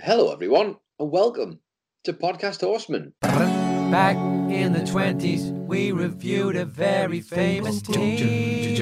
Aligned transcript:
Hello, 0.00 0.32
everyone, 0.32 0.76
and 1.00 1.10
welcome 1.10 1.58
to 2.04 2.12
Podcast 2.12 2.60
Horseman. 2.60 3.14
Back 3.20 4.16
in 4.48 4.72
the 4.72 4.80
20s, 4.80 5.50
we 5.66 5.90
reviewed 5.90 6.54
a 6.54 6.64
very 6.64 7.20
famous 7.20 7.82
team. 7.82 8.76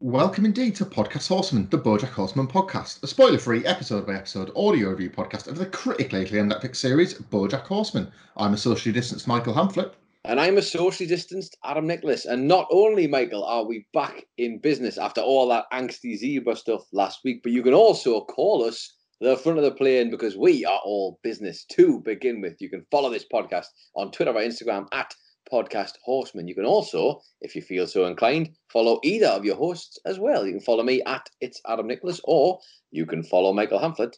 Welcome 0.00 0.46
indeed 0.46 0.76
to 0.76 0.86
Podcast 0.86 1.28
Horseman, 1.28 1.68
the 1.68 1.78
Bojack 1.78 2.08
Horseman 2.08 2.48
podcast, 2.48 3.02
a 3.02 3.06
spoiler-free 3.06 3.66
episode 3.66 4.06
by 4.06 4.14
episode 4.14 4.50
audio 4.56 4.90
review 4.90 5.10
podcast 5.10 5.46
of 5.46 5.58
the 5.58 5.66
critically 5.66 6.22
acclaimed 6.22 6.52
Netflix 6.52 6.76
series 6.76 7.14
Bojack 7.14 7.66
Horseman. 7.66 8.10
I'm 8.38 8.54
a 8.54 8.56
socially 8.56 8.94
distanced 8.94 9.28
Michael 9.28 9.54
Hamflet. 9.54 9.92
And 10.26 10.40
I'm 10.40 10.56
a 10.56 10.62
socially 10.62 11.06
distanced 11.06 11.58
Adam 11.64 11.86
Nicholas. 11.86 12.24
And 12.24 12.48
not 12.48 12.66
only, 12.70 13.06
Michael, 13.06 13.44
are 13.44 13.66
we 13.66 13.86
back 13.92 14.24
in 14.38 14.58
business 14.58 14.96
after 14.96 15.20
all 15.20 15.48
that 15.48 15.66
angsty 15.70 16.16
zebra 16.16 16.56
stuff 16.56 16.86
last 16.92 17.20
week, 17.24 17.42
but 17.42 17.52
you 17.52 17.62
can 17.62 17.74
also 17.74 18.24
call 18.24 18.64
us 18.64 18.94
the 19.20 19.36
front 19.36 19.58
of 19.58 19.64
the 19.64 19.70
plane 19.70 20.10
because 20.10 20.34
we 20.34 20.64
are 20.64 20.80
all 20.82 21.18
business 21.22 21.66
to 21.72 22.00
begin 22.00 22.40
with. 22.40 22.54
You 22.58 22.70
can 22.70 22.86
follow 22.90 23.10
this 23.10 23.26
podcast 23.30 23.66
on 23.96 24.12
Twitter 24.12 24.30
or 24.30 24.40
Instagram 24.40 24.86
at 24.92 25.14
Podcast 25.52 25.92
Horseman. 26.02 26.48
You 26.48 26.54
can 26.54 26.64
also, 26.64 27.20
if 27.42 27.54
you 27.54 27.60
feel 27.60 27.86
so 27.86 28.06
inclined, 28.06 28.56
follow 28.72 29.00
either 29.04 29.26
of 29.26 29.44
your 29.44 29.56
hosts 29.56 29.98
as 30.06 30.18
well. 30.18 30.46
You 30.46 30.52
can 30.52 30.60
follow 30.62 30.84
me 30.84 31.02
at 31.06 31.28
It's 31.42 31.60
Adam 31.68 31.86
Nicholas, 31.86 32.22
or 32.24 32.60
you 32.90 33.04
can 33.04 33.22
follow 33.24 33.52
Michael 33.52 33.78
Hamflet 33.78 34.16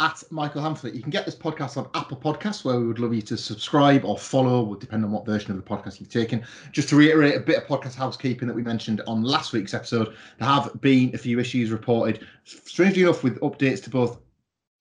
at 0.00 0.22
Michael 0.30 0.62
Hamflet. 0.62 0.94
You 0.94 1.02
can 1.02 1.10
get 1.10 1.24
this 1.24 1.34
podcast 1.34 1.76
on 1.76 1.88
Apple 1.94 2.16
Podcasts, 2.16 2.64
where 2.64 2.78
we 2.78 2.86
would 2.86 3.00
love 3.00 3.12
you 3.12 3.22
to 3.22 3.36
subscribe 3.36 4.04
or 4.04 4.16
follow, 4.16 4.62
will 4.62 4.76
depend 4.76 5.04
on 5.04 5.10
what 5.10 5.26
version 5.26 5.50
of 5.50 5.56
the 5.56 5.62
podcast 5.62 5.98
you've 5.98 6.08
taken. 6.08 6.44
Just 6.72 6.88
to 6.90 6.96
reiterate 6.96 7.36
a 7.36 7.40
bit 7.40 7.56
of 7.56 7.64
podcast 7.64 7.94
housekeeping 7.94 8.46
that 8.46 8.54
we 8.54 8.62
mentioned 8.62 9.00
on 9.06 9.22
last 9.22 9.52
week's 9.52 9.74
episode, 9.74 10.14
there 10.38 10.48
have 10.48 10.80
been 10.80 11.14
a 11.14 11.18
few 11.18 11.40
issues 11.40 11.70
reported, 11.70 12.26
strangely 12.44 13.02
enough, 13.02 13.24
with 13.24 13.40
updates 13.40 13.82
to 13.84 13.90
both 13.90 14.20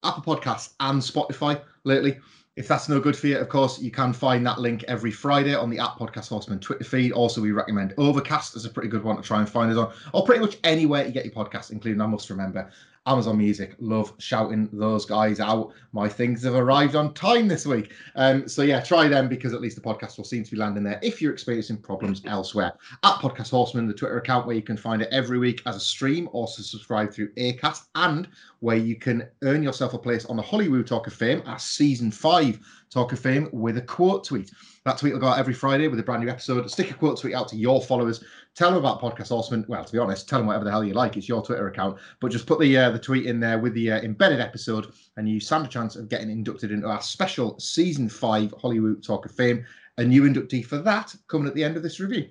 Apple 0.04 0.36
Podcasts 0.36 0.74
and 0.80 1.02
Spotify 1.02 1.62
lately. 1.84 2.20
If 2.56 2.68
that's 2.68 2.90
no 2.90 3.00
good 3.00 3.16
for 3.16 3.28
you, 3.28 3.38
of 3.38 3.50
course, 3.50 3.80
you 3.80 3.92
can 3.92 4.14
find 4.14 4.44
that 4.48 4.60
link 4.60 4.84
every 4.88 5.12
Friday 5.12 5.54
on 5.54 5.70
the 5.70 5.78
app 5.78 6.00
Podcast 6.00 6.30
Horseman 6.30 6.60
Twitter 6.60 6.84
feed. 6.84 7.12
Also, 7.12 7.40
we 7.40 7.52
recommend 7.52 7.94
Overcast 8.00 8.56
as 8.56 8.66
a 8.66 8.70
pretty 8.70 8.90
good 8.90 9.04
one 9.04 9.16
to 9.16 9.22
try 9.22 9.38
and 9.38 9.48
find 9.48 9.72
us 9.72 9.78
on, 9.78 9.94
or 10.12 10.26
pretty 10.26 10.42
much 10.42 10.58
anywhere 10.64 11.06
you 11.06 11.12
get 11.12 11.24
your 11.24 11.36
podcast, 11.36 11.70
including, 11.70 12.02
I 12.02 12.08
must 12.08 12.32
remember, 12.32 12.72
Amazon 13.08 13.38
Music. 13.38 13.76
Love 13.80 14.14
shouting 14.20 14.70
those 14.74 15.06
guys 15.06 15.40
out. 15.40 15.72
My 15.94 16.10
things 16.10 16.44
have 16.44 16.54
arrived 16.54 16.96
on 16.96 17.14
time 17.14 17.48
this 17.48 17.66
week. 17.66 17.94
Um, 18.16 18.48
so 18.48 18.62
yeah, 18.62 18.82
try 18.82 19.08
them 19.08 19.28
because 19.30 19.54
at 19.54 19.62
least 19.62 19.76
the 19.76 19.82
podcast 19.82 20.18
will 20.18 20.26
seem 20.26 20.44
to 20.44 20.52
be 20.52 20.58
landing 20.58 20.84
there 20.84 21.00
if 21.02 21.22
you're 21.22 21.34
experiencing 21.34 21.78
problems 21.78 22.22
elsewhere. 22.26 22.74
At 23.04 23.16
Podcast 23.16 23.52
Horseman, 23.52 23.88
the 23.88 23.94
Twitter 23.94 24.18
account 24.18 24.46
where 24.46 24.56
you 24.56 24.62
can 24.62 24.78
find 24.78 25.02
it 25.02 25.10
every 25.12 25.40
week 25.40 25.62
as 25.66 25.76
a 25.76 25.80
stream, 25.80 26.30
also 26.34 26.62
subscribe 26.62 27.12
through 27.14 27.34
Acast, 27.34 27.86
and 27.96 28.28
where 28.60 28.78
you 28.78 28.96
can 28.96 29.28
earn 29.44 29.64
yourself 29.64 29.94
a 29.94 29.98
place 29.98 30.26
on 30.26 30.36
the 30.36 30.42
Hollywood 30.42 30.86
Talk 30.86 31.08
of 31.08 31.14
Fame 31.14 31.42
as 31.48 31.64
season 31.64 32.12
five 32.12 32.60
Talk 32.90 33.14
of 33.14 33.20
Fame 33.20 33.50
with 33.52 33.78
a 33.78 33.82
quote 33.82 34.26
tweet. 34.26 34.52
That 34.88 34.98
tweet 34.98 35.12
will 35.12 35.20
go 35.20 35.28
out 35.28 35.38
every 35.38 35.54
Friday 35.54 35.90
with 35.90 36.00
a 36.00 36.04
brand 36.04 36.24
new 36.24 36.30
episode. 36.30 36.72
Stick 36.72 36.92
a 36.92 36.94
quote 36.94 37.20
tweet 37.20 37.34
out 37.34 37.50
to 37.50 37.58
your 37.58 37.82
followers. 37.82 38.24
Tell 38.56 38.70
them 38.70 38.80
about 38.80 39.02
Podcast 39.02 39.28
Horseman. 39.28 39.66
Well, 39.68 39.84
to 39.84 39.92
be 39.92 39.98
honest, 40.00 40.30
tell 40.30 40.40
them 40.40 40.48
whatever 40.48 40.64
the 40.64 40.72
hell 40.72 40.82
you 40.82 40.94
like. 40.94 41.18
It's 41.18 41.28
your 41.28 41.44
Twitter 41.44 41.68
account, 41.68 42.00
but 42.22 42.32
just 42.32 42.48
put 42.48 42.58
the 42.62 42.78
uh, 42.78 42.92
the 42.92 42.98
tweet 42.98 43.26
in 43.26 43.42
there 43.42 43.60
with 43.60 43.74
the 43.74 43.92
uh, 43.92 44.00
embedded 44.00 44.40
episode, 44.40 44.94
and 45.18 45.28
you 45.28 45.42
stand 45.42 45.66
a 45.66 45.68
chance 45.68 45.98
of 45.98 46.08
getting 46.08 46.30
inducted 46.30 46.72
into 46.72 46.88
our 46.88 47.02
special 47.02 47.60
season 47.60 48.08
five 48.08 48.54
Hollywood 48.62 49.04
Talk 49.04 49.26
of 49.26 49.34
Fame. 49.34 49.66
A 49.98 50.06
new 50.06 50.22
inductee 50.22 50.66
for 50.66 50.78
that 50.78 51.14
coming 51.28 51.50
at 51.50 51.54
the 51.54 51.66
end 51.66 51.76
of 51.76 51.84
this 51.84 52.00
review. 52.00 52.30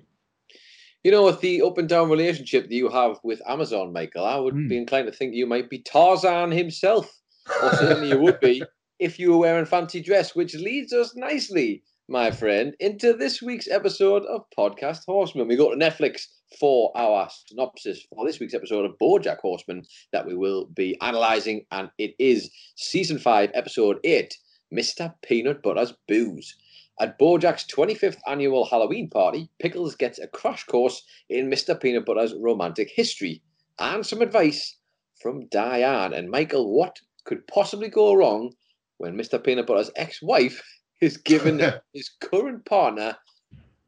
You 1.03 1.11
know, 1.11 1.25
with 1.25 1.39
the 1.41 1.61
up 1.61 1.77
and 1.77 1.87
down 1.87 2.09
relationship 2.09 2.69
that 2.69 2.75
you 2.75 2.89
have 2.89 3.19
with 3.21 3.39
Amazon, 3.47 3.93
Michael, 3.93 4.25
I 4.25 4.37
would 4.37 4.55
mm. 4.55 4.67
be 4.67 4.77
inclined 4.77 5.05
to 5.05 5.13
think 5.15 5.35
you 5.35 5.45
might 5.45 5.69
be 5.69 5.77
Tarzan 5.77 6.49
himself, 6.49 7.21
or 7.61 7.71
certainly 7.75 8.09
you 8.09 8.19
would 8.19 8.39
be 8.39 8.63
if 8.99 9.19
you 9.19 9.33
were 9.33 9.37
wearing 9.37 9.65
fancy 9.65 10.01
dress, 10.01 10.35
which 10.35 10.55
leads 10.55 10.91
us 10.91 11.15
nicely 11.15 11.83
my 12.09 12.31
friend, 12.31 12.73
into 12.79 13.11
this 13.11 13.41
week's 13.41 13.67
episode 13.67 14.23
of 14.27 14.45
Podcast 14.57 15.03
Horseman. 15.05 15.49
We 15.49 15.57
go 15.57 15.69
to 15.69 15.75
Netflix 15.75 16.27
for 16.57 16.89
our 16.95 17.27
synopsis 17.47 18.05
for 18.09 18.25
this 18.25 18.39
week's 18.39 18.53
episode 18.53 18.85
of 18.85 18.97
Bojack 18.97 19.39
Horseman 19.39 19.83
that 20.13 20.25
we 20.25 20.33
will 20.33 20.67
be 20.67 20.97
analysing, 21.01 21.65
and 21.69 21.89
it 21.97 22.15
is 22.17 22.49
season 22.77 23.19
five, 23.19 23.51
episode 23.53 23.97
eight, 24.05 24.37
Mr. 24.73 25.13
Peanut 25.21 25.61
Butter's 25.61 25.93
Boos. 26.07 26.55
At 26.97 27.19
Bojack's 27.19 27.65
25th 27.65 28.19
annual 28.25 28.65
Halloween 28.65 29.09
party, 29.09 29.49
Pickles 29.59 29.95
gets 29.95 30.17
a 30.17 30.27
crash 30.27 30.63
course 30.63 31.03
in 31.29 31.49
Mr. 31.49 31.79
Peanut 31.79 32.05
Butter's 32.05 32.33
romantic 32.39 32.89
history 32.89 33.41
and 33.79 34.05
some 34.05 34.21
advice 34.21 34.77
from 35.21 35.47
Diane. 35.47 36.13
And 36.13 36.29
Michael, 36.29 36.73
what 36.73 36.99
could 37.25 37.45
possibly 37.47 37.89
go 37.89 38.13
wrong 38.13 38.53
when 38.97 39.17
Mr. 39.17 39.43
Peanut 39.43 39.67
Butter's 39.67 39.91
ex 39.97 40.21
wife 40.21 40.63
is 41.01 41.17
given 41.17 41.61
his 41.93 42.09
current 42.21 42.65
partner 42.65 43.17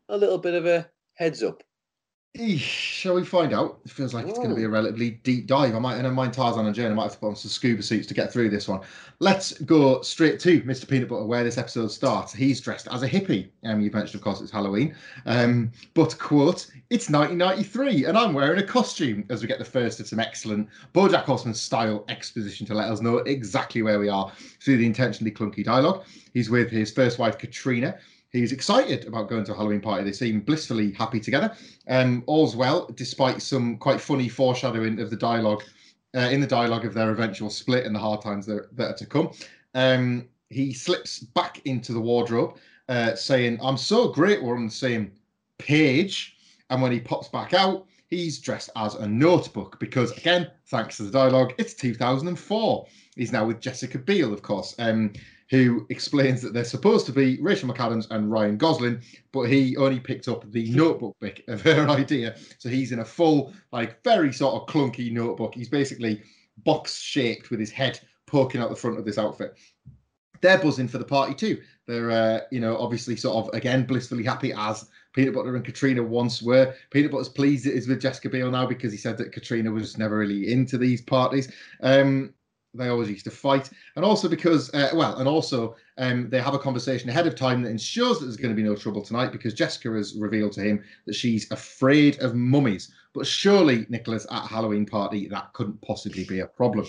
a 0.09 0.17
little 0.17 0.37
bit 0.37 0.53
of 0.53 0.65
a 0.65 0.89
heads 1.15 1.43
up. 1.43 1.63
Eesh, 2.37 2.59
shall 2.59 3.15
we 3.15 3.25
find 3.25 3.53
out? 3.53 3.79
It 3.85 3.91
feels 3.91 4.13
like 4.13 4.27
it's 4.27 4.37
going 4.37 4.51
to 4.51 4.55
be 4.55 4.63
a 4.63 4.69
relatively 4.69 5.11
deep 5.23 5.47
dive. 5.47 5.73
I 5.73 5.79
might, 5.79 5.95
and 5.95 6.05
I 6.05 6.11
mind 6.11 6.31
Tarzan 6.31 6.67
and 6.67 6.75
Jane, 6.75 6.91
I 6.91 6.93
might 6.93 7.03
have 7.03 7.13
to 7.13 7.17
put 7.17 7.29
on 7.29 7.35
some 7.35 7.49
scuba 7.49 7.81
suits 7.81 8.05
to 8.05 8.13
get 8.13 8.31
through 8.31 8.51
this 8.51 8.67
one. 8.67 8.81
Let's 9.17 9.59
go 9.61 10.03
straight 10.03 10.39
to 10.41 10.61
Mr. 10.61 10.87
Peanut 10.87 11.09
Butter, 11.09 11.25
where 11.25 11.43
this 11.43 11.57
episode 11.57 11.91
starts. 11.91 12.31
He's 12.31 12.61
dressed 12.61 12.87
as 12.91 13.01
a 13.01 13.09
hippie. 13.09 13.49
Um, 13.65 13.81
you 13.81 13.89
mentioned, 13.89 14.15
of 14.15 14.21
course, 14.21 14.41
it's 14.41 14.51
Halloween. 14.51 14.95
Um, 15.25 15.71
but 15.95 16.19
quote, 16.19 16.69
it's 16.91 17.09
1993, 17.09 18.05
and 18.05 18.15
I'm 18.15 18.35
wearing 18.35 18.59
a 18.59 18.65
costume. 18.65 19.25
As 19.31 19.41
we 19.41 19.47
get 19.47 19.57
the 19.57 19.65
first 19.65 19.99
of 19.99 20.07
some 20.07 20.19
excellent 20.19 20.69
BoJack 20.93 21.23
Horseman 21.23 21.55
style 21.55 22.05
exposition 22.09 22.67
to 22.67 22.75
let 22.75 22.91
us 22.91 23.01
know 23.01 23.17
exactly 23.17 23.81
where 23.81 23.99
we 23.99 24.07
are 24.07 24.31
through 24.61 24.77
the 24.77 24.85
intentionally 24.85 25.31
clunky 25.31 25.65
dialogue. 25.65 26.05
He's 26.35 26.51
with 26.51 26.69
his 26.69 26.91
first 26.91 27.17
wife 27.17 27.39
Katrina 27.39 27.97
He's 28.31 28.51
excited 28.51 29.05
about 29.07 29.27
going 29.27 29.43
to 29.45 29.53
a 29.53 29.55
Halloween 29.55 29.81
party. 29.81 30.03
They 30.03 30.11
seem 30.11 30.41
blissfully 30.41 30.91
happy 30.91 31.19
together. 31.19 31.55
Um, 31.87 32.23
all's 32.27 32.55
well, 32.55 32.87
despite 32.95 33.41
some 33.41 33.77
quite 33.77 33.99
funny 33.99 34.29
foreshadowing 34.29 34.99
of 34.99 35.09
the 35.09 35.15
dialogue 35.15 35.63
uh, 36.15 36.29
in 36.31 36.41
the 36.41 36.47
dialogue 36.47 36.85
of 36.85 36.93
their 36.93 37.11
eventual 37.11 37.49
split 37.49 37.85
and 37.85 37.95
the 37.95 37.99
hard 37.99 38.21
times 38.21 38.45
that, 38.45 38.75
that 38.75 38.91
are 38.91 38.97
to 38.97 39.05
come. 39.05 39.31
Um, 39.73 40.27
he 40.49 40.73
slips 40.73 41.19
back 41.19 41.61
into 41.65 41.93
the 41.93 41.99
wardrobe, 41.99 42.57
uh, 42.87 43.15
saying, 43.15 43.59
"I'm 43.61 43.77
so 43.77 44.09
great. 44.09 44.41
We're 44.41 44.57
on 44.57 44.65
the 44.65 44.71
same 44.71 45.11
page." 45.57 46.35
And 46.69 46.81
when 46.81 46.91
he 46.91 46.99
pops 46.99 47.27
back 47.27 47.53
out, 47.53 47.87
he's 48.09 48.39
dressed 48.39 48.69
as 48.75 48.95
a 48.95 49.07
notebook 49.07 49.79
because, 49.79 50.11
again, 50.17 50.51
thanks 50.67 50.97
to 50.97 51.03
the 51.03 51.11
dialogue, 51.11 51.53
it's 51.57 51.73
2004. 51.73 52.87
He's 53.15 53.31
now 53.31 53.45
with 53.45 53.59
Jessica 53.59 53.97
Biel, 53.97 54.33
of 54.33 54.41
course. 54.41 54.75
Um, 54.79 55.13
who 55.49 55.85
explains 55.89 56.41
that 56.41 56.53
they're 56.53 56.63
supposed 56.63 57.05
to 57.07 57.11
be 57.11 57.39
Rachel 57.41 57.69
McAdams 57.69 58.07
and 58.11 58.31
Ryan 58.31 58.57
Gosling, 58.57 59.01
but 59.31 59.43
he 59.43 59.75
only 59.77 59.99
picked 59.99 60.27
up 60.27 60.49
the 60.51 60.69
notebook 60.71 61.15
bit 61.19 61.43
of 61.47 61.61
her 61.63 61.89
idea. 61.89 62.35
So 62.59 62.69
he's 62.69 62.91
in 62.91 62.99
a 62.99 63.05
full, 63.05 63.53
like, 63.71 64.03
very 64.03 64.31
sort 64.31 64.55
of 64.55 64.67
clunky 64.67 65.11
notebook. 65.11 65.55
He's 65.55 65.69
basically 65.69 66.21
box 66.63 66.99
shaped 66.99 67.49
with 67.49 67.59
his 67.59 67.71
head 67.71 67.99
poking 68.27 68.61
out 68.61 68.69
the 68.69 68.75
front 68.75 68.99
of 68.99 69.05
this 69.05 69.17
outfit. 69.17 69.57
They're 70.41 70.59
buzzing 70.59 70.87
for 70.87 70.99
the 70.99 71.05
party 71.05 71.33
too. 71.33 71.61
They're, 71.87 72.11
uh, 72.11 72.41
you 72.51 72.59
know, 72.59 72.77
obviously 72.77 73.15
sort 73.15 73.47
of 73.47 73.53
again 73.53 73.85
blissfully 73.85 74.23
happy 74.23 74.53
as 74.53 74.87
Peanut 75.13 75.33
Butter 75.33 75.55
and 75.55 75.65
Katrina 75.65 76.03
once 76.03 76.41
were. 76.41 76.73
Peanut 76.91 77.11
Butter's 77.11 77.27
pleased 77.27 77.65
it 77.65 77.73
is 77.73 77.87
with 77.87 78.01
Jessica 78.01 78.29
Biel 78.29 78.51
now 78.51 78.65
because 78.65 78.91
he 78.91 78.97
said 78.97 79.17
that 79.17 79.33
Katrina 79.33 79.71
was 79.71 79.97
never 79.97 80.17
really 80.17 80.51
into 80.51 80.77
these 80.77 81.01
parties. 81.01 81.51
Um, 81.81 82.33
they 82.73 82.89
always 82.89 83.09
used 83.09 83.25
to 83.25 83.31
fight, 83.31 83.69
and 83.95 84.05
also 84.05 84.27
because, 84.27 84.73
uh, 84.73 84.89
well, 84.93 85.17
and 85.17 85.27
also 85.27 85.75
um, 85.97 86.29
they 86.29 86.41
have 86.41 86.53
a 86.53 86.59
conversation 86.59 87.09
ahead 87.09 87.27
of 87.27 87.35
time 87.35 87.61
that 87.63 87.69
ensures 87.69 88.19
that 88.19 88.25
there's 88.25 88.37
going 88.37 88.55
to 88.55 88.61
be 88.61 88.67
no 88.67 88.75
trouble 88.75 89.03
tonight 89.03 89.31
because 89.31 89.53
Jessica 89.53 89.91
has 89.93 90.15
revealed 90.15 90.51
to 90.53 90.61
him 90.61 90.83
that 91.05 91.15
she's 91.15 91.49
afraid 91.51 92.19
of 92.21 92.35
mummies. 92.35 92.91
But 93.13 93.25
surely, 93.25 93.85
Nicholas, 93.89 94.27
at 94.29 94.47
Halloween 94.47 94.85
party, 94.85 95.27
that 95.29 95.51
couldn't 95.53 95.81
possibly 95.81 96.25
be 96.25 96.41
a 96.41 96.47
problem. 96.47 96.85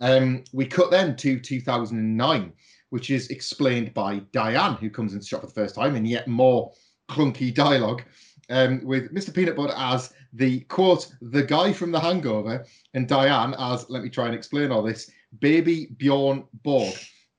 Um, 0.00 0.44
we 0.52 0.66
cut 0.66 0.90
then 0.90 1.16
to 1.16 1.40
2009, 1.40 2.52
which 2.90 3.10
is 3.10 3.28
explained 3.28 3.94
by 3.94 4.18
Diane, 4.32 4.74
who 4.74 4.90
comes 4.90 5.14
into 5.14 5.26
shop 5.26 5.40
for 5.40 5.46
the 5.46 5.52
first 5.54 5.74
time, 5.74 5.96
and 5.96 6.06
yet 6.06 6.28
more 6.28 6.72
clunky 7.10 7.52
dialogue. 7.52 8.02
Um, 8.50 8.84
with 8.84 9.12
Mr. 9.14 9.32
Peanut 9.34 9.56
Butter 9.56 9.74
as 9.76 10.12
the 10.32 10.60
quote, 10.60 11.10
the 11.22 11.42
guy 11.42 11.72
from 11.72 11.90
the 11.90 12.00
hangover, 12.00 12.66
and 12.92 13.08
Diane 13.08 13.54
as, 13.58 13.88
let 13.88 14.02
me 14.02 14.10
try 14.10 14.26
and 14.26 14.34
explain 14.34 14.70
all 14.70 14.82
this, 14.82 15.10
baby 15.40 15.86
Bjorn 15.96 16.44
Borg, 16.62 16.94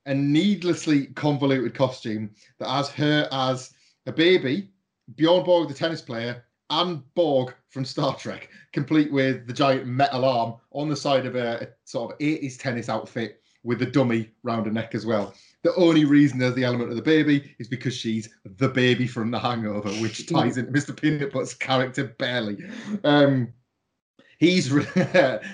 a 0.06 0.14
needlessly 0.14 1.06
convoluted 1.08 1.74
costume 1.74 2.30
that 2.58 2.68
has 2.68 2.88
her 2.90 3.28
as 3.30 3.72
a 4.06 4.12
baby, 4.12 4.70
Bjorn 5.14 5.44
Borg, 5.44 5.68
the 5.68 5.74
tennis 5.74 6.02
player, 6.02 6.44
and 6.70 7.02
Borg 7.14 7.54
from 7.70 7.84
Star 7.84 8.16
Trek, 8.16 8.48
complete 8.72 9.12
with 9.12 9.46
the 9.46 9.52
giant 9.52 9.86
metal 9.86 10.24
arm 10.24 10.54
on 10.72 10.88
the 10.88 10.96
side 10.96 11.26
of 11.26 11.36
a, 11.36 11.62
a 11.62 11.68
sort 11.84 12.12
of 12.12 12.18
80s 12.18 12.58
tennis 12.58 12.88
outfit 12.88 13.40
with 13.62 13.78
the 13.78 13.86
dummy 13.86 14.30
round 14.42 14.66
her 14.66 14.72
neck 14.72 14.94
as 14.94 15.06
well. 15.06 15.34
The 15.62 15.74
only 15.74 16.04
reason 16.04 16.38
there's 16.38 16.54
the 16.54 16.64
element 16.64 16.90
of 16.90 16.96
the 16.96 17.02
baby 17.02 17.54
is 17.58 17.66
because 17.68 17.94
she's 17.94 18.28
the 18.44 18.68
baby 18.68 19.06
from 19.06 19.30
The 19.30 19.38
Hangover, 19.38 19.90
which 19.94 20.26
ties 20.32 20.58
into 20.58 20.70
Mr. 20.70 20.94
Peanut 20.98 21.32
Butter's 21.32 21.54
character 21.54 22.04
barely. 22.18 22.58
Um, 23.02 23.52
he's 24.38 24.70
re- 24.70 24.86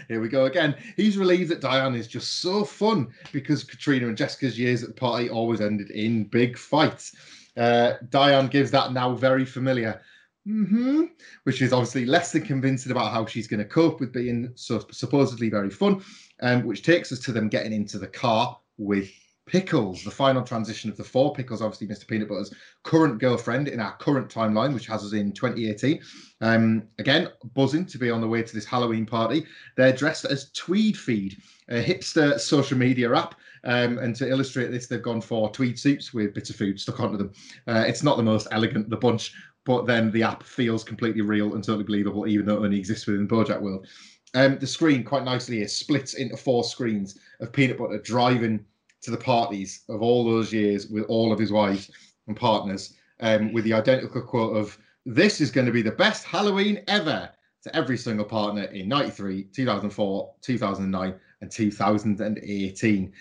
here 0.08 0.20
we 0.20 0.28
go 0.28 0.44
again. 0.46 0.74
He's 0.96 1.16
relieved 1.16 1.50
that 1.50 1.60
Diane 1.60 1.94
is 1.94 2.08
just 2.08 2.40
so 2.42 2.64
fun 2.64 3.08
because 3.32 3.64
Katrina 3.64 4.08
and 4.08 4.16
Jessica's 4.16 4.58
years 4.58 4.82
at 4.82 4.90
the 4.90 4.94
party 4.94 5.30
always 5.30 5.60
ended 5.60 5.90
in 5.90 6.24
big 6.24 6.58
fights. 6.58 7.14
Uh, 7.56 7.94
Diane 8.10 8.48
gives 8.48 8.70
that 8.72 8.92
now 8.92 9.14
very 9.14 9.44
familiar 9.44 10.00
Mm-hmm. 10.48 11.02
which 11.44 11.62
is 11.62 11.72
obviously 11.72 12.04
less 12.04 12.32
than 12.32 12.42
convincing 12.42 12.90
about 12.90 13.12
how 13.12 13.24
she's 13.24 13.46
going 13.46 13.60
to 13.60 13.64
cope 13.64 14.00
with 14.00 14.12
being 14.12 14.50
so 14.56 14.84
supposedly 14.90 15.48
very 15.48 15.70
fun, 15.70 16.02
um, 16.40 16.64
which 16.64 16.82
takes 16.82 17.12
us 17.12 17.20
to 17.20 17.30
them 17.30 17.48
getting 17.48 17.72
into 17.72 17.96
the 17.96 18.08
car 18.08 18.58
with 18.76 19.08
Pickles, 19.52 20.02
the 20.02 20.10
final 20.10 20.42
transition 20.42 20.88
of 20.88 20.96
the 20.96 21.04
four. 21.04 21.34
Pickles, 21.34 21.60
obviously, 21.60 21.86
Mr. 21.86 22.08
Peanut 22.08 22.26
Butter's 22.26 22.54
current 22.84 23.18
girlfriend 23.18 23.68
in 23.68 23.80
our 23.80 23.94
current 23.98 24.30
timeline, 24.30 24.72
which 24.72 24.86
has 24.86 25.04
us 25.04 25.12
in 25.12 25.30
2018. 25.30 26.00
Um, 26.40 26.84
again, 26.98 27.28
buzzing 27.52 27.84
to 27.84 27.98
be 27.98 28.08
on 28.08 28.22
the 28.22 28.26
way 28.26 28.42
to 28.42 28.54
this 28.54 28.64
Halloween 28.64 29.04
party. 29.04 29.44
They're 29.76 29.92
dressed 29.92 30.24
as 30.24 30.50
Tweed 30.52 30.96
Feed, 30.96 31.36
a 31.68 31.84
hipster 31.84 32.40
social 32.40 32.78
media 32.78 33.14
app. 33.14 33.34
Um, 33.64 33.98
and 33.98 34.16
to 34.16 34.26
illustrate 34.26 34.70
this, 34.70 34.86
they've 34.86 35.02
gone 35.02 35.20
for 35.20 35.50
tweed 35.50 35.78
suits 35.78 36.14
with 36.14 36.32
bits 36.32 36.48
of 36.48 36.56
food 36.56 36.80
stuck 36.80 37.00
onto 37.00 37.18
them. 37.18 37.32
Uh, 37.68 37.84
it's 37.86 38.02
not 38.02 38.16
the 38.16 38.22
most 38.22 38.48
elegant 38.52 38.88
the 38.88 38.96
bunch, 38.96 39.34
but 39.66 39.86
then 39.86 40.10
the 40.12 40.22
app 40.22 40.42
feels 40.44 40.82
completely 40.82 41.20
real 41.20 41.54
and 41.54 41.62
totally 41.62 41.84
believable, 41.84 42.26
even 42.26 42.46
though 42.46 42.56
it 42.56 42.64
only 42.64 42.78
exists 42.78 43.06
within 43.06 43.28
the 43.28 43.34
Bojack 43.34 43.60
world. 43.60 43.86
Um, 44.32 44.58
the 44.58 44.66
screen, 44.66 45.04
quite 45.04 45.24
nicely, 45.24 45.60
is 45.60 45.76
splits 45.76 46.14
into 46.14 46.38
four 46.38 46.64
screens 46.64 47.18
of 47.40 47.52
Peanut 47.52 47.76
Butter 47.76 47.98
driving 47.98 48.64
to 49.02 49.10
the 49.10 49.16
parties 49.16 49.82
of 49.88 50.02
all 50.02 50.24
those 50.24 50.52
years 50.52 50.88
with 50.88 51.04
all 51.04 51.32
of 51.32 51.38
his 51.38 51.52
wives 51.52 51.90
and 52.26 52.36
partners, 52.36 52.94
um, 53.20 53.52
with 53.52 53.64
the 53.64 53.72
identical 53.72 54.22
quote 54.22 54.56
of 54.56 54.78
"This 55.04 55.40
is 55.40 55.50
going 55.50 55.66
to 55.66 55.72
be 55.72 55.82
the 55.82 55.92
best 55.92 56.24
Halloween 56.24 56.82
ever." 56.88 57.30
To 57.64 57.76
every 57.76 57.96
single 57.96 58.24
partner 58.24 58.64
in 58.64 58.88
'93, 58.88 59.44
2004, 59.44 60.34
2009, 60.40 61.14
and 61.40 61.50
2018 61.50 63.12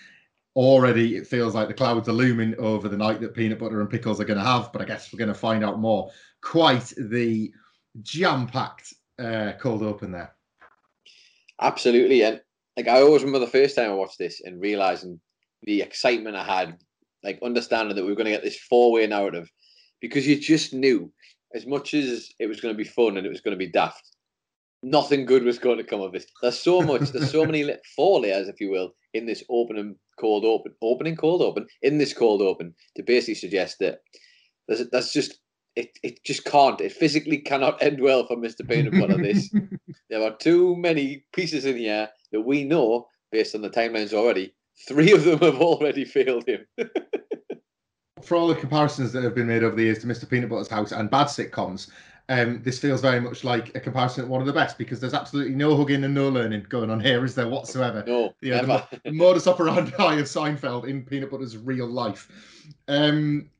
already 0.54 1.16
it 1.16 1.26
feels 1.26 1.54
like 1.54 1.66
the 1.66 1.72
clouds 1.72 2.08
are 2.08 2.12
looming 2.12 2.54
over 2.58 2.86
the 2.86 2.96
night 2.96 3.20
that 3.20 3.34
peanut 3.34 3.58
butter 3.58 3.80
and 3.80 3.88
pickles 3.88 4.20
are 4.20 4.24
going 4.26 4.38
to 4.38 4.44
have 4.44 4.70
but 4.70 4.82
i 4.82 4.84
guess 4.84 5.10
we're 5.10 5.18
going 5.18 5.26
to 5.26 5.34
find 5.34 5.64
out 5.64 5.78
more 5.78 6.10
quite 6.42 6.92
the 6.98 7.50
jam-packed 8.02 8.92
uh, 9.18 9.52
cold 9.58 9.82
open 9.82 10.12
there 10.12 10.34
Absolutely, 11.62 12.22
and 12.22 12.40
like 12.76 12.88
I 12.88 13.00
always 13.00 13.22
remember 13.22 13.44
the 13.44 13.50
first 13.50 13.76
time 13.76 13.90
I 13.90 13.94
watched 13.94 14.18
this 14.18 14.40
and 14.44 14.60
realizing 14.60 15.20
the 15.62 15.80
excitement 15.80 16.36
I 16.36 16.44
had, 16.44 16.78
like 17.22 17.38
understanding 17.42 17.96
that 17.96 18.02
we 18.02 18.10
were 18.10 18.16
going 18.16 18.26
to 18.26 18.32
get 18.32 18.42
this 18.42 18.58
four-way 18.58 19.06
narrative, 19.06 19.50
because 20.00 20.26
you 20.26 20.38
just 20.38 20.72
knew 20.72 21.12
as 21.54 21.66
much 21.66 21.94
as 21.94 22.30
it 22.38 22.46
was 22.46 22.60
going 22.60 22.74
to 22.74 22.82
be 22.82 22.88
fun 22.88 23.16
and 23.16 23.26
it 23.26 23.30
was 23.30 23.40
going 23.40 23.56
to 23.56 23.64
be 23.64 23.70
daft, 23.70 24.02
nothing 24.82 25.24
good 25.24 25.44
was 25.44 25.58
going 25.58 25.78
to 25.78 25.84
come 25.84 26.00
of 26.00 26.12
this. 26.12 26.26
There's 26.40 26.58
so 26.58 26.80
much, 26.80 27.10
there's 27.10 27.30
so 27.30 27.44
many 27.44 27.70
four 27.96 28.20
layers, 28.20 28.48
if 28.48 28.60
you 28.60 28.70
will, 28.70 28.92
in 29.14 29.26
this 29.26 29.44
opening 29.48 29.96
cold 30.18 30.44
open, 30.44 30.72
opening 30.82 31.16
cold 31.16 31.42
open, 31.42 31.66
in 31.82 31.98
this 31.98 32.12
cold 32.12 32.42
open 32.42 32.74
to 32.96 33.02
basically 33.02 33.34
suggest 33.34 33.78
that 33.80 34.00
there's 34.68 34.88
that's 34.90 35.12
just 35.12 35.38
it, 35.74 35.98
it 36.02 36.22
just 36.24 36.44
can't. 36.44 36.80
It 36.80 36.92
physically 36.92 37.38
cannot 37.38 37.82
end 37.82 38.00
well 38.00 38.26
for 38.26 38.36
Mr. 38.36 38.68
Peanut 38.68 38.92
Butter. 38.92 39.16
This 39.16 39.50
there 40.10 40.22
are 40.22 40.36
too 40.36 40.76
many 40.76 41.24
pieces 41.32 41.64
in 41.64 41.76
the 41.76 41.88
air 41.88 42.10
that 42.32 42.42
we 42.42 42.64
know, 42.64 43.08
based 43.30 43.54
on 43.54 43.62
the 43.62 43.70
timelines 43.70 44.12
already. 44.12 44.54
Three 44.88 45.12
of 45.12 45.24
them 45.24 45.38
have 45.40 45.60
already 45.60 46.04
failed 46.04 46.46
him. 46.46 46.66
for 48.22 48.36
all 48.36 48.48
the 48.48 48.54
comparisons 48.54 49.12
that 49.12 49.22
have 49.22 49.34
been 49.34 49.46
made 49.46 49.62
over 49.62 49.76
the 49.76 49.82
years 49.84 49.98
to 50.00 50.06
Mr. 50.06 50.28
Peanut 50.28 50.48
Butter's 50.48 50.68
House 50.68 50.92
and 50.92 51.10
bad 51.10 51.26
sitcoms, 51.26 51.90
um, 52.28 52.62
this 52.62 52.78
feels 52.78 53.00
very 53.00 53.20
much 53.20 53.44
like 53.44 53.74
a 53.74 53.80
comparison 53.80 54.24
to 54.24 54.30
one 54.30 54.40
of 54.40 54.46
the 54.46 54.52
best 54.52 54.78
because 54.78 55.00
there's 55.00 55.14
absolutely 55.14 55.54
no 55.54 55.76
hugging 55.76 56.04
and 56.04 56.14
no 56.14 56.28
learning 56.28 56.64
going 56.68 56.90
on 56.90 57.00
here, 57.00 57.24
is 57.24 57.34
there 57.34 57.48
whatsoever? 57.48 58.04
No, 58.06 58.32
Yeah, 58.40 58.60
the, 58.62 58.66
never. 58.66 58.88
the 59.04 59.12
modus 59.12 59.46
operandi 59.46 59.90
of 60.18 60.26
Seinfeld 60.26 60.86
in 60.86 61.04
Peanut 61.04 61.30
Butter's 61.30 61.56
real 61.56 61.86
life. 61.86 62.28
Um, 62.88 63.50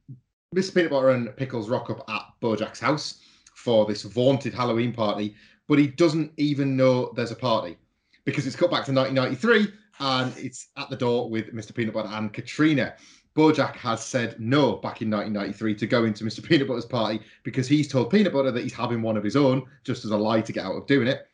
Mr. 0.54 0.74
Peanut 0.74 0.90
Butter 0.90 1.10
and 1.10 1.36
Pickles 1.36 1.68
rock 1.68 1.90
up 1.90 2.08
at 2.08 2.22
Bojack's 2.40 2.80
house 2.80 3.20
for 3.54 3.84
this 3.84 4.02
vaunted 4.02 4.54
Halloween 4.54 4.92
party, 4.92 5.34
but 5.68 5.78
he 5.78 5.86
doesn't 5.86 6.32
even 6.36 6.76
know 6.76 7.12
there's 7.16 7.30
a 7.30 7.36
party 7.36 7.76
because 8.24 8.46
it's 8.46 8.56
cut 8.56 8.70
back 8.70 8.84
to 8.84 8.92
1993 8.92 9.72
and 10.00 10.32
it's 10.36 10.68
at 10.76 10.90
the 10.90 10.96
door 10.96 11.28
with 11.28 11.54
Mr. 11.54 11.74
Peanut 11.74 11.94
Butter 11.94 12.08
and 12.08 12.32
Katrina. 12.32 12.94
Bojack 13.34 13.74
has 13.76 14.04
said 14.04 14.38
no 14.38 14.76
back 14.76 15.00
in 15.00 15.10
1993 15.10 15.74
to 15.76 15.86
go 15.86 16.04
into 16.04 16.24
Mr. 16.24 16.42
Peanut 16.48 16.68
Butter's 16.68 16.84
party 16.84 17.20
because 17.42 17.66
he's 17.66 17.88
told 17.88 18.10
Peanut 18.10 18.32
Butter 18.32 18.50
that 18.50 18.62
he's 18.62 18.74
having 18.74 19.02
one 19.02 19.16
of 19.16 19.24
his 19.24 19.36
own, 19.36 19.64
just 19.84 20.04
as 20.04 20.10
a 20.10 20.16
lie 20.16 20.42
to 20.42 20.52
get 20.52 20.64
out 20.64 20.76
of 20.76 20.86
doing 20.86 21.08
it. 21.08 21.26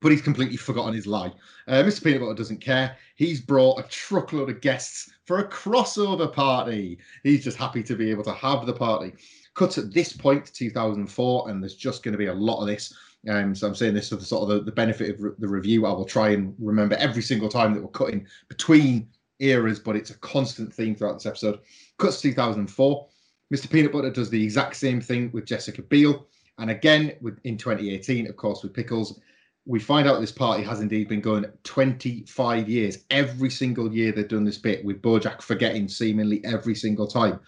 But 0.00 0.12
he's 0.12 0.22
completely 0.22 0.56
forgotten 0.56 0.94
his 0.94 1.06
lie. 1.06 1.32
Uh, 1.66 1.82
Mr. 1.82 2.04
Peanut 2.04 2.20
Butter 2.20 2.34
doesn't 2.34 2.60
care. 2.60 2.96
He's 3.16 3.40
brought 3.40 3.80
a 3.80 3.88
truckload 3.88 4.50
of 4.50 4.60
guests 4.60 5.10
for 5.24 5.38
a 5.38 5.48
crossover 5.48 6.32
party. 6.32 6.98
He's 7.22 7.44
just 7.44 7.56
happy 7.56 7.82
to 7.82 7.96
be 7.96 8.10
able 8.10 8.24
to 8.24 8.32
have 8.32 8.66
the 8.66 8.74
party. 8.74 9.14
Cut 9.54 9.78
at 9.78 9.92
this 9.92 10.12
point, 10.12 10.52
2004, 10.52 11.50
and 11.50 11.62
there's 11.62 11.74
just 11.74 12.02
going 12.02 12.12
to 12.12 12.18
be 12.18 12.26
a 12.26 12.34
lot 12.34 12.60
of 12.60 12.66
this. 12.66 12.94
Um, 13.28 13.54
so 13.54 13.66
I'm 13.66 13.74
saying 13.74 13.94
this 13.94 14.08
for 14.08 14.16
the 14.16 14.24
sort 14.24 14.42
of 14.42 14.48
the, 14.48 14.64
the 14.64 14.72
benefit 14.72 15.10
of 15.10 15.22
re- 15.22 15.32
the 15.38 15.48
review. 15.48 15.86
I 15.86 15.92
will 15.92 16.04
try 16.04 16.30
and 16.30 16.54
remember 16.58 16.96
every 16.96 17.22
single 17.22 17.48
time 17.48 17.74
that 17.74 17.82
we're 17.82 17.88
cutting 17.88 18.26
between 18.48 19.08
eras, 19.40 19.78
but 19.78 19.96
it's 19.96 20.10
a 20.10 20.18
constant 20.18 20.72
theme 20.72 20.94
throughout 20.94 21.14
this 21.14 21.26
episode. 21.26 21.60
Cuts 21.98 22.20
to 22.20 22.30
2004. 22.30 23.08
Mr. 23.54 23.70
Peanut 23.70 23.92
Butter 23.92 24.10
does 24.10 24.30
the 24.30 24.42
exact 24.42 24.76
same 24.76 25.00
thing 25.00 25.30
with 25.32 25.46
Jessica 25.46 25.82
Biel. 25.82 26.26
And 26.58 26.70
again, 26.70 27.12
with, 27.20 27.38
in 27.44 27.56
2018, 27.56 28.26
of 28.28 28.36
course, 28.36 28.62
with 28.62 28.74
Pickles, 28.74 29.20
we 29.66 29.80
find 29.80 30.08
out 30.08 30.20
this 30.20 30.32
party 30.32 30.62
has 30.62 30.80
indeed 30.80 31.08
been 31.08 31.20
going 31.20 31.44
25 31.64 32.68
years. 32.68 32.98
Every 33.10 33.50
single 33.50 33.92
year 33.92 34.12
they've 34.12 34.26
done 34.26 34.44
this 34.44 34.58
bit, 34.58 34.84
with 34.84 35.02
Bojack 35.02 35.42
forgetting 35.42 35.88
seemingly 35.88 36.44
every 36.44 36.74
single 36.74 37.06
time. 37.06 37.40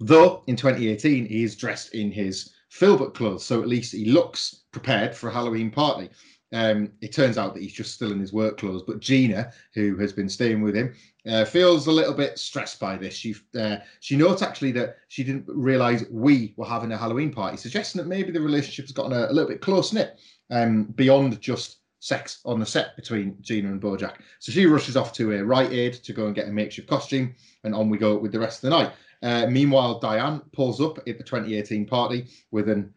Though 0.00 0.42
in 0.46 0.56
2018, 0.56 1.26
he 1.26 1.42
is 1.42 1.56
dressed 1.56 1.94
in 1.94 2.10
his 2.10 2.52
Filbert 2.70 3.14
clothes, 3.14 3.44
so 3.44 3.60
at 3.62 3.68
least 3.68 3.92
he 3.92 4.06
looks 4.06 4.64
prepared 4.72 5.14
for 5.14 5.28
a 5.28 5.32
Halloween 5.32 5.70
party. 5.70 6.10
Um, 6.52 6.92
it 7.02 7.12
turns 7.12 7.36
out 7.36 7.52
that 7.54 7.62
he's 7.62 7.74
just 7.74 7.94
still 7.94 8.12
in 8.12 8.20
his 8.20 8.32
work 8.32 8.58
clothes, 8.58 8.82
but 8.86 9.00
Gina, 9.00 9.52
who 9.74 9.96
has 9.98 10.14
been 10.14 10.28
staying 10.28 10.62
with 10.62 10.74
him, 10.74 10.94
uh, 11.26 11.44
feels 11.44 11.86
a 11.86 11.92
little 11.92 12.14
bit 12.14 12.38
stressed 12.38 12.80
by 12.80 12.96
this. 12.96 13.14
She 13.14 13.34
uh, 13.58 13.76
she 14.00 14.16
notes 14.16 14.40
actually 14.40 14.72
that 14.72 14.96
she 15.08 15.24
didn't 15.24 15.44
realise 15.46 16.04
we 16.10 16.54
were 16.56 16.64
having 16.66 16.92
a 16.92 16.96
Halloween 16.96 17.32
party, 17.32 17.58
suggesting 17.58 18.00
that 18.00 18.08
maybe 18.08 18.30
the 18.30 18.40
relationship 18.40 18.86
has 18.86 18.92
gotten 18.92 19.12
a, 19.12 19.26
a 19.26 19.32
little 19.32 19.48
bit 19.48 19.60
close 19.60 19.92
knit, 19.92 20.18
um, 20.50 20.84
beyond 20.84 21.38
just 21.40 21.80
sex 22.00 22.40
on 22.44 22.60
the 22.60 22.66
set 22.66 22.96
between 22.96 23.36
Gina 23.40 23.68
and 23.68 23.82
Bojack. 23.82 24.14
So 24.38 24.52
she 24.52 24.66
rushes 24.66 24.96
off 24.96 25.12
to 25.14 25.32
a 25.32 25.44
Rite 25.44 25.72
Aid 25.72 25.94
to 25.94 26.12
go 26.12 26.26
and 26.26 26.34
get 26.34 26.48
a 26.48 26.52
makeshift 26.52 26.88
costume, 26.88 27.34
and 27.64 27.74
on 27.74 27.90
we 27.90 27.98
go 27.98 28.16
with 28.16 28.32
the 28.32 28.40
rest 28.40 28.64
of 28.64 28.70
the 28.70 28.76
night. 28.78 28.92
Uh, 29.22 29.46
meanwhile, 29.46 29.98
Diane 29.98 30.40
pulls 30.52 30.80
up 30.80 30.98
at 30.98 31.18
the 31.18 31.24
2018 31.24 31.86
party 31.86 32.26
with 32.50 32.68
an 32.68 32.92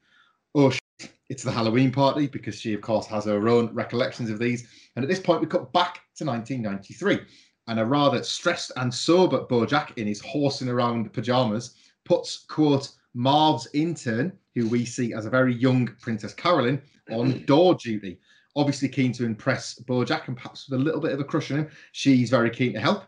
oh 0.56 0.70
shit, 0.70 1.12
it's 1.30 1.44
the 1.44 1.52
Halloween 1.52 1.92
party 1.92 2.28
because 2.28 2.60
she, 2.60 2.74
of 2.74 2.82
course, 2.82 3.08
has 3.08 3.26
her 3.26 3.48
own 3.48 3.74
recollections 3.74 4.30
of 4.30 4.40
these. 4.40 4.68
And 4.96 5.04
at 5.04 5.10
this 5.10 5.20
point, 5.20 5.42
we 5.42 5.48
cut 5.48 5.72
back 5.74 6.02
to 6.18 6.26
1993, 6.26 7.20
and 7.68 7.80
a 7.80 7.86
rather 7.86 8.22
stressed 8.24 8.72
and 8.76 8.94
sober 8.94 9.46
Bojack 9.46 9.98
in 9.98 10.08
his 10.08 10.22
horsing 10.22 10.70
around 10.70 11.14
pajamas 11.14 11.76
puts 12.06 12.46
quote 12.50 12.92
Marv's 13.14 13.68
intern, 13.74 14.34
who 14.56 14.68
we 14.68 14.86
see 14.86 15.14
as 15.14 15.26
a 15.26 15.30
very 15.30 15.54
young 15.54 15.90
Princess 16.02 16.34
Carolyn, 16.34 16.82
on 17.12 17.44
door 17.46 17.76
duty. 17.76 18.20
Obviously 18.58 18.90
keen 18.90 19.14
to 19.14 19.26
impress 19.26 19.80
Bojack 19.80 20.28
and 20.28 20.36
perhaps 20.36 20.70
with 20.70 20.80
a 20.80 20.84
little 20.84 21.00
bit 21.00 21.14
of 21.14 21.22
a 21.22 21.24
crush 21.24 21.52
on 21.52 21.60
him. 21.60 21.70
She's 21.94 22.30
very 22.30 22.50
keen 22.50 22.74
to 22.74 22.82
help. 22.82 23.06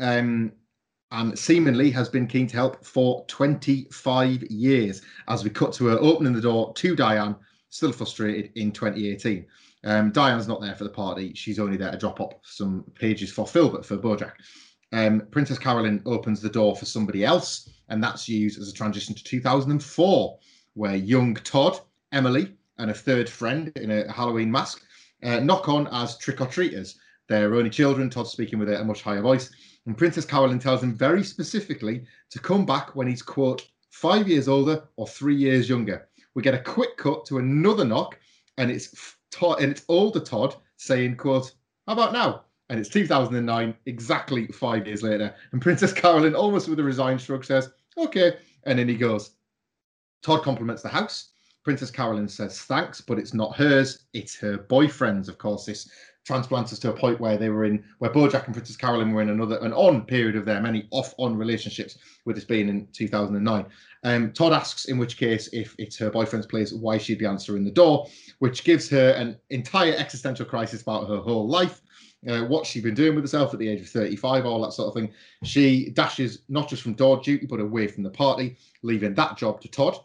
Um, 0.00 0.52
and 1.12 1.38
seemingly 1.38 1.90
has 1.90 2.08
been 2.08 2.26
keen 2.26 2.46
to 2.48 2.56
help 2.56 2.84
for 2.84 3.24
25 3.26 4.42
years 4.44 5.02
as 5.28 5.44
we 5.44 5.50
cut 5.50 5.72
to 5.74 5.86
her 5.86 5.98
opening 6.00 6.32
the 6.32 6.40
door 6.40 6.72
to 6.74 6.96
Diane, 6.96 7.36
still 7.68 7.92
frustrated 7.92 8.50
in 8.56 8.72
2018. 8.72 9.46
Um, 9.84 10.10
Diane's 10.10 10.48
not 10.48 10.60
there 10.60 10.74
for 10.74 10.84
the 10.84 10.90
party. 10.90 11.32
She's 11.34 11.60
only 11.60 11.76
there 11.76 11.92
to 11.92 11.98
drop 11.98 12.20
up 12.20 12.40
some 12.42 12.84
pages 12.94 13.30
for 13.30 13.46
Filbert 13.46 13.84
for 13.84 13.96
Bojack. 13.96 14.32
Um, 14.92 15.22
Princess 15.30 15.58
Carolyn 15.58 16.02
opens 16.06 16.40
the 16.40 16.48
door 16.48 16.74
for 16.74 16.86
somebody 16.86 17.24
else, 17.24 17.70
and 17.88 18.02
that's 18.02 18.28
used 18.28 18.60
as 18.60 18.68
a 18.68 18.72
transition 18.72 19.14
to 19.14 19.22
2004, 19.22 20.38
where 20.74 20.96
young 20.96 21.34
Todd, 21.34 21.78
Emily, 22.12 22.54
and 22.78 22.90
a 22.90 22.94
third 22.94 23.28
friend 23.28 23.72
in 23.76 23.90
a 23.90 24.10
Halloween 24.12 24.50
mask 24.50 24.82
uh, 25.22 25.40
knock 25.40 25.68
on 25.68 25.88
as 25.88 26.18
trick 26.18 26.40
or 26.40 26.46
treaters. 26.46 26.98
They're 27.28 27.54
only 27.54 27.70
children, 27.70 28.10
Todd 28.10 28.28
speaking 28.28 28.58
with 28.58 28.72
a 28.72 28.84
much 28.84 29.02
higher 29.02 29.22
voice. 29.22 29.50
And 29.86 29.96
Princess 29.96 30.24
Carolyn 30.24 30.58
tells 30.58 30.82
him 30.82 30.94
very 30.94 31.22
specifically 31.22 32.04
to 32.30 32.38
come 32.38 32.66
back 32.66 32.94
when 32.94 33.06
he's, 33.06 33.22
quote, 33.22 33.68
five 33.90 34.28
years 34.28 34.48
older 34.48 34.82
or 34.96 35.06
three 35.06 35.36
years 35.36 35.68
younger. 35.68 36.08
We 36.34 36.42
get 36.42 36.54
a 36.54 36.58
quick 36.58 36.96
cut 36.96 37.24
to 37.26 37.38
another 37.38 37.84
knock, 37.84 38.18
and 38.58 38.70
it's 38.70 39.16
Todd, 39.30 39.62
and 39.62 39.70
it's 39.70 39.84
older 39.88 40.20
Todd 40.20 40.56
saying, 40.76 41.16
quote, 41.16 41.52
how 41.86 41.92
about 41.92 42.12
now? 42.12 42.42
And 42.68 42.80
it's 42.80 42.88
2009, 42.88 43.74
exactly 43.86 44.48
five 44.48 44.86
years 44.86 45.02
later. 45.02 45.34
And 45.52 45.62
Princess 45.62 45.92
Carolyn, 45.92 46.34
almost 46.34 46.68
with 46.68 46.80
a 46.80 46.84
resigned 46.84 47.20
shrug, 47.20 47.44
says, 47.44 47.70
okay. 47.96 48.36
And 48.64 48.78
then 48.78 48.88
he 48.88 48.96
goes. 48.96 49.30
Todd 50.22 50.42
compliments 50.42 50.82
the 50.82 50.88
house. 50.88 51.30
Princess 51.62 51.90
Carolyn 51.90 52.28
says 52.28 52.60
thanks, 52.60 53.00
but 53.00 53.18
it's 53.18 53.34
not 53.34 53.56
hers, 53.56 54.06
it's 54.12 54.36
her 54.38 54.56
boyfriend's. 54.56 55.28
Of 55.28 55.38
course, 55.38 55.64
this 55.64 55.90
transplants 56.26 56.72
us 56.72 56.78
to 56.80 56.90
a 56.90 56.92
point 56.92 57.20
where 57.20 57.38
they 57.38 57.48
were 57.48 57.64
in, 57.64 57.82
where 57.98 58.10
Bojack 58.10 58.46
and 58.46 58.54
Princess 58.54 58.76
Carolyn 58.76 59.12
were 59.12 59.22
in 59.22 59.30
another, 59.30 59.58
an 59.58 59.72
on 59.72 60.02
period 60.02 60.34
of 60.34 60.44
their 60.44 60.60
many 60.60 60.88
off 60.90 61.14
on 61.18 61.36
relationships, 61.36 61.98
with 62.24 62.34
this 62.34 62.44
being 62.44 62.68
in 62.68 62.88
2009. 62.92 63.66
Um, 64.02 64.32
Todd 64.32 64.52
asks, 64.52 64.86
in 64.86 64.98
which 64.98 65.16
case, 65.16 65.48
if 65.52 65.74
it's 65.78 65.96
her 65.98 66.10
boyfriend's 66.10 66.46
place, 66.46 66.72
why 66.72 66.98
she'd 66.98 67.18
be 67.18 67.26
answering 67.26 67.64
the 67.64 67.70
door, 67.70 68.08
which 68.40 68.64
gives 68.64 68.90
her 68.90 69.10
an 69.10 69.38
entire 69.50 69.94
existential 69.94 70.44
crisis 70.44 70.82
about 70.82 71.08
her 71.08 71.18
whole 71.18 71.48
life. 71.48 71.80
Uh, 72.28 72.40
what 72.40 72.66
she'd 72.66 72.82
been 72.82 72.94
doing 72.94 73.14
with 73.14 73.22
herself 73.22 73.52
at 73.52 73.60
the 73.60 73.68
age 73.68 73.80
of 73.80 73.88
35, 73.88 74.46
all 74.46 74.62
that 74.62 74.72
sort 74.72 74.88
of 74.88 74.94
thing. 74.94 75.12
She 75.44 75.90
dashes 75.90 76.40
not 76.48 76.68
just 76.68 76.82
from 76.82 76.94
door 76.94 77.20
duty, 77.22 77.46
but 77.46 77.60
away 77.60 77.86
from 77.86 78.02
the 78.02 78.10
party, 78.10 78.56
leaving 78.82 79.14
that 79.14 79.36
job 79.36 79.60
to 79.60 79.68
Todd 79.68 80.00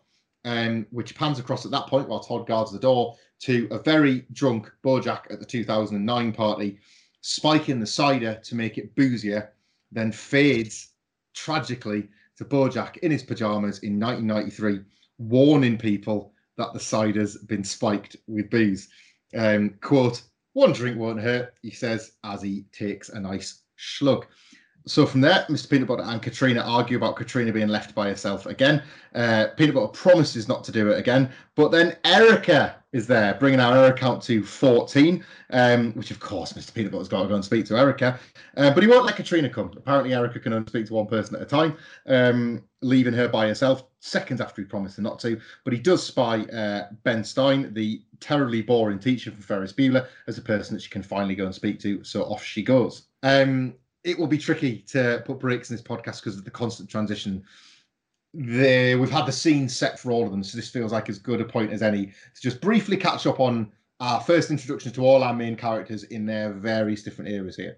um, 0.46 0.86
which 0.92 1.16
pans 1.16 1.40
across 1.40 1.66
at 1.66 1.72
that 1.72 1.88
point 1.88 2.08
while 2.08 2.20
Todd 2.20 2.48
guards 2.48 2.72
the 2.72 2.80
door 2.80 3.16
to 3.42 3.68
a 3.72 3.80
very 3.80 4.26
drunk 4.34 4.72
Bojack 4.84 5.32
at 5.32 5.40
the 5.40 5.46
2009 5.46 6.32
party, 6.34 6.80
spiking 7.22 7.80
the 7.80 7.88
cider 7.88 8.40
to 8.44 8.56
make 8.56 8.78
it 8.78 8.96
boozier, 8.96 9.52
then 9.92 10.12
fades 10.12 10.94
tragically 11.34 12.08
to 12.38 12.46
Bojack 12.46 12.98
in 12.98 13.12
his 13.12 13.24
pajamas 13.24 13.80
in 13.80 14.00
1993, 14.00 14.82
warning 15.18 15.78
people 15.78 16.34
that 16.58 16.74
the 16.74 16.80
cider's 16.80 17.38
been 17.38 17.64
spiked 17.64 18.16
with 18.28 18.50
booze. 18.50 18.90
Um, 19.36 19.76
quote, 19.82 20.24
one 20.54 20.74
drink 20.74 20.98
won't 20.98 21.22
hurt, 21.22 21.54
he 21.62 21.72
says 21.72 22.14
as 22.24 22.42
he 22.42 22.66
takes 22.72 23.10
a 23.10 23.20
nice 23.20 23.62
slug. 23.78 24.26
So 24.88 25.06
from 25.06 25.22
there, 25.22 25.46
Mr. 25.48 25.70
Peanut 25.70 25.88
Butter 25.88 26.04
and 26.04 26.22
Katrina 26.22 26.62
argue 26.62 26.98
about 26.98 27.16
Katrina 27.16 27.52
being 27.52 27.68
left 27.68 27.94
by 27.94 28.08
herself 28.10 28.48
again. 28.48 28.82
Uh, 29.14 29.48
Peanut 29.56 29.76
Butter 29.76 29.88
promises 29.88 30.48
not 30.48 30.64
to 30.64 30.72
do 30.72 30.90
it 30.90 30.98
again, 30.98 31.30
but 31.56 31.70
then 31.70 31.98
Erica 32.04 32.82
is 32.92 33.08
there, 33.08 33.36
bringing 33.36 33.60
our 33.60 33.78
error 33.78 33.94
count 33.94 34.22
to 34.24 34.44
14, 34.44 35.24
um, 35.52 35.94
which 35.94 36.12
of 36.12 36.20
course 36.20 36.54
Mr. 36.54 36.74
Peanut 36.74 36.92
Butter's 36.92 37.08
got 37.08 37.22
to 37.22 37.28
go 37.28 37.36
and 37.36 37.46
speak 37.46 37.66
to 37.66 37.78
Erica, 37.78 38.20
uh, 38.58 38.74
but 38.74 38.84
he 38.84 38.90
won't 38.90 39.06
let 39.06 39.16
Katrina 39.16 39.50
come. 39.50 39.72
Apparently, 39.78 40.14
Erica 40.14 40.40
can 40.40 40.54
only 40.54 40.68
speak 40.68 40.88
to 40.88 40.94
one 40.94 41.08
person 41.08 41.36
at 41.36 41.42
a 41.42 41.46
time, 41.46 41.78
um, 42.08 42.64
leaving 42.82 43.14
her 43.14 43.28
by 43.28 43.48
herself 43.48 43.84
seconds 44.00 44.42
after 44.42 44.62
he 44.62 44.66
promised 44.66 44.98
her 44.98 45.04
not 45.04 45.20
to. 45.20 45.40
But 45.64 45.74
he 45.74 45.80
does 45.80 46.04
spy 46.04 46.42
uh, 46.42 46.88
Ben 47.04 47.24
Stein, 47.24 47.74
the 47.74 48.02
terribly 48.20 48.62
boring 48.62 49.00
teacher 49.00 49.32
from 49.32 49.42
Ferris 49.42 49.74
Bueller, 49.74 50.08
as 50.28 50.38
a 50.38 50.42
person 50.42 50.76
that 50.76 50.82
she 50.82 50.90
can 50.90 51.04
finally 51.04 51.36
go 51.36 51.46
and 51.46 51.56
speak 51.56 51.80
to. 51.82 52.04
So 52.04 52.24
off 52.24 52.44
she 52.44 52.64
goes. 52.64 53.04
Um, 53.24 53.76
it 54.04 54.18
will 54.18 54.28
be 54.28 54.38
tricky 54.38 54.80
to 54.90 55.24
put 55.26 55.40
breaks 55.40 55.70
in 55.70 55.76
this 55.76 55.84
podcast 55.84 56.22
because 56.22 56.38
of 56.38 56.46
the 56.46 56.52
constant 56.52 56.90
transition. 56.90 57.44
The, 58.34 58.96
we've 58.96 59.12
had 59.12 59.26
the 59.26 59.32
scene 59.32 59.68
set 59.68 60.00
for 60.00 60.12
all 60.12 60.26
of 60.26 60.32
them, 60.32 60.44
so 60.44 60.56
this 60.56 60.70
feels 60.70 60.92
like 60.92 61.10
as 61.10 61.20
good 61.20 61.42
a 61.42 61.46
point 61.46 61.72
as 61.72 61.82
any 61.82 62.08
to 62.08 62.42
just 62.42 62.62
briefly 62.62 62.98
catch 62.98 63.28
up 63.28 63.40
on 63.40 63.72
our 64.00 64.20
first 64.22 64.50
introduction 64.50 64.92
to 64.94 65.02
all 65.02 65.24
our 65.24 65.34
main 65.34 65.56
characters 65.56 66.04
in 66.06 66.26
their 66.26 66.54
various 66.54 67.04
different 67.04 67.30
eras 67.30 67.56
here. 67.56 67.78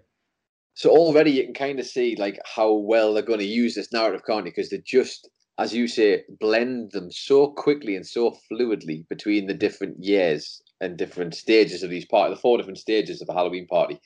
So 0.74 0.90
already 0.90 1.30
you 1.30 1.44
can 1.44 1.54
kind 1.54 1.78
of 1.78 1.86
see 1.86 2.16
like 2.16 2.38
how 2.44 2.72
well 2.72 3.14
they're 3.14 3.22
going 3.22 3.40
to 3.40 3.44
use 3.44 3.74
this 3.74 3.92
narrative, 3.92 4.22
can't 4.26 4.46
you? 4.46 4.52
Because 4.52 4.70
they 4.70 4.78
just, 4.78 5.28
as 5.58 5.74
you 5.74 5.86
say, 5.86 6.22
blend 6.40 6.92
them 6.92 7.10
so 7.12 7.48
quickly 7.48 7.94
and 7.94 8.06
so 8.06 8.36
fluidly 8.50 9.06
between 9.08 9.46
the 9.46 9.54
different 9.54 10.02
years 10.02 10.62
and 10.80 10.96
different 10.96 11.34
stages 11.34 11.82
of 11.82 11.90
these 11.90 12.06
parties, 12.06 12.36
the 12.36 12.40
four 12.40 12.56
different 12.56 12.78
stages 12.78 13.20
of 13.20 13.28
a 13.28 13.34
Halloween 13.34 13.66
party. 13.66 14.00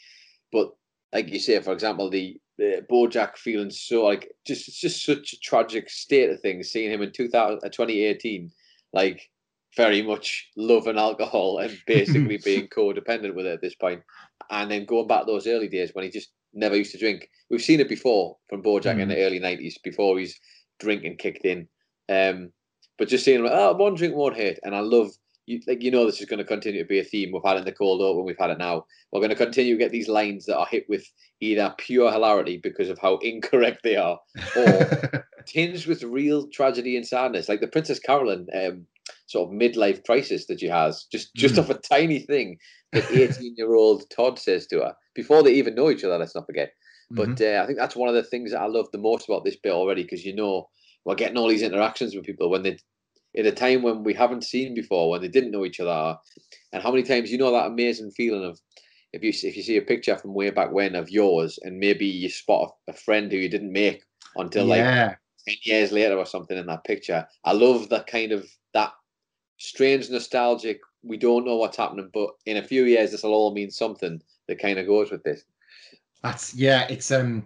But 0.52 0.70
like 1.12 1.28
you 1.28 1.38
say, 1.38 1.60
for 1.60 1.72
example, 1.72 2.10
the, 2.10 2.36
the 2.58 2.84
Bojack 2.90 3.36
feeling 3.36 3.70
so 3.70 4.04
like 4.04 4.32
just 4.46 4.68
it's 4.68 4.80
just 4.80 5.04
such 5.04 5.32
a 5.32 5.40
tragic 5.40 5.88
state 5.88 6.30
of 6.30 6.40
things. 6.40 6.70
Seeing 6.70 6.90
him 6.90 7.02
in 7.02 7.12
2000, 7.12 7.58
uh, 7.58 7.68
2018, 7.68 8.50
like 8.92 9.30
very 9.76 10.02
much 10.02 10.48
love 10.56 10.86
and 10.86 10.98
alcohol 10.98 11.58
and 11.58 11.76
basically 11.86 12.38
being 12.44 12.68
codependent 12.68 13.34
with 13.34 13.46
it 13.46 13.54
at 13.54 13.60
this 13.60 13.74
point, 13.74 14.02
and 14.50 14.70
then 14.70 14.84
going 14.84 15.06
back 15.06 15.20
to 15.20 15.26
those 15.26 15.46
early 15.46 15.68
days 15.68 15.90
when 15.94 16.04
he 16.04 16.10
just 16.10 16.30
never 16.52 16.76
used 16.76 16.92
to 16.92 16.98
drink. 16.98 17.28
We've 17.50 17.62
seen 17.62 17.80
it 17.80 17.88
before 17.88 18.36
from 18.48 18.62
Bojack 18.62 18.96
mm. 18.96 19.00
in 19.00 19.08
the 19.08 19.22
early 19.22 19.40
90s 19.40 19.74
before 19.82 20.18
he's 20.18 20.38
drinking 20.78 21.16
kicked 21.16 21.44
in. 21.44 21.68
Um, 22.08 22.52
but 22.98 23.08
just 23.08 23.24
seeing 23.24 23.40
him, 23.40 23.48
oh, 23.50 23.74
one 23.74 23.94
drink 23.94 24.14
won't 24.14 24.36
hurt, 24.36 24.58
and 24.62 24.74
I 24.74 24.80
love 24.80 25.10
you 25.48 25.60
like 25.66 25.82
you 25.82 25.90
know 25.90 26.04
this 26.04 26.20
is 26.20 26.26
going 26.26 26.38
to 26.38 26.44
continue 26.44 26.82
to 26.82 26.88
be 26.88 26.98
a 26.98 27.04
theme. 27.04 27.30
We've 27.32 27.42
had 27.44 27.56
it 27.56 27.60
in 27.60 27.64
the 27.64 27.72
cold 27.72 28.02
open, 28.02 28.24
we've 28.24 28.38
had 28.38 28.50
it 28.50 28.58
now. 28.58 28.84
We're 29.10 29.20
going 29.20 29.30
to 29.30 29.36
continue 29.36 29.74
to 29.74 29.78
get 29.78 29.90
these 29.90 30.08
lines 30.08 30.44
that 30.46 30.58
are 30.58 30.66
hit 30.66 30.86
with 30.88 31.10
either 31.40 31.74
pure 31.78 32.12
hilarity 32.12 32.60
because 32.62 32.90
of 32.90 32.98
how 32.98 33.16
incorrect 33.22 33.80
they 33.82 33.96
are, 33.96 34.18
or 34.56 35.24
tinged 35.46 35.86
with 35.86 36.02
real 36.02 36.46
tragedy 36.48 36.96
and 36.96 37.06
sadness, 37.06 37.48
like 37.48 37.60
the 37.60 37.66
Princess 37.66 37.98
Carolyn 37.98 38.46
um, 38.54 38.86
sort 39.26 39.48
of 39.48 39.54
midlife 39.54 40.04
crisis 40.04 40.46
that 40.46 40.60
she 40.60 40.66
has, 40.66 41.06
just 41.10 41.34
just 41.34 41.54
mm. 41.54 41.60
off 41.60 41.70
a 41.70 41.74
tiny 41.74 42.20
thing 42.20 42.58
that 42.92 43.10
eighteen-year-old 43.10 44.08
Todd 44.10 44.38
says 44.38 44.66
to 44.68 44.80
her 44.80 44.94
before 45.14 45.42
they 45.42 45.54
even 45.54 45.74
know 45.74 45.90
each 45.90 46.04
other. 46.04 46.18
Let's 46.18 46.34
not 46.34 46.46
forget. 46.46 46.72
But 47.10 47.30
mm-hmm. 47.30 47.58
uh, 47.58 47.62
I 47.62 47.66
think 47.66 47.78
that's 47.78 47.96
one 47.96 48.10
of 48.10 48.14
the 48.14 48.22
things 48.22 48.52
that 48.52 48.60
I 48.60 48.66
love 48.66 48.88
the 48.92 48.98
most 48.98 49.26
about 49.26 49.42
this 49.42 49.56
bit 49.56 49.72
already, 49.72 50.02
because 50.02 50.26
you 50.26 50.34
know 50.34 50.68
we're 51.06 51.14
getting 51.14 51.38
all 51.38 51.48
these 51.48 51.62
interactions 51.62 52.14
with 52.14 52.26
people 52.26 52.50
when 52.50 52.62
they 52.62 52.76
in 53.34 53.46
a 53.46 53.52
time 53.52 53.82
when 53.82 54.02
we 54.02 54.14
haven't 54.14 54.44
seen 54.44 54.74
before, 54.74 55.10
when 55.10 55.20
they 55.20 55.28
didn't 55.28 55.50
know 55.50 55.64
each 55.64 55.80
other, 55.80 56.18
and 56.72 56.82
how 56.82 56.90
many 56.90 57.02
times 57.02 57.30
you 57.30 57.38
know 57.38 57.52
that 57.52 57.66
amazing 57.66 58.10
feeling 58.10 58.44
of 58.44 58.58
if 59.12 59.22
you 59.22 59.48
if 59.48 59.56
you 59.56 59.62
see 59.62 59.76
a 59.76 59.82
picture 59.82 60.16
from 60.16 60.34
way 60.34 60.50
back 60.50 60.72
when 60.72 60.94
of 60.94 61.10
yours, 61.10 61.58
and 61.62 61.78
maybe 61.78 62.06
you 62.06 62.28
spot 62.28 62.74
a, 62.88 62.92
friend 62.92 63.30
who 63.30 63.38
you 63.38 63.48
didn't 63.48 63.72
make 63.72 64.02
until 64.36 64.66
yeah. 64.66 65.06
like 65.06 65.18
ten 65.46 65.56
years 65.62 65.92
later 65.92 66.16
or 66.16 66.26
something 66.26 66.58
in 66.58 66.66
that 66.66 66.84
picture. 66.84 67.26
I 67.44 67.52
love 67.52 67.88
that 67.88 68.06
kind 68.06 68.32
of 68.32 68.48
that 68.74 68.92
strange 69.58 70.10
nostalgic. 70.10 70.80
We 71.02 71.16
don't 71.16 71.46
know 71.46 71.56
what's 71.56 71.76
happening, 71.76 72.10
but 72.12 72.30
in 72.46 72.58
a 72.58 72.62
few 72.62 72.84
years, 72.84 73.10
this 73.10 73.22
will 73.22 73.34
all 73.34 73.54
mean 73.54 73.70
something 73.70 74.20
that 74.46 74.58
kind 74.58 74.78
of 74.78 74.86
goes 74.86 75.10
with 75.10 75.22
this. 75.22 75.44
That's 76.22 76.54
yeah. 76.54 76.86
It's 76.88 77.10
um 77.10 77.44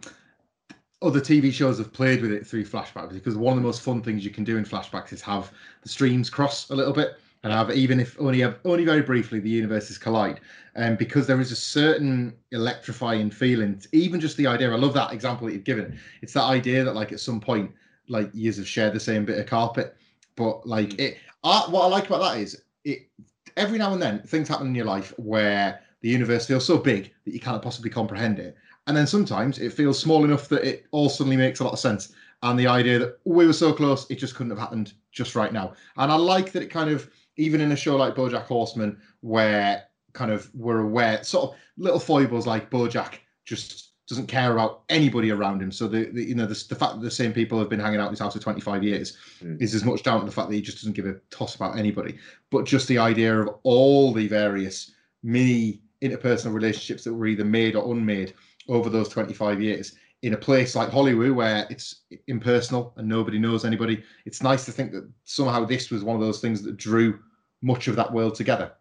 other 1.02 1.21
TV 1.21 1.52
shows 1.52 1.78
have 1.78 1.92
played 1.92 2.23
with 2.23 2.32
it 2.32 2.47
through 2.47 2.64
flashbacks 2.64 3.12
because 3.12 3.37
one 3.37 3.56
of 3.56 3.62
the 3.62 3.66
most 3.66 3.82
fun 3.82 4.02
things 4.02 4.25
you 4.25 4.30
can 4.30 4.44
do 4.44 4.56
in 4.56 4.64
flashbacks 4.64 5.12
is 5.12 5.21
have 5.23 5.52
the 5.82 5.88
streams 5.88 6.30
cross 6.30 6.71
a 6.71 6.75
little 6.75 6.92
bit 6.92 7.18
and 7.42 7.52
have 7.52 7.71
even 7.73 7.99
if 7.99 8.16
only 8.21 8.44
only 8.44 8.85
very 8.85 9.02
briefly 9.02 9.40
the 9.40 9.50
universes 9.50 9.99
collide. 9.99 10.40
And 10.75 10.92
um, 10.92 10.97
because 10.97 11.26
there 11.26 11.40
is 11.40 11.52
a 11.52 11.56
certain 11.56 12.35
electrifying 12.52 13.30
feeling 13.30 13.82
even 13.92 14.21
just 14.21 14.37
the 14.37 14.47
idea 14.47 14.71
i 14.71 14.76
love 14.76 14.94
that 14.94 15.12
example 15.12 15.47
that 15.47 15.54
you've 15.54 15.64
given. 15.64 15.99
It's 16.23 16.32
that 16.35 16.44
idea 16.44 16.85
that 16.85 16.94
like 16.94 17.12
at 17.12 17.21
some 17.21 17.40
point 17.40 17.73
like 18.09 18.30
years 18.32 18.56
have 18.56 18.68
shared 18.68 18.92
the 18.92 19.00
same 19.00 19.25
bit 19.25 19.38
of 19.38 19.47
carpet. 19.47 19.97
But 20.37 20.66
like 20.66 20.90
mm. 20.90 21.00
it 21.00 21.18
I, 21.44 21.64
what 21.68 21.82
i 21.82 21.87
like 21.87 22.06
about 22.06 22.21
that 22.21 22.38
is 22.38 22.62
it 22.85 23.09
every 23.56 23.78
now 23.78 23.92
and 23.92 24.00
then 24.00 24.23
things 24.23 24.49
happen 24.49 24.68
in 24.68 24.75
your 24.75 24.87
life 24.87 25.12
where 25.16 25.80
the 26.00 26.09
universe 26.09 26.47
feels 26.47 26.64
so 26.64 26.78
big 26.78 27.12
that 27.25 27.35
you 27.35 27.40
can't 27.40 27.62
possibly 27.62 27.90
comprehend 27.90 28.38
it 28.38 28.56
and 28.87 28.97
then 28.97 29.07
sometimes 29.07 29.59
it 29.59 29.73
feels 29.73 29.99
small 29.99 30.25
enough 30.25 30.49
that 30.49 30.65
it 30.65 30.87
all 30.91 31.09
suddenly 31.09 31.37
makes 31.37 31.61
a 31.61 31.65
lot 31.65 31.73
of 31.73 31.79
sense. 31.79 32.12
And 32.43 32.59
the 32.59 32.67
idea 32.67 32.99
that 32.99 33.19
we 33.25 33.47
were 33.47 33.53
so 33.53 33.73
close, 33.73 34.11
it 34.11 34.17
just 34.17 34.35
couldn't 34.35 34.51
have 34.51 34.59
happened 34.59 34.95
just 35.12 35.37
right 35.37 35.53
now. 35.53 35.75
And 35.97 36.11
I 36.11 36.17
like 36.17 36.53
that 36.53 36.62
it 36.62 36.71
kind 36.71 36.91
of, 36.91 37.09
even 37.37 37.61
in 37.61 37.73
a 37.73 37.77
show 37.77 37.97
like 37.97 38.17
Bojack 38.17 38.45
Horseman, 38.45 39.01
where 39.21 39.85
kind 40.12 40.31
of 40.31 40.51
we're 40.55 40.81
aware, 40.81 41.23
sort 41.23 41.51
of 41.51 41.59
little 41.77 42.01
foibles 42.01 42.47
like 42.47 42.71
Bojack 42.71 43.19
just 43.45 43.91
doesn't 44.09 44.27
care 44.27 44.53
about 44.53 44.83
anybody 44.89 45.31
around 45.31 45.62
him. 45.62 45.71
So 45.71 45.87
the, 45.87 46.07
the 46.07 46.25
you 46.25 46.35
know 46.35 46.47
the, 46.47 46.65
the, 46.69 46.75
fact 46.75 46.95
that 46.95 47.03
the 47.03 47.11
same 47.11 47.33
people 47.33 47.59
have 47.61 47.69
been 47.69 47.81
hanging 47.81 48.01
out 48.01 48.07
in 48.07 48.12
this 48.12 48.21
house 48.21 48.35
for 48.35 48.41
25 48.41 48.83
years 48.83 49.17
mm. 49.43 49.61
is 49.62 49.75
as 49.75 49.85
much 49.85 50.03
down 50.03 50.21
to 50.21 50.27
the 50.27 50.33
fact 50.33 50.49
that 50.49 50.57
he 50.57 50.61
just 50.61 50.79
doesn't 50.79 50.95
give 50.95 51.07
a 51.07 51.15
toss 51.31 51.55
about 51.55 51.79
anybody, 51.79 52.19
but 52.51 52.65
just 52.65 52.89
the 52.89 52.99
idea 52.99 53.41
of 53.41 53.49
all 53.62 54.12
the 54.12 54.27
various 54.27 54.91
mini 55.23 55.81
interpersonal 56.03 56.53
relationships 56.53 57.05
that 57.05 57.15
were 57.15 57.27
either 57.27 57.45
made 57.45 57.77
or 57.77 57.93
unmade 57.93 58.35
over 58.69 58.88
those 58.88 59.09
25 59.09 59.61
years 59.61 59.95
in 60.23 60.35
a 60.35 60.38
place 60.38 60.76
like 60.76 60.90
Hollywood 60.90 61.33
where 61.33 61.66
it's 61.69 62.02
impersonal 62.28 62.92
and 62.97 63.09
nobody 63.09 63.38
knows 63.38 63.64
anybody. 63.64 64.02
It's 64.25 64.42
nice 64.42 64.64
to 64.66 64.73
think 64.73 64.92
that 64.92 65.09
somehow 65.25 65.64
this 65.64 65.90
was 65.90 66.04
one 66.04 66.14
of 66.14 66.23
those 66.23 66.40
things 66.40 66.62
that 66.62 66.76
drew 66.76 67.19
much 67.61 67.88
of 67.88 67.97
that 67.97 68.12
world 68.12 68.35
together. 68.35 68.73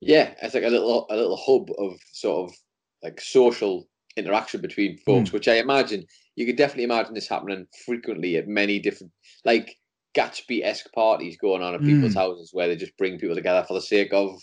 Yeah, 0.00 0.34
it's 0.42 0.54
like 0.54 0.64
a 0.64 0.68
little 0.68 1.06
a 1.10 1.16
little 1.16 1.36
hub 1.36 1.70
of 1.78 1.98
sort 2.12 2.50
of 2.50 2.56
like 3.02 3.20
social 3.20 3.88
interaction 4.16 4.60
between 4.60 4.98
folks, 4.98 5.30
mm. 5.30 5.32
which 5.34 5.48
I 5.48 5.54
imagine 5.54 6.06
you 6.36 6.46
could 6.46 6.56
definitely 6.56 6.84
imagine 6.84 7.14
this 7.14 7.28
happening 7.28 7.66
frequently 7.84 8.36
at 8.36 8.48
many 8.48 8.78
different 8.78 9.12
like 9.44 9.76
Gatsby 10.14 10.64
esque 10.64 10.92
parties 10.92 11.36
going 11.36 11.62
on 11.62 11.74
at 11.74 11.82
people's 11.82 12.14
mm. 12.14 12.18
houses 12.18 12.50
where 12.52 12.68
they 12.68 12.76
just 12.76 12.96
bring 12.96 13.18
people 13.18 13.36
together 13.36 13.64
for 13.66 13.74
the 13.74 13.80
sake 13.80 14.12
of 14.12 14.40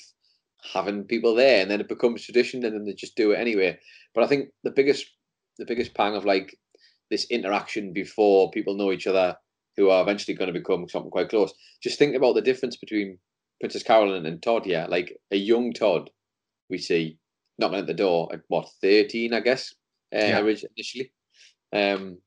having 0.74 1.04
people 1.04 1.36
there, 1.36 1.62
and 1.62 1.72
then 1.72 1.82
it 1.82 1.90
becomes 1.90 2.24
tradition, 2.24 2.64
and 2.66 2.74
then 2.74 2.86
they 2.86 2.94
just 2.94 3.16
do 3.16 3.32
it 3.32 3.40
anyway. 3.40 3.78
But 4.14 4.24
I 4.24 4.28
think 4.28 4.50
the 4.64 4.72
biggest 4.72 5.06
the 5.58 5.66
biggest 5.66 5.94
pang 5.96 6.16
of 6.16 6.26
like 6.26 6.56
this 7.10 7.26
interaction 7.32 7.94
before 7.94 8.52
people 8.52 8.76
know 8.76 8.92
each 8.92 9.08
other, 9.08 9.36
who 9.76 9.90
are 9.90 10.02
eventually 10.02 10.36
going 10.36 10.52
to 10.52 10.60
become 10.60 10.88
something 10.90 11.12
quite 11.12 11.30
close. 11.30 11.54
Just 11.82 12.00
think 12.00 12.16
about 12.16 12.36
the 12.36 12.42
difference 12.42 12.76
between 12.78 13.18
Princess 13.60 13.84
Carolyn 13.84 14.26
and 14.26 14.42
Todd 14.42 14.66
Yeah, 14.66 14.88
Like 14.88 15.18
a 15.32 15.38
young 15.38 15.74
Todd, 15.74 16.10
we 16.70 16.78
see 16.78 17.18
knocking 17.60 17.80
at 17.80 17.88
the 17.88 17.94
door 17.94 18.30
at 18.34 18.42
what 18.48 18.70
thirteen, 18.82 19.34
I 19.34 19.40
guess, 19.40 19.74
uh, 20.14 20.20
yeah. 20.20 20.40
initially. 20.76 21.12
Um, 21.74 22.20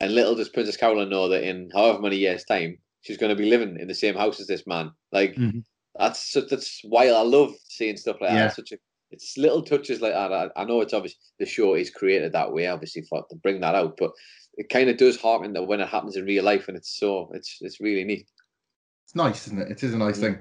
and 0.00 0.14
little 0.14 0.34
does 0.34 0.48
Princess 0.48 0.76
Carolyn 0.76 1.08
know 1.08 1.28
that 1.28 1.42
in 1.42 1.70
however 1.72 2.00
many 2.00 2.16
years' 2.16 2.44
time, 2.44 2.78
she's 3.00 3.16
going 3.16 3.30
to 3.34 3.40
be 3.40 3.48
living 3.48 3.78
in 3.80 3.88
the 3.88 3.94
same 3.94 4.14
house 4.14 4.40
as 4.40 4.46
this 4.46 4.66
man. 4.66 4.92
Like 5.12 5.34
mm-hmm. 5.34 5.60
That's 5.98 6.32
that's 6.50 6.80
why 6.84 7.08
I 7.08 7.22
love 7.22 7.54
seeing 7.68 7.96
stuff 7.96 8.16
like 8.20 8.30
yeah. 8.30 8.46
that. 8.46 8.56
such 8.56 8.72
a 8.72 8.78
it's 9.10 9.36
little 9.36 9.62
touches 9.62 10.00
like 10.00 10.12
that. 10.12 10.32
I, 10.32 10.50
I, 10.56 10.64
know 10.64 10.80
it's 10.80 10.92
obvious 10.92 11.14
the 11.38 11.46
show 11.46 11.74
is 11.74 11.90
created 11.90 12.32
that 12.32 12.52
way, 12.52 12.66
obviously, 12.66 13.02
for 13.02 13.24
to 13.30 13.36
bring 13.36 13.60
that 13.60 13.74
out, 13.74 13.96
but 13.98 14.10
it 14.54 14.68
kind 14.68 14.90
of 14.90 14.96
does 14.96 15.20
harken 15.20 15.52
that 15.52 15.62
when 15.62 15.80
it 15.80 15.88
happens 15.88 16.16
in 16.16 16.24
real 16.24 16.44
life, 16.44 16.68
and 16.68 16.76
it's 16.76 16.98
so 16.98 17.30
it's 17.32 17.58
it's 17.60 17.80
really 17.80 18.04
neat. 18.04 18.26
It's 19.04 19.14
nice, 19.14 19.46
isn't 19.46 19.60
it? 19.60 19.70
It 19.70 19.82
is 19.84 19.94
a 19.94 19.98
nice 19.98 20.18
mm. 20.18 20.20
thing. 20.22 20.38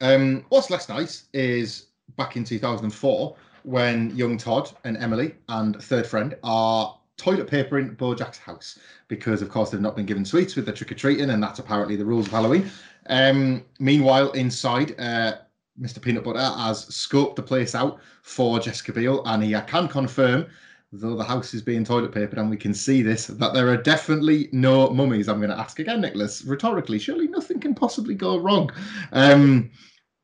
Um, 0.00 0.44
what's 0.48 0.70
less 0.70 0.88
nice 0.88 1.24
is 1.32 1.86
back 2.16 2.36
in 2.36 2.44
2004 2.44 3.36
when 3.62 4.14
young 4.14 4.36
Todd 4.36 4.70
and 4.84 4.96
Emily 4.98 5.34
and 5.48 5.82
third 5.82 6.06
friend 6.06 6.36
are 6.42 6.98
toilet 7.16 7.48
paper 7.48 7.78
in 7.78 7.96
Bojack's 7.96 8.38
house 8.38 8.78
because, 9.08 9.42
of 9.42 9.48
course, 9.48 9.70
they've 9.70 9.80
not 9.80 9.96
been 9.96 10.06
given 10.06 10.24
sweets 10.24 10.56
with 10.56 10.66
the 10.66 10.72
trick 10.72 10.92
or 10.92 10.94
treating, 10.94 11.30
and 11.30 11.42
that's 11.42 11.58
apparently 11.58 11.96
the 11.96 12.04
rules 12.04 12.26
of 12.26 12.32
Halloween. 12.32 12.70
Um, 13.06 13.64
meanwhile, 13.78 14.30
inside, 14.32 14.98
uh, 14.98 15.34
Mr. 15.80 16.00
Peanut 16.00 16.24
Butter 16.24 16.38
has 16.38 16.86
scoped 16.86 17.36
the 17.36 17.42
place 17.42 17.74
out 17.74 18.00
for 18.22 18.58
Jessica 18.60 18.92
Biel, 18.92 19.22
and 19.26 19.42
he 19.42 19.52
can 19.66 19.88
confirm, 19.88 20.46
though 20.92 21.16
the 21.16 21.24
house 21.24 21.54
is 21.54 21.62
being 21.62 21.84
toilet 21.84 22.12
papered 22.12 22.38
and 22.38 22.48
we 22.48 22.56
can 22.56 22.72
see 22.72 23.02
this, 23.02 23.26
that 23.26 23.52
there 23.52 23.68
are 23.68 23.76
definitely 23.76 24.48
no 24.52 24.90
mummies. 24.90 25.28
I'm 25.28 25.38
going 25.38 25.50
to 25.50 25.58
ask 25.58 25.78
again, 25.80 26.00
Nicholas, 26.00 26.44
rhetorically. 26.44 26.98
Surely 26.98 27.26
nothing 27.26 27.58
can 27.58 27.74
possibly 27.74 28.14
go 28.14 28.38
wrong. 28.38 28.70
Um, 29.12 29.70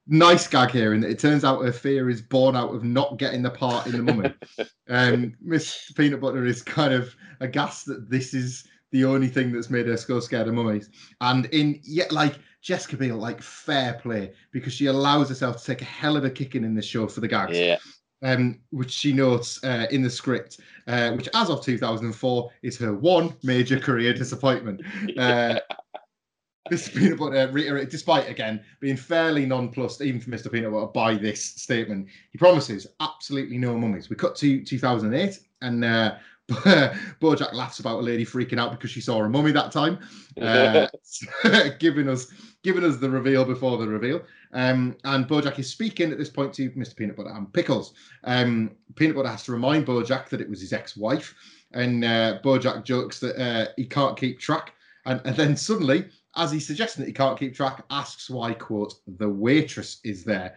nice 0.06 0.46
gag 0.46 0.70
here, 0.70 0.92
and 0.92 1.04
it 1.04 1.18
turns 1.18 1.44
out 1.44 1.64
her 1.64 1.72
fear 1.72 2.10
is 2.10 2.20
born 2.20 2.56
out 2.56 2.74
of 2.74 2.84
not 2.84 3.18
getting 3.18 3.42
the 3.42 3.50
part 3.50 3.86
in 3.86 3.92
the 3.92 4.02
mummy. 4.02 4.34
um, 4.88 5.34
Miss 5.40 5.92
Peanut 5.92 6.20
Butter 6.20 6.44
is 6.44 6.62
kind 6.62 6.92
of 6.92 7.14
aghast 7.40 7.86
that 7.86 8.10
this 8.10 8.34
is 8.34 8.64
the 8.92 9.04
only 9.04 9.28
thing 9.28 9.52
that's 9.52 9.70
made 9.70 9.86
her 9.86 9.96
so 9.96 10.20
scared 10.20 10.48
of 10.48 10.54
mummies. 10.54 10.90
And 11.20 11.46
in 11.46 11.80
yet, 11.84 12.12
like 12.12 12.38
Jessica 12.60 12.96
Biel, 12.96 13.16
like 13.16 13.40
fair 13.40 13.94
play 13.94 14.32
because 14.52 14.72
she 14.72 14.86
allows 14.86 15.28
herself 15.28 15.58
to 15.58 15.64
take 15.64 15.82
a 15.82 15.86
hell 15.86 16.16
of 16.16 16.24
a 16.24 16.30
kicking 16.30 16.64
in 16.64 16.74
this 16.74 16.86
show 16.86 17.06
for 17.06 17.20
the 17.20 17.28
gags. 17.28 17.56
Yeah. 17.56 17.78
Um, 18.22 18.60
which 18.68 18.90
she 18.90 19.14
notes 19.14 19.64
uh, 19.64 19.86
in 19.90 20.02
the 20.02 20.10
script, 20.10 20.60
uh, 20.86 21.12
which 21.12 21.26
as 21.34 21.48
of 21.48 21.64
2004 21.64 22.50
is 22.62 22.76
her 22.76 22.92
one 22.92 23.34
major 23.42 23.80
career 23.80 24.12
disappointment. 24.12 24.82
Uh, 25.18 25.58
Mr. 26.70 26.94
Peanut 26.94 27.18
Butter 27.18 27.48
reiterate, 27.52 27.90
despite 27.90 28.28
again 28.28 28.60
being 28.80 28.96
fairly 28.96 29.46
nonplussed, 29.46 30.00
even 30.00 30.20
for 30.20 30.30
Mr. 30.30 30.50
Peanut 30.50 30.72
Butter, 30.72 30.86
by 30.86 31.14
this 31.14 31.44
statement, 31.44 32.06
he 32.30 32.38
promises 32.38 32.86
absolutely 33.00 33.58
no 33.58 33.76
mummies. 33.76 34.08
We 34.08 34.16
cut 34.16 34.36
to 34.36 34.62
2008, 34.62 35.40
and 35.62 35.84
uh, 35.84 36.14
Bojack 37.20 37.52
laughs 37.52 37.78
about 37.78 38.00
a 38.00 38.02
lady 38.02 38.24
freaking 38.24 38.58
out 38.58 38.72
because 38.72 38.90
she 38.90 39.00
saw 39.00 39.22
a 39.22 39.28
mummy 39.28 39.52
that 39.52 39.70
time, 39.70 39.98
uh, 40.40 40.88
giving 41.78 42.08
us 42.08 42.26
giving 42.62 42.84
us 42.84 42.96
the 42.96 43.08
reveal 43.08 43.44
before 43.44 43.78
the 43.78 43.86
reveal. 43.86 44.22
Um, 44.52 44.96
and 45.04 45.26
Bojack 45.26 45.58
is 45.58 45.70
speaking 45.70 46.10
at 46.10 46.18
this 46.18 46.28
point 46.28 46.52
to 46.54 46.70
Mr. 46.72 46.96
Peanut 46.96 47.16
Butter 47.16 47.30
and 47.30 47.52
Pickles. 47.52 47.94
Um, 48.24 48.72
Peanut 48.96 49.16
Butter 49.16 49.28
has 49.28 49.44
to 49.44 49.52
remind 49.52 49.86
Bojack 49.86 50.28
that 50.28 50.40
it 50.40 50.50
was 50.50 50.60
his 50.60 50.72
ex-wife, 50.72 51.34
and 51.72 52.04
uh, 52.04 52.38
Bojack 52.44 52.84
jokes 52.84 53.20
that 53.20 53.40
uh, 53.40 53.68
he 53.76 53.86
can't 53.86 54.16
keep 54.16 54.38
track. 54.38 54.74
And, 55.06 55.20
and 55.24 55.36
then 55.36 55.56
suddenly, 55.56 56.06
as 56.36 56.52
he's 56.52 56.66
suggesting 56.66 57.02
that 57.02 57.08
he 57.08 57.12
can't 57.12 57.38
keep 57.38 57.54
track, 57.54 57.84
asks 57.90 58.30
why 58.30 58.54
quote 58.54 58.94
the 59.06 59.28
waitress 59.28 60.00
is 60.04 60.24
there. 60.24 60.56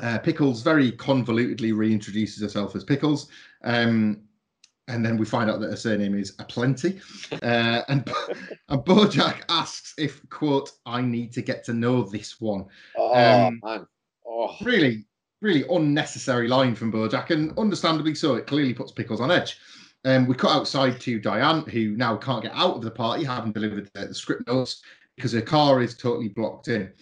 Uh, 0.00 0.18
Pickles 0.18 0.62
very 0.62 0.92
convolutedly 0.92 1.72
reintroduces 1.72 2.40
herself 2.40 2.74
as 2.74 2.84
Pickles. 2.84 3.28
Um, 3.62 4.22
and 4.88 5.04
then 5.04 5.16
we 5.16 5.24
find 5.24 5.48
out 5.48 5.60
that 5.60 5.70
her 5.70 5.76
surname 5.76 6.18
is 6.18 6.34
Aplenty. 6.38 7.00
Uh, 7.42 7.82
and 7.88 8.10
and 8.68 8.80
Bojack 8.84 9.42
asks 9.48 9.94
if 9.96 10.28
quote 10.28 10.72
I 10.86 11.02
need 11.02 11.32
to 11.32 11.42
get 11.42 11.64
to 11.64 11.72
know 11.72 12.02
this 12.02 12.40
one. 12.40 12.66
Oh 12.96 13.46
um, 13.46 13.60
man, 13.62 13.86
oh. 14.26 14.56
really, 14.62 15.04
really 15.40 15.64
unnecessary 15.70 16.48
line 16.48 16.74
from 16.74 16.92
Bojack, 16.92 17.30
and 17.30 17.56
understandably 17.58 18.14
so. 18.14 18.34
It 18.34 18.46
clearly 18.46 18.74
puts 18.74 18.92
Pickles 18.92 19.20
on 19.20 19.30
edge. 19.30 19.58
Um, 20.04 20.26
we 20.26 20.34
cut 20.34 20.56
outside 20.56 21.00
to 21.00 21.20
Diane, 21.20 21.62
who 21.62 21.96
now 21.96 22.16
can't 22.16 22.42
get 22.42 22.52
out 22.54 22.76
of 22.76 22.82
the 22.82 22.90
party, 22.90 23.24
having 23.24 23.52
delivered 23.52 23.88
the, 23.94 24.06
the 24.06 24.14
script 24.14 24.48
notes 24.48 24.82
because 25.16 25.32
her 25.32 25.42
car 25.42 25.80
is 25.80 25.96
totally 25.96 26.28
blocked 26.28 26.68
in. 26.68 26.92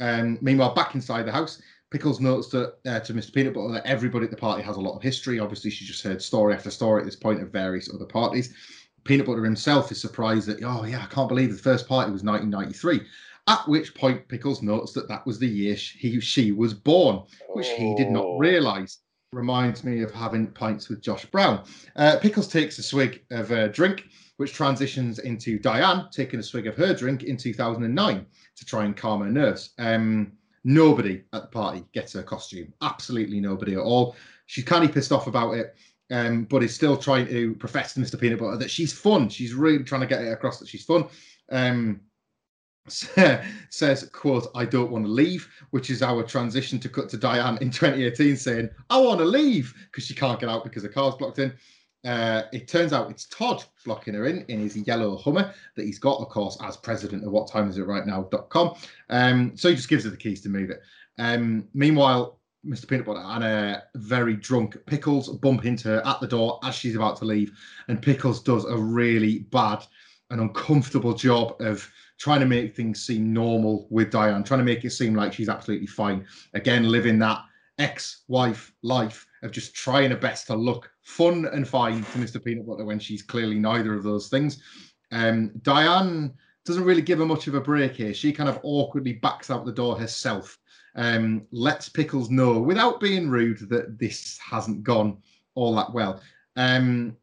Um, 0.00 0.38
meanwhile, 0.42 0.74
back 0.74 0.94
inside 0.94 1.22
the 1.24 1.32
house, 1.32 1.62
Pickles 1.90 2.20
notes 2.20 2.48
that 2.48 2.76
uh, 2.86 3.00
to 3.00 3.12
Mr. 3.12 3.34
Peanut 3.34 3.52
Butter 3.52 3.74
that 3.74 3.86
everybody 3.86 4.24
at 4.24 4.30
the 4.30 4.36
party 4.36 4.62
has 4.62 4.76
a 4.76 4.80
lot 4.80 4.96
of 4.96 5.02
history. 5.02 5.38
Obviously, 5.38 5.70
she 5.70 5.84
just 5.84 6.02
heard 6.02 6.22
story 6.22 6.54
after 6.54 6.70
story 6.70 7.00
at 7.00 7.04
this 7.04 7.16
point 7.16 7.42
of 7.42 7.50
various 7.52 7.92
other 7.92 8.06
parties. 8.06 8.54
Peanut 9.04 9.26
Butter 9.26 9.44
himself 9.44 9.92
is 9.92 10.00
surprised 10.00 10.48
that, 10.48 10.62
oh, 10.62 10.84
yeah, 10.84 11.02
I 11.02 11.14
can't 11.14 11.28
believe 11.28 11.50
the 11.50 11.62
first 11.62 11.86
party 11.86 12.10
was 12.10 12.22
1993. 12.22 13.06
At 13.48 13.68
which 13.68 13.94
point, 13.94 14.26
Pickles 14.28 14.62
notes 14.62 14.92
that 14.92 15.08
that 15.08 15.26
was 15.26 15.38
the 15.38 15.48
year 15.48 15.74
he, 15.74 16.18
she 16.20 16.52
was 16.52 16.72
born, 16.72 17.24
which 17.50 17.68
he 17.68 17.94
did 17.96 18.10
not 18.10 18.24
oh. 18.24 18.38
Reminds 19.32 19.82
me 19.82 20.02
of 20.02 20.12
having 20.12 20.46
pints 20.48 20.88
with 20.88 21.00
Josh 21.00 21.24
Brown. 21.26 21.64
Uh, 21.96 22.18
Pickles 22.20 22.48
takes 22.48 22.78
a 22.78 22.82
swig 22.82 23.22
of 23.30 23.50
a 23.50 23.68
drink, 23.68 24.04
which 24.36 24.52
transitions 24.52 25.18
into 25.20 25.58
Diane 25.58 26.08
taking 26.12 26.38
a 26.38 26.42
swig 26.42 26.66
of 26.66 26.76
her 26.76 26.92
drink 26.94 27.22
in 27.22 27.36
2009 27.36 28.26
to 28.56 28.64
try 28.64 28.84
and 28.84 28.96
calm 28.96 29.22
her 29.22 29.30
nerves. 29.30 29.70
Um, 29.78 30.32
Nobody 30.64 31.24
at 31.32 31.42
the 31.42 31.48
party 31.48 31.84
gets 31.92 32.12
her 32.12 32.22
costume. 32.22 32.72
Absolutely 32.82 33.40
nobody 33.40 33.72
at 33.74 33.80
all. 33.80 34.14
She's 34.46 34.64
kind 34.64 34.84
of 34.84 34.92
pissed 34.92 35.12
off 35.12 35.26
about 35.26 35.54
it, 35.54 35.74
um, 36.10 36.44
but 36.44 36.62
is 36.62 36.74
still 36.74 36.96
trying 36.96 37.26
to 37.28 37.54
profess 37.54 37.94
to 37.94 38.00
Mr. 38.00 38.20
Peanut 38.20 38.38
Butter 38.38 38.58
that 38.58 38.70
she's 38.70 38.92
fun. 38.92 39.28
She's 39.28 39.54
really 39.54 39.82
trying 39.82 40.02
to 40.02 40.06
get 40.06 40.22
it 40.22 40.30
across 40.30 40.58
that 40.58 40.68
she's 40.68 40.84
fun. 40.84 41.06
Um, 41.50 42.00
says, 43.70 44.08
quote, 44.12 44.48
I 44.54 44.64
don't 44.64 44.90
want 44.90 45.04
to 45.04 45.10
leave, 45.10 45.48
which 45.70 45.90
is 45.90 46.02
our 46.02 46.22
transition 46.22 46.78
to 46.80 46.88
cut 46.88 47.08
to 47.10 47.16
Diane 47.16 47.58
in 47.60 47.70
2018 47.70 48.36
saying, 48.36 48.70
I 48.90 48.98
want 48.98 49.18
to 49.20 49.24
leave 49.24 49.74
because 49.90 50.04
she 50.04 50.14
can't 50.14 50.40
get 50.40 50.48
out 50.48 50.64
because 50.64 50.82
the 50.82 50.88
car's 50.88 51.14
blocked 51.14 51.38
in. 51.38 51.52
Uh, 52.04 52.42
it 52.52 52.66
turns 52.66 52.92
out 52.92 53.10
it's 53.10 53.26
Todd 53.26 53.62
blocking 53.84 54.14
her 54.14 54.26
in 54.26 54.44
in 54.48 54.58
his 54.60 54.76
yellow 54.76 55.16
Hummer 55.16 55.54
that 55.76 55.84
he's 55.84 56.00
got, 56.00 56.18
of 56.18 56.28
course, 56.28 56.58
as 56.60 56.76
president 56.76 57.24
of 57.24 57.30
What 57.30 57.48
Time 57.48 57.70
Is 57.70 57.78
It 57.78 57.86
Right 57.86 58.04
Now.com. 58.04 58.74
Um, 59.08 59.56
so 59.56 59.68
he 59.68 59.76
just 59.76 59.88
gives 59.88 60.02
her 60.02 60.10
the 60.10 60.16
keys 60.16 60.40
to 60.42 60.48
move 60.48 60.70
it. 60.70 60.80
Um, 61.18 61.68
meanwhile, 61.74 62.40
Mr. 62.66 62.88
Peanut 62.88 63.06
Butter 63.06 63.20
and 63.20 63.44
a 63.44 63.82
very 63.94 64.34
drunk 64.34 64.76
Pickles 64.86 65.28
bump 65.28 65.64
into 65.64 65.88
her 65.88 66.02
at 66.06 66.20
the 66.20 66.26
door 66.26 66.58
as 66.64 66.74
she's 66.74 66.96
about 66.96 67.16
to 67.18 67.24
leave, 67.24 67.52
and 67.86 68.02
Pickles 68.02 68.42
does 68.42 68.64
a 68.64 68.76
really 68.76 69.40
bad 69.50 69.84
and 70.30 70.40
uncomfortable 70.40 71.14
job 71.14 71.54
of 71.60 71.88
trying 72.22 72.38
to 72.38 72.46
make 72.46 72.76
things 72.76 73.02
seem 73.02 73.32
normal 73.32 73.88
with 73.90 74.12
Diane, 74.12 74.44
trying 74.44 74.60
to 74.60 74.64
make 74.64 74.84
it 74.84 74.90
seem 74.90 75.12
like 75.12 75.32
she's 75.32 75.48
absolutely 75.48 75.88
fine. 75.88 76.24
Again, 76.54 76.88
living 76.88 77.18
that 77.18 77.42
ex-wife 77.80 78.72
life 78.84 79.26
of 79.42 79.50
just 79.50 79.74
trying 79.74 80.12
her 80.12 80.16
best 80.16 80.46
to 80.46 80.54
look 80.54 80.88
fun 81.02 81.46
and 81.46 81.66
fine 81.66 81.96
to 81.96 82.18
Mr. 82.18 82.42
Peanut 82.42 82.64
Butter 82.64 82.84
when 82.84 83.00
she's 83.00 83.24
clearly 83.24 83.58
neither 83.58 83.92
of 83.92 84.04
those 84.04 84.28
things. 84.28 84.62
Um, 85.10 85.50
Diane 85.62 86.32
doesn't 86.64 86.84
really 86.84 87.02
give 87.02 87.18
her 87.18 87.26
much 87.26 87.48
of 87.48 87.56
a 87.56 87.60
break 87.60 87.94
here. 87.96 88.14
She 88.14 88.32
kind 88.32 88.48
of 88.48 88.60
awkwardly 88.62 89.14
backs 89.14 89.50
out 89.50 89.66
the 89.66 89.72
door 89.72 89.98
herself. 89.98 90.56
Um, 90.94 91.44
lets 91.50 91.88
Pickles 91.88 92.30
know 92.30 92.60
without 92.60 93.00
being 93.00 93.30
rude 93.30 93.68
that 93.68 93.98
this 93.98 94.38
hasn't 94.38 94.84
gone 94.84 95.18
all 95.56 95.74
that 95.74 95.92
well. 95.92 96.22
Um, 96.54 97.16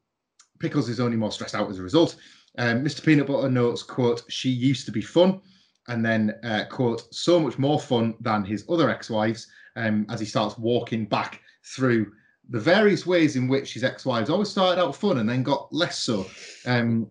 Pickles 0.59 0.89
is 0.89 0.99
only 0.99 1.15
more 1.15 1.31
stressed 1.31 1.55
out 1.55 1.69
as 1.69 1.79
a 1.79 1.83
result. 1.83 2.17
Um, 2.59 2.83
Mr. 2.83 3.03
Peanut 3.03 3.27
Butter 3.27 3.49
notes, 3.49 3.81
quote, 3.81 4.23
she 4.27 4.49
used 4.49 4.85
to 4.85 4.91
be 4.91 5.01
fun, 5.01 5.39
and 5.87 6.05
then, 6.05 6.35
uh, 6.43 6.65
quote, 6.69 7.11
so 7.15 7.39
much 7.39 7.57
more 7.57 7.79
fun 7.79 8.15
than 8.19 8.43
his 8.43 8.65
other 8.69 8.89
ex-wives, 8.89 9.47
um, 9.77 10.05
as 10.09 10.19
he 10.19 10.25
starts 10.25 10.57
walking 10.57 11.05
back 11.05 11.41
through 11.63 12.11
the 12.49 12.59
various 12.59 13.05
ways 13.05 13.37
in 13.37 13.47
which 13.47 13.73
his 13.73 13.85
ex-wives 13.85 14.29
always 14.29 14.49
started 14.49 14.81
out 14.81 14.93
fun 14.93 15.19
and 15.19 15.29
then 15.29 15.41
got 15.41 15.71
less 15.71 15.99
so. 15.99 16.25
Um, 16.65 17.09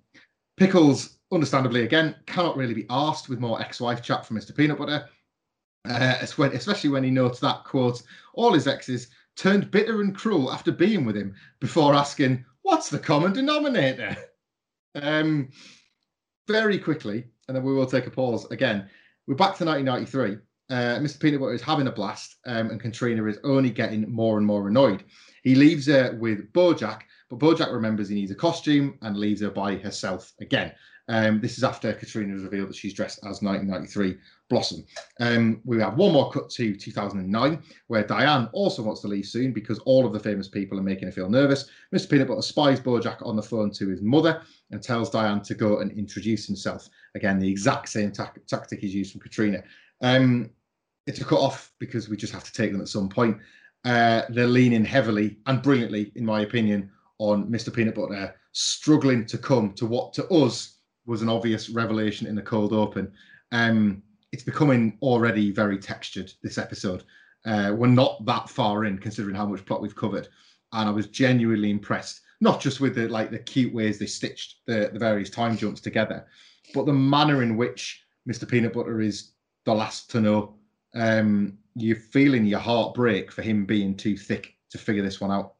Pickles, 0.59 1.19
understandably, 1.33 1.85
again, 1.85 2.15
cannot 2.27 2.57
really 2.57 2.75
be 2.75 2.87
asked 2.91 3.31
with 3.31 3.41
more 3.41 3.61
ex-wife 3.61 4.03
chat 4.03 4.27
from 4.27 4.37
Mr. 4.37 4.55
Peanut 4.55 4.77
Butter, 4.77 5.09
uh, 5.89 6.15
especially 6.21 6.91
when 6.91 7.05
he 7.05 7.11
notes 7.11 7.41
that, 7.41 7.65
quote, 7.65 8.03
all 8.35 8.53
his 8.53 8.67
exes 8.67 9.09
turned 9.35 9.71
bitter 9.71 10.03
and 10.03 10.15
cruel 10.15 10.53
after 10.53 10.73
being 10.73 11.07
with 11.07 11.17
him 11.17 11.35
before 11.59 11.95
asking, 11.95 12.45
what's 12.63 12.91
the 12.91 12.99
common 12.99 13.33
denominator? 13.33 14.15
Um, 15.03 15.51
very 16.47 16.79
quickly, 16.79 17.25
and 17.47 17.57
then 17.57 17.63
we 17.63 17.75
will 17.75 17.87
take 17.87 18.07
a 18.07 18.11
pause 18.11 18.47
again. 18.51 18.89
We're 19.27 19.35
back 19.35 19.57
to 19.59 19.65
1993. 19.65 20.39
Uh, 20.71 20.99
Mr. 20.99 21.21
Peanut 21.21 21.41
Butter 21.41 21.55
is 21.55 21.63
having 21.63 21.87
a 21.87 21.93
blast, 21.93 22.37
um, 22.47 22.71
and 22.71 22.81
Katrina 22.81 23.25
is 23.27 23.39
only 23.45 23.71
getting 23.71 24.11
more 24.11 24.39
and 24.39 24.47
more 24.47 24.69
annoyed. 24.69 25.05
He 25.43 25.55
leaves 25.55 25.87
her 25.87 26.17
with 26.19 26.53
Bojack, 26.53 27.01
but 27.31 27.39
Bojack 27.39 27.73
remembers 27.73 28.09
he 28.09 28.15
needs 28.15 28.31
a 28.31 28.35
costume 28.35 28.99
and 29.03 29.17
leaves 29.17 29.41
her 29.41 29.51
by 29.51 29.77
herself 29.77 30.33
again. 30.41 30.73
Um, 31.09 31.41
this 31.41 31.57
is 31.57 31.65
after 31.65 31.93
Katrina 31.95 32.35
has 32.35 32.43
revealed 32.43 32.69
that 32.69 32.77
she's 32.77 32.93
dressed 32.93 33.19
as 33.21 33.43
1993 33.43 34.19
Blossom. 34.49 34.85
Um, 35.21 35.61
we 35.65 35.79
have 35.81 35.97
one 35.97 36.13
more 36.13 36.31
cut 36.31 36.49
to 36.51 36.75
2009, 36.75 37.63
where 37.89 38.03
Diane 38.03 38.49
also 38.53 38.83
wants 38.83 39.03
to 39.03 39.09
leave 39.09 39.27
soon 39.27 39.53
because 39.53 39.79
all 39.81 40.07
of 40.07 40.13
the 40.13 40.21
famous 40.21 40.49
people 40.49 40.79
are 40.79 40.83
making 40.83 41.07
her 41.07 41.13
feel 41.13 41.29
nervous. 41.29 41.69
Mr. 41.95 42.11
Peanut 42.11 42.29
Butter 42.29 42.43
spies 42.43 42.81
Bojack 42.81 43.25
on 43.27 43.37
the 43.37 43.43
phone 43.43 43.71
to 43.73 43.89
his 43.89 44.01
mother 44.01 44.43
and 44.71 44.83
tells 44.83 45.11
Diane 45.11 45.43
to 45.43 45.55
go 45.55 45.81
and 45.81 45.93
introduce 45.93 46.47
himself. 46.47 46.89
Again, 47.15 47.39
the 47.39 47.51
exact 47.51 47.89
same 47.91 48.11
ta- 48.11 48.33
tactic 48.47 48.83
is 48.83 48.95
used 48.95 49.13
from 49.13 49.21
Katrina. 49.21 49.63
Um, 50.01 50.51
it's 51.07 51.21
a 51.21 51.25
cut 51.25 51.41
off 51.41 51.73
because 51.79 52.09
we 52.09 52.17
just 52.17 52.33
have 52.33 52.45
to 52.45 52.53
take 52.53 52.73
them 52.73 52.81
at 52.81 52.89
some 52.89 53.09
point. 53.09 53.39
Uh, 53.85 54.23
they're 54.31 54.47
leaning 54.47 54.85
heavily 54.85 55.39
and 55.47 55.63
brilliantly, 55.63 56.13
in 56.15 56.25
my 56.25 56.41
opinion, 56.41 56.91
on 57.19 57.51
Mr. 57.51 57.73
Peanut 57.73 57.95
Butter 57.95 58.35
struggling 58.53 59.25
to 59.27 59.39
come 59.39 59.73
to 59.75 59.87
what 59.87 60.13
to 60.15 60.27
us 60.29 60.79
was 61.07 61.23
an 61.23 61.29
obvious 61.29 61.69
revelation 61.71 62.27
in 62.27 62.35
the 62.35 62.43
cold 62.43 62.73
open. 62.73 63.13
Um, 63.53 64.03
it's 64.33 64.43
becoming 64.43 64.99
already 65.03 65.51
very 65.51 65.79
textured 65.79 66.33
this 66.43 66.59
episode. 66.59 67.05
Uh, 67.45 67.73
we're 67.75 67.87
not 67.87 68.25
that 68.27 68.49
far 68.49 68.85
in 68.85 68.99
considering 68.99 69.35
how 69.35 69.47
much 69.47 69.65
plot 69.65 69.81
we've 69.81 69.97
covered, 69.97 70.29
and 70.73 70.89
I 70.89 70.93
was 70.93 71.07
genuinely 71.07 71.71
impressed. 71.71 72.21
Not 72.41 72.61
just 72.61 72.81
with 72.81 72.95
the 72.95 73.09
like 73.09 73.31
the 73.31 73.39
cute 73.39 73.75
ways 73.75 73.99
they 73.99 74.07
stitched 74.07 74.57
the, 74.67 74.91
the 74.93 74.99
various 74.99 75.31
time 75.31 75.57
jumps 75.57 75.81
together, 75.81 76.27
but 76.75 76.87
the 76.87 76.93
manner 76.93 77.43
in 77.43 77.57
which 77.57 78.05
Mr. 78.29 78.49
Peanut 78.49 78.73
Butter 78.73 79.01
is 79.01 79.33
the 79.65 79.75
last 79.75 80.11
to 80.11 80.21
know. 80.21 80.55
Um, 80.95 81.59
you're 81.75 81.97
feeling 81.97 82.45
your 82.45 82.59
heart 82.59 82.95
break 82.95 83.31
for 83.31 83.43
him 83.43 83.65
being 83.65 83.97
too 83.97 84.17
thick 84.17 84.55
to 84.71 84.79
figure 84.79 85.03
this 85.03 85.21
one 85.21 85.31
out. 85.31 85.55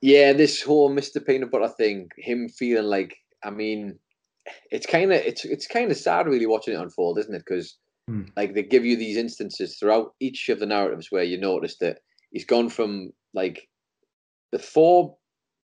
Yeah, 0.00 0.32
this 0.32 0.62
whole 0.62 0.90
Mr. 0.90 1.24
Peanut 1.24 1.50
Butter 1.50 1.68
thing, 1.68 2.08
him 2.16 2.48
feeling 2.48 2.86
like, 2.86 3.16
I 3.44 3.50
mean, 3.50 3.98
it's 4.70 4.86
kind 4.86 5.12
of 5.12 5.20
it's 5.20 5.44
it's 5.44 5.66
kind 5.66 5.90
of 5.90 5.96
sad 5.96 6.26
really 6.26 6.46
watching 6.46 6.74
it 6.74 6.80
unfold, 6.80 7.18
isn't 7.18 7.34
it? 7.34 7.44
Because 7.46 7.76
Hmm. 8.10 8.32
like 8.36 8.54
they 8.54 8.62
give 8.62 8.84
you 8.84 8.96
these 8.96 9.16
instances 9.16 9.78
throughout 9.78 10.14
each 10.20 10.48
of 10.48 10.60
the 10.60 10.66
narratives 10.66 11.10
where 11.10 11.24
you 11.24 11.38
notice 11.38 11.78
that 11.78 12.00
he's 12.32 12.44
gone 12.44 12.68
from 12.70 13.12
like 13.34 13.68
the 14.52 14.58
four 14.58 15.16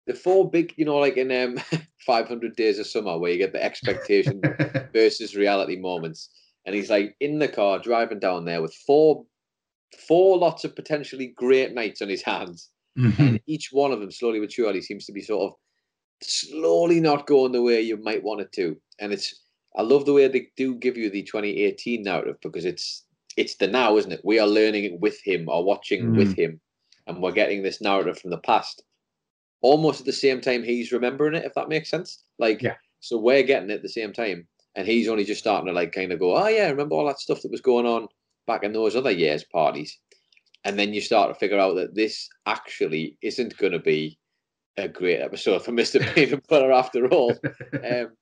the 0.07 0.15
four 0.15 0.51
big, 0.51 0.75
you 0.77 0.85
know, 0.85 0.99
like 0.99 1.17
in 1.17 1.33
um 1.33 1.59
500 2.07 2.57
Days 2.57 2.79
of 2.79 2.87
Summer, 2.87 3.19
where 3.19 3.33
you 3.33 3.39
get 3.39 3.53
the 3.53 3.63
expectation 3.65 4.49
versus 4.95 5.37
reality 5.37 5.77
moments, 5.77 6.31
and 6.67 6.75
he's 6.75 6.91
like 6.91 7.17
in 7.21 7.39
the 7.41 7.49
car 7.49 7.79
driving 7.79 8.21
down 8.21 8.45
there 8.47 8.63
with 8.63 8.75
four 8.87 9.27
four 10.09 10.39
lots 10.39 10.65
of 10.65 10.77
potentially 10.77 11.29
great 11.29 11.73
nights 11.75 12.03
on 12.03 12.09
his 12.09 12.23
hands, 12.23 12.71
Mhm. 12.97 13.37
and 13.37 13.41
each 13.47 13.71
one 13.73 13.93
of 13.93 14.01
them 14.01 14.11
slowly 14.11 14.41
but 14.41 14.53
surely 14.53 14.83
seems 14.83 15.07
to 15.07 15.13
be 15.13 15.23
sort 15.23 15.53
of 15.53 15.59
slowly 16.23 17.01
not 17.01 17.27
going 17.27 17.53
the 17.53 17.63
way 17.63 17.81
you 17.81 17.97
might 17.99 18.23
want 18.23 18.41
it 18.41 18.53
to. 18.53 18.81
And 19.01 19.13
it's 19.13 19.42
I 19.77 19.83
love 19.83 20.05
the 20.05 20.13
way 20.13 20.29
they 20.29 20.49
do 20.57 20.75
give 20.75 20.97
you 20.97 21.09
the 21.11 21.23
2018 21.23 22.03
narrative 22.03 22.37
because 22.43 22.65
it's 22.65 23.05
it's 23.37 23.55
the 23.57 23.67
now, 23.67 23.97
isn't 23.97 24.13
it? 24.13 24.21
We 24.25 24.39
are 24.39 24.47
learning 24.47 24.85
it 24.85 25.01
with 25.01 25.19
him 25.25 25.49
or 25.49 25.65
watching 25.65 26.15
with 26.15 26.37
him, 26.37 26.61
and 27.07 27.23
we're 27.23 27.33
getting 27.33 27.63
this 27.63 27.81
narrative 27.81 28.19
from 28.19 28.31
the 28.31 28.39
past, 28.39 28.83
almost 29.63 30.01
at 30.01 30.07
the 30.07 30.13
same 30.13 30.41
time 30.41 30.63
he's 30.63 30.93
remembering 30.93 31.35
it. 31.35 31.45
If 31.45 31.55
that 31.55 31.69
makes 31.71 31.89
sense, 31.89 32.25
like 32.39 32.61
Yeah. 32.63 32.77
so 33.01 33.17
we're 33.19 33.43
getting 33.43 33.71
it 33.71 33.75
at 33.75 33.83
the 33.83 33.89
same 33.89 34.13
time, 34.13 34.47
and 34.75 34.87
he's 34.87 35.09
only 35.09 35.25
just 35.25 35.41
starting 35.41 35.67
to 35.69 35.73
like 35.73 35.93
kind 35.93 36.13
of 36.13 36.19
go, 36.19 36.37
oh 36.37 36.49
yeah, 36.49 36.69
remember 36.69 36.95
all 36.95 37.07
that 37.07 37.21
stuff 37.21 37.41
that 37.43 37.51
was 37.51 37.63
going 37.63 37.87
on 37.87 38.09
back 38.47 38.65
in 38.65 38.73
those 38.73 38.95
other 38.97 39.11
years 39.11 39.45
parties, 39.45 39.99
and 40.65 40.79
then 40.79 40.93
you 40.93 41.01
start 41.01 41.33
to 41.33 41.39
figure 41.39 41.59
out 41.59 41.75
that 41.77 41.95
this 41.95 42.29
actually 42.45 43.17
isn't 43.23 43.57
going 43.57 43.73
to 43.73 43.79
be 43.79 44.19
a 44.77 44.89
great 44.89 45.21
episode 45.21 45.65
for 45.65 45.73
Mr. 45.73 46.01
Peanut 46.15 46.47
Butter 46.49 46.73
after 46.73 47.07
all. 47.09 47.35
Um, 47.85 48.13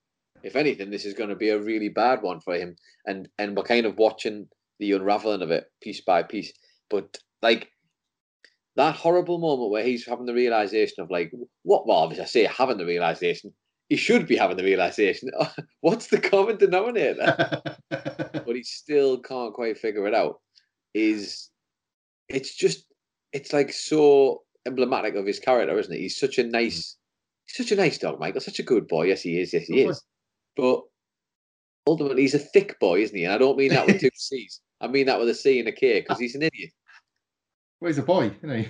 if 0.42 0.56
anything, 0.56 0.90
this 0.90 1.04
is 1.04 1.14
going 1.14 1.30
to 1.30 1.36
be 1.36 1.50
a 1.50 1.58
really 1.58 1.88
bad 1.88 2.22
one 2.22 2.40
for 2.40 2.54
him, 2.54 2.76
and 3.06 3.28
and 3.38 3.56
we're 3.56 3.62
kind 3.62 3.86
of 3.86 3.98
watching 3.98 4.48
the 4.78 4.92
unraveling 4.92 5.42
of 5.42 5.50
it 5.50 5.64
piece 5.82 6.00
by 6.00 6.22
piece. 6.22 6.52
But 6.88 7.18
like 7.42 7.70
that 8.76 8.94
horrible 8.94 9.38
moment 9.38 9.70
where 9.70 9.84
he's 9.84 10.06
having 10.06 10.26
the 10.26 10.34
realization 10.34 11.02
of 11.02 11.10
like 11.10 11.32
what? 11.62 11.86
Well, 11.86 11.98
obviously, 11.98 12.24
I 12.24 12.26
say 12.26 12.44
having 12.44 12.78
the 12.78 12.86
realization. 12.86 13.52
He 13.88 13.96
should 13.96 14.28
be 14.28 14.36
having 14.36 14.56
the 14.56 14.62
realization. 14.62 15.30
What's 15.80 16.06
the 16.06 16.20
common 16.20 16.58
denominator? 16.58 17.60
but 17.90 18.54
he 18.54 18.62
still 18.62 19.18
can't 19.18 19.52
quite 19.52 19.78
figure 19.78 20.06
it 20.06 20.14
out. 20.14 20.40
Is 20.94 21.50
it's 22.28 22.54
just 22.54 22.84
it's 23.32 23.52
like 23.52 23.72
so 23.72 24.42
emblematic 24.66 25.14
of 25.14 25.26
his 25.26 25.38
character, 25.38 25.78
isn't 25.78 25.92
it? 25.92 26.00
He's 26.00 26.18
such 26.18 26.38
a 26.38 26.44
nice, 26.44 26.78
mm. 26.78 26.96
he's 27.46 27.56
such 27.66 27.72
a 27.72 27.80
nice 27.80 27.98
dog, 27.98 28.20
Michael. 28.20 28.40
Such 28.40 28.58
a 28.58 28.64
good 28.64 28.88
boy. 28.88 29.06
Yes, 29.06 29.22
he 29.22 29.40
is. 29.40 29.52
Yes, 29.52 29.64
he 29.64 29.82
is. 29.82 30.02
But 30.60 30.82
ultimately, 31.86 32.22
he's 32.22 32.34
a 32.34 32.38
thick 32.38 32.78
boy, 32.80 33.00
isn't 33.00 33.16
he? 33.16 33.24
And 33.24 33.32
I 33.32 33.38
don't 33.38 33.56
mean 33.56 33.70
that 33.70 33.86
with 33.86 34.00
two 34.00 34.10
C's. 34.14 34.60
I 34.80 34.88
mean 34.88 35.06
that 35.06 35.18
with 35.18 35.28
a 35.28 35.34
C 35.34 35.58
and 35.58 35.68
a 35.68 35.72
K 35.72 36.00
because 36.00 36.18
he's 36.18 36.34
an 36.34 36.42
idiot. 36.42 36.70
well, 37.80 37.88
he's 37.88 37.98
a 37.98 38.02
boy, 38.02 38.30
isn't 38.42 38.58
he? 38.64 38.68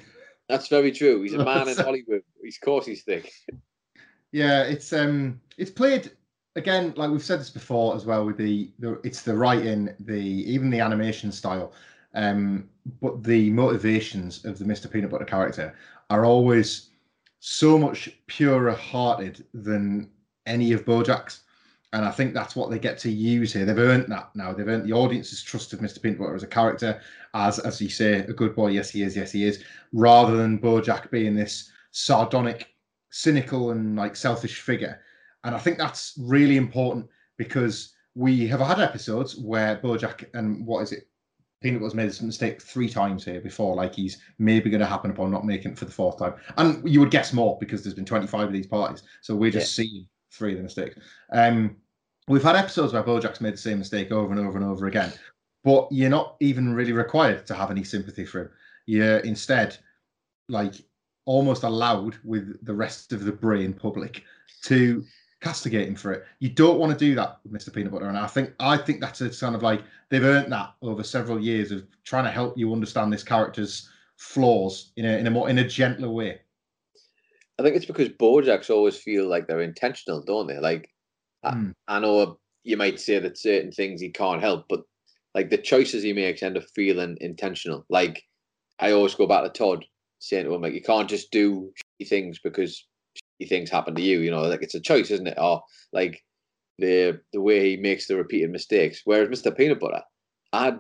That's 0.49 0.69
very 0.69 0.93
true. 0.93 1.23
He's 1.23 1.35
a 1.35 1.45
man 1.45 1.69
in 1.69 1.77
Hollywood. 1.77 2.23
He's 2.43 2.57
of 2.57 2.65
course 2.65 2.87
he's 2.87 3.03
thick. 3.03 3.31
Yeah, 4.33 4.63
it's 4.63 4.93
um, 4.93 5.41
it's 5.59 5.71
played 5.71 6.13
again. 6.57 6.95
Like 6.97 7.11
we've 7.11 7.23
said 7.23 7.41
this 7.41 7.51
before 7.51 7.95
as 7.97 8.07
well. 8.07 8.25
With 8.25 8.37
the, 8.37 8.71
the 8.79 9.01
it's 9.05 9.23
the 9.23 9.37
writing, 9.37 9.95
the 10.01 10.21
even 10.21 10.71
the 10.71 10.81
animation 10.81 11.33
style, 11.33 11.73
um, 12.15 12.69
but 13.01 13.23
the 13.23 13.51
motivations 13.51 14.45
of 14.45 14.59
the 14.59 14.65
Mr. 14.65 14.91
Peanut 14.91 15.11
Butter 15.11 15.25
character 15.25 15.75
are 16.11 16.25
always 16.25 16.91
so 17.41 17.79
much 17.79 18.11
purer 18.27 18.73
hearted 18.73 19.45
than 19.55 20.11
any 20.47 20.73
of 20.73 20.85
Bojack's. 20.85 21.45
And 21.93 22.05
I 22.05 22.11
think 22.11 22.35
that's 22.35 22.55
what 22.55 22.71
they 22.71 22.79
get 22.79 22.99
to 22.99 23.11
use 23.11 23.53
here. 23.53 23.65
They've 23.65 23.77
earned 23.77 24.11
that 24.13 24.31
now. 24.37 24.53
They've 24.53 24.69
earned 24.69 24.89
the 24.89 24.93
audience's 24.93 25.43
trust 25.43 25.73
of 25.73 25.81
Mr. 25.81 26.01
Butter 26.01 26.37
as 26.37 26.45
a 26.45 26.47
character, 26.47 27.01
as 27.35 27.59
as 27.59 27.81
you 27.83 27.89
say, 27.89 28.19
a 28.19 28.33
good 28.33 28.55
boy. 28.55 28.69
Yes, 28.69 28.91
he 28.91 29.03
is. 29.03 29.17
Yes, 29.17 29.33
he 29.33 29.45
is. 29.45 29.65
Rather 29.93 30.37
than 30.37 30.61
Bojack 30.61 31.11
being 31.11 31.35
this 31.35 31.71
sardonic, 31.91 32.69
cynical, 33.11 33.73
and 33.73 33.97
like 33.97 34.15
selfish 34.15 34.61
figure. 34.61 35.01
And 35.43 35.55
I 35.55 35.59
think 35.59 35.79
that's 35.79 36.15
really 36.21 36.57
important 36.57 37.09
because 37.39 37.95
we 38.15 38.47
have 38.47 38.61
had 38.61 38.79
episodes 38.79 39.37
where 39.37 39.77
Bojack 39.79 40.27
and 40.35 40.65
what 40.67 40.83
is 40.83 40.93
it? 40.93 41.09
Peanut 41.63 41.81
Butter's 41.81 41.95
made 41.95 42.09
this 42.09 42.23
mistake 42.23 42.63
three 42.63 42.89
times 42.89 43.25
here 43.25 43.41
before, 43.41 43.75
like 43.75 43.95
he's 43.95 44.19
maybe 44.39 44.71
going 44.71 44.81
to 44.81 44.87
happen 44.87 45.11
upon 45.11 45.31
not 45.31 45.45
making 45.45 45.73
it 45.73 45.79
for 45.79 45.85
the 45.85 45.91
fourth 45.91 46.19
time. 46.19 46.35
And 46.57 46.89
you 46.89 47.01
would 47.01 47.11
guess 47.11 47.35
more 47.35 47.59
because 47.61 47.83
there's 47.83 47.95
been 47.95 48.07
25 48.07 48.47
of 48.47 48.53
these 48.53 48.67
parties. 48.67 49.03
So 49.21 49.37
we're 49.37 49.51
just 49.51 49.77
seeing 49.77 50.07
three 50.31 50.53
of 50.53 50.59
the 50.59 50.65
mistakes. 50.65 50.97
Um, 51.33 51.77
we've 52.29 52.43
had 52.43 52.57
episodes 52.57 52.93
where 52.93 53.03
Bojack's 53.03 53.41
made 53.41 53.55
the 53.55 53.59
same 53.59 53.79
mistake 53.79 54.13
over 54.13 54.33
and 54.33 54.41
over 54.47 54.59
and 54.59 54.67
over 54.67 54.87
again, 54.87 55.13
but 55.65 55.89
you're 55.91 56.11
not 56.11 56.37
even 56.41 56.75
really 56.75 56.93
required 56.93 57.47
to 57.47 57.55
have 57.55 57.71
any 57.71 57.85
sympathy 57.85 58.25
for 58.25 58.43
him. 58.43 58.51
You're 58.87 59.19
instead 59.19 59.77
like 60.49 60.75
almost 61.27 61.63
allowed 61.63 62.17
with 62.25 62.65
the 62.65 62.75
rest 62.75 63.13
of 63.13 63.25
the 63.25 63.33
brain 63.33 63.73
public 63.73 64.25
to 64.63 65.05
castigate 65.41 65.89
him 65.89 65.95
for 65.95 66.13
it. 66.13 66.25
You 66.39 66.51
don't 66.51 66.79
want 66.79 66.93
to 66.93 66.99
do 66.99 67.15
that 67.15 67.39
with 67.45 67.53
Mr. 67.53 67.73
Peanut 67.73 67.93
Butter, 67.93 68.09
and 68.09 68.19
I 68.19 68.27
think 68.27 68.53
I 68.61 68.77
think 68.77 69.01
that's 69.01 69.21
a 69.21 69.31
kind 69.31 69.55
of 69.55 69.63
like 69.63 69.83
they've 70.09 70.23
earned 70.23 70.53
that 70.53 70.75
over 70.83 71.03
several 71.03 71.41
years 71.41 71.71
of 71.73 71.87
trying 72.05 72.25
to 72.25 72.31
help 72.31 72.57
you 72.59 72.73
understand 72.73 73.13
this 73.13 73.23
character's 73.23 73.89
flaws 74.17 74.93
in 74.97 75.07
a 75.07 75.19
in 75.19 75.27
a 75.27 75.31
more 75.31 75.49
in 75.49 75.59
a 75.59 75.67
gentler 75.67 76.11
way. 76.11 76.41
I 77.61 77.63
think 77.63 77.77
it's 77.77 77.85
because 77.85 78.09
Bojacks 78.09 78.71
always 78.71 78.97
feel 78.97 79.29
like 79.29 79.47
they're 79.47 79.61
intentional, 79.61 80.23
don't 80.23 80.47
they? 80.47 80.59
Like 80.59 80.89
I, 81.45 81.53
Hmm. 81.53 81.71
I 81.89 82.01
know 82.01 82.39
you 82.65 82.79
might 82.79 82.99
say 82.99 83.19
that 83.19 83.39
certain 83.39 83.71
things 83.71 84.01
he 84.01 84.09
can't 84.11 84.41
help, 84.41 84.65
but 84.69 84.81
like 85.35 85.51
the 85.51 85.59
choices 85.59 86.03
he 86.03 86.15
makes 86.15 86.43
end 86.43 86.57
up 86.57 86.65
feeling 86.75 87.19
intentional. 87.21 87.85
Like 87.91 88.23
I 88.79 88.93
always 88.93 89.15
go 89.15 89.27
back 89.27 89.45
to 89.45 89.51
Todd 89.51 89.85
saying 90.21 90.47
to 90.47 90.55
him, 90.55 90.63
like 90.63 90.73
you 90.73 90.81
can't 90.83 91.09
just 91.09 91.31
do 91.33 91.71
shitty 92.01 92.09
things 92.09 92.39
because 92.43 92.87
he 93.39 93.45
thinks 93.47 93.71
happened 93.71 93.97
to 93.99 94.03
you. 94.03 94.21
You 94.21 94.31
know, 94.31 94.43
like 94.43 94.63
it's 94.63 94.75
a 94.75 94.81
choice, 94.81 95.11
isn't 95.11 95.27
it? 95.27 95.39
Or 95.39 95.63
like 95.93 96.23
the 96.79 97.21
the 97.35 97.43
way 97.43 97.71
he 97.71 97.77
makes 97.77 98.07
the 98.07 98.17
repeated 98.17 98.51
mistakes. 98.51 99.03
Whereas 99.05 99.29
Mr. 99.29 99.55
Peanut 99.55 99.81
Butter, 99.81 100.03
I 100.55 100.79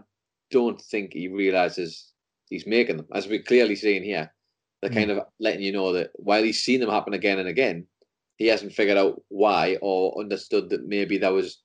don't 0.51 0.81
think 0.81 1.13
he 1.13 1.29
realizes 1.29 2.13
he's 2.49 2.67
making 2.67 2.97
them, 2.97 3.07
as 3.13 3.29
we're 3.29 3.43
clearly 3.43 3.77
seeing 3.77 4.03
here. 4.03 4.33
They're 4.81 4.91
mm. 4.91 4.95
kind 4.95 5.11
of 5.11 5.21
letting 5.39 5.63
you 5.63 5.73
know 5.73 5.93
that 5.93 6.11
while 6.15 6.43
he's 6.43 6.63
seen 6.63 6.81
them 6.81 6.91
happen 6.91 7.15
again 7.15 7.39
and 7.39 7.49
again, 7.49 7.87
he 8.37 8.47
hasn't 8.47 8.73
figured 8.73 8.97
out 8.97 9.23
why 9.29 9.77
or 9.83 10.19
understood 10.19 10.71
that 10.71 10.87
maybe 10.87 11.19
there 11.19 11.33
was 11.33 11.59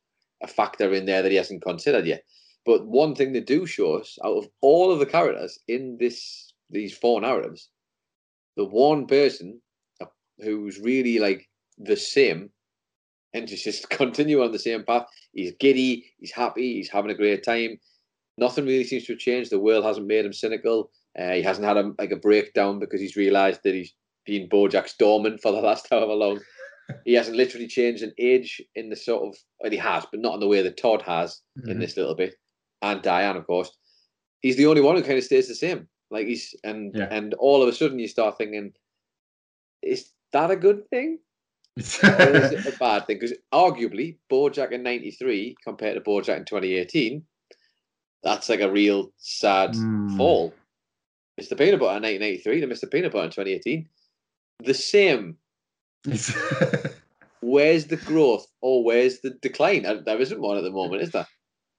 a 0.43 0.47
factor 0.47 0.93
in 0.93 1.05
there 1.05 1.21
that 1.21 1.31
he 1.31 1.37
hasn't 1.37 1.63
considered 1.63 2.05
yet. 2.05 2.23
But 2.65 2.85
one 2.85 3.15
thing 3.15 3.31
they 3.31 3.41
do 3.41 3.65
show 3.65 3.93
us, 3.93 4.17
out 4.23 4.37
of 4.37 4.47
all 4.61 4.91
of 4.91 4.99
the 4.99 5.05
characters 5.05 5.59
in 5.67 5.97
this 5.99 6.51
these 6.69 6.97
four 6.97 7.21
narratives, 7.21 7.69
the 8.57 8.65
one 8.65 9.05
person 9.05 9.61
who's 10.39 10.79
really 10.79 11.19
like 11.19 11.47
the 11.77 11.95
same 11.95 12.49
and 13.33 13.47
just, 13.47 13.63
just 13.63 13.89
continue 14.01 14.41
on 14.43 14.51
the 14.51 14.59
same 14.59 14.83
path. 14.83 15.05
He's 15.33 15.53
giddy, 15.59 16.05
he's 16.19 16.31
happy, 16.31 16.73
he's 16.75 16.89
having 16.89 17.11
a 17.11 17.15
great 17.15 17.43
time. 17.43 17.79
Nothing 18.37 18.65
really 18.65 18.83
seems 18.83 19.05
to 19.05 19.13
have 19.13 19.19
changed. 19.19 19.51
The 19.51 19.59
world 19.59 19.85
hasn't 19.85 20.07
made 20.07 20.25
him 20.25 20.33
cynical. 20.33 20.91
Uh, 21.17 21.31
he 21.31 21.41
hasn't 21.41 21.65
had 21.65 21.77
a, 21.77 21.91
like 21.97 22.11
a 22.11 22.17
breakdown 22.17 22.79
because 22.79 22.99
he's 22.99 23.15
realised 23.15 23.61
that 23.63 23.73
he's 23.73 23.93
been 24.25 24.49
Bojack's 24.49 24.95
doorman 24.97 25.37
for 25.37 25.51
the 25.51 25.61
last 25.61 25.87
however 25.91 26.13
long. 26.13 26.39
he 27.05 27.13
hasn't 27.13 27.37
literally 27.37 27.67
changed 27.67 28.03
an 28.03 28.13
age 28.19 28.61
in 28.75 28.89
the 28.89 28.95
sort 28.95 29.23
of 29.23 29.35
well, 29.59 29.71
he 29.71 29.77
has, 29.77 30.05
but 30.11 30.19
not 30.19 30.35
in 30.35 30.39
the 30.39 30.47
way 30.47 30.61
that 30.61 30.77
Todd 30.77 31.01
has 31.03 31.41
mm-hmm. 31.57 31.71
in 31.71 31.79
this 31.79 31.97
little 31.97 32.15
bit, 32.15 32.35
and 32.81 33.01
Diane, 33.01 33.37
of 33.37 33.47
course. 33.47 33.71
He's 34.41 34.57
the 34.57 34.67
only 34.67 34.81
one 34.81 34.95
who 34.95 35.01
kind 35.01 35.17
of 35.17 35.23
stays 35.23 35.47
the 35.47 35.55
same. 35.55 35.87
Like 36.11 36.27
he's 36.27 36.53
and 36.63 36.93
yeah. 36.95 37.07
and 37.09 37.33
all 37.35 37.63
of 37.63 37.69
a 37.69 37.73
sudden 37.73 37.99
you 37.99 38.07
start 38.07 38.37
thinking, 38.37 38.73
is 39.81 40.11
that 40.33 40.51
a 40.51 40.55
good 40.55 40.87
thing? 40.89 41.19
or 41.77 41.81
is 41.81 42.51
it 42.51 42.73
a 42.73 42.77
bad 42.79 43.07
thing? 43.07 43.17
Because 43.19 43.37
arguably, 43.53 44.17
Bojack 44.31 44.71
in 44.71 44.83
'93 44.83 45.55
compared 45.63 45.95
to 45.95 46.09
Bojack 46.09 46.37
in 46.37 46.45
2018, 46.45 47.23
that's 48.23 48.49
like 48.49 48.61
a 48.61 48.71
real 48.71 49.11
sad 49.17 49.73
mm. 49.73 50.15
fall. 50.15 50.53
Mr. 51.39 51.57
Peanut 51.57 51.79
Butter 51.79 51.97
in 51.97 52.03
1983 52.03 52.61
to 52.61 52.67
Mr. 52.67 52.91
Peanut 52.91 53.11
Butter 53.11 53.25
in 53.25 53.31
2018, 53.31 53.89
the 54.63 54.73
same. 54.73 55.37
where's 57.41 57.85
the 57.85 57.97
growth 57.97 58.47
or 58.61 58.83
where's 58.83 59.19
the 59.19 59.31
decline? 59.41 59.85
Uh, 59.85 60.01
there 60.05 60.19
isn't 60.19 60.39
one 60.41 60.57
at 60.57 60.63
the 60.63 60.71
moment, 60.71 61.01
is 61.01 61.11
there? 61.11 61.27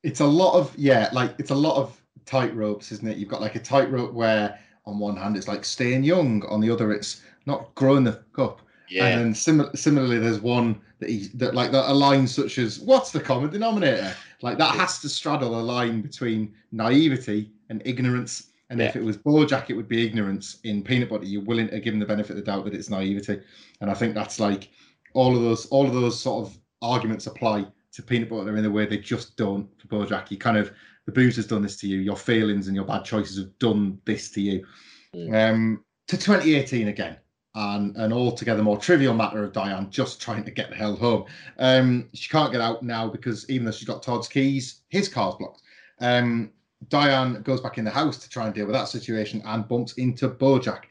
It's 0.02 0.20
a 0.20 0.26
lot 0.26 0.54
of 0.54 0.76
yeah, 0.76 1.08
like 1.12 1.34
it's 1.38 1.50
a 1.50 1.54
lot 1.54 1.76
of 1.76 2.00
tight 2.26 2.54
ropes, 2.54 2.92
isn't 2.92 3.08
it? 3.08 3.16
You've 3.16 3.28
got 3.28 3.40
like 3.40 3.56
a 3.56 3.60
tightrope 3.60 4.12
where 4.12 4.58
on 4.84 4.98
one 4.98 5.16
hand 5.16 5.36
it's 5.36 5.48
like 5.48 5.64
staying 5.64 6.04
young, 6.04 6.44
on 6.46 6.60
the 6.60 6.70
other 6.70 6.92
it's 6.92 7.22
not 7.46 7.74
growing 7.74 8.04
the 8.04 8.22
cup. 8.32 8.60
Yeah. 8.88 9.06
And 9.06 9.20
then 9.20 9.34
sim- 9.34 9.70
similarly, 9.74 10.18
there's 10.18 10.40
one 10.40 10.80
that 11.00 11.08
he 11.08 11.28
that 11.34 11.54
like 11.54 11.72
that 11.72 11.90
a 11.90 11.92
line 11.92 12.26
such 12.26 12.58
as 12.58 12.78
"What's 12.78 13.10
the 13.10 13.20
common 13.20 13.50
denominator?" 13.50 14.14
Like 14.42 14.58
that 14.58 14.76
has 14.76 15.00
to 15.00 15.08
straddle 15.08 15.58
a 15.58 15.62
line 15.62 16.02
between 16.02 16.54
naivety 16.70 17.50
and 17.68 17.82
ignorance. 17.84 18.48
And 18.70 18.80
yeah. 18.80 18.86
if 18.86 18.96
it 18.96 19.04
was 19.04 19.16
Bojack, 19.16 19.70
it 19.70 19.74
would 19.74 19.88
be 19.88 20.04
ignorance. 20.04 20.58
In 20.64 20.82
Peanut 20.82 21.08
Butter, 21.08 21.24
you're 21.24 21.42
willing 21.42 21.68
to 21.68 21.80
give 21.80 21.94
him 21.94 22.00
the 22.00 22.06
benefit 22.06 22.30
of 22.30 22.36
the 22.36 22.42
doubt 22.42 22.64
that 22.64 22.74
it's 22.74 22.90
naivety. 22.90 23.40
And 23.80 23.90
I 23.90 23.94
think 23.94 24.14
that's 24.14 24.40
like 24.40 24.70
all 25.14 25.36
of 25.36 25.42
those 25.42 25.66
all 25.66 25.86
of 25.86 25.94
those 25.94 26.20
sort 26.20 26.46
of 26.46 26.58
arguments 26.82 27.26
apply 27.26 27.66
to 27.92 28.02
Peanut 28.02 28.28
Butter 28.28 28.56
in 28.56 28.64
a 28.64 28.70
way 28.70 28.86
they 28.86 28.98
just 28.98 29.36
don't 29.36 29.68
for 29.80 29.88
Bojack. 29.88 30.30
You 30.30 30.38
kind 30.38 30.56
of 30.56 30.72
the 31.06 31.12
booze 31.12 31.36
has 31.36 31.46
done 31.46 31.62
this 31.62 31.76
to 31.78 31.86
you. 31.86 31.98
Your 31.98 32.16
feelings 32.16 32.66
and 32.66 32.74
your 32.74 32.84
bad 32.84 33.04
choices 33.04 33.38
have 33.38 33.56
done 33.58 34.00
this 34.04 34.30
to 34.32 34.40
you. 34.40 34.66
Mm. 35.14 35.52
Um, 35.52 35.84
to 36.08 36.16
2018 36.16 36.88
again 36.88 37.16
and 37.54 37.96
an 37.96 38.12
altogether 38.12 38.62
more 38.62 38.76
trivial 38.76 39.14
matter 39.14 39.42
of 39.42 39.52
Diane 39.52 39.88
just 39.90 40.20
trying 40.20 40.44
to 40.44 40.50
get 40.50 40.68
the 40.68 40.76
hell 40.76 40.94
home. 40.94 41.24
Um, 41.58 42.08
she 42.12 42.28
can't 42.28 42.52
get 42.52 42.60
out 42.60 42.82
now 42.82 43.08
because 43.08 43.48
even 43.48 43.64
though 43.64 43.72
she's 43.72 43.88
got 43.88 44.02
Todd's 44.02 44.28
keys, 44.28 44.82
his 44.88 45.08
car's 45.08 45.36
blocked. 45.36 45.62
Um, 46.00 46.52
Diane 46.88 47.42
goes 47.42 47.60
back 47.60 47.78
in 47.78 47.84
the 47.84 47.90
house 47.90 48.18
to 48.18 48.28
try 48.28 48.46
and 48.46 48.54
deal 48.54 48.66
with 48.66 48.74
that 48.74 48.88
situation 48.88 49.42
and 49.44 49.68
bumps 49.68 49.94
into 49.94 50.28
Bojack. 50.28 50.82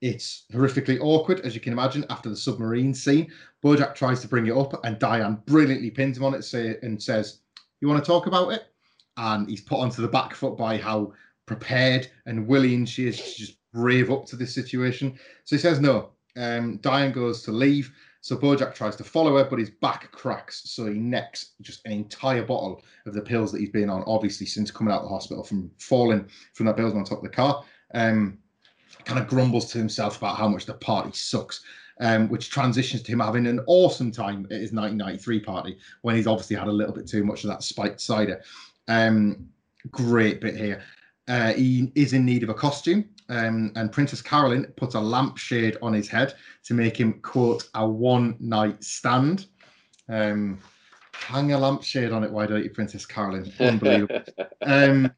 It's 0.00 0.44
horrifically 0.52 0.98
awkward, 1.00 1.40
as 1.40 1.54
you 1.54 1.60
can 1.60 1.72
imagine, 1.72 2.04
after 2.10 2.28
the 2.28 2.36
submarine 2.36 2.92
scene. 2.92 3.30
Bojack 3.64 3.94
tries 3.94 4.20
to 4.20 4.28
bring 4.28 4.46
it 4.46 4.56
up, 4.56 4.84
and 4.84 4.98
Diane 4.98 5.40
brilliantly 5.46 5.90
pins 5.90 6.18
him 6.18 6.24
on 6.24 6.34
it 6.34 6.42
say, 6.42 6.76
and 6.82 7.02
says, 7.02 7.40
You 7.80 7.88
want 7.88 8.04
to 8.04 8.06
talk 8.06 8.26
about 8.26 8.52
it? 8.52 8.64
And 9.16 9.48
he's 9.48 9.62
put 9.62 9.78
onto 9.78 10.02
the 10.02 10.08
back 10.08 10.34
foot 10.34 10.56
by 10.56 10.76
how 10.76 11.12
prepared 11.46 12.08
and 12.26 12.46
willing 12.46 12.84
she 12.84 13.06
is 13.06 13.16
to 13.16 13.34
just 13.38 13.58
brave 13.72 14.10
up 14.10 14.26
to 14.26 14.36
this 14.36 14.54
situation. 14.54 15.18
So 15.44 15.56
he 15.56 15.60
says 15.60 15.80
no. 15.80 16.10
Um, 16.36 16.78
Diane 16.78 17.12
goes 17.12 17.42
to 17.42 17.52
leave. 17.52 17.92
So 18.24 18.38
Bojack 18.38 18.74
tries 18.74 18.96
to 18.96 19.04
follow 19.04 19.36
her, 19.36 19.44
but 19.44 19.58
his 19.58 19.68
back 19.68 20.10
cracks. 20.10 20.62
So 20.70 20.86
he 20.86 20.98
necks 20.98 21.50
just 21.60 21.84
an 21.84 21.92
entire 21.92 22.42
bottle 22.42 22.80
of 23.04 23.12
the 23.12 23.20
pills 23.20 23.52
that 23.52 23.60
he's 23.60 23.68
been 23.68 23.90
on, 23.90 24.02
obviously, 24.06 24.46
since 24.46 24.70
coming 24.70 24.94
out 24.94 25.02
of 25.02 25.10
the 25.10 25.14
hospital 25.14 25.44
from 25.44 25.70
falling 25.78 26.26
from 26.54 26.64
that 26.64 26.74
building 26.74 26.96
on 26.96 27.04
top 27.04 27.18
of 27.18 27.24
the 27.24 27.28
car. 27.28 27.62
Um, 27.92 28.38
kind 29.04 29.20
of 29.20 29.28
grumbles 29.28 29.70
to 29.72 29.78
himself 29.78 30.16
about 30.16 30.38
how 30.38 30.48
much 30.48 30.64
the 30.64 30.72
party 30.72 31.10
sucks. 31.12 31.62
Um, 32.00 32.30
which 32.30 32.48
transitions 32.48 33.02
to 33.02 33.12
him 33.12 33.20
having 33.20 33.46
an 33.46 33.60
awesome 33.66 34.10
time 34.10 34.46
at 34.46 34.58
his 34.62 34.72
1993 34.72 35.40
party 35.40 35.78
when 36.00 36.16
he's 36.16 36.26
obviously 36.26 36.56
had 36.56 36.66
a 36.66 36.72
little 36.72 36.94
bit 36.94 37.06
too 37.06 37.24
much 37.24 37.44
of 37.44 37.50
that 37.50 37.62
spiked 37.62 38.00
cider. 38.00 38.42
Um, 38.88 39.46
great 39.90 40.40
bit 40.40 40.56
here. 40.56 40.82
Uh, 41.28 41.52
he 41.52 41.92
is 41.94 42.14
in 42.14 42.24
need 42.24 42.42
of 42.42 42.48
a 42.48 42.54
costume 42.54 43.04
um, 43.28 43.72
and 43.76 43.90
Princess 43.90 44.20
Carolyn 44.20 44.66
put 44.76 44.94
a 44.94 45.00
lampshade 45.00 45.76
on 45.82 45.92
his 45.92 46.08
head 46.08 46.34
to 46.64 46.74
make 46.74 46.98
him 46.98 47.20
quote 47.20 47.68
a 47.74 47.86
one 47.86 48.36
night 48.40 48.82
stand. 48.82 49.46
Um, 50.08 50.58
hang 51.12 51.52
a 51.52 51.58
lampshade 51.58 52.12
on 52.12 52.24
it, 52.24 52.30
why 52.30 52.46
don't 52.46 52.62
you, 52.62 52.70
Princess 52.70 53.06
Carolyn? 53.06 53.52
Unbelievable. 53.58 54.22
um, 54.62 55.10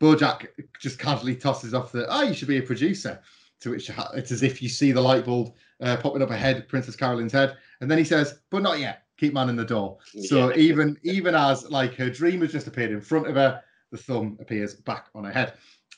Bojack 0.00 0.48
just 0.80 0.98
casually 0.98 1.36
tosses 1.36 1.74
off 1.74 1.92
the, 1.92 2.06
oh, 2.08 2.22
you 2.22 2.34
should 2.34 2.48
be 2.48 2.58
a 2.58 2.62
producer. 2.62 3.20
To 3.60 3.70
which 3.70 3.90
it's 4.14 4.32
as 4.32 4.42
if 4.42 4.62
you 4.62 4.70
see 4.70 4.90
the 4.90 5.02
light 5.02 5.26
bulb 5.26 5.52
uh, 5.82 5.98
popping 5.98 6.22
up 6.22 6.30
ahead, 6.30 6.66
Princess 6.66 6.96
Carolyn's 6.96 7.32
head, 7.32 7.58
and 7.82 7.90
then 7.90 7.98
he 7.98 8.04
says, 8.04 8.40
"But 8.50 8.62
not 8.62 8.78
yet. 8.78 9.02
Keep 9.18 9.34
man 9.34 9.50
in 9.50 9.56
the 9.56 9.66
door." 9.66 9.98
So 10.22 10.48
yeah. 10.48 10.56
even 10.56 10.96
even 11.02 11.34
as 11.34 11.70
like 11.70 11.92
her 11.96 12.08
dream 12.08 12.40
has 12.40 12.52
just 12.52 12.68
appeared 12.68 12.90
in 12.90 13.02
front 13.02 13.26
of 13.26 13.34
her, 13.34 13.62
the 13.90 13.98
thumb 13.98 14.38
appears 14.40 14.76
back 14.76 15.08
on 15.14 15.24
her 15.24 15.30
head. 15.30 15.52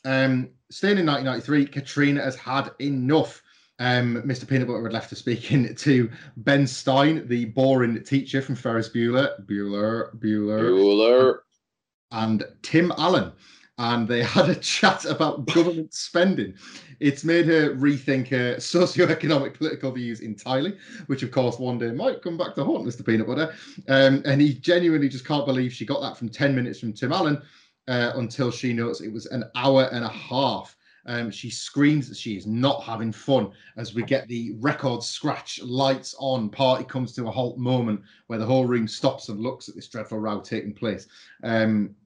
Um, 0.04 0.48
staying 0.72 0.98
in 0.98 1.06
1993, 1.06 1.66
Katrina 1.66 2.22
has 2.22 2.36
had 2.36 2.70
enough. 2.80 3.42
Um, 3.78 4.22
Mr. 4.22 4.48
Peanut 4.48 4.68
Butter 4.68 4.82
had 4.82 4.92
left 4.92 5.10
to 5.10 5.16
speaking 5.16 5.74
to 5.76 6.10
Ben 6.38 6.66
Stein, 6.66 7.26
the 7.28 7.46
boring 7.46 8.02
teacher 8.02 8.40
from 8.40 8.54
Ferris 8.54 8.88
Bueller, 8.88 9.44
Bueller, 9.46 10.14
Bueller, 10.18 10.70
Bueller, 10.70 11.38
and 12.10 12.44
Tim 12.62 12.92
Allen. 12.96 13.32
And 13.78 14.06
they 14.06 14.22
had 14.22 14.48
a 14.48 14.54
chat 14.54 15.04
about 15.04 15.46
government 15.54 15.92
spending. 15.92 16.54
It's 17.00 17.24
made 17.24 17.46
her 17.46 17.74
rethink 17.74 18.28
her 18.28 18.60
socio-economic 18.60 19.54
political 19.54 19.90
views 19.90 20.20
entirely, 20.20 20.78
which 21.06 21.22
of 21.22 21.32
course 21.32 21.58
one 21.58 21.78
day 21.78 21.90
might 21.90 22.22
come 22.22 22.38
back 22.38 22.54
to 22.54 22.64
haunt 22.64 22.86
Mr. 22.86 23.04
Peanut 23.04 23.26
Butter. 23.26 23.52
Um, 23.88 24.22
and 24.24 24.40
he 24.40 24.54
genuinely 24.54 25.08
just 25.08 25.26
can't 25.26 25.46
believe 25.46 25.72
she 25.72 25.84
got 25.84 26.00
that 26.00 26.16
from 26.16 26.28
10 26.28 26.54
minutes 26.54 26.78
from 26.78 26.92
Tim 26.92 27.12
Allen 27.12 27.42
uh, 27.88 28.12
until 28.16 28.50
she 28.50 28.72
notes 28.72 29.00
it 29.00 29.12
was 29.12 29.26
an 29.26 29.44
hour 29.54 29.88
and 29.92 30.04
a 30.04 30.08
half. 30.08 30.76
Um, 31.04 31.32
she 31.32 31.50
screams 31.50 32.08
that 32.08 32.16
she 32.16 32.36
is 32.36 32.46
not 32.46 32.84
having 32.84 33.10
fun 33.10 33.50
as 33.76 33.92
we 33.92 34.04
get 34.04 34.28
the 34.28 34.54
record 34.60 35.02
scratch, 35.02 35.60
lights 35.60 36.14
on, 36.18 36.48
party 36.48 36.84
comes 36.84 37.12
to 37.14 37.26
a 37.26 37.30
halt 37.30 37.58
moment 37.58 38.02
where 38.28 38.38
the 38.38 38.46
whole 38.46 38.66
room 38.66 38.86
stops 38.86 39.28
and 39.28 39.40
looks 39.40 39.68
at 39.68 39.74
this 39.74 39.88
dreadful 39.88 40.20
row 40.20 40.40
taking 40.40 40.72
place. 40.72 41.08
Um, 41.42 41.96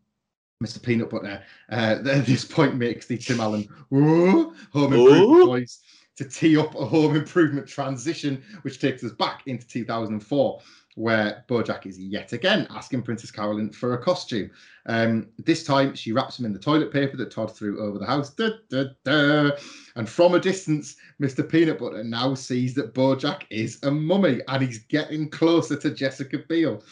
Mr. 0.65 0.83
Peanut 0.83 1.11
Butter 1.11 1.43
uh, 1.71 1.75
at 2.07 2.25
this 2.25 2.45
point 2.45 2.77
makes 2.77 3.07
the 3.07 3.19
Tim 3.19 3.41
Allen 3.41 3.69
home 3.91 4.55
improvement 4.73 5.47
voice 5.47 5.81
to 6.17 6.25
tee 6.25 6.57
up 6.57 6.75
a 6.75 6.85
home 6.87 7.15
improvement 7.15 7.69
transition, 7.69 8.43
which 8.63 8.81
takes 8.81 9.05
us 9.05 9.13
back 9.13 9.43
into 9.47 9.67
2004 9.67 10.63
where 10.97 11.45
Bojack 11.47 11.85
is 11.85 11.99
yet 11.99 12.33
again 12.33 12.67
asking 12.71 13.03
Princess 13.03 13.31
Carolyn 13.31 13.71
for 13.71 13.93
a 13.93 14.03
costume. 14.03 14.51
Um, 14.87 15.29
this 15.39 15.63
time, 15.63 15.95
she 15.95 16.13
wraps 16.13 16.39
him 16.39 16.47
in 16.47 16.55
the 16.55 16.59
toilet 16.59 16.91
paper 16.91 17.19
that 17.19 17.31
Todd 17.31 17.55
threw 17.55 17.81
over 17.81 17.99
the 17.99 18.07
house. 18.07 18.31
Da, 18.31 18.49
da, 18.71 18.85
da. 19.05 19.51
And 19.97 20.09
from 20.09 20.35
a 20.35 20.41
distance, 20.41 20.97
Mr. 21.21 21.47
Peanut 21.47 21.79
Butter 21.79 22.03
now 22.03 22.35
sees 22.35 22.75
that 22.75 22.95
Bojack 22.95 23.43
is 23.51 23.79
a 23.83 23.91
mummy 23.91 24.41
and 24.49 24.63
he's 24.63 24.79
getting 24.79 25.29
closer 25.29 25.77
to 25.77 25.91
Jessica 25.91 26.39
Biel 26.39 26.83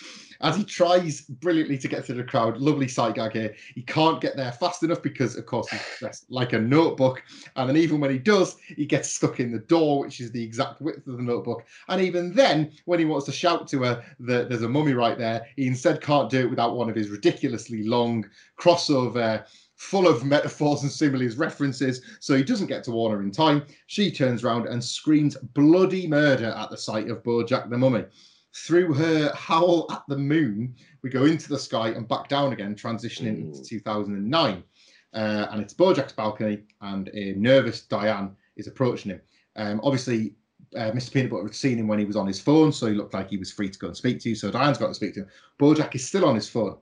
as 0.40 0.56
he 0.56 0.64
tries 0.64 1.22
brilliantly 1.22 1.78
to 1.78 1.88
get 1.88 2.04
through 2.04 2.16
the 2.16 2.24
crowd, 2.24 2.58
lovely 2.58 2.88
sight 2.88 3.14
gag 3.14 3.32
here. 3.32 3.54
He 3.74 3.82
can't 3.82 4.20
get 4.20 4.36
there 4.36 4.52
fast 4.52 4.82
enough 4.82 5.02
because, 5.02 5.36
of 5.36 5.46
course, 5.46 5.68
he's 5.68 5.80
dressed 5.98 6.26
like 6.30 6.52
a 6.52 6.58
notebook. 6.58 7.22
And 7.56 7.68
then 7.68 7.76
even 7.76 8.00
when 8.00 8.10
he 8.10 8.18
does, 8.18 8.56
he 8.66 8.86
gets 8.86 9.10
stuck 9.10 9.40
in 9.40 9.52
the 9.52 9.58
door, 9.58 10.00
which 10.00 10.20
is 10.20 10.30
the 10.32 10.42
exact 10.42 10.80
width 10.80 11.06
of 11.06 11.16
the 11.16 11.22
notebook. 11.22 11.64
And 11.88 12.00
even 12.00 12.34
then, 12.34 12.72
when 12.84 12.98
he 12.98 13.04
wants 13.04 13.26
to 13.26 13.32
shout 13.32 13.68
to 13.68 13.82
her 13.82 14.04
that 14.20 14.48
there's 14.48 14.62
a 14.62 14.68
mummy 14.68 14.94
right 14.94 15.18
there, 15.18 15.46
he 15.56 15.66
instead 15.66 16.00
can't 16.00 16.30
do 16.30 16.40
it 16.40 16.50
without 16.50 16.76
one 16.76 16.88
of 16.88 16.96
his 16.96 17.10
ridiculously 17.10 17.84
long 17.84 18.26
crossover 18.58 19.44
full 19.76 20.06
of 20.06 20.24
metaphors 20.24 20.82
and 20.82 20.90
similes, 20.90 21.36
references, 21.36 22.00
so 22.20 22.36
he 22.36 22.44
doesn't 22.44 22.68
get 22.68 22.84
to 22.84 22.92
warn 22.92 23.12
her 23.12 23.22
in 23.22 23.30
time. 23.30 23.64
She 23.86 24.10
turns 24.10 24.44
round 24.44 24.66
and 24.66 24.82
screams 24.82 25.36
bloody 25.36 26.06
murder 26.06 26.46
at 26.56 26.70
the 26.70 26.76
sight 26.76 27.08
of 27.08 27.22
Bojack 27.22 27.68
the 27.70 27.78
Mummy. 27.78 28.04
Through 28.54 28.94
her 28.94 29.32
howl 29.34 29.86
at 29.90 30.04
the 30.08 30.16
moon, 30.16 30.76
we 31.02 31.10
go 31.10 31.24
into 31.24 31.48
the 31.48 31.58
sky 31.58 31.88
and 31.88 32.06
back 32.06 32.28
down 32.28 32.52
again, 32.52 32.76
transitioning 32.76 33.38
into 33.40 33.64
2009. 33.64 34.62
Uh, 35.12 35.46
and 35.50 35.60
it's 35.60 35.74
Bojack's 35.74 36.12
balcony, 36.12 36.62
and 36.80 37.08
a 37.14 37.34
nervous 37.34 37.82
Diane 37.82 38.34
is 38.56 38.68
approaching 38.68 39.12
him. 39.12 39.20
Um, 39.56 39.80
obviously, 39.82 40.34
uh, 40.76 40.90
Mr. 40.92 41.12
Peanut 41.12 41.30
Butter 41.30 41.44
had 41.44 41.54
seen 41.54 41.78
him 41.78 41.88
when 41.88 41.98
he 41.98 42.04
was 42.04 42.16
on 42.16 42.26
his 42.26 42.40
phone, 42.40 42.72
so 42.72 42.86
he 42.86 42.94
looked 42.94 43.14
like 43.14 43.28
he 43.28 43.36
was 43.36 43.52
free 43.52 43.68
to 43.68 43.78
go 43.78 43.88
and 43.88 43.96
speak 43.96 44.20
to 44.20 44.28
you. 44.28 44.34
So 44.34 44.50
Diane's 44.50 44.78
got 44.78 44.88
to 44.88 44.94
speak 44.94 45.14
to 45.14 45.20
him. 45.20 45.28
Bojack 45.58 45.94
is 45.94 46.06
still 46.06 46.24
on 46.24 46.34
his 46.34 46.48
phone, 46.48 46.78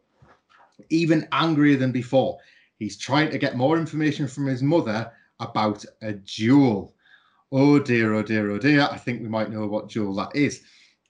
even 0.91 1.29
angrier 1.33 1.77
than 1.77 1.93
before. 1.93 2.39
He's 2.79 2.97
trying 2.97 3.31
to 3.31 3.39
get 3.39 3.57
more 3.57 3.79
information 3.79 4.27
from 4.27 4.47
his 4.47 4.63
mother 4.63 5.11
about 5.41 5.85
a 6.03 6.15
jewel. 6.15 6.95
Oh 7.51 7.79
dear, 7.79 8.15
oh 8.15 8.23
dear, 8.23 8.51
oh 8.51 8.59
dear. 8.59 8.89
I 8.91 8.97
think 8.97 9.23
we 9.23 9.29
might 9.29 9.51
know 9.51 9.67
what 9.67 9.89
jewel 9.89 10.15
that 10.17 10.35
is. 10.35 10.63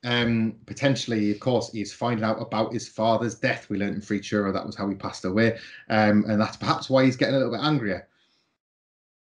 Um, 0.04 0.56
potentially, 0.66 1.30
of 1.30 1.40
course, 1.40 1.70
he's 1.70 1.92
finding 1.92 2.24
out 2.24 2.40
about 2.40 2.72
his 2.72 2.88
father's 2.88 3.36
death. 3.36 3.68
We 3.68 3.78
learned 3.78 3.94
in 3.94 4.00
Free 4.00 4.20
Churro 4.20 4.52
that 4.52 4.66
was 4.66 4.74
how 4.74 4.88
he 4.88 4.94
passed 4.94 5.24
away. 5.24 5.58
Um, 5.90 6.24
and 6.28 6.40
that's 6.40 6.56
perhaps 6.56 6.90
why 6.90 7.04
he's 7.04 7.16
getting 7.16 7.34
a 7.34 7.38
little 7.38 7.52
bit 7.52 7.64
angrier. 7.64 8.08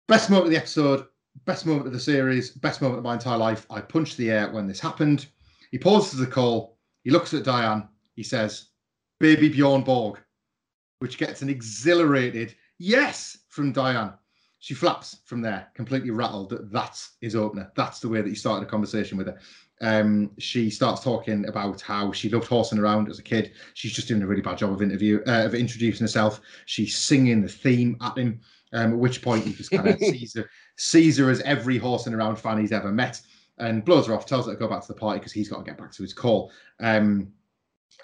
Best 0.09 0.31
moment 0.31 0.47
of 0.47 0.53
the 0.53 0.59
episode, 0.59 1.07
best 1.45 1.67
moment 1.67 1.87
of 1.87 1.93
the 1.93 2.01
series, 2.01 2.51
best 2.51 2.81
moment 2.81 2.99
of 2.99 3.05
my 3.05 3.15
entire 3.15 3.39
life. 3.39 3.67
I 3.71 3.81
punched 3.81 4.17
the 4.17 4.31
air 4.31 4.51
when 4.51 4.67
this 4.67 4.81
happened. 4.81 5.27
He 5.71 5.79
pauses 5.79 6.19
the 6.19 6.27
call. 6.27 6.79
He 7.05 7.11
looks 7.11 7.35
at 7.35 7.45
Diane. 7.45 7.89
He 8.15 8.23
says, 8.23 8.67
Baby 9.19 9.51
Bjorn 9.51 9.83
Borg, 9.83 10.19
which 11.01 11.19
gets 11.19 11.43
an 11.43 11.51
exhilarated 11.51 12.55
yes 12.79 13.39
from 13.49 13.73
Diane. 13.73 14.15
She 14.59 14.75
flaps 14.75 15.19
from 15.25 15.41
there, 15.41 15.69
completely 15.75 16.11
rattled 16.11 16.51
that 16.51 16.71
that's 16.71 17.13
his 17.21 17.35
opener. 17.35 17.71
That's 17.77 18.01
the 18.01 18.09
way 18.09 18.21
that 18.21 18.29
he 18.29 18.35
started 18.35 18.67
a 18.67 18.71
conversation 18.71 19.17
with 19.17 19.27
her. 19.27 19.39
Um, 19.81 20.31
she 20.39 20.69
starts 20.71 21.03
talking 21.03 21.49
about 21.49 21.81
how 21.81 22.13
she 22.13 22.29
loved 22.29 22.47
horsing 22.47 22.79
around 22.79 23.09
as 23.09 23.19
a 23.19 23.23
kid. 23.23 23.53
She's 23.75 23.93
just 23.93 24.09
doing 24.09 24.23
a 24.23 24.27
really 24.27 24.43
bad 24.43 24.59
job 24.59 24.73
of 24.73 24.83
interview 24.83 25.23
uh, 25.27 25.45
of 25.45 25.55
introducing 25.55 26.05
herself. 26.05 26.41
She's 26.67 26.97
singing 26.97 27.43
the 27.43 27.49
theme 27.49 27.97
at 28.01 28.17
him. 28.17 28.41
Um, 28.73 28.93
at 28.93 28.99
which 28.99 29.21
point 29.21 29.45
he 29.45 29.53
just 29.53 29.71
kind 29.71 29.89
of 29.89 29.99
sees 29.99 30.35
her, 30.37 30.49
sees 30.77 31.19
her 31.19 31.29
as 31.29 31.41
every 31.41 31.77
horsing 31.77 32.15
around 32.15 32.37
fan 32.37 32.61
he's 32.61 32.73
ever 32.73 32.93
met, 32.93 33.21
and 33.59 33.85
blows 33.85 34.07
her 34.07 34.15
off. 34.15 34.27
Tells 34.27 34.47
her 34.47 34.53
to 34.53 34.59
go 34.59 34.69
back 34.69 34.83
to 34.83 34.89
the 34.89 34.99
party 34.99 35.19
because 35.19 35.33
he's 35.33 35.49
got 35.49 35.59
to 35.59 35.65
get 35.65 35.79
back 35.79 35.93
to 35.93 36.03
his 36.03 36.13
call. 36.13 36.53
Um, 36.79 37.33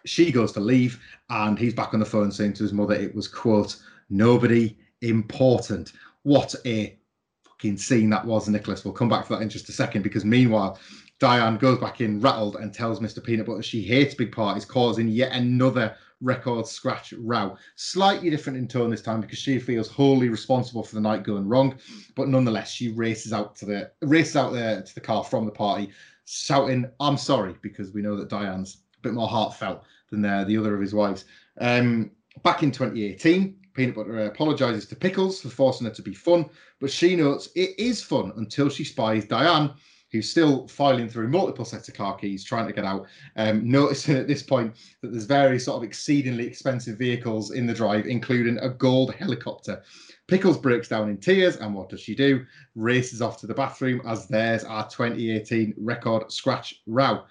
she 0.05 0.33
goes 0.33 0.53
to 0.53 0.61
leave, 0.61 1.01
and 1.31 1.59
he's 1.59 1.75
back 1.75 1.95
on 1.95 2.01
the 2.01 2.07
phone 2.07 2.33
saying 2.33 2.55
to 2.55 2.63
his 2.63 2.73
mother, 2.73 2.95
"It 2.95 3.15
was 3.15 3.29
quote 3.29 3.77
nobody 4.09 4.77
important." 5.03 5.93
What 6.23 6.55
a 6.65 6.99
fucking 7.45 7.77
scene 7.77 8.11
that 8.11 8.25
was, 8.25 8.49
Nicholas. 8.49 8.85
We'll 8.85 8.95
come 8.95 9.09
back 9.09 9.27
to 9.27 9.35
that 9.35 9.43
in 9.43 9.49
just 9.49 9.69
a 9.69 9.73
second 9.73 10.03
because 10.03 10.25
meanwhile, 10.25 10.79
Diane 11.19 11.57
goes 11.57 11.79
back 11.79 12.01
in 12.01 12.21
rattled 12.21 12.57
and 12.57 12.73
tells 12.73 13.01
Mr. 13.01 13.25
Peanut 13.25 13.47
Butter 13.47 13.63
she 13.63 13.83
hates 13.83 14.15
big 14.15 14.33
parties, 14.33 14.65
causing 14.65 15.09
yet 15.09 15.33
another 15.33 15.97
record 16.21 16.67
scratch 16.67 17.13
row. 17.19 17.57
Slightly 17.77 18.31
different 18.31 18.59
in 18.59 18.69
tone 18.69 18.91
this 18.91 19.03
time 19.03 19.21
because 19.21 19.39
she 19.39 19.59
feels 19.59 19.89
wholly 19.89 20.29
responsible 20.29 20.83
for 20.83 20.95
the 20.95 21.01
night 21.01 21.25
going 21.25 21.49
wrong, 21.49 21.79
but 22.15 22.29
nonetheless 22.29 22.71
she 22.71 22.91
races 22.91 23.33
out 23.33 23.57
to 23.57 23.67
the 23.67 23.91
races 24.03 24.37
out 24.37 24.53
there 24.53 24.83
to 24.83 24.95
the 24.95 25.01
car 25.01 25.25
from 25.25 25.47
the 25.47 25.53
party, 25.53 25.91
shouting, 26.27 26.91
"I'm 27.01 27.17
sorry," 27.17 27.55
because 27.63 27.93
we 27.93 28.03
know 28.03 28.17
that 28.17 28.29
Diane's 28.29 28.79
a 28.99 29.03
bit 29.03 29.15
more 29.15 29.29
heartfelt 29.29 29.85
than 30.11 30.23
the, 30.23 30.45
the 30.47 30.57
other 30.57 30.75
of 30.75 30.81
his 30.81 30.95
wives. 30.95 31.25
Um, 31.59 32.11
back 32.43 32.63
in 32.63 32.71
2018, 32.71 33.57
Peanut 33.75 33.95
Butter 33.95 34.27
apologizes 34.27 34.87
to 34.87 34.97
Pickles 34.97 35.41
for 35.41 35.49
forcing 35.49 35.87
her 35.87 35.93
to 35.93 36.03
be 36.03 36.15
fun, 36.15 36.49
but 36.81 36.91
she 36.91 37.17
notes 37.17 37.51
it 37.55 37.79
is 37.79 38.03
fun 38.03 38.33
until 38.37 38.69
she 38.69 38.85
spies 38.85 39.27
Diane, 39.27 39.73
who's 40.13 40.31
still 40.31 40.69
filing 40.69 41.09
through 41.09 41.29
multiple 41.29 41.65
sets 41.65 41.89
of 41.89 41.95
car 41.95 42.17
keys 42.17 42.45
trying 42.45 42.67
to 42.67 42.73
get 42.73 42.85
out. 42.85 43.07
Um, 43.37 43.69
noticing 43.69 44.17
at 44.19 44.29
this 44.29 44.43
point 44.43 44.75
that 45.03 45.13
there's 45.13 45.25
very 45.25 45.59
sort 45.59 45.79
of 45.79 45.83
exceedingly 45.83 46.47
expensive 46.47 46.99
vehicles 46.99 47.51
in 47.51 47.67
the 47.67 47.75
drive, 47.75 48.07
including 48.07 48.59
a 48.59 48.69
gold 48.69 49.15
helicopter. 49.15 49.83
Pickles 50.29 50.59
breaks 50.59 50.89
down 50.89 51.09
in 51.09 51.19
tears, 51.19 51.57
and 51.57 51.75
what 51.75 51.89
does 51.89 52.01
she 52.01 52.15
do? 52.15 52.45
Races 52.75 53.23
off 53.23 53.39
to 53.41 53.47
the 53.47 53.55
bathroom 53.55 54.01
as 54.07 54.27
there's 54.27 54.65
our 54.65 54.89
2018 54.89 55.75
record 55.79 56.33
scratch 56.33 56.83
row. 56.87 57.23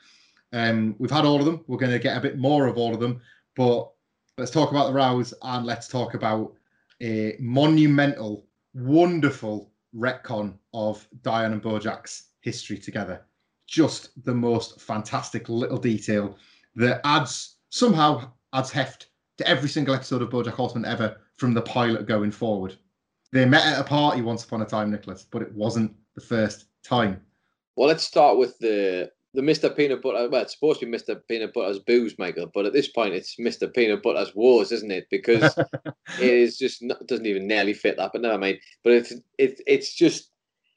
Um, 0.53 0.95
we've 0.99 1.11
had 1.11 1.25
all 1.25 1.39
of 1.39 1.45
them. 1.45 1.63
We're 1.67 1.77
going 1.77 1.91
to 1.91 1.99
get 1.99 2.17
a 2.17 2.21
bit 2.21 2.37
more 2.37 2.67
of 2.67 2.77
all 2.77 2.93
of 2.93 2.99
them, 2.99 3.21
but 3.55 3.91
let's 4.37 4.51
talk 4.51 4.71
about 4.71 4.87
the 4.87 4.93
rows 4.93 5.33
and 5.41 5.65
let's 5.65 5.87
talk 5.87 6.13
about 6.13 6.53
a 7.01 7.35
monumental, 7.39 8.45
wonderful 8.73 9.71
retcon 9.95 10.53
of 10.73 11.07
Diane 11.21 11.53
and 11.53 11.61
Bojack's 11.61 12.24
history 12.45 12.77
together. 12.77 13.25
Just 13.67 14.23
the 14.23 14.33
most 14.33 14.79
fantastic 14.79 15.49
little 15.49 15.79
detail 15.79 16.37
that 16.75 17.01
adds 17.03 17.57
somehow 17.69 18.31
adds 18.53 18.71
heft 18.71 19.07
to 19.37 19.47
every 19.47 19.67
single 19.67 19.95
episode 19.95 20.21
of 20.21 20.29
BoJack 20.29 20.53
Horseman 20.53 20.85
ever 20.85 21.17
from 21.35 21.53
the 21.53 21.61
pilot 21.61 22.05
going 22.05 22.31
forward. 22.31 22.77
They 23.33 23.45
met 23.45 23.65
at 23.65 23.81
a 23.81 23.83
party 23.83 24.21
once 24.21 24.45
upon 24.45 24.61
a 24.61 24.65
time, 24.65 24.91
Nicholas, 24.91 25.25
but 25.29 25.41
it 25.41 25.51
wasn't 25.53 25.93
the 26.13 26.21
first 26.21 26.67
time. 26.83 27.19
Well, 27.75 27.89
let's 27.89 28.03
start 28.03 28.37
with 28.37 28.57
the 28.59 29.11
the 29.33 29.41
Mr. 29.41 29.75
Peanut 29.75 30.01
Butter. 30.01 30.29
Well, 30.29 30.43
it's 30.43 30.53
supposed 30.53 30.79
to 30.79 30.85
be 30.85 30.91
Mr. 30.93 31.19
Peanut 31.27 31.53
Butter's 31.53 31.79
Boos 31.79 32.17
maker, 32.17 32.45
but 32.53 32.65
at 32.65 32.71
this 32.71 32.87
point, 32.87 33.13
it's 33.13 33.35
Mr. 33.37 33.73
Peanut 33.73 34.01
Butter's 34.01 34.33
wars, 34.33 34.71
isn't 34.71 34.91
it? 34.91 35.07
Because 35.11 35.57
it 36.21 36.29
is 36.29 36.57
just 36.57 36.81
not, 36.81 37.05
doesn't 37.07 37.25
even 37.25 37.47
nearly 37.47 37.73
fit 37.73 37.97
that. 37.97 38.11
But 38.13 38.21
never 38.21 38.37
mind. 38.37 38.59
But 38.83 38.93
it's 38.93 39.13
it's 39.37 39.61
it's 39.67 39.93
just 39.93 40.31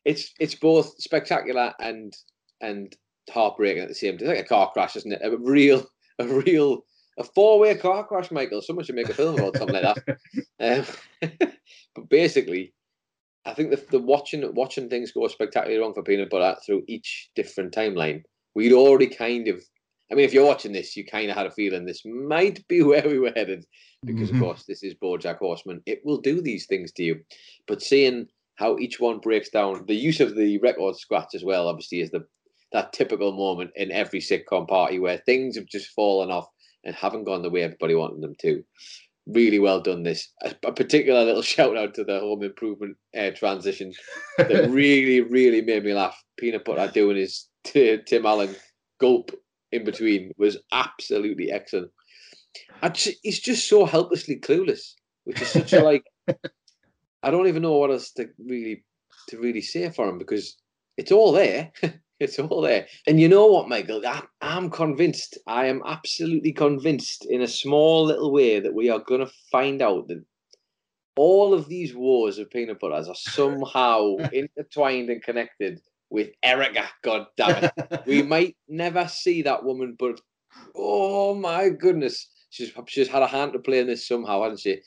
it's 0.09 0.33
it's 0.41 0.55
both 0.55 0.95
spectacular 1.01 1.73
and 1.81 2.17
and 2.61 2.97
heartbreaking 3.31 3.83
at 3.83 3.89
the 3.89 3.95
same 3.95 4.17
time. 4.17 4.29
It's 4.29 4.37
like 4.39 4.47
a 4.47 4.49
car 4.49 4.71
crash, 4.73 4.97
isn't 4.97 5.13
it? 5.13 5.21
A 5.23 5.37
real 5.37 5.87
a 6.19 6.27
real 6.27 6.85
a 7.19 7.25
four 7.25 7.59
way 7.59 7.75
car 7.77 8.07
crash, 8.07 8.31
Michael. 8.31 8.63
Someone 8.63 8.85
should 8.85 8.95
make 8.95 9.11
a 9.11 9.15
film 9.15 9.35
about 9.35 9.57
something 9.57 9.81
like 9.83 9.97
that. 10.07 10.19
Um, 10.61 10.85
but 11.95 12.09
basically, 12.09 12.75
I 13.45 13.55
think 13.55 13.71
the, 13.71 13.85
the 13.91 14.01
watching 14.01 14.43
watching 14.55 14.89
things 14.89 15.13
go 15.13 15.29
spectacularly 15.29 15.81
wrong 15.81 15.95
for 15.95 16.03
peanut 16.03 16.31
butter 16.31 16.59
through 16.67 16.83
each 16.89 17.31
different 17.37 17.73
timeline 17.73 18.23
we'd 18.55 18.73
already 18.73 19.07
kind 19.07 19.47
of 19.47 19.63
I 20.11 20.15
mean, 20.15 20.25
if 20.25 20.33
you're 20.33 20.47
watching 20.47 20.73
this, 20.73 20.97
you 20.97 21.05
kind 21.05 21.31
of 21.31 21.37
had 21.37 21.47
a 21.47 21.51
feeling 21.51 21.85
this 21.85 22.03
might 22.05 22.67
be 22.67 22.83
where 22.91 23.07
we 23.07 23.19
were 23.19 23.33
headed, 23.37 23.65
because 24.07 24.31
Mhm. 24.31 24.35
of 24.35 24.41
course 24.41 24.65
this 24.67 24.83
is 24.83 24.95
BoJack 24.95 25.37
Horseman. 25.39 25.83
It 25.87 26.01
will 26.05 26.17
do 26.19 26.41
these 26.41 26.67
things 26.67 26.91
to 26.93 27.03
you, 27.05 27.21
but 27.67 27.83
seeing 27.83 28.27
how 28.59 28.77
each 28.79 28.99
one 28.99 29.21
breaks 29.21 29.51
down, 29.51 29.85
the 29.87 29.95
use 29.95 30.19
of 30.19 30.35
the 30.35 30.59
record 30.59 30.97
scratch 30.97 31.35
as 31.35 31.45
well, 31.45 31.69
obviously, 31.69 32.01
is 32.01 32.11
the 32.11 32.27
that 32.73 32.93
typical 32.93 33.33
moment 33.33 33.71
in 33.77 33.91
every 33.91 34.21
sitcom 34.21 34.69
party 34.69 34.99
where 34.99 35.17
things 35.19 35.57
have 35.57 35.65
just 35.65 35.89
fallen 35.93 36.31
off 36.31 36.47
and 36.85 36.95
haven't 36.95 37.25
gone 37.25 37.41
the 37.41 37.49
way 37.49 37.63
everybody 37.63 37.95
wanted 37.95 38.21
them 38.21 38.35
to. 38.41 38.63
Really 39.27 39.59
well 39.59 39.81
done. 39.81 40.03
This 40.03 40.29
a, 40.43 40.55
a 40.65 40.73
particular 40.73 41.25
little 41.25 41.43
shout 41.55 41.77
out 41.77 41.95
to 41.95 42.05
the 42.05 42.19
home 42.19 42.43
improvement 42.43 42.97
uh, 43.17 43.31
transition 43.31 43.93
that 44.37 44.69
really, 44.71 45.21
really 45.21 45.63
made 45.63 45.85
me 45.85 45.95
laugh. 45.95 46.21
Peanut 46.37 46.65
butter 46.65 46.91
doing 46.95 47.17
his 47.17 47.49
t- 47.65 48.01
Tim 48.07 48.27
Allen 48.27 48.55
gulp 49.01 49.31
in 49.71 49.85
between 49.85 50.33
was 50.37 50.59
absolutely 50.73 51.53
excellent. 51.53 51.93
I 52.83 52.89
just, 52.89 53.19
he's 53.23 53.39
just 53.39 53.69
so 53.69 53.87
helplessly 53.87 54.41
clueless, 54.41 54.95
which 55.25 55.41
is 55.41 55.49
such 55.49 55.73
a 55.73 55.83
like. 55.83 56.05
I 57.23 57.31
don't 57.31 57.49
even 57.49 57.63
know 57.63 57.77
what 57.77 57.91
else 57.91 58.13
to 58.13 58.29
really 58.39 58.85
to 59.29 59.39
really 59.39 59.61
say 59.61 59.91
for 59.91 60.09
him 60.09 60.19
because 60.19 60.57
it's 60.97 61.13
all 61.13 61.33
there. 61.33 61.73
it's 62.21 62.39
all 62.39 62.61
there. 62.61 62.87
And 63.07 63.21
you 63.21 63.29
know 63.29 63.47
what, 63.47 63.69
Michael? 63.69 64.03
I, 64.07 64.23
I'm 64.41 64.71
convinced. 64.71 65.39
I 65.47 65.67
am 65.67 65.83
absolutely 65.87 66.53
convinced 66.53 67.27
in 67.27 67.43
a 67.43 67.49
small 67.49 68.05
little 68.05 68.33
way 68.33 68.61
that 68.61 68.75
we 68.75 68.91
are 68.91 69.01
going 69.01 69.21
to 69.25 69.33
find 69.51 69.83
out 69.83 70.09
that 70.09 70.25
all 71.17 71.53
of 71.53 71.69
these 71.69 71.95
wars 71.95 72.39
of 72.39 72.51
peanut 72.51 72.81
butters 72.81 73.09
are 73.09 73.15
somehow 73.15 74.17
intertwined 74.33 75.11
and 75.11 75.23
connected 75.23 75.81
with 76.11 76.31
Erica. 76.43 76.89
God 77.03 77.27
damn 77.37 77.65
it. 77.65 78.03
we 78.07 78.23
might 78.35 78.57
never 78.69 79.07
see 79.09 79.43
that 79.43 79.65
woman, 79.65 79.97
but 79.99 80.21
oh 80.75 81.35
my 81.35 81.69
goodness, 81.69 82.31
she's 82.51 82.73
she's 82.87 83.09
had 83.09 83.23
a 83.23 83.27
hand 83.27 83.53
to 83.53 83.59
play 83.59 83.81
in 83.81 83.87
this 83.87 84.07
somehow, 84.07 84.43
hasn't 84.43 84.61
she? 84.61 84.81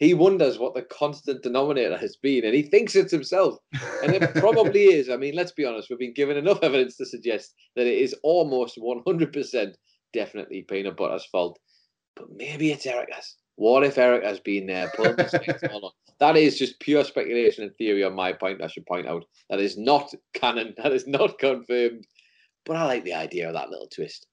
He 0.00 0.14
wonders 0.14 0.58
what 0.58 0.74
the 0.74 0.82
constant 0.82 1.42
denominator 1.42 1.98
has 1.98 2.16
been, 2.16 2.46
and 2.46 2.54
he 2.54 2.62
thinks 2.62 2.96
it's 2.96 3.12
himself, 3.12 3.58
and 4.02 4.14
it 4.14 4.34
probably 4.34 4.84
is. 4.84 5.10
I 5.10 5.16
mean, 5.18 5.36
let's 5.36 5.52
be 5.52 5.66
honest, 5.66 5.90
we've 5.90 5.98
been 5.98 6.14
given 6.14 6.38
enough 6.38 6.60
evidence 6.62 6.96
to 6.96 7.06
suggest 7.06 7.54
that 7.76 7.86
it 7.86 7.98
is 7.98 8.14
almost 8.22 8.78
100% 8.78 9.74
definitely 10.14 10.62
peanut 10.62 10.96
butter's 10.96 11.26
fault, 11.26 11.58
but 12.16 12.28
maybe 12.34 12.72
it's 12.72 12.86
Erica's. 12.86 13.36
What 13.56 13.84
if 13.84 13.98
Erica's 13.98 14.40
been 14.40 14.66
there? 14.66 14.90
That 16.18 16.36
is 16.36 16.58
just 16.58 16.80
pure 16.80 17.04
speculation 17.04 17.64
and 17.64 17.76
theory 17.76 18.02
on 18.02 18.14
my 18.14 18.32
point. 18.32 18.62
I 18.62 18.68
should 18.68 18.86
point 18.86 19.06
out 19.06 19.24
that 19.50 19.60
is 19.60 19.76
not 19.76 20.10
canon. 20.32 20.74
That 20.82 20.92
is 20.92 21.06
not 21.06 21.38
confirmed. 21.38 22.06
But 22.64 22.76
I 22.76 22.84
like 22.84 23.04
the 23.04 23.14
idea 23.14 23.48
of 23.48 23.54
that 23.54 23.68
little 23.68 23.88
twist. 23.88 24.26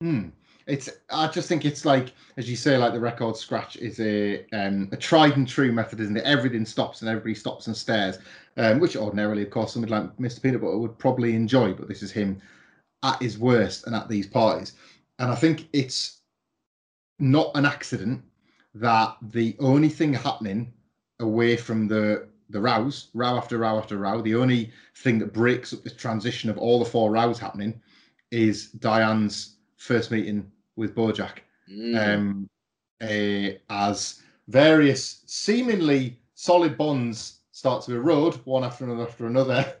Hmm. 0.00 0.30
It's 0.66 0.88
I 1.10 1.28
just 1.28 1.48
think 1.48 1.64
it's 1.64 1.84
like 1.84 2.12
as 2.36 2.48
you 2.48 2.56
say, 2.56 2.76
like 2.76 2.92
the 2.92 3.00
record 3.00 3.36
scratch 3.36 3.76
is 3.76 4.00
a 4.00 4.46
um, 4.52 4.88
a 4.92 4.96
tried 4.96 5.36
and 5.36 5.46
true 5.46 5.72
method, 5.72 6.00
isn't 6.00 6.16
it? 6.16 6.24
Everything 6.24 6.64
stops 6.64 7.00
and 7.00 7.08
everybody 7.08 7.34
stops 7.34 7.66
and 7.66 7.76
stares, 7.76 8.18
um, 8.56 8.80
which 8.80 8.96
ordinarily, 8.96 9.42
of 9.42 9.50
course, 9.50 9.72
somebody 9.72 9.92
like 9.92 10.16
Mr. 10.16 10.42
Peanut 10.42 10.60
Butter 10.60 10.78
would 10.78 10.98
probably 10.98 11.34
enjoy, 11.34 11.72
but 11.72 11.88
this 11.88 12.02
is 12.02 12.12
him 12.12 12.40
at 13.02 13.20
his 13.20 13.38
worst 13.38 13.86
and 13.86 13.96
at 13.96 14.08
these 14.08 14.26
parties, 14.26 14.74
and 15.18 15.30
I 15.30 15.34
think 15.34 15.68
it's 15.72 16.20
not 17.18 17.50
an 17.54 17.66
accident 17.66 18.22
that 18.74 19.16
the 19.20 19.56
only 19.60 19.88
thing 19.88 20.14
happening 20.14 20.72
away 21.20 21.56
from 21.56 21.88
the 21.88 22.28
the 22.50 22.60
rows, 22.60 23.08
row 23.14 23.36
after 23.36 23.58
row 23.58 23.78
after 23.78 23.96
row, 23.96 24.20
the 24.20 24.34
only 24.34 24.70
thing 24.96 25.18
that 25.18 25.32
breaks 25.32 25.72
up 25.72 25.82
the 25.82 25.90
transition 25.90 26.50
of 26.50 26.58
all 26.58 26.78
the 26.78 26.84
four 26.84 27.10
rows 27.10 27.38
happening 27.38 27.80
is 28.30 28.68
Diane's 28.72 29.51
first 29.82 30.10
meeting 30.10 30.50
with 30.76 30.94
Bojack. 30.94 31.38
Mm. 31.70 32.16
Um, 32.16 32.48
uh, 33.02 33.58
as 33.70 34.22
various 34.48 35.22
seemingly 35.26 36.18
solid 36.34 36.76
bonds 36.78 37.40
start 37.52 37.84
to 37.84 37.94
erode 37.94 38.34
one 38.44 38.64
after 38.64 38.84
another 38.84 39.02
after 39.02 39.26
another, 39.26 39.74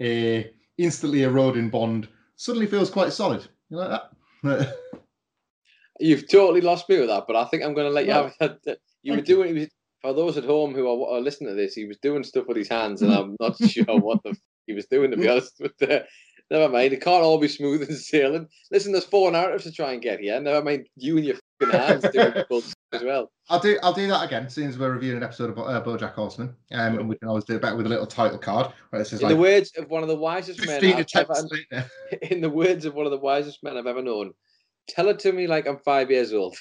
a 0.00 0.50
instantly 0.78 1.22
eroding 1.22 1.70
bond 1.70 2.08
suddenly 2.36 2.66
feels 2.66 2.90
quite 2.90 3.12
solid. 3.12 3.46
You 3.70 3.78
like 3.78 4.02
that? 4.42 4.76
You've 6.00 6.28
totally 6.28 6.60
lost 6.60 6.88
me 6.88 6.98
with 7.00 7.08
that, 7.08 7.24
but 7.26 7.36
I 7.36 7.44
think 7.46 7.62
I'm 7.64 7.74
going 7.74 7.86
to 7.88 7.92
let 7.92 8.06
you 8.06 8.12
Well, 8.12 8.32
have 8.40 8.58
that. 8.64 8.78
You 9.02 9.12
were 9.12 9.18
thank 9.18 9.28
you. 9.28 9.36
doing 9.36 9.68
for 10.02 10.12
those 10.12 10.36
at 10.36 10.44
home 10.44 10.74
who 10.74 10.86
are, 10.88 11.16
are 11.16 11.20
listening 11.20 11.50
to 11.50 11.54
this. 11.54 11.74
He 11.74 11.84
was 11.84 11.98
doing 11.98 12.24
stuff 12.24 12.46
with 12.48 12.56
his 12.56 12.68
hands, 12.68 13.00
and 13.02 13.12
I'm 13.12 13.36
not 13.40 13.56
sure 13.58 13.84
what 13.98 14.22
the 14.24 14.30
f- 14.30 14.38
he 14.66 14.74
was 14.74 14.86
doing 14.86 15.12
to 15.12 15.16
be 15.16 15.28
honest. 15.28 15.54
with 15.60 15.80
uh, 15.82 16.00
never 16.50 16.72
mind. 16.72 16.92
It 16.92 17.02
can't 17.02 17.22
all 17.22 17.38
be 17.38 17.48
smooth 17.48 17.82
and 17.82 17.96
sailing. 17.96 18.48
Listen, 18.70 18.92
there's 18.92 19.04
four 19.04 19.30
narratives 19.30 19.64
to 19.64 19.72
try 19.72 19.92
and 19.92 20.02
get 20.02 20.20
here. 20.20 20.40
Never 20.40 20.62
mind 20.62 20.88
you 20.96 21.16
and 21.16 21.26
your 21.26 21.36
fucking 21.60 21.78
hands 21.78 22.06
doing 22.12 22.34
as 22.92 23.02
well. 23.02 23.30
I'll 23.48 23.60
do 23.60 23.78
I'll 23.82 23.92
do 23.92 24.06
that 24.08 24.24
again, 24.24 24.48
seeing 24.48 24.68
as 24.68 24.78
we're 24.78 24.92
reviewing 24.92 25.18
an 25.18 25.22
episode 25.22 25.50
of 25.50 25.58
uh, 25.58 25.82
BoJack 25.82 26.14
Horseman, 26.14 26.54
um, 26.72 26.98
and 26.98 27.08
we 27.08 27.16
can 27.16 27.28
always 27.28 27.44
do 27.44 27.56
it 27.56 27.62
better 27.62 27.76
with 27.76 27.86
a 27.86 27.88
little 27.88 28.06
title 28.06 28.38
card 28.38 28.72
where 28.90 29.02
it 29.02 29.06
says 29.06 29.20
In 29.20 29.28
like 29.28 29.36
the 29.36 29.40
words 29.40 29.72
of 29.76 29.88
one 29.88 30.02
of 30.02 30.08
the 30.08 30.16
wisest 30.16 30.64
men 30.66 30.80
15 30.80 31.06
I've 31.14 31.30
ever, 31.30 31.48
later. 31.50 31.90
in 32.30 32.40
the 32.40 32.50
words 32.50 32.84
of 32.84 32.94
one 32.94 33.06
of 33.06 33.12
the 33.12 33.18
wisest 33.18 33.62
men 33.62 33.76
I've 33.76 33.86
ever 33.86 34.02
known, 34.02 34.32
tell 34.88 35.08
it 35.08 35.18
to 35.20 35.32
me 35.32 35.46
like 35.46 35.66
I'm 35.66 35.78
five 35.78 36.10
years 36.10 36.32
old. 36.32 36.56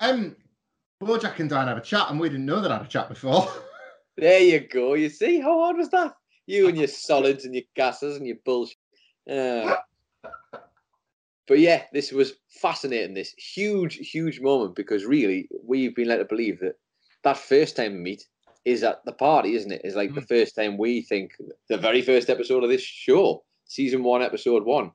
um, 0.00 0.36
BoJack 1.02 1.38
and 1.38 1.50
Diane 1.50 1.68
have 1.68 1.78
a 1.78 1.82
chat, 1.82 2.10
and 2.10 2.20
we 2.20 2.28
didn't 2.28 2.46
know 2.46 2.60
that 2.60 2.70
I 2.70 2.76
had 2.76 2.86
a 2.86 2.88
chat 2.88 3.08
before. 3.08 3.50
There 4.16 4.40
you 4.40 4.60
go. 4.60 4.92
You 4.94 5.08
see 5.08 5.40
how 5.40 5.58
hard 5.58 5.78
was 5.78 5.88
that? 5.88 6.12
You 6.46 6.68
and 6.68 6.76
your 6.76 6.88
solids 6.88 7.44
and 7.44 7.54
your 7.54 7.64
gases 7.74 8.16
and 8.16 8.26
your 8.26 8.36
bullshit. 8.44 8.76
Uh, 9.30 9.76
but 11.46 11.58
yeah, 11.58 11.84
this 11.92 12.12
was 12.12 12.34
fascinating. 12.48 13.14
This 13.14 13.32
huge, 13.34 13.96
huge 13.96 14.40
moment 14.40 14.74
because 14.74 15.04
really 15.04 15.48
we've 15.64 15.94
been 15.94 16.08
led 16.08 16.18
to 16.18 16.24
believe 16.24 16.60
that 16.60 16.76
that 17.24 17.38
first 17.38 17.76
time 17.76 17.94
we 17.94 17.98
meet 17.98 18.26
is 18.64 18.82
at 18.82 19.04
the 19.04 19.12
party, 19.12 19.54
isn't 19.54 19.72
it? 19.72 19.82
Is 19.84 19.96
like 19.96 20.14
the 20.14 20.20
first 20.22 20.54
time 20.54 20.78
we 20.78 21.02
think 21.02 21.32
the 21.68 21.78
very 21.78 22.02
first 22.02 22.30
episode 22.30 22.62
of 22.62 22.70
this 22.70 22.82
show, 22.82 23.42
season 23.66 24.02
one, 24.02 24.22
episode 24.22 24.64
one. 24.64 24.92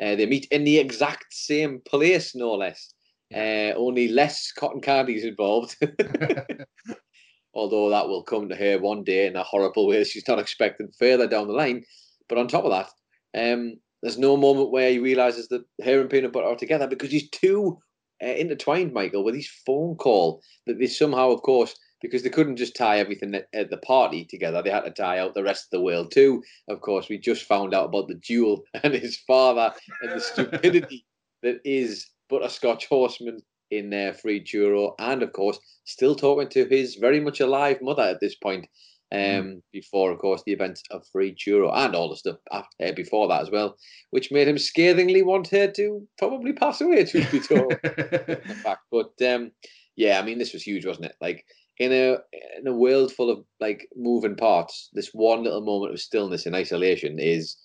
Uh, 0.00 0.16
they 0.16 0.26
meet 0.26 0.46
in 0.50 0.64
the 0.64 0.78
exact 0.78 1.26
same 1.30 1.80
place, 1.84 2.34
no 2.34 2.54
less. 2.54 2.94
Uh, 3.34 3.72
only 3.76 4.08
less 4.08 4.50
cotton 4.52 4.80
candies 4.80 5.24
involved. 5.24 5.76
although 7.54 7.90
that 7.90 8.08
will 8.08 8.22
come 8.22 8.48
to 8.48 8.56
her 8.56 8.78
one 8.78 9.04
day 9.04 9.26
in 9.26 9.36
a 9.36 9.42
horrible 9.42 9.86
way 9.86 10.04
she's 10.04 10.28
not 10.28 10.38
expecting 10.38 10.88
further 10.98 11.26
down 11.26 11.46
the 11.46 11.52
line. 11.52 11.84
But 12.28 12.38
on 12.38 12.48
top 12.48 12.64
of 12.64 12.70
that, 12.70 12.90
um, 13.34 13.74
there's 14.02 14.18
no 14.18 14.36
moment 14.36 14.70
where 14.70 14.90
he 14.90 14.98
realizes 14.98 15.48
that 15.48 15.64
her 15.84 16.00
and 16.00 16.08
peanut 16.08 16.32
butter 16.32 16.46
are 16.46 16.56
together 16.56 16.86
because 16.86 17.10
he's 17.10 17.28
too 17.30 17.78
uh, 18.22 18.26
intertwined, 18.26 18.92
Michael, 18.92 19.24
with 19.24 19.34
his 19.34 19.50
phone 19.66 19.96
call 19.96 20.42
that 20.66 20.78
they 20.78 20.86
somehow, 20.86 21.30
of 21.30 21.42
course, 21.42 21.74
because 22.00 22.22
they 22.22 22.30
couldn't 22.30 22.56
just 22.56 22.76
tie 22.76 22.98
everything 22.98 23.34
at, 23.34 23.48
at 23.52 23.70
the 23.70 23.76
party 23.78 24.24
together, 24.24 24.62
they 24.62 24.70
had 24.70 24.84
to 24.84 24.90
tie 24.90 25.18
out 25.18 25.34
the 25.34 25.42
rest 25.42 25.64
of 25.64 25.70
the 25.70 25.80
world 25.80 26.10
too. 26.10 26.42
Of 26.68 26.80
course, 26.80 27.08
we 27.08 27.18
just 27.18 27.44
found 27.44 27.74
out 27.74 27.86
about 27.86 28.08
the 28.08 28.14
duel 28.14 28.64
and 28.82 28.94
his 28.94 29.18
father 29.18 29.72
and 30.02 30.12
the 30.12 30.20
stupidity 30.20 31.04
that 31.42 31.60
is 31.64 32.06
Butterscotch 32.28 32.86
Horseman 32.86 33.40
in 33.70 33.90
their 33.90 34.12
free 34.12 34.42
churro, 34.42 34.94
and 34.98 35.22
of 35.22 35.32
course, 35.32 35.58
still 35.84 36.14
talking 36.14 36.48
to 36.50 36.66
his 36.66 36.96
very 36.96 37.20
much 37.20 37.40
alive 37.40 37.78
mother 37.82 38.02
at 38.02 38.20
this 38.20 38.34
point. 38.34 38.66
Um, 39.12 39.60
before, 39.72 40.12
of 40.12 40.20
course, 40.20 40.44
the 40.46 40.52
event 40.52 40.82
of 40.92 41.04
free 41.10 41.34
churro 41.34 41.72
and 41.74 41.96
all 41.96 42.08
the 42.08 42.16
stuff 42.16 42.36
after, 42.52 42.92
before 42.92 43.26
that 43.26 43.42
as 43.42 43.50
well, 43.50 43.76
which 44.10 44.30
made 44.30 44.46
him 44.46 44.56
scathingly 44.56 45.22
want 45.22 45.48
her 45.48 45.66
to 45.66 46.06
probably 46.16 46.52
pass 46.52 46.80
away. 46.80 47.04
Truth 47.04 47.32
be 47.32 47.40
told, 47.40 47.72
in 47.72 48.54
fact. 48.62 48.82
But 48.92 49.10
um, 49.26 49.50
yeah, 49.96 50.20
I 50.20 50.22
mean, 50.22 50.38
this 50.38 50.52
was 50.52 50.62
huge, 50.62 50.86
wasn't 50.86 51.06
it? 51.06 51.16
Like 51.20 51.44
in 51.80 51.92
a 51.92 52.18
in 52.58 52.66
a 52.68 52.72
world 52.72 53.10
full 53.10 53.30
of 53.30 53.44
like 53.58 53.88
moving 53.96 54.36
parts, 54.36 54.90
this 54.92 55.10
one 55.12 55.42
little 55.42 55.62
moment 55.62 55.92
of 55.92 56.00
stillness 56.00 56.46
and 56.46 56.54
isolation 56.54 57.18
is 57.18 57.56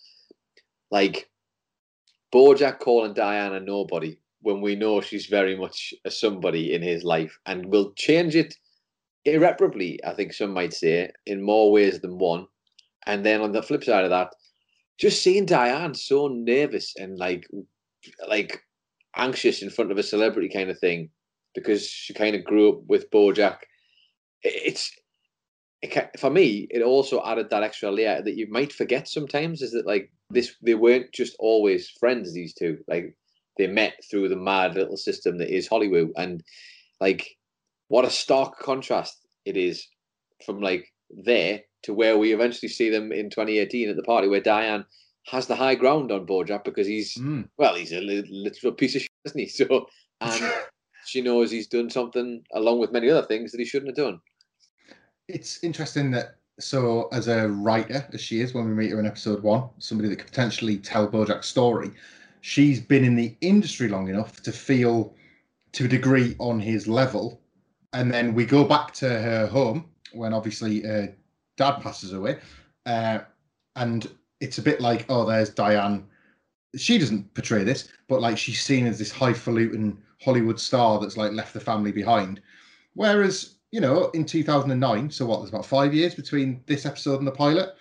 like 0.90 1.30
Bojack 2.34 2.80
calling 2.80 3.14
Diana 3.14 3.60
nobody 3.60 4.18
when 4.46 4.62
we 4.62 4.76
know 4.76 5.02
she's 5.02 5.26
very 5.26 5.58
much 5.58 5.92
a 6.06 6.12
somebody 6.12 6.72
in 6.72 6.84
his 6.84 7.04
life 7.04 7.36
and 7.48 7.66
will 7.66 7.92
change 7.94 8.36
it 8.36 8.54
irreparably, 9.26 10.00
I 10.06 10.14
think 10.14 10.34
some 10.34 10.54
might 10.54 10.72
say, 10.72 11.10
in 11.26 11.42
more 11.42 11.72
ways 11.72 12.00
than 12.00 12.20
one. 12.20 12.46
And 13.08 13.26
then 13.26 13.42
on 13.42 13.54
the 13.54 13.64
flip 13.64 13.84
side 13.84 14.04
of 14.04 14.12
that, 14.12 14.30
just 15.00 15.24
seeing 15.24 15.48
Diane 15.48 15.96
so 15.96 16.28
nervous 16.28 16.94
and 16.96 17.18
like 17.18 17.48
like 18.28 18.62
anxious 19.16 19.64
in 19.64 19.72
front 19.72 19.92
of 19.92 19.98
a 19.98 20.04
celebrity 20.04 20.50
kind 20.50 20.70
of 20.70 20.78
thing 20.78 21.10
because 21.56 21.88
she 21.88 22.14
kind 22.14 22.36
of 22.36 22.44
grew 22.44 22.70
up 22.70 22.82
with 22.88 23.10
Bojack. 23.10 23.58
It's 24.44 24.92
it, 25.82 26.20
for 26.20 26.30
me, 26.30 26.68
it 26.70 26.84
also 26.84 27.20
added 27.26 27.50
that 27.50 27.64
extra 27.64 27.90
layer 27.90 28.22
that 28.22 28.38
you 28.38 28.46
might 28.52 28.72
forget 28.72 29.08
sometimes 29.08 29.64
is 29.64 29.72
that 29.72 29.88
like 29.88 30.12
this 30.30 30.54
they 30.62 30.76
weren't 30.76 31.12
just 31.14 31.36
always 31.40 31.90
friends, 32.00 32.32
these 32.32 32.54
two. 32.54 32.78
Like 32.88 33.18
they 33.58 33.68
met 33.68 33.94
through 34.10 34.30
the 34.30 34.36
mad 34.36 34.76
little 34.76 34.98
system 34.98 35.38
that 35.38 35.50
is 35.56 35.68
Hollywood. 35.68 36.12
And 36.18 36.44
like 37.00 37.28
what 37.88 38.06
a 38.06 38.10
stark 38.10 38.60
contrast 38.60 39.18
it 39.46 39.58
is 39.58 39.88
from 40.46 40.60
like 40.62 40.92
there 41.10 41.62
to 41.84 41.94
where 41.94 42.18
we 42.18 42.34
eventually 42.34 42.70
see 42.70 42.90
them 42.90 43.12
in 43.12 43.30
2018 43.30 43.90
at 43.90 43.96
the 43.96 44.04
party 44.04 44.28
where 44.28 44.42
Diane 44.42 44.86
has 45.28 45.48
the 45.48 45.56
high 45.56 45.76
ground 45.76 46.12
on 46.12 46.26
Bojack 46.26 46.64
because 46.64 46.88
he's 46.88 47.16
Mm. 47.18 47.48
well, 47.58 47.76
he's 47.76 47.92
a 47.94 48.00
li- 48.02 48.28
literal 48.30 48.74
piece 48.74 48.96
of 48.96 49.02
shit, 49.02 49.12
isn't 49.26 49.40
he? 49.40 49.48
So 49.66 49.88
and 50.22 50.54
she 51.06 51.22
knows 51.22 51.52
he's 51.52 51.68
done 51.68 51.90
something 51.90 52.42
along 52.54 52.80
with 52.80 52.92
many 52.92 53.10
other 53.10 53.26
things 53.28 53.52
that 53.52 53.60
he 53.60 53.66
shouldn't 53.66 53.96
have 53.96 54.06
done. 54.06 54.20
it's 55.28 55.64
interesting 55.64 56.12
that 56.12 56.36
so 56.60 57.10
as 57.12 57.28
a 57.28 57.48
writer 57.50 58.08
as 58.14 58.22
she 58.22 58.40
is 58.42 58.54
when 58.54 58.66
we 58.68 58.74
meet 58.74 58.92
her 58.92 59.00
in 59.00 59.06
episode 59.06 59.44
one 59.44 59.68
somebody 59.80 60.08
that 60.10 60.16
could 60.18 60.28
potentially 60.28 60.78
tell 60.78 61.08
bojack's 61.08 61.48
story 61.48 61.92
she's 62.46 62.80
been 62.80 63.04
in 63.04 63.16
the 63.16 63.36
industry 63.42 63.88
long 63.88 64.08
enough 64.08 64.44
to 64.44 64.52
feel 64.52 65.16
to 65.72 65.86
a 65.86 65.88
degree 65.88 66.36
on 66.38 66.60
his 66.60 66.88
level 66.88 67.42
and 67.94 68.12
then 68.12 68.36
we 68.36 68.46
go 68.46 68.64
back 68.64 68.94
to 68.94 69.10
her 69.10 69.48
home 69.48 69.90
when 70.14 70.32
obviously 70.32 70.82
dad 71.58 71.80
passes 71.82 72.14
away 72.14 72.38
uh, 72.86 73.18
and 73.78 74.10
it's 74.42 74.60
a 74.60 74.62
bit 74.62 74.80
like 74.80 75.06
oh 75.10 75.26
there's 75.26 75.50
diane 75.50 76.06
she 76.76 77.00
doesn't 77.00 77.34
portray 77.34 77.64
this 77.64 77.90
but 78.08 78.22
like 78.22 78.38
she's 78.38 78.62
seen 78.62 78.86
as 78.86 79.00
this 79.00 79.12
highfalutin 79.12 79.98
hollywood 80.22 80.60
star 80.60 81.00
that's 81.00 81.18
like 81.18 81.32
left 81.32 81.52
the 81.52 81.60
family 81.60 81.92
behind 81.92 82.40
whereas 82.94 83.56
you 83.76 83.82
know, 83.82 84.10
in 84.12 84.24
2009, 84.24 85.12
so 85.12 85.26
what, 85.26 85.40
there's 85.40 85.50
about 85.50 85.66
five 85.66 85.94
years 85.94 86.16
between 86.16 86.64
this 86.66 86.86
episode 86.86 87.18
and 87.18 87.28
the 87.28 87.32
pilot. 87.32 87.76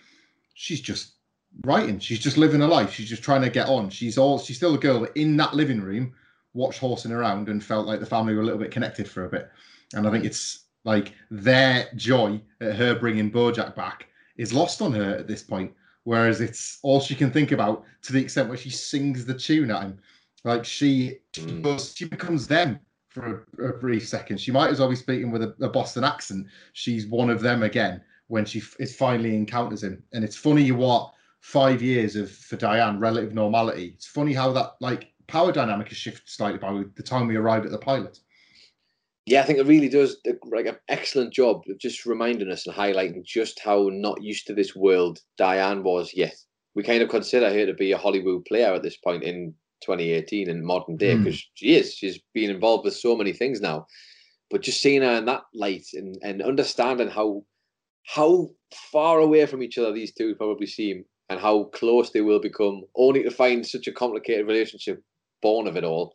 She's 0.55 0.81
just 0.81 1.14
writing. 1.63 1.99
She's 1.99 2.19
just 2.19 2.37
living 2.37 2.61
her 2.61 2.67
life. 2.67 2.93
She's 2.93 3.09
just 3.09 3.23
trying 3.23 3.43
to 3.43 3.51
get 3.51 3.69
on. 3.69 3.91
She's 3.91 4.19
all 4.19 4.39
she's 4.39 4.57
still 4.57 4.75
a 4.75 4.79
girl 4.79 5.01
that 5.01 5.17
in 5.17 5.37
that 5.39 5.55
living 5.55 5.81
room 5.81 6.13
watched 6.53 6.79
horsing 6.79 7.13
around 7.13 7.49
and 7.49 7.63
felt 7.65 7.87
like 7.87 8.01
the 8.01 8.07
family 8.07 8.35
were 8.35 8.43
a 8.43 8.45
little 8.45 8.61
bit 8.61 8.71
connected 8.71 9.09
for 9.09 9.25
a 9.25 9.29
bit. 9.29 9.51
And 9.95 10.07
I 10.07 10.11
think 10.11 10.25
it's 10.25 10.65
like 10.85 11.13
their 11.31 11.89
joy 11.97 12.41
at 12.61 12.77
her 12.77 12.95
bringing 12.95 13.31
Bojack 13.31 13.75
back 13.75 14.07
is 14.37 14.53
lost 14.53 14.83
on 14.83 14.93
her 14.93 15.17
at 15.17 15.27
this 15.27 15.43
point. 15.43 15.73
Whereas 16.05 16.41
it's 16.41 16.79
all 16.83 17.01
she 17.01 17.15
can 17.15 17.31
think 17.31 17.51
about 17.53 17.85
to 18.03 18.13
the 18.13 18.21
extent 18.21 18.49
where 18.49 18.59
she 18.59 18.71
sings 18.71 19.25
the 19.25 19.35
tune 19.35 19.71
at 19.71 19.83
him. 19.83 19.99
Like 20.45 20.65
she, 20.65 21.19
Mm. 21.33 21.97
she 21.97 22.05
becomes 22.05 22.47
them 22.47 22.79
for 23.09 23.47
a, 23.59 23.69
a 23.71 23.73
brief 23.79 24.07
second. 24.07 24.39
She 24.39 24.53
might 24.53 24.71
as 24.71 24.81
well 24.81 24.91
be 24.91 24.97
speaking 24.97 25.31
with 25.31 25.43
a, 25.43 25.55
a 25.63 25.69
Boston 25.69 26.05
accent. 26.05 26.47
She's 26.75 27.07
one 27.07 27.31
of 27.31 27.41
them 27.41 27.63
again 27.63 28.03
when 28.27 28.45
she 28.45 28.59
f- 28.59 28.77
is 28.79 28.95
finally 28.95 29.35
encounters 29.35 29.83
him. 29.83 30.03
And 30.13 30.23
it's 30.23 30.37
funny 30.37 30.63
you 30.63 30.75
what 30.75 31.13
five 31.45 31.83
years 31.83 32.17
of 32.17 32.31
for 32.31 32.57
Diane 32.57 32.99
relative 32.99 33.35
normality. 33.35 33.93
It's 33.95 34.07
funny 34.07 34.33
how 34.33 34.51
that 34.53 34.73
like 34.81 35.13
power 35.27 35.53
dynamic 35.53 35.89
has 35.89 35.99
shifted 35.99 36.27
slightly 36.27 36.59
by 36.59 36.83
the 36.97 37.03
time 37.03 37.29
we 37.29 37.37
arrived 37.37 37.67
at 37.67 37.71
the 37.71 37.79
pilot. 37.79 38.19
Yeah, 39.27 39.43
I 39.43 39.45
think 39.45 39.59
it 39.59 39.67
really 39.67 39.91
does 39.91 40.17
like 40.45 40.67
an 40.67 40.79
excellent 40.89 41.35
job 41.35 41.63
of 41.69 41.79
just 41.79 42.07
reminding 42.07 42.51
us 42.51 42.67
and 42.67 42.75
highlighting 42.75 43.23
just 43.25 43.61
how 43.61 43.91
not 43.93 44.23
used 44.23 44.47
to 44.47 44.55
this 44.55 44.75
world 44.75 45.21
Diane 45.37 45.83
was 45.83 46.13
yet. 46.15 46.35
We 46.75 46.83
kind 46.83 47.03
of 47.03 47.11
consider 47.11 47.51
her 47.51 47.67
to 47.67 47.75
be 47.75 47.93
a 47.93 47.99
Hollywood 47.99 48.47
player 48.47 48.73
at 48.73 48.83
this 48.83 48.97
point 48.97 49.23
in 49.23 49.55
2018 49.83 50.49
in 50.49 50.65
modern 50.65 50.97
day 50.97 51.15
because 51.15 51.37
mm. 51.37 51.47
she 51.55 51.77
is. 51.77 51.95
She's 51.95 52.21
been 52.33 52.51
involved 52.51 52.87
with 52.87 52.97
so 52.97 53.17
many 53.17 53.35
things 53.35 53.61
now. 53.61 53.87
But 54.51 54.63
just 54.63 54.81
seeing 54.81 55.03
her 55.03 55.19
in 55.19 55.27
that 55.27 55.43
light 55.53 55.89
and, 55.93 56.17
and 56.23 56.43
understanding 56.43 57.09
how 57.09 57.45
how 58.07 58.51
far 58.93 59.19
away 59.21 59.45
from 59.47 59.63
each 59.63 59.79
other 59.79 59.93
these 59.93 60.13
two 60.13 60.35
probably 60.35 60.67
seem 60.67 61.05
and 61.29 61.41
how 61.41 61.65
close 61.65 62.11
they 62.11 62.21
will 62.21 62.41
become, 62.41 62.83
only 62.97 63.23
to 63.23 63.31
find 63.31 63.67
such 63.67 63.87
a 63.87 63.93
complicated 63.93 64.47
relationship 64.47 65.03
born 65.43 65.67
of 65.67 65.77
it 65.77 65.85
all. 65.85 66.15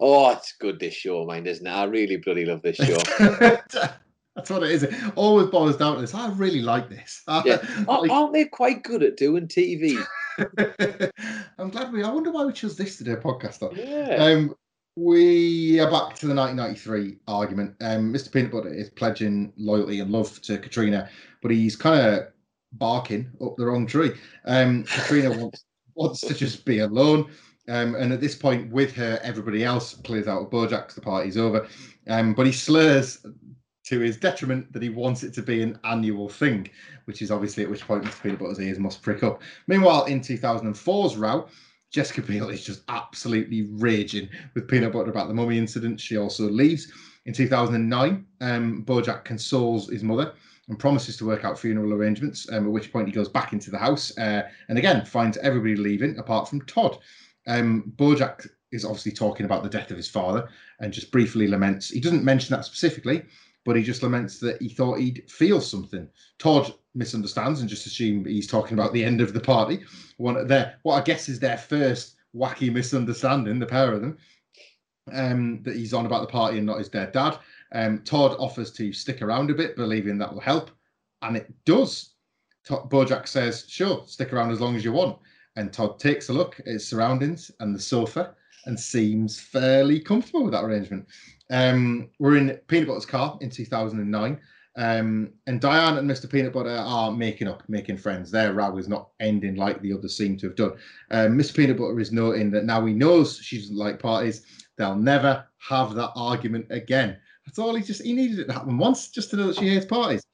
Oh, 0.00 0.30
it's 0.30 0.52
good 0.60 0.78
this 0.78 0.94
show, 0.94 1.24
mind, 1.24 1.46
isn't 1.46 1.66
it? 1.66 1.70
I 1.70 1.84
really 1.84 2.18
bloody 2.18 2.44
love 2.44 2.62
this 2.62 2.76
show. 2.76 2.98
That's 4.36 4.50
what 4.50 4.62
it 4.62 4.70
is. 4.70 4.82
It 4.82 4.94
always 5.16 5.46
boils 5.46 5.78
down 5.78 5.94
to 5.94 6.02
this. 6.02 6.14
I 6.14 6.30
really 6.32 6.60
like 6.60 6.90
this. 6.90 7.22
Yeah. 7.44 7.58
like, 7.86 8.10
Aren't 8.10 8.34
they 8.34 8.44
quite 8.44 8.82
good 8.82 9.02
at 9.02 9.16
doing 9.16 9.48
TV? 9.48 10.04
I'm 11.58 11.70
glad 11.70 11.92
we. 11.92 12.02
I 12.02 12.10
wonder 12.10 12.30
why 12.30 12.44
we 12.44 12.52
chose 12.52 12.76
this 12.76 12.98
to 12.98 13.04
do 13.04 13.14
a 13.14 13.16
podcast 13.16 13.62
on. 13.62 13.74
Yeah. 13.74 14.22
Um, 14.22 14.54
we 14.96 15.80
are 15.80 15.90
back 15.90 16.14
to 16.16 16.26
the 16.26 16.34
1993 16.34 17.18
argument. 17.28 17.74
Um, 17.80 18.12
Mr. 18.12 18.30
Peanut 18.32 18.52
Butter 18.52 18.72
is 18.72 18.90
pledging 18.90 19.52
loyalty 19.56 20.00
and 20.00 20.10
love 20.10 20.40
to 20.42 20.58
Katrina, 20.58 21.08
but 21.42 21.50
he's 21.50 21.76
kind 21.76 22.00
of 22.00 22.28
barking 22.78 23.30
up 23.42 23.56
the 23.56 23.66
wrong 23.66 23.86
tree. 23.86 24.12
Um, 24.44 24.84
Katrina 24.84 25.30
wants 25.38 25.64
wants 25.94 26.20
to 26.20 26.34
just 26.34 26.64
be 26.64 26.80
alone. 26.80 27.30
Um, 27.68 27.96
and 27.96 28.12
at 28.12 28.20
this 28.20 28.36
point, 28.36 28.70
with 28.70 28.94
her, 28.94 29.18
everybody 29.22 29.64
else 29.64 29.94
clears 29.94 30.28
out 30.28 30.42
of 30.42 30.50
Bojack's. 30.50 30.94
The 30.94 31.00
party's 31.00 31.36
over. 31.36 31.66
Um, 32.06 32.34
but 32.34 32.46
he 32.46 32.52
slurs 32.52 33.26
to 33.86 34.00
his 34.00 34.16
detriment 34.16 34.72
that 34.72 34.82
he 34.82 34.88
wants 34.88 35.22
it 35.22 35.32
to 35.34 35.42
be 35.42 35.62
an 35.62 35.78
annual 35.84 36.28
thing, 36.28 36.68
which 37.06 37.22
is 37.22 37.30
obviously 37.30 37.62
at 37.64 37.70
which 37.70 37.86
point 37.86 38.04
Mr. 38.04 38.22
Peanut 38.22 38.38
Butter's 38.38 38.60
ears 38.60 38.78
must 38.78 39.02
prick 39.02 39.22
up. 39.22 39.42
Meanwhile, 39.66 40.04
in 40.04 40.20
2004's 40.20 41.16
row, 41.16 41.48
Jessica 41.92 42.22
Biel 42.22 42.50
is 42.50 42.64
just 42.64 42.82
absolutely 42.88 43.68
raging 43.72 44.28
with 44.54 44.68
Peanut 44.68 44.92
Butter 44.92 45.10
about 45.10 45.28
the 45.28 45.34
mummy 45.34 45.56
incident. 45.56 46.00
She 46.00 46.16
also 46.16 46.48
leaves. 46.48 46.92
In 47.26 47.32
2009, 47.32 48.26
um, 48.40 48.84
Bojack 48.84 49.24
consoles 49.24 49.88
his 49.88 50.02
mother 50.02 50.34
and 50.68 50.78
promises 50.78 51.16
to 51.16 51.26
work 51.26 51.44
out 51.44 51.58
funeral 51.58 51.92
arrangements, 51.92 52.50
um, 52.52 52.66
at 52.66 52.72
which 52.72 52.92
point 52.92 53.06
he 53.06 53.12
goes 53.12 53.28
back 53.28 53.52
into 53.52 53.70
the 53.70 53.78
house 53.78 54.16
uh, 54.18 54.42
and 54.68 54.78
again 54.78 55.04
finds 55.04 55.38
everybody 55.38 55.76
leaving 55.76 56.18
apart 56.18 56.48
from 56.48 56.60
Todd. 56.62 56.98
Um, 57.46 57.92
Bojack 57.96 58.48
is 58.72 58.84
obviously 58.84 59.12
talking 59.12 59.46
about 59.46 59.62
the 59.62 59.68
death 59.68 59.90
of 59.90 59.96
his 59.96 60.08
father 60.08 60.48
and 60.80 60.92
just 60.92 61.12
briefly 61.12 61.46
laments. 61.46 61.90
He 61.90 62.00
doesn't 62.00 62.24
mention 62.24 62.54
that 62.54 62.64
specifically, 62.64 63.24
but 63.64 63.76
he 63.76 63.82
just 63.82 64.02
laments 64.02 64.38
that 64.40 64.60
he 64.60 64.68
thought 64.68 64.98
he'd 64.98 65.30
feel 65.30 65.60
something. 65.60 66.08
Todd 66.38 66.72
misunderstands 66.94 67.60
and 67.60 67.68
just 67.68 67.86
assumes 67.86 68.26
he's 68.26 68.46
talking 68.46 68.74
about 68.74 68.92
the 68.92 69.04
end 69.04 69.20
of 69.20 69.32
the 69.32 69.40
party. 69.40 69.84
One 70.16 70.46
their 70.46 70.78
what 70.82 71.00
I 71.00 71.04
guess 71.04 71.28
is 71.28 71.38
their 71.38 71.58
first 71.58 72.16
wacky 72.34 72.72
misunderstanding, 72.72 73.58
the 73.58 73.66
pair 73.66 73.92
of 73.92 74.00
them. 74.00 74.18
Um, 75.12 75.62
that 75.62 75.76
he's 75.76 75.94
on 75.94 76.04
about 76.04 76.22
the 76.22 76.32
party 76.32 76.56
and 76.56 76.66
not 76.66 76.78
his 76.78 76.88
dead 76.88 77.12
dad. 77.12 77.38
Um, 77.72 78.02
Todd 78.04 78.36
offers 78.38 78.72
to 78.72 78.92
stick 78.92 79.22
around 79.22 79.50
a 79.50 79.54
bit, 79.54 79.76
believing 79.76 80.18
that 80.18 80.32
will 80.32 80.40
help, 80.40 80.70
and 81.22 81.36
it 81.36 81.52
does. 81.64 82.14
Todd, 82.66 82.90
Bojack 82.90 83.26
says, 83.28 83.64
"Sure, 83.68 84.04
stick 84.06 84.32
around 84.32 84.50
as 84.50 84.60
long 84.60 84.76
as 84.76 84.84
you 84.84 84.92
want." 84.92 85.18
And 85.56 85.72
Todd 85.72 85.98
takes 85.98 86.28
a 86.28 86.32
look 86.32 86.60
at 86.60 86.66
his 86.66 86.86
surroundings 86.86 87.50
and 87.60 87.74
the 87.74 87.80
sofa 87.80 88.34
and 88.66 88.78
seems 88.78 89.40
fairly 89.40 90.00
comfortable 90.00 90.44
with 90.44 90.52
that 90.52 90.64
arrangement. 90.64 91.06
Um, 91.50 92.10
we're 92.18 92.36
in 92.36 92.58
Peanut 92.66 92.88
Butter's 92.88 93.06
car 93.06 93.38
in 93.40 93.48
2009. 93.48 94.40
Um, 94.78 95.32
and 95.46 95.60
Diane 95.60 95.96
and 95.96 96.10
Mr. 96.10 96.30
Peanut 96.30 96.52
Butter 96.52 96.68
are 96.68 97.10
making 97.10 97.48
up, 97.48 97.62
making 97.68 97.96
friends. 97.96 98.30
Their 98.30 98.52
row 98.52 98.76
is 98.76 98.88
not 98.88 99.08
ending 99.20 99.56
like 99.56 99.80
the 99.80 99.92
others 99.92 100.16
seem 100.16 100.36
to 100.38 100.48
have 100.48 100.56
done. 100.56 100.72
Um, 101.10 101.38
Mr. 101.38 101.56
Peanut 101.56 101.78
Butter 101.78 101.98
is 101.98 102.12
noting 102.12 102.50
that 102.50 102.66
now 102.66 102.84
he 102.84 102.92
knows 102.92 103.38
she 103.38 103.58
doesn't 103.58 103.76
like 103.76 103.98
parties, 103.98 104.42
they'll 104.76 104.94
never 104.94 105.46
have 105.58 105.94
that 105.94 106.10
argument 106.14 106.66
again. 106.68 107.16
That's 107.46 107.58
all 107.58 107.74
he 107.74 107.82
just 107.82 108.02
he 108.02 108.12
needed 108.12 108.40
it 108.40 108.46
to 108.46 108.52
happen 108.52 108.76
once, 108.76 109.08
just 109.08 109.30
to 109.30 109.36
know 109.36 109.46
that 109.46 109.56
she 109.56 109.68
hates 109.68 109.86
parties. 109.86 110.24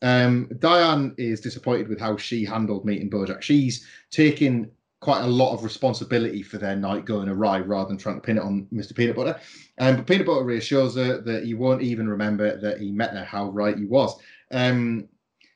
Um, 0.00 0.50
Diane 0.58 1.14
is 1.16 1.40
disappointed 1.40 1.88
with 1.88 2.00
how 2.00 2.16
she 2.16 2.44
handled 2.44 2.84
meeting 2.84 3.10
Bojack. 3.10 3.42
She's 3.42 3.86
taking 4.10 4.70
quite 5.00 5.22
a 5.22 5.26
lot 5.26 5.52
of 5.52 5.64
responsibility 5.64 6.42
for 6.42 6.58
their 6.58 6.76
night 6.76 7.04
going 7.04 7.28
awry 7.28 7.58
rather 7.58 7.88
than 7.88 7.98
trying 7.98 8.14
to 8.14 8.20
pin 8.20 8.38
it 8.38 8.42
on 8.42 8.66
Mr. 8.72 8.94
Peanut 8.94 9.16
Butter. 9.16 9.38
Um, 9.78 9.96
but 9.96 10.06
Peanut 10.06 10.26
Butter 10.26 10.44
reassures 10.44 10.94
her 10.94 11.20
that 11.20 11.44
he 11.44 11.54
won't 11.54 11.82
even 11.82 12.08
remember 12.08 12.60
that 12.60 12.78
he 12.78 12.92
met 12.92 13.12
her, 13.12 13.24
how 13.24 13.50
right 13.50 13.76
he 13.76 13.84
was. 13.84 14.16
Um, 14.52 15.08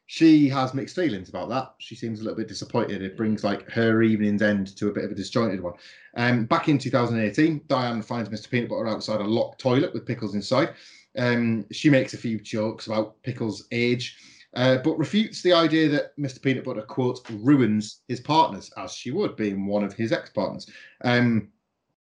she 0.06 0.48
has 0.48 0.74
mixed 0.74 0.94
feelings 0.94 1.28
about 1.28 1.48
that. 1.48 1.74
She 1.78 1.96
seems 1.96 2.20
a 2.20 2.22
little 2.22 2.38
bit 2.38 2.48
disappointed. 2.48 3.02
It 3.02 3.16
brings 3.16 3.42
like 3.42 3.68
her 3.70 4.02
evening's 4.02 4.42
end 4.42 4.76
to 4.76 4.88
a 4.88 4.92
bit 4.92 5.04
of 5.04 5.10
a 5.10 5.14
disjointed 5.14 5.60
one. 5.60 5.74
Um, 6.16 6.44
back 6.46 6.68
in 6.68 6.78
2018, 6.78 7.62
Diane 7.66 8.02
finds 8.02 8.28
Mr. 8.28 8.48
Peanut 8.48 8.68
Butter 8.68 8.88
outside 8.88 9.20
a 9.20 9.24
locked 9.24 9.60
toilet 9.60 9.92
with 9.92 10.06
Pickles 10.06 10.36
inside. 10.36 10.74
Um, 11.16 11.66
she 11.72 11.90
makes 11.90 12.14
a 12.14 12.18
few 12.18 12.38
jokes 12.40 12.86
about 12.86 13.22
Pickles' 13.22 13.66
age 13.72 14.16
uh, 14.56 14.78
but 14.78 14.98
refutes 14.98 15.42
the 15.42 15.52
idea 15.52 15.86
that 15.86 16.16
Mr. 16.18 16.40
Peanut 16.40 16.64
Butter, 16.64 16.80
quote, 16.80 17.20
ruins 17.30 18.00
his 18.08 18.20
partners, 18.20 18.70
as 18.78 18.94
she 18.94 19.10
would, 19.10 19.36
being 19.36 19.66
one 19.66 19.84
of 19.84 19.92
his 19.92 20.12
ex 20.12 20.30
partners. 20.30 20.68
Um, 21.04 21.48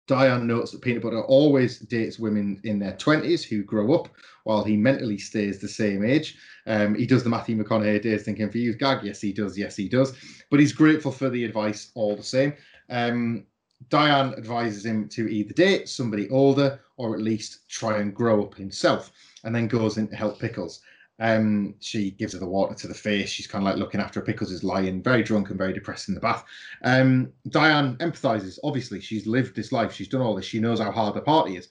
Diane 0.05 0.45
notes 0.45 0.71
that 0.71 0.81
Peanut 0.81 1.01
Butter 1.01 1.23
always 1.23 1.79
dates 1.79 2.19
women 2.19 2.61
in 2.63 2.77
their 2.77 2.93
20s 2.93 3.43
who 3.43 3.63
grow 3.63 3.93
up 3.93 4.07
while 4.43 4.63
he 4.63 4.77
mentally 4.77 5.17
stays 5.17 5.59
the 5.59 5.67
same 5.67 6.05
age. 6.05 6.37
Um, 6.67 6.93
he 6.93 7.07
does 7.07 7.23
the 7.23 7.29
Matthew 7.29 7.57
McConaughey 7.57 8.03
days 8.03 8.23
thinking 8.23 8.49
for 8.51 8.59
you 8.59 8.75
gag. 8.75 9.03
Yes, 9.03 9.19
he 9.19 9.33
does. 9.33 9.57
Yes, 9.57 9.75
he 9.75 9.89
does. 9.89 10.13
But 10.51 10.59
he's 10.59 10.71
grateful 10.71 11.11
for 11.11 11.29
the 11.29 11.43
advice 11.43 11.91
all 11.95 12.15
the 12.15 12.23
same. 12.23 12.53
Um, 12.89 13.47
Diane 13.89 14.33
advises 14.37 14.85
him 14.85 15.07
to 15.09 15.27
either 15.27 15.53
date 15.53 15.87
somebody 15.87 16.29
older 16.29 16.79
or 16.97 17.13
at 17.13 17.21
least 17.21 17.69
try 17.69 17.99
and 17.99 18.13
grow 18.13 18.43
up 18.43 18.55
himself, 18.55 19.11
and 19.43 19.55
then 19.55 19.67
goes 19.67 19.97
in 19.97 20.07
to 20.07 20.15
help 20.15 20.39
Pickles. 20.39 20.81
Um, 21.19 21.75
she 21.79 22.11
gives 22.11 22.33
her 22.33 22.39
the 22.39 22.47
water 22.47 22.75
to 22.75 22.87
the 22.87 22.93
face. 22.93 23.29
She's 23.29 23.47
kind 23.47 23.63
of 23.63 23.69
like 23.71 23.79
looking 23.79 24.01
after 24.01 24.19
her. 24.19 24.25
Pickles 24.25 24.51
is 24.51 24.63
lying 24.63 25.01
very 25.01 25.23
drunk 25.23 25.49
and 25.49 25.57
very 25.57 25.73
depressed 25.73 26.09
in 26.09 26.15
the 26.15 26.21
bath. 26.21 26.43
Um, 26.83 27.31
Diane 27.49 27.95
empathizes. 27.97 28.59
Obviously, 28.63 29.01
she's 29.01 29.25
lived 29.25 29.55
this 29.55 29.71
life. 29.71 29.93
She's 29.93 30.07
done 30.07 30.21
all 30.21 30.35
this. 30.35 30.45
She 30.45 30.59
knows 30.59 30.79
how 30.79 30.91
hard 30.91 31.15
the 31.15 31.21
party 31.21 31.57
is. 31.57 31.69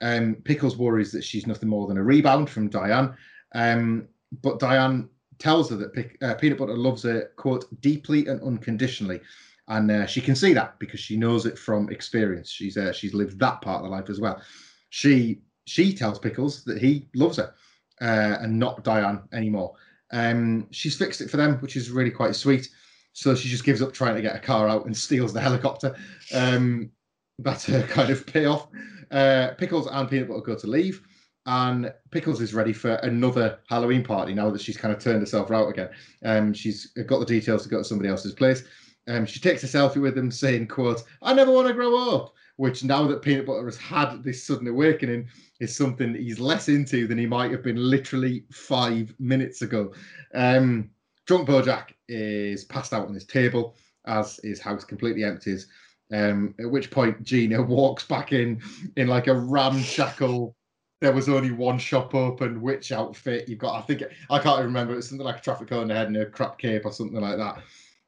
Um, 0.00 0.36
Pickles 0.44 0.76
worries 0.76 1.12
that 1.12 1.24
she's 1.24 1.46
nothing 1.46 1.68
more 1.68 1.86
than 1.86 1.98
a 1.98 2.02
rebound 2.04 2.50
from 2.50 2.68
Diane. 2.68 3.16
Um, 3.54 4.08
but 4.42 4.58
Diane 4.58 5.08
tells 5.38 5.70
her 5.70 5.76
that 5.76 6.10
uh, 6.22 6.34
Peanut 6.34 6.58
Butter 6.58 6.76
loves 6.76 7.02
her, 7.02 7.30
quote, 7.36 7.64
deeply 7.80 8.26
and 8.26 8.40
unconditionally. 8.42 9.20
And 9.68 9.90
uh, 9.90 10.06
she 10.06 10.20
can 10.20 10.36
see 10.36 10.52
that 10.52 10.78
because 10.78 11.00
she 11.00 11.16
knows 11.16 11.46
it 11.46 11.58
from 11.58 11.88
experience. 11.90 12.50
She's 12.50 12.76
uh, 12.76 12.92
she's 12.92 13.14
lived 13.14 13.38
that 13.38 13.62
part 13.62 13.78
of 13.78 13.84
the 13.84 13.96
life 13.96 14.10
as 14.10 14.20
well. 14.20 14.42
She 14.90 15.40
she 15.66 15.94
tells 15.94 16.18
Pickles 16.18 16.64
that 16.64 16.78
he 16.78 17.08
loves 17.14 17.38
her 17.38 17.54
uh, 18.00 18.36
and 18.40 18.58
not 18.58 18.84
Diane 18.84 19.22
anymore. 19.32 19.74
Um, 20.12 20.66
she's 20.70 20.96
fixed 20.96 21.20
it 21.20 21.30
for 21.30 21.38
them, 21.38 21.56
which 21.58 21.76
is 21.76 21.90
really 21.90 22.10
quite 22.10 22.34
sweet. 22.34 22.68
So 23.12 23.34
she 23.34 23.48
just 23.48 23.64
gives 23.64 23.80
up 23.80 23.92
trying 23.92 24.16
to 24.16 24.22
get 24.22 24.36
a 24.36 24.40
car 24.40 24.68
out 24.68 24.86
and 24.86 24.96
steals 25.06 25.32
the 25.32 25.40
helicopter. 25.40 25.96
Um, 26.34 26.90
that's 27.38 27.64
her 27.66 27.82
kind 27.88 28.10
of 28.10 28.26
payoff. 28.26 28.68
Uh, 29.10 29.50
Pickles 29.56 29.86
and 29.86 30.08
Peanut 30.08 30.28
Butter 30.28 30.40
go 30.40 30.56
to 30.56 30.66
leave, 30.66 31.02
and 31.46 31.92
Pickles 32.10 32.40
is 32.40 32.54
ready 32.54 32.72
for 32.72 32.94
another 32.96 33.58
Halloween 33.68 34.02
party 34.02 34.34
now 34.34 34.50
that 34.50 34.60
she's 34.60 34.76
kind 34.76 34.94
of 34.94 35.00
turned 35.00 35.20
herself 35.20 35.50
out 35.50 35.68
again. 35.68 35.90
Um, 36.24 36.52
she's 36.52 36.86
got 37.06 37.20
the 37.20 37.26
details 37.26 37.62
to 37.62 37.68
go 37.68 37.78
to 37.78 37.84
somebody 37.84 38.08
else's 38.08 38.34
place. 38.34 38.64
Um, 39.06 39.26
she 39.26 39.40
takes 39.40 39.62
a 39.64 39.66
selfie 39.66 40.00
with 40.00 40.16
him, 40.16 40.30
saying, 40.30 40.68
"quote 40.68 41.02
I 41.22 41.34
never 41.34 41.52
want 41.52 41.68
to 41.68 41.74
grow 41.74 42.14
up." 42.14 42.34
Which 42.56 42.84
now 42.84 43.06
that 43.08 43.22
Peanut 43.22 43.46
Butter 43.46 43.64
has 43.64 43.76
had 43.76 44.22
this 44.22 44.44
sudden 44.44 44.68
awakening, 44.68 45.28
is 45.60 45.74
something 45.74 46.14
he's 46.14 46.38
less 46.38 46.68
into 46.68 47.06
than 47.06 47.18
he 47.18 47.26
might 47.26 47.50
have 47.50 47.62
been 47.62 47.76
literally 47.76 48.44
five 48.52 49.12
minutes 49.18 49.62
ago. 49.62 49.92
Um, 50.34 50.90
Drunk 51.26 51.48
Bojack 51.48 51.94
is 52.08 52.64
passed 52.64 52.92
out 52.92 53.08
on 53.08 53.14
his 53.14 53.24
table 53.24 53.74
as 54.06 54.38
his 54.42 54.60
house 54.60 54.84
completely 54.84 55.24
empties. 55.24 55.68
Um, 56.12 56.54
at 56.60 56.70
which 56.70 56.90
point 56.90 57.22
Gina 57.22 57.62
walks 57.62 58.04
back 58.04 58.32
in 58.32 58.60
in 58.96 59.08
like 59.08 59.26
a 59.26 59.34
ramshackle. 59.34 60.54
There 61.00 61.12
was 61.12 61.28
only 61.28 61.50
one 61.50 61.78
shop 61.78 62.14
open. 62.14 62.60
Which 62.60 62.92
outfit 62.92 63.48
you've 63.48 63.58
got? 63.58 63.76
I 63.78 63.82
think 63.82 64.02
I 64.30 64.38
can't 64.38 64.58
even 64.58 64.66
remember. 64.66 64.96
It's 64.96 65.08
something 65.08 65.24
like 65.24 65.38
a 65.38 65.42
traffic 65.42 65.68
cone 65.68 65.90
head 65.90 66.08
and 66.08 66.16
a 66.16 66.26
crap 66.26 66.58
cape 66.58 66.84
or 66.84 66.92
something 66.92 67.20
like 67.20 67.38
that. 67.38 67.62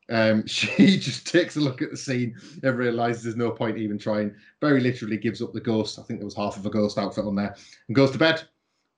Um, 0.08 0.46
she 0.46 0.98
just 0.98 1.26
takes 1.26 1.56
a 1.56 1.60
look 1.60 1.82
at 1.82 1.90
the 1.90 1.96
scene 1.96 2.36
and 2.62 2.78
realizes 2.78 3.22
there's 3.22 3.36
no 3.36 3.50
point 3.50 3.78
even 3.78 3.98
trying. 3.98 4.34
Very 4.60 4.80
literally 4.80 5.16
gives 5.16 5.42
up 5.42 5.52
the 5.52 5.60
ghost. 5.60 5.98
I 5.98 6.02
think 6.02 6.20
there 6.20 6.26
was 6.26 6.36
half 6.36 6.56
of 6.56 6.66
a 6.66 6.70
ghost 6.70 6.98
outfit 6.98 7.24
on 7.24 7.36
there 7.36 7.54
and 7.88 7.96
goes 7.96 8.10
to 8.12 8.18
bed. 8.18 8.42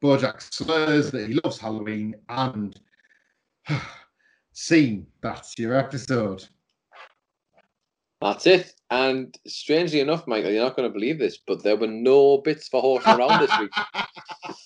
Bojack 0.02 0.40
slurs 0.40 1.10
that 1.10 1.28
he 1.28 1.40
loves 1.42 1.58
Halloween 1.58 2.14
and 2.28 2.78
scene. 4.52 5.06
That's 5.22 5.58
your 5.58 5.74
episode. 5.74 6.44
That's 8.20 8.46
it. 8.46 8.74
And 8.90 9.36
strangely 9.46 10.00
enough, 10.00 10.26
Michael, 10.26 10.50
you're 10.50 10.64
not 10.64 10.76
going 10.76 10.88
to 10.88 10.92
believe 10.92 11.18
this, 11.18 11.38
but 11.38 11.62
there 11.62 11.76
were 11.76 11.86
no 11.86 12.38
bits 12.38 12.68
for 12.68 12.80
horsing 12.80 13.12
around 13.12 13.40
this 13.40 13.58
week. 13.58 13.70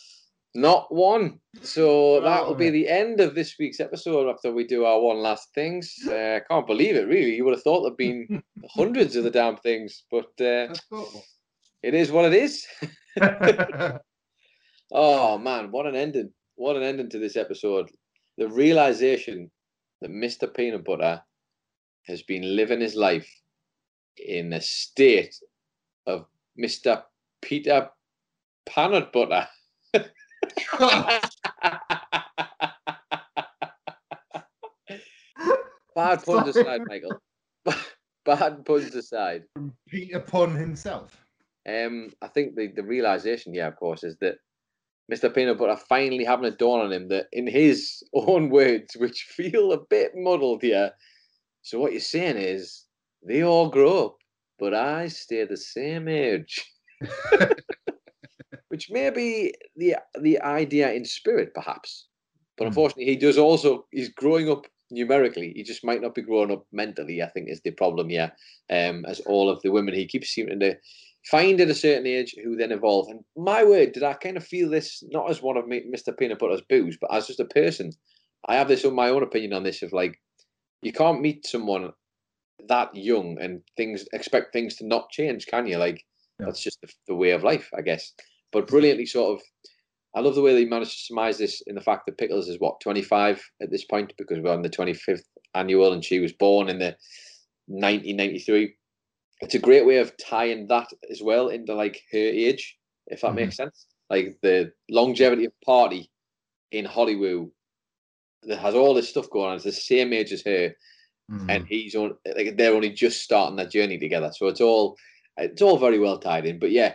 Not 0.55 0.95
one. 0.95 1.41
So 1.63 2.21
that 2.21 2.47
will 2.47 2.55
be 2.55 2.69
the 2.69 2.89
end 2.89 3.21
of 3.21 3.35
this 3.35 3.57
week's 3.59 3.81
episode 3.81 4.29
after 4.29 4.53
we 4.53 4.67
do 4.67 4.85
our 4.85 5.01
one 5.01 5.19
last 5.19 5.55
things. 5.55 5.95
Uh, 6.07 6.41
can't 6.49 6.67
believe 6.67 6.97
it, 6.97 7.07
really. 7.09 7.35
You 7.35 7.45
would 7.45 7.55
have 7.55 7.63
thought 7.63 7.83
there'd 7.83 7.97
been 7.97 8.43
hundreds 8.69 9.17
of 9.17 9.25
the 9.25 9.31
damn 9.31 9.57
things, 9.57 10.05
but 10.11 10.31
uh, 10.41 10.75
it 11.83 11.95
is 11.95 12.11
what 12.11 12.27
it 12.27 12.35
is. 12.35 12.67
Oh 14.95 15.39
man, 15.39 15.71
what 15.71 15.87
an 15.87 15.97
ending! 15.97 16.31
What 16.57 16.77
an 16.77 16.83
ending 16.83 17.09
to 17.11 17.19
this 17.19 17.37
episode. 17.37 17.91
The 18.37 18.49
realization 18.49 19.51
that 20.03 20.11
Mr. 20.11 20.53
Peanut 20.55 20.85
Butter 20.85 21.23
has 22.07 22.23
been 22.23 22.57
living 22.57 22.81
his 22.81 22.95
life 22.95 23.29
in 24.19 24.53
a 24.53 24.61
state 24.61 25.35
of 26.07 26.27
Mr. 26.63 27.03
Peter 27.41 27.89
Peanut 28.67 29.13
Butter. 29.13 29.49
Bad 35.95 36.25
puns 36.25 36.49
aside, 36.57 36.83
Michael. 36.87 37.21
Bad 38.25 38.65
puns 38.65 38.95
aside. 38.95 39.45
Peter 39.89 40.21
Pun 40.21 40.55
himself. 40.55 41.17
Um, 41.69 42.11
I 42.21 42.29
think 42.29 42.57
the, 42.57 42.69
the 42.75 42.83
realization, 42.83 43.55
yeah, 43.55 43.69
of 43.69 43.77
course, 43.77 44.03
is 44.05 44.17
that 44.21 44.37
Mr. 45.13 45.33
Peanut 45.33 45.59
Butter 45.59 45.77
finally 45.89 46.25
having 46.25 46.47
a 46.47 46.51
dawn 46.51 46.81
on 46.81 46.93
him 46.93 47.09
that, 47.09 47.27
in 47.33 47.47
his 47.47 48.03
own 48.15 48.51
words, 48.51 48.97
which 48.97 49.23
feel 49.23 49.73
a 49.73 49.85
bit 49.91 50.13
muddled 50.15 50.63
here. 50.63 50.93
So 51.63 51.79
what 51.79 51.93
you're 51.93 52.01
saying 52.01 52.39
is 52.39 52.85
they 53.27 53.43
all 53.43 53.69
grow 53.69 54.07
up, 54.07 54.17
but 54.59 54.75
I 54.75 55.09
stay 55.09 55.45
the 55.45 55.57
same 55.57 56.09
age. 56.09 56.65
Which 58.73 58.91
may 58.91 59.11
be 59.11 59.53
the 59.77 59.97
the 60.19 60.41
idea 60.41 60.91
in 60.93 61.05
spirit, 61.05 61.53
perhaps. 61.55 62.07
But 62.57 62.65
Hmm. 62.65 62.69
unfortunately, 62.69 63.05
he 63.05 63.17
does 63.17 63.37
also. 63.37 63.87
He's 63.93 64.09
growing 64.09 64.51
up 64.51 64.67
numerically. 64.91 65.53
He 65.55 65.63
just 65.63 65.85
might 65.85 66.01
not 66.01 66.15
be 66.15 66.23
growing 66.23 66.51
up 66.51 66.65
mentally. 66.73 67.21
I 67.23 67.29
think 67.29 67.51
is 67.51 67.61
the 67.61 67.73
problem 67.73 68.09
here. 68.09 68.33
Um, 68.71 69.05
as 69.05 69.21
all 69.21 69.51
of 69.51 69.61
the 69.61 69.71
women 69.71 69.95
he 69.95 70.07
keeps 70.07 70.31
seeming 70.31 70.61
to 70.61 70.75
find 71.31 71.61
at 71.61 71.69
a 71.69 71.75
certain 71.75 72.07
age 72.07 72.35
who 72.43 72.57
then 72.57 72.73
evolve. 72.73 73.09
And 73.11 73.21
my 73.37 73.63
word, 73.63 73.93
did 73.93 74.03
I 74.03 74.15
kind 74.15 74.39
of 74.39 74.45
feel 74.45 74.71
this 74.71 75.05
not 75.11 75.29
as 75.31 75.43
one 75.43 75.59
of 75.59 75.67
Mr. 75.67 76.17
Peanut 76.17 76.39
Butter's 76.39 76.63
boos, 76.63 76.97
but 76.99 77.13
as 77.13 77.27
just 77.27 77.41
a 77.41 77.45
person. 77.45 77.93
I 78.49 78.57
have 78.57 78.69
this 78.69 78.87
on 78.87 78.95
my 78.95 79.09
own 79.11 79.23
opinion 79.23 79.53
on 79.53 79.65
this 79.65 79.83
of 79.83 79.93
like, 79.93 80.19
you 80.81 80.93
can't 80.93 81.21
meet 81.21 81.47
someone 81.47 81.93
that 82.69 82.95
young 82.97 83.39
and 83.39 83.63
things 83.77 84.07
expect 84.13 84.53
things 84.53 84.77
to 84.77 84.87
not 84.87 85.11
change, 85.11 85.47
can 85.47 85.67
you? 85.67 85.77
Like, 85.77 86.05
No. 86.41 86.47
that's 86.47 86.63
just 86.63 86.81
the, 86.81 86.89
the 87.07 87.15
way 87.15 87.33
of 87.33 87.45
life, 87.45 87.69
I 87.77 87.83
guess. 87.83 88.15
But 88.53 88.67
brilliantly, 88.69 89.07
sort 89.07 89.39
of. 89.39 89.43
I 90.15 90.21
love 90.21 90.35
the 90.35 90.43
way 90.43 90.55
they 90.55 90.67
managed 90.67 90.91
to 90.93 91.05
surmise 91.07 91.39
this 91.39 91.63
in 91.67 91.75
the 91.75 91.81
fact 91.81 92.05
that 92.05 92.19
Pickles 92.19 92.47
is 92.49 92.61
what 92.61 92.81
25 92.83 93.43
at 93.63 93.71
this 93.71 93.87
point 93.87 94.13
because 94.19 94.41
we're 94.41 94.53
on 94.53 94.61
the 94.61 94.69
25th 94.69 95.23
annual 95.55 95.95
and 95.95 96.05
she 96.05 96.21
was 96.21 96.35
born 96.35 96.69
in 96.69 96.79
the 96.79 96.95
1993 97.67 98.75
it's 99.41 99.55
a 99.55 99.59
great 99.59 99.85
way 99.87 99.97
of 99.97 100.17
tying 100.19 100.67
that 100.69 100.89
as 101.11 101.21
well 101.21 101.49
into 101.49 101.75
like 101.75 102.01
her 102.13 102.19
age, 102.19 102.79
if 103.09 103.23
that 103.23 103.33
Mhm. 103.33 103.37
makes 103.37 103.57
sense. 103.57 103.87
Like 104.09 104.39
the 104.41 104.73
longevity 104.89 105.47
of 105.47 105.61
party 105.63 106.11
in 106.71 106.85
Hollywood 106.85 107.51
that 108.45 108.59
has 108.59 108.75
all 108.77 108.95
this 108.95 109.09
stuff 109.09 109.29
going 109.31 109.49
on. 109.51 109.57
It's 109.57 109.65
the 109.65 109.73
same 109.73 110.13
age 110.13 110.33
as 110.33 110.43
her, 110.43 110.77
Mm. 111.31 111.47
and 111.49 111.67
he's 111.67 111.97
on 111.97 112.17
like 112.37 112.57
they're 112.57 112.75
only 112.75 112.91
just 112.91 113.23
starting 113.23 113.57
their 113.57 113.67
journey 113.67 113.99
together. 113.99 114.31
So 114.33 114.47
it's 114.47 114.61
all 114.61 114.97
it's 115.37 115.63
all 115.63 115.79
very 115.79 115.99
well 115.99 116.19
tied 116.19 116.47
in. 116.47 116.59
But 116.61 116.71
yeah, 116.71 116.95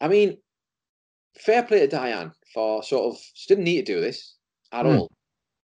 I 0.00 0.08
mean, 0.08 0.38
fair 1.38 1.62
play 1.62 1.80
to 1.80 1.86
Diane 1.88 2.32
for 2.52 2.82
sort 2.82 3.12
of 3.14 3.20
she 3.34 3.46
didn't 3.48 3.64
need 3.64 3.86
to 3.86 3.94
do 3.94 4.00
this 4.00 4.36
at 4.72 4.86
Mm. 4.86 4.98
all, 5.00 5.10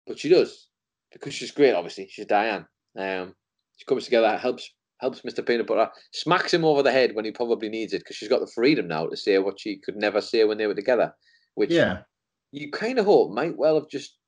but 0.07 0.19
she 0.19 0.29
does 0.29 0.69
because 1.13 1.35
she's 1.35 1.51
great. 1.51 1.73
Obviously, 1.73 2.09
she's 2.11 2.27
Diane. 2.27 2.67
Um, 2.97 3.35
she 3.77 3.85
comes 3.85 4.05
together, 4.05 4.37
helps 4.37 4.71
helps 5.01 5.23
Mr. 5.23 5.47
Peanut 5.47 5.67
Butter, 5.67 5.91
smacks 6.13 6.53
him 6.53 6.65
over 6.65 6.83
the 6.83 6.91
head 6.91 7.15
when 7.15 7.25
he 7.25 7.31
probably 7.31 7.69
needs 7.69 7.93
it 7.93 7.99
because 8.01 8.17
she's 8.17 8.29
got 8.29 8.41
the 8.41 8.51
freedom 8.55 8.89
now 8.89 9.07
to 9.07 9.17
say 9.17 9.39
what 9.39 9.61
she 9.61 9.79
could 9.79 9.97
never 9.97 10.21
say 10.21 10.43
when 10.45 10.59
they 10.59 10.67
were 10.67 10.75
together, 10.75 11.15
which 11.55 11.71
yeah. 11.71 12.03
you 12.51 12.71
kind 12.73 12.99
of 12.99 13.05
hope 13.05 13.31
might 13.31 13.57
well 13.57 13.77
have 13.77 13.89
just 13.89 14.19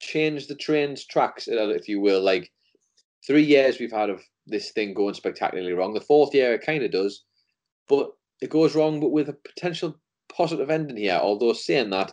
changed 0.00 0.48
the 0.48 0.56
train's 0.56 1.04
tracks, 1.06 1.46
uh, 1.46 1.68
if 1.68 1.88
you 1.88 2.00
will. 2.00 2.20
Like 2.20 2.50
three 3.24 3.44
years 3.44 3.78
we've 3.78 3.92
had 3.92 4.10
of 4.10 4.20
this 4.46 4.72
thing 4.72 4.94
going 4.94 5.14
spectacularly 5.14 5.72
wrong. 5.74 5.94
The 5.94 6.00
fourth 6.00 6.34
year 6.34 6.54
it 6.54 6.66
kind 6.66 6.82
of 6.82 6.90
does, 6.90 7.24
but 7.88 8.10
it 8.40 8.50
goes 8.50 8.74
wrong, 8.74 8.98
but 8.98 9.10
with 9.10 9.28
a 9.28 9.32
potential 9.32 9.96
positive 10.28 10.70
ending 10.70 10.96
here. 10.96 11.18
Although 11.20 11.52
saying 11.52 11.90
that, 11.90 12.12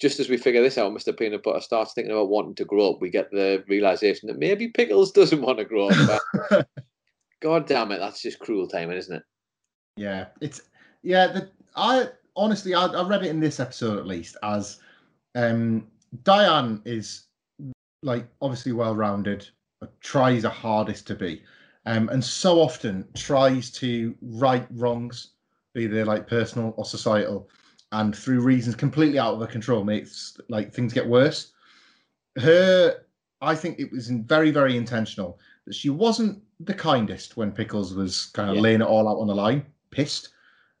just 0.00 0.20
as 0.20 0.28
we 0.28 0.36
figure 0.36 0.62
this 0.62 0.78
out, 0.78 0.92
Mr. 0.92 1.16
Peanut 1.16 1.42
Butter 1.42 1.60
starts 1.60 1.94
thinking 1.94 2.12
about 2.12 2.28
wanting 2.28 2.54
to 2.56 2.64
grow 2.64 2.90
up. 2.90 3.00
We 3.00 3.10
get 3.10 3.30
the 3.30 3.64
realization 3.68 4.26
that 4.26 4.38
maybe 4.38 4.68
Pickles 4.68 5.12
doesn't 5.12 5.42
want 5.42 5.58
to 5.58 5.64
grow 5.64 5.88
up. 5.88 6.22
But 6.50 6.68
God 7.40 7.66
damn 7.66 7.92
it, 7.92 7.98
that's 7.98 8.22
just 8.22 8.38
cruel 8.38 8.68
timing, 8.68 8.98
isn't 8.98 9.16
it? 9.16 9.22
Yeah, 9.96 10.26
it's 10.40 10.60
yeah. 11.02 11.28
The, 11.28 11.50
I 11.74 12.08
honestly, 12.36 12.74
I, 12.74 12.86
I 12.86 13.08
read 13.08 13.24
it 13.24 13.30
in 13.30 13.40
this 13.40 13.60
episode 13.60 13.98
at 13.98 14.06
least 14.06 14.36
as 14.42 14.80
um, 15.34 15.86
Diane 16.22 16.82
is 16.84 17.24
like 18.02 18.26
obviously 18.42 18.72
well 18.72 18.94
rounded, 18.94 19.48
tries 20.00 20.42
her 20.42 20.50
hardest 20.50 21.06
to 21.06 21.14
be, 21.14 21.42
um, 21.86 22.10
and 22.10 22.22
so 22.22 22.60
often 22.60 23.06
tries 23.14 23.70
to 23.72 24.14
right 24.20 24.66
wrongs, 24.70 25.32
be 25.76 25.86
they 25.86 26.02
like 26.02 26.26
personal 26.26 26.74
or 26.76 26.84
societal, 26.84 27.48
and 27.92 28.16
through 28.16 28.40
reasons 28.40 28.74
completely 28.74 29.18
out 29.18 29.34
of 29.34 29.40
her 29.40 29.46
control 29.46 29.84
makes 29.84 30.36
like 30.48 30.72
things 30.72 30.92
get 30.92 31.06
worse. 31.06 31.52
Her, 32.38 33.02
I 33.40 33.54
think 33.54 33.78
it 33.78 33.92
was 33.92 34.08
very 34.08 34.50
very 34.50 34.76
intentional 34.76 35.38
that 35.66 35.74
she 35.74 35.90
wasn't 35.90 36.42
the 36.60 36.74
kindest 36.74 37.36
when 37.36 37.52
Pickles 37.52 37.94
was 37.94 38.26
kind 38.32 38.48
of 38.50 38.56
Yeah. 38.56 38.62
laying 38.62 38.80
it 38.80 38.86
all 38.86 39.08
out 39.08 39.20
on 39.20 39.26
the 39.28 39.34
line, 39.34 39.64
pissed. 39.90 40.30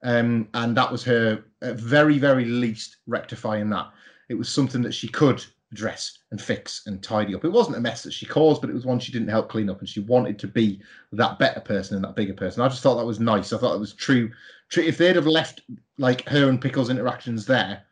Um, 0.02 0.48
and 0.54 0.76
that 0.76 0.90
was 0.92 1.02
her, 1.04 1.44
at 1.62 1.76
very, 1.76 2.18
very 2.18 2.44
least, 2.44 2.98
rectifying 3.06 3.68
that. 3.70 3.90
It 4.28 4.34
was 4.34 4.48
something 4.48 4.82
that 4.82 4.94
she 4.94 5.08
could 5.08 5.44
address 5.72 6.18
and 6.30 6.40
fix 6.40 6.82
and 6.86 7.02
tidy 7.02 7.34
up. 7.34 7.44
It 7.44 7.50
wasn't 7.50 7.76
a 7.76 7.80
mess 7.80 8.02
that 8.04 8.12
she 8.12 8.24
caused, 8.24 8.60
but 8.60 8.70
it 8.70 8.74
was 8.74 8.86
one 8.86 9.00
she 9.00 9.10
didn't 9.10 9.28
help 9.28 9.48
clean 9.48 9.68
up, 9.68 9.80
and 9.80 9.88
she 9.88 10.00
wanted 10.00 10.38
to 10.38 10.46
be 10.46 10.80
that 11.12 11.38
better 11.38 11.60
person 11.60 11.96
and 11.96 12.04
that 12.04 12.14
bigger 12.14 12.34
person. 12.34 12.62
I 12.62 12.68
just 12.68 12.82
thought 12.82 12.96
that 12.96 13.04
was 13.04 13.18
nice. 13.18 13.52
I 13.52 13.58
thought 13.58 13.74
it 13.74 13.80
was 13.80 13.94
true. 13.94 14.30
If 14.74 14.98
they'd 14.98 15.16
have 15.16 15.26
left 15.26 15.62
like 15.98 16.28
her 16.28 16.48
and 16.48 16.60
Pickles' 16.60 16.90
interactions 16.90 17.46
there, 17.46 17.82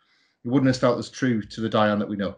it 0.44 0.48
wouldn't 0.48 0.68
have 0.68 0.80
felt 0.80 0.98
as 0.98 1.10
true 1.10 1.42
to 1.42 1.60
the 1.60 1.68
Diane 1.68 1.98
that 1.98 2.08
we 2.08 2.16
know. 2.16 2.36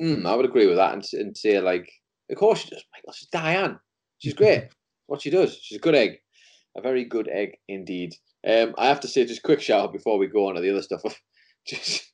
Mm, 0.00 0.26
I 0.26 0.34
would 0.34 0.46
agree 0.46 0.66
with 0.66 0.76
that 0.76 0.94
and, 0.94 1.04
and 1.12 1.36
say, 1.36 1.60
like, 1.60 1.90
of 2.30 2.36
course 2.36 2.60
she 2.60 2.70
does, 2.70 2.84
Michael. 2.92 3.12
She's 3.12 3.28
Diane. 3.28 3.78
She's 4.18 4.34
great. 4.34 4.68
what 5.06 5.22
she 5.22 5.30
does. 5.30 5.58
She's 5.60 5.78
a 5.78 5.80
good 5.80 5.94
egg. 5.94 6.18
A 6.76 6.80
very 6.80 7.04
good 7.04 7.28
egg 7.28 7.56
indeed. 7.68 8.14
Um, 8.46 8.74
I 8.78 8.86
have 8.86 9.00
to 9.00 9.08
say, 9.08 9.24
just 9.24 9.42
quick 9.42 9.60
shout 9.60 9.84
out 9.84 9.92
before 9.92 10.18
we 10.18 10.26
go 10.26 10.48
on 10.48 10.54
to 10.54 10.60
the 10.60 10.70
other 10.70 10.82
stuff. 10.82 11.02
just 11.66 12.10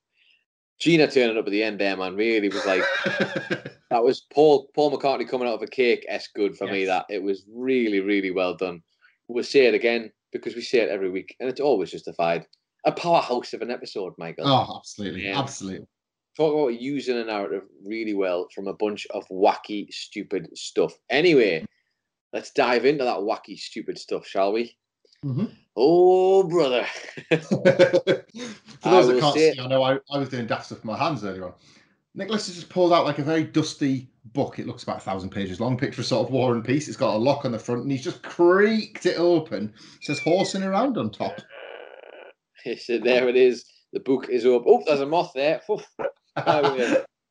Gina 0.81 1.11
turning 1.11 1.37
up 1.37 1.47
at 1.47 1.51
the 1.51 1.63
end 1.63 1.79
there, 1.79 1.97
man, 1.97 2.17
really 2.17 2.49
was 2.49 2.65
like 2.67 2.83
that 3.91 4.03
was 4.03 4.27
Paul 4.33 4.71
Paul 4.75 4.97
McCartney 4.97 5.29
coming 5.29 5.47
out 5.47 5.55
of 5.55 5.63
a 5.63 5.67
cake 5.67 6.07
s 6.09 6.29
good 6.35 6.57
for 6.57 6.67
me. 6.67 6.85
That 6.87 7.07
it 7.09 7.23
was 7.23 7.45
really, 7.53 8.01
really 8.01 8.31
well 8.31 8.55
done. 8.55 8.83
We'll 9.29 9.45
say 9.45 9.67
it 9.67 9.75
again 9.75 10.11
because 10.33 10.55
we 10.55 10.63
say 10.63 10.79
it 10.79 10.89
every 10.89 11.11
week, 11.11 11.37
and 11.41 11.49
it's 11.49 11.61
always 11.61 11.91
justified. 11.91 12.47
A 12.87 12.93
powerhouse 12.93 13.53
of 13.53 13.61
an 13.63 13.71
episode, 13.71 14.15
Michael 14.17 14.49
oh, 14.49 14.77
absolutely, 14.79 15.27
Yeah. 15.27 15.39
absolutely. 15.39 15.87
talk 16.37 16.55
about 16.55 16.81
using 16.81 17.19
a 17.19 17.25
narrative 17.25 17.65
really 17.85 18.15
well 18.15 18.47
from 18.55 18.69
a 18.69 18.73
bunch 18.75 19.07
of 19.11 19.27
wacky, 19.29 19.93
stupid 19.93 20.49
stuff. 20.57 20.95
Anyway, 21.11 21.67
let's 22.33 22.53
dive 22.53 22.87
into 22.87 23.05
that 23.05 23.19
wacky, 23.19 23.59
stupid 23.59 23.99
stuff, 23.99 24.27
shall 24.27 24.53
we? 24.53 24.75
Mhm. 25.25 25.53
Oh, 25.77 26.45
brother. 26.45 26.85
For 27.31 27.63
I 28.85 28.91
those 28.91 29.09
that 29.09 29.21
can't 29.21 29.35
see, 29.35 29.61
I 29.61 29.67
know 29.67 29.83
I, 29.83 29.99
I 30.11 30.19
was 30.19 30.31
doing 30.31 30.47
daft 30.47 30.67
stuff 30.67 30.79
with 30.79 30.85
my 30.87 30.97
hands 30.97 31.23
earlier 31.25 31.47
on. 31.47 31.55
Nicholas 32.15 32.47
has 32.47 32.57
just 32.57 32.69
pulled 32.69 32.93
out 32.93 33.05
like 33.05 33.19
a 33.19 33.25
very 33.25 33.45
dusty 33.45 34.11
book. 34.33 34.59
It 34.59 34.67
looks 34.67 34.83
about 34.83 34.99
a 34.99 35.01
thousand 35.01 35.31
pages 35.31 35.61
long. 35.61 35.77
Picture 35.77 36.01
of 36.01 36.07
sort 36.07 36.27
of 36.27 36.33
War 36.33 36.55
and 36.55 36.65
Peace. 36.65 36.89
It's 36.89 36.97
got 36.97 37.15
a 37.15 37.19
lock 37.19 37.45
on 37.45 37.53
the 37.53 37.59
front, 37.59 37.83
and 37.83 37.91
he's 37.91 38.05
just 38.05 38.23
creaked 38.23 39.07
it 39.07 39.17
open. 39.17 39.73
It 39.97 40.05
says 40.05 40.19
horsing 40.19 40.63
around 40.63 40.99
on 40.99 41.11
top. 41.11 41.41
so 42.79 42.99
there 42.99 43.29
it 43.29 43.37
is. 43.37 43.65
The 43.93 44.01
book 44.01 44.29
is 44.29 44.45
up. 44.45 44.65
Oh, 44.67 44.83
there's 44.87 45.01
a 45.01 45.07
moth 45.07 45.33
there. 45.35 45.61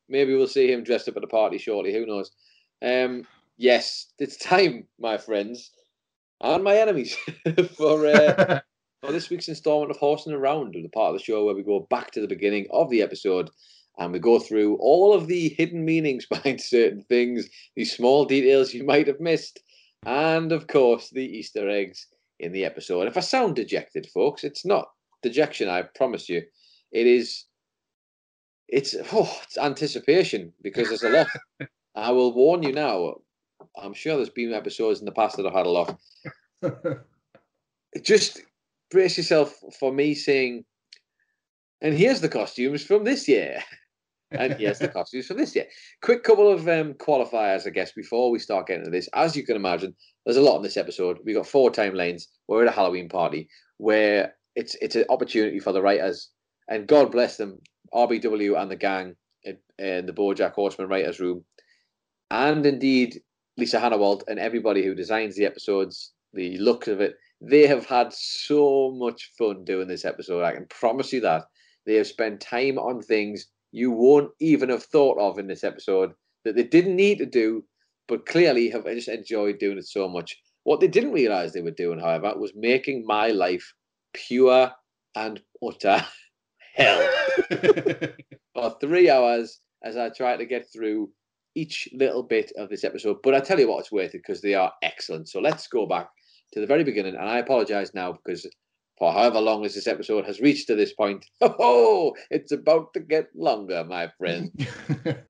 Maybe 0.08 0.34
we'll 0.34 0.48
see 0.48 0.72
him 0.72 0.82
dressed 0.82 1.08
up 1.08 1.16
at 1.16 1.24
a 1.24 1.28
party 1.28 1.58
shortly. 1.58 1.92
Who 1.92 2.06
knows? 2.06 2.32
Um, 2.82 3.24
yes, 3.56 4.06
it's 4.18 4.36
time, 4.36 4.86
my 4.98 5.18
friends 5.18 5.70
and 6.40 6.64
my 6.64 6.76
enemies, 6.76 7.16
for 7.76 8.06
uh, 8.06 8.60
for 9.02 9.12
this 9.12 9.30
week's 9.30 9.48
installment 9.48 9.90
of 9.90 9.98
Horsing 9.98 10.32
Around, 10.32 10.74
the 10.74 10.88
part 10.88 11.14
of 11.14 11.18
the 11.18 11.24
show 11.24 11.44
where 11.44 11.54
we 11.54 11.62
go 11.62 11.86
back 11.90 12.10
to 12.12 12.20
the 12.20 12.26
beginning 12.26 12.66
of 12.72 12.90
the 12.90 13.02
episode 13.02 13.50
and 13.98 14.12
we 14.12 14.18
go 14.18 14.38
through 14.38 14.76
all 14.76 15.12
of 15.12 15.26
the 15.26 15.50
hidden 15.50 15.84
meanings 15.84 16.26
behind 16.30 16.60
certain 16.60 17.02
things, 17.02 17.48
these 17.76 17.94
small 17.94 18.24
details 18.24 18.74
you 18.74 18.84
might 18.84 19.06
have 19.06 19.20
missed, 19.20 19.60
and 20.06 20.52
of 20.52 20.66
course, 20.66 21.10
the 21.10 21.24
Easter 21.24 21.68
eggs 21.68 22.06
in 22.38 22.52
the 22.52 22.64
episode. 22.64 23.06
If 23.06 23.16
I 23.16 23.20
sound 23.20 23.56
dejected, 23.56 24.08
folks, 24.14 24.44
it's 24.44 24.64
not 24.64 24.88
dejection, 25.22 25.68
I 25.68 25.82
promise 25.82 26.28
you. 26.28 26.42
it 26.92 27.06
is 27.06 27.44
it's 28.70 28.94
oh, 29.12 29.40
it's 29.42 29.58
anticipation 29.58 30.52
because 30.62 30.88
there's 30.88 31.02
a 31.02 31.08
lot. 31.10 31.26
I 31.94 32.12
will 32.12 32.32
warn 32.32 32.62
you 32.62 32.72
now. 32.72 33.14
I'm 33.76 33.94
sure 33.94 34.16
there's 34.16 34.30
been 34.30 34.54
episodes 34.54 35.00
in 35.00 35.06
the 35.06 35.12
past 35.12 35.36
that 35.36 35.46
I've 35.46 35.52
had 35.52 35.66
a 35.66 35.70
lot. 35.70 36.00
Just 38.02 38.42
brace 38.90 39.16
yourself 39.16 39.54
for 39.78 39.92
me 39.92 40.14
saying, 40.14 40.64
and 41.80 41.94
here's 41.94 42.20
the 42.20 42.28
costumes 42.28 42.84
from 42.84 43.04
this 43.04 43.26
year. 43.28 43.62
And 44.32 44.54
here's 44.54 44.78
the 44.78 44.88
costumes 44.88 45.26
for 45.26 45.34
this 45.34 45.54
year. 45.54 45.66
Quick 46.02 46.22
couple 46.22 46.50
of 46.50 46.68
um, 46.68 46.94
qualifiers, 46.94 47.66
I 47.66 47.70
guess, 47.70 47.92
before 47.92 48.30
we 48.30 48.38
start 48.38 48.66
getting 48.66 48.84
into 48.84 48.90
this. 48.90 49.08
As 49.14 49.36
you 49.36 49.44
can 49.44 49.56
imagine, 49.56 49.94
there's 50.24 50.36
a 50.36 50.42
lot 50.42 50.56
in 50.56 50.62
this 50.62 50.76
episode. 50.76 51.18
We've 51.24 51.36
got 51.36 51.46
four 51.46 51.70
timelines. 51.70 52.24
We're 52.48 52.62
at 52.62 52.68
a 52.68 52.74
Halloween 52.74 53.08
party 53.08 53.48
where 53.78 54.34
it's 54.54 54.76
it's 54.80 54.96
an 54.96 55.04
opportunity 55.08 55.58
for 55.58 55.72
the 55.72 55.82
writers, 55.82 56.30
and 56.68 56.86
God 56.86 57.12
bless 57.12 57.36
them, 57.36 57.58
RBW 57.94 58.60
and 58.60 58.70
the 58.70 58.76
gang 58.76 59.16
in, 59.44 59.58
in 59.78 60.06
the 60.06 60.12
BoJack 60.12 60.52
Horseman 60.52 60.88
writers' 60.88 61.20
room, 61.20 61.44
and 62.30 62.64
indeed 62.64 63.20
Lisa 63.56 63.78
Hanawalt 63.78 64.22
and 64.28 64.38
everybody 64.38 64.84
who 64.84 64.94
designs 64.94 65.36
the 65.36 65.46
episodes, 65.46 66.12
the 66.32 66.56
look 66.58 66.86
of 66.86 67.00
it. 67.00 67.14
They 67.42 67.66
have 67.66 67.86
had 67.86 68.12
so 68.12 68.92
much 68.94 69.32
fun 69.38 69.64
doing 69.64 69.88
this 69.88 70.04
episode. 70.04 70.44
I 70.44 70.52
can 70.52 70.66
promise 70.66 71.12
you 71.12 71.20
that 71.22 71.44
they 71.86 71.94
have 71.94 72.06
spent 72.06 72.40
time 72.40 72.78
on 72.78 73.00
things 73.00 73.46
you 73.72 73.90
won't 73.90 74.30
even 74.40 74.68
have 74.68 74.84
thought 74.84 75.18
of 75.18 75.38
in 75.38 75.46
this 75.46 75.64
episode 75.64 76.12
that 76.44 76.56
they 76.56 76.62
didn't 76.62 76.96
need 76.96 77.18
to 77.18 77.26
do, 77.26 77.64
but 78.08 78.26
clearly 78.26 78.68
have 78.70 78.84
just 78.84 79.08
enjoyed 79.08 79.58
doing 79.58 79.78
it 79.78 79.86
so 79.86 80.08
much. 80.08 80.36
What 80.64 80.80
they 80.80 80.88
didn't 80.88 81.12
realize 81.12 81.52
they 81.52 81.62
were 81.62 81.70
doing, 81.70 82.00
however, 82.00 82.32
was 82.36 82.52
making 82.54 83.04
my 83.06 83.28
life 83.28 83.72
pure 84.12 84.72
and 85.14 85.40
utter 85.66 86.04
hell 86.74 87.10
for 88.54 88.76
three 88.80 89.10
hours 89.10 89.60
as 89.84 89.96
I 89.96 90.10
try 90.10 90.36
to 90.36 90.44
get 90.44 90.66
through 90.72 91.10
each 91.54 91.88
little 91.92 92.22
bit 92.22 92.52
of 92.56 92.68
this 92.68 92.84
episode. 92.84 93.18
But 93.22 93.34
I 93.34 93.40
tell 93.40 93.58
you 93.58 93.68
what, 93.68 93.80
it's 93.80 93.92
worth 93.92 94.14
it 94.14 94.22
because 94.26 94.40
they 94.40 94.54
are 94.54 94.72
excellent. 94.82 95.28
So 95.28 95.40
let's 95.40 95.66
go 95.66 95.86
back 95.86 96.08
to 96.52 96.60
the 96.60 96.66
very 96.66 96.84
beginning. 96.84 97.16
And 97.16 97.28
I 97.28 97.38
apologize 97.38 97.94
now 97.94 98.12
because 98.12 98.46
for 99.00 99.12
however 99.12 99.40
long 99.40 99.64
as 99.64 99.74
this 99.74 99.88
episode 99.88 100.26
has 100.26 100.40
reached 100.40 100.68
to 100.68 100.76
this 100.76 100.92
point, 100.92 101.24
oh, 101.40 102.14
it's 102.30 102.52
about 102.52 102.92
to 102.92 103.00
get 103.00 103.30
longer, 103.34 103.82
my 103.82 104.12
friend. 104.18 104.52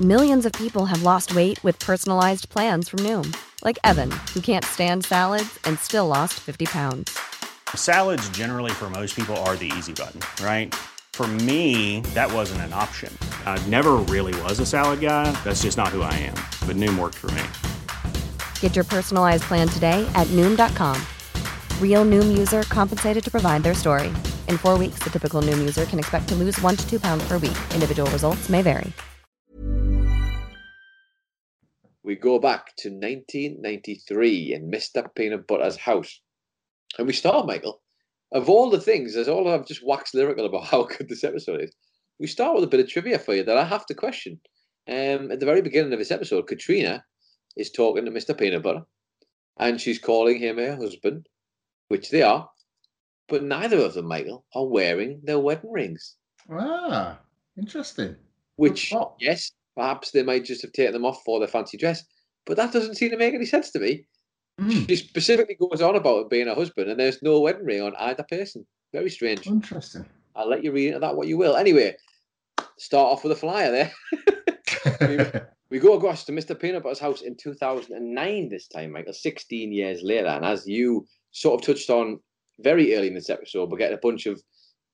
Millions 0.00 0.46
of 0.46 0.52
people 0.52 0.86
have 0.86 1.02
lost 1.02 1.34
weight 1.34 1.62
with 1.62 1.78
personalized 1.78 2.48
plans 2.48 2.88
from 2.88 3.00
Noom, 3.00 3.36
like 3.62 3.78
Evan, 3.84 4.10
who 4.32 4.40
can't 4.40 4.64
stand 4.64 5.04
salads 5.04 5.58
and 5.64 5.78
still 5.78 6.06
lost 6.06 6.34
50 6.34 6.66
pounds. 6.66 7.16
Salads, 7.74 8.28
generally, 8.30 8.72
for 8.72 8.88
most 8.88 9.14
people, 9.14 9.36
are 9.38 9.56
the 9.56 9.70
easy 9.76 9.92
button, 9.92 10.20
right? 10.44 10.74
For 11.12 11.26
me, 11.26 12.00
that 12.14 12.32
wasn't 12.32 12.62
an 12.62 12.72
option. 12.72 13.16
I 13.46 13.64
never 13.68 13.92
really 13.94 14.40
was 14.42 14.58
a 14.58 14.66
salad 14.66 15.00
guy. 15.00 15.30
That's 15.44 15.62
just 15.62 15.76
not 15.76 15.88
who 15.88 16.02
I 16.02 16.14
am. 16.14 16.34
But 16.66 16.74
Noom 16.76 16.98
worked 16.98 17.14
for 17.14 17.30
me. 17.30 17.44
Get 18.58 18.74
your 18.74 18.84
personalized 18.84 19.44
plan 19.44 19.68
today 19.68 20.04
at 20.16 20.26
Noom.com. 20.32 21.00
Real 21.80 22.04
Noom 22.04 22.36
user 22.36 22.64
compensated 22.64 23.22
to 23.22 23.30
provide 23.30 23.62
their 23.62 23.74
story. 23.74 24.08
In 24.48 24.58
four 24.58 24.76
weeks, 24.76 24.98
the 25.04 25.10
typical 25.10 25.40
Noom 25.40 25.58
user 25.58 25.84
can 25.84 26.00
expect 26.00 26.26
to 26.30 26.34
lose 26.34 26.60
one 26.60 26.74
to 26.74 26.90
two 26.90 26.98
pounds 26.98 27.22
per 27.28 27.38
week. 27.38 27.56
Individual 27.72 28.10
results 28.10 28.48
may 28.48 28.60
vary. 28.60 28.92
we 32.04 32.14
go 32.14 32.38
back 32.38 32.76
to 32.76 32.90
1993 32.90 34.54
in 34.54 34.70
Mr. 34.70 35.08
Peanut 35.16 35.46
Butter's 35.46 35.76
house. 35.76 36.20
And 36.98 37.06
we 37.06 37.14
start, 37.14 37.46
Michael, 37.46 37.80
of 38.30 38.48
all 38.50 38.70
the 38.70 38.80
things, 38.80 39.16
as 39.16 39.26
all 39.26 39.48
I've 39.48 39.66
just 39.66 39.84
waxed 39.84 40.14
lyrical 40.14 40.44
about 40.44 40.64
how 40.70 40.84
good 40.84 41.08
this 41.08 41.24
episode 41.24 41.62
is, 41.62 41.74
we 42.20 42.26
start 42.26 42.54
with 42.54 42.64
a 42.64 42.68
bit 42.68 42.80
of 42.80 42.88
trivia 42.88 43.18
for 43.18 43.34
you 43.34 43.42
that 43.42 43.56
I 43.56 43.64
have 43.64 43.86
to 43.86 43.94
question. 43.94 44.38
Um, 44.86 45.32
at 45.32 45.40
the 45.40 45.46
very 45.46 45.62
beginning 45.62 45.92
of 45.94 45.98
this 45.98 46.10
episode, 46.10 46.46
Katrina 46.46 47.02
is 47.56 47.70
talking 47.70 48.04
to 48.04 48.10
Mr. 48.10 48.36
Peanut 48.36 48.62
Butter 48.62 48.82
and 49.58 49.80
she's 49.80 49.98
calling 49.98 50.38
him 50.38 50.58
her 50.58 50.76
husband, 50.76 51.26
which 51.88 52.10
they 52.10 52.22
are, 52.22 52.48
but 53.28 53.42
neither 53.42 53.78
of 53.78 53.94
them, 53.94 54.06
Michael, 54.06 54.44
are 54.54 54.66
wearing 54.66 55.20
their 55.22 55.38
wedding 55.38 55.70
rings. 55.70 56.16
Ah, 56.50 57.20
interesting. 57.56 58.16
Which, 58.56 58.92
yes, 59.20 59.52
perhaps 59.76 60.10
they 60.10 60.22
might 60.22 60.44
just 60.44 60.62
have 60.62 60.72
taken 60.72 60.92
them 60.92 61.04
off 61.04 61.22
for 61.24 61.38
their 61.38 61.48
fancy 61.48 61.76
dress, 61.76 62.04
but 62.46 62.56
that 62.56 62.72
doesn't 62.72 62.96
seem 62.96 63.10
to 63.10 63.16
make 63.16 63.34
any 63.34 63.46
sense 63.46 63.70
to 63.72 63.78
me. 63.80 64.06
Mm, 64.60 64.88
She 64.88 64.96
specifically 64.96 65.56
goes 65.58 65.80
on 65.80 65.96
about 65.96 66.20
it 66.20 66.30
being 66.30 66.46
a 66.48 66.54
husband, 66.54 66.90
and 66.90 66.98
there's 67.00 67.22
no 67.22 67.40
wedding 67.40 67.64
ring 67.64 67.82
on 67.82 67.94
either 67.98 68.24
person. 68.28 68.66
Very 68.92 69.10
strange. 69.10 69.46
interesting. 69.46 70.06
I'll 70.36 70.48
let 70.48 70.62
you 70.62 70.70
read 70.72 70.88
into 70.88 71.00
that 71.00 71.16
what 71.16 71.26
you 71.28 71.36
will. 71.36 71.56
Anyway, 71.56 71.96
start 72.78 73.12
off 73.12 73.22
with 73.24 73.32
a 73.32 73.36
flyer 73.36 73.70
there. 73.72 73.92
We 75.70 75.80
go 75.80 75.94
across 75.94 76.24
to 76.26 76.32
Mr. 76.32 76.56
Peanut 76.56 76.84
Butter's 76.84 77.00
house 77.00 77.22
in 77.22 77.36
2009 77.36 78.48
this 78.48 78.68
time, 78.68 78.92
Michael, 78.92 79.12
16 79.12 79.72
years 79.72 80.02
later. 80.04 80.28
And 80.28 80.44
as 80.44 80.68
you 80.68 81.04
sort 81.32 81.60
of 81.60 81.66
touched 81.66 81.90
on 81.90 82.20
very 82.60 82.94
early 82.94 83.08
in 83.08 83.14
this 83.14 83.28
episode, 83.28 83.70
we're 83.70 83.78
getting 83.78 83.98
a 83.98 84.00
bunch 84.00 84.26
of 84.26 84.40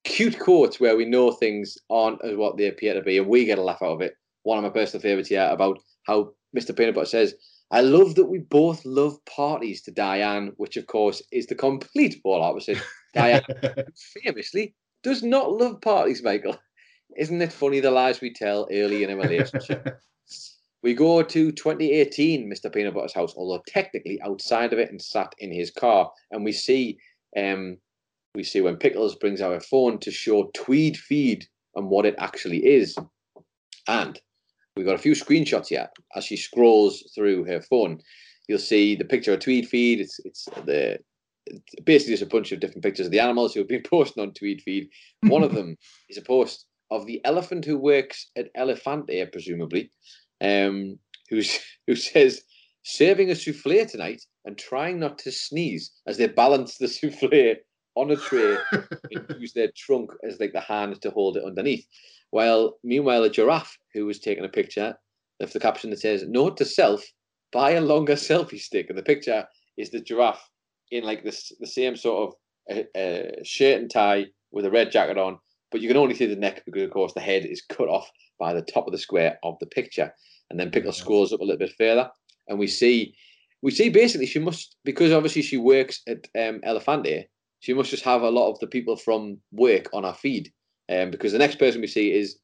cute 0.05 0.39
quotes 0.39 0.81
where 0.81 0.97
we 0.97 1.05
know 1.05 1.33
things 1.33 1.77
aren't 1.91 2.25
as 2.25 2.35
what 2.35 2.57
they 2.57 2.69
appear 2.69 2.95
to 2.95 3.03
be, 3.03 3.19
and 3.19 3.27
we 3.27 3.45
get 3.45 3.59
a 3.59 3.63
laugh 3.63 3.83
out 3.83 3.93
of 3.93 4.01
it. 4.01 4.15
One 4.45 4.57
of 4.57 4.65
my 4.65 4.71
personal 4.71 5.03
favourites 5.03 5.29
here 5.29 5.49
about 5.51 5.79
how 6.05 6.33
Mr. 6.57 6.75
Peanut 6.75 6.95
Butter 6.95 7.07
says, 7.07 7.35
I 7.71 7.83
love 7.83 8.15
that 8.15 8.31
we 8.31 8.39
both 8.39 8.83
love 8.85 9.23
parties 9.27 9.83
to 9.83 9.91
Diane, 9.91 10.53
which 10.57 10.79
of 10.79 10.87
course 10.87 11.23
is 11.31 11.47
the 11.47 11.55
complete 11.55 12.23
polar 12.23 12.43
opposite. 12.43 12.79
Diane 13.15 13.43
famously 14.23 14.75
does 15.03 15.23
not 15.23 15.53
love 15.53 15.81
parties, 15.81 16.23
Michael. 16.23 16.57
Isn't 17.17 17.43
it 17.43 17.53
funny 17.53 17.81
the 17.81 17.91
lies 17.91 18.21
we 18.21 18.33
tell 18.33 18.69
early 18.71 19.05
in 19.05 19.11
a 19.11 19.17
relationship? 19.29 20.01
we 20.83 20.95
go 20.95 21.23
to 21.23 21.53
2018, 21.53 22.51
Mr. 22.51 22.73
Peanut 22.73 22.95
Butter's 22.95 23.15
house, 23.15 23.35
although 23.37 23.63
technically 23.67 24.21
outside 24.23 24.73
of 24.73 24.79
it 24.79 24.91
and 24.91 25.01
sat 25.01 25.35
in 25.39 25.53
his 25.53 25.71
car, 25.71 26.11
and 26.31 26.45
we 26.45 26.53
see 26.53 26.99
um 27.37 27.77
we 28.35 28.45
see 28.45 28.61
when 28.61 28.77
Pickles 28.77 29.17
brings 29.17 29.41
out 29.41 29.53
her 29.53 29.61
phone 29.61 29.99
to 29.99 30.11
show 30.11 30.51
Tweed 30.55 30.97
feed 30.97 31.47
and 31.75 31.89
what 31.89 32.07
it 32.07 32.15
actually 32.19 32.65
is. 32.65 32.97
And 33.89 34.21
we've 34.77 34.87
got 34.87 34.95
a 34.95 34.99
few 34.99 35.13
screenshots 35.13 35.69
here 35.69 35.89
as 36.15 36.25
she 36.25 36.37
scrolls 36.37 37.11
through 37.15 37.45
her 37.45 37.61
phone. 37.61 38.01
You'll 38.49 38.59
see 38.59 38.95
the 38.95 39.05
picture 39.05 39.33
of 39.33 39.41
Tweed 39.41 39.69
feed. 39.69 40.01
It's 40.01 40.21
it's 40.25 40.45
the 40.65 40.99
it's 41.47 41.75
basically 41.85 42.13
just 42.13 42.23
a 42.23 42.27
bunch 42.27 42.53
of 42.53 42.61
different 42.61 42.85
pictures 42.85 43.07
of 43.07 43.13
the 43.13 43.21
animals 43.21 43.53
who 43.53 43.61
have 43.61 43.69
been 43.69 43.83
posting 43.89 44.23
on 44.23 44.33
Tweed 44.33 44.63
feed. 44.63 44.89
One 45.23 45.43
of 45.43 45.55
them 45.55 45.77
is 46.09 46.17
a 46.17 46.23
post 46.23 46.67
of 46.91 47.07
the 47.07 47.21
elephant 47.25 47.65
who 47.65 47.79
works 47.79 48.29
at 48.37 48.53
Elefante, 48.55 49.31
presumably, 49.31 49.91
um, 50.41 50.99
who's 51.29 51.59
who 51.87 51.97
says 51.97 52.43
serving 52.83 53.31
a 53.31 53.35
souffle 53.35 53.87
tonight 53.87 54.23
and 54.45 54.57
trying 54.57 54.99
not 54.99 55.19
to 55.19 55.31
sneeze 55.31 55.93
as 56.07 56.17
they 56.17 56.27
balance 56.27 56.79
the 56.79 56.89
souffle 56.89 57.57
on 57.97 58.11
a 58.11 58.17
tray 58.17 58.57
and 59.11 59.37
use 59.39 59.53
their 59.53 59.71
trunk 59.77 60.11
as 60.27 60.41
like 60.41 60.53
the 60.53 60.61
hand 60.61 61.01
to 61.03 61.11
hold 61.11 61.37
it 61.37 61.45
underneath. 61.45 61.87
While 62.31 62.79
meanwhile 62.85 63.25
a 63.25 63.31
giraffe 63.31 63.77
who 63.93 64.07
was 64.07 64.21
taking 64.21 64.45
a 64.45 64.49
picture 64.49 64.97
left 65.41 65.53
the 65.53 65.61
caption 65.61 65.91
that 65.91 66.01
says 66.01 66.25
"Note 66.27 66.57
to 66.59 66.65
self: 66.65 67.05
buy 67.53 67.73
a 67.73 67.81
longer 67.81 68.15
selfie 68.15 68.61
stick." 68.61 68.89
And 68.89 68.99
the 68.99 69.03
picture 69.03 69.47
is 69.77 69.91
the 69.91 70.01
giraffe 70.01 70.49
in 70.91 71.05
like 71.05 71.25
this 71.25 71.53
the 71.61 71.67
same 71.67 71.97
sort 71.97 72.35
of 72.69 72.77
uh, 72.77 72.99
uh, 72.99 73.43
shirt 73.43 73.81
and 73.81 73.91
tie 73.91 74.27
with 74.53 74.65
a 74.65 74.71
red 74.71 74.91
jacket 74.91 75.19
on, 75.19 75.39
but 75.71 75.81
you 75.81 75.89
can 75.89 75.97
only 75.97 76.15
see 76.15 76.27
the 76.27 76.37
neck 76.37 76.63
because 76.67 76.83
of 76.83 76.91
course 76.91 77.13
the 77.15 77.21
head 77.21 77.45
is 77.45 77.63
cut 77.63 77.89
off 77.89 78.11
by 78.39 78.53
the 78.53 78.63
top 78.63 78.87
of 78.87 78.93
the 78.93 78.99
square 78.99 79.39
of 79.43 79.57
the 79.61 79.67
picture. 79.67 80.13
And 80.51 80.59
then 80.59 80.71
Pickle 80.71 80.93
scrolls 80.93 81.33
up 81.33 81.41
a 81.41 81.45
little 81.45 81.59
bit 81.59 81.75
further, 81.79 82.11
and 82.49 82.59
we 82.59 82.67
see 82.67 83.15
we 83.63 83.71
see 83.71 83.89
basically 83.89 84.27
she 84.27 84.39
must 84.41 84.77
because 84.85 85.13
obviously 85.13 85.43
she 85.43 85.57
works 85.57 86.01
at 86.09 86.27
um, 86.37 86.61
Elefante. 86.67 87.27
She 87.61 87.75
must 87.75 87.91
just 87.91 88.05
have 88.05 88.23
a 88.23 88.31
lot 88.31 88.51
of 88.51 88.59
the 88.59 88.67
people 88.67 88.97
from 88.97 89.39
work 89.53 89.91
on 89.93 90.05
her 90.05 90.15
feed, 90.15 90.51
um, 90.89 91.11
because 91.11 91.33
the 91.33 91.39
next 91.39 91.59
person 91.59 91.81
we 91.81 91.87
see 91.87 92.11
is, 92.13 92.39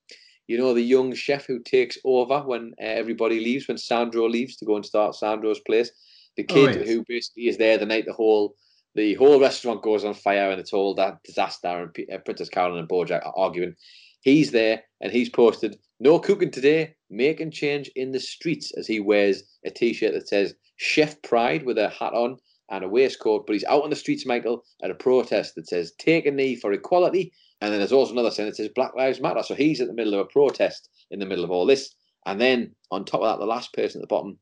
you 0.46 0.58
know, 0.58 0.74
the 0.74 0.82
young 0.82 1.14
chef 1.14 1.46
who 1.46 1.58
takes 1.60 1.96
over 2.04 2.40
when 2.40 2.74
uh, 2.80 2.84
everybody 2.84 3.40
leaves, 3.40 3.66
when 3.66 3.78
Sandro 3.78 4.28
leaves 4.28 4.56
to 4.56 4.66
go 4.66 4.76
and 4.76 4.84
start 4.84 5.14
Sandro's 5.14 5.60
place. 5.60 5.90
The 6.36 6.46
Oh, 6.50 6.54
kid 6.54 6.76
yes. 6.76 6.88
who 6.88 7.04
basically 7.08 7.48
is 7.48 7.56
there 7.56 7.78
the 7.78 7.86
night 7.86 8.04
the 8.06 8.12
whole 8.12 8.54
the 8.96 9.14
whole 9.14 9.38
restaurant 9.38 9.82
goes 9.82 10.04
on 10.04 10.14
fire 10.14 10.50
and 10.50 10.58
it's 10.58 10.72
all 10.72 10.94
that 10.94 11.22
disaster 11.22 11.68
and 11.68 11.92
P- 11.92 12.08
uh, 12.12 12.18
Princess 12.18 12.48
Carolyn 12.48 12.78
and 12.78 12.88
Bojack 12.88 13.24
are 13.26 13.34
arguing. 13.36 13.74
He's 14.22 14.50
there 14.50 14.82
and 15.00 15.12
he's 15.12 15.28
posted 15.28 15.78
no 16.00 16.18
cooking 16.18 16.50
today, 16.50 16.94
making 17.10 17.52
change 17.52 17.90
in 17.94 18.12
the 18.12 18.20
streets 18.20 18.72
as 18.76 18.86
he 18.86 18.98
wears 18.98 19.42
a 19.64 19.70
t-shirt 19.70 20.14
that 20.14 20.28
says 20.28 20.54
Chef 20.76 21.20
Pride 21.22 21.64
with 21.64 21.78
a 21.78 21.88
hat 21.88 22.12
on 22.12 22.36
and 22.70 22.84
a 22.84 22.88
waistcoat, 22.88 23.46
but 23.46 23.52
he's 23.52 23.64
out 23.64 23.84
on 23.84 23.90
the 23.90 23.96
streets, 23.96 24.26
Michael, 24.26 24.64
at 24.82 24.90
a 24.90 24.94
protest 24.94 25.54
that 25.54 25.68
says 25.68 25.92
take 25.98 26.26
a 26.26 26.30
knee 26.30 26.56
for 26.56 26.72
equality. 26.72 27.32
And 27.60 27.72
then 27.72 27.80
there's 27.80 27.92
also 27.92 28.12
another 28.12 28.30
sign 28.30 28.46
that 28.46 28.56
says 28.56 28.70
Black 28.74 28.94
Lives 28.96 29.20
Matter. 29.20 29.42
So 29.42 29.54
he's 29.54 29.80
at 29.80 29.86
the 29.86 29.94
middle 29.94 30.14
of 30.14 30.20
a 30.20 30.24
protest 30.26 30.88
in 31.10 31.20
the 31.20 31.26
middle 31.26 31.44
of 31.44 31.50
all 31.50 31.64
this. 31.64 31.94
And 32.26 32.40
then 32.40 32.74
on 32.90 33.04
top 33.04 33.20
of 33.22 33.28
that, 33.28 33.38
the 33.38 33.48
last 33.48 33.72
person 33.72 34.00
at 34.00 34.02
the 34.02 34.14
bottom 34.14 34.38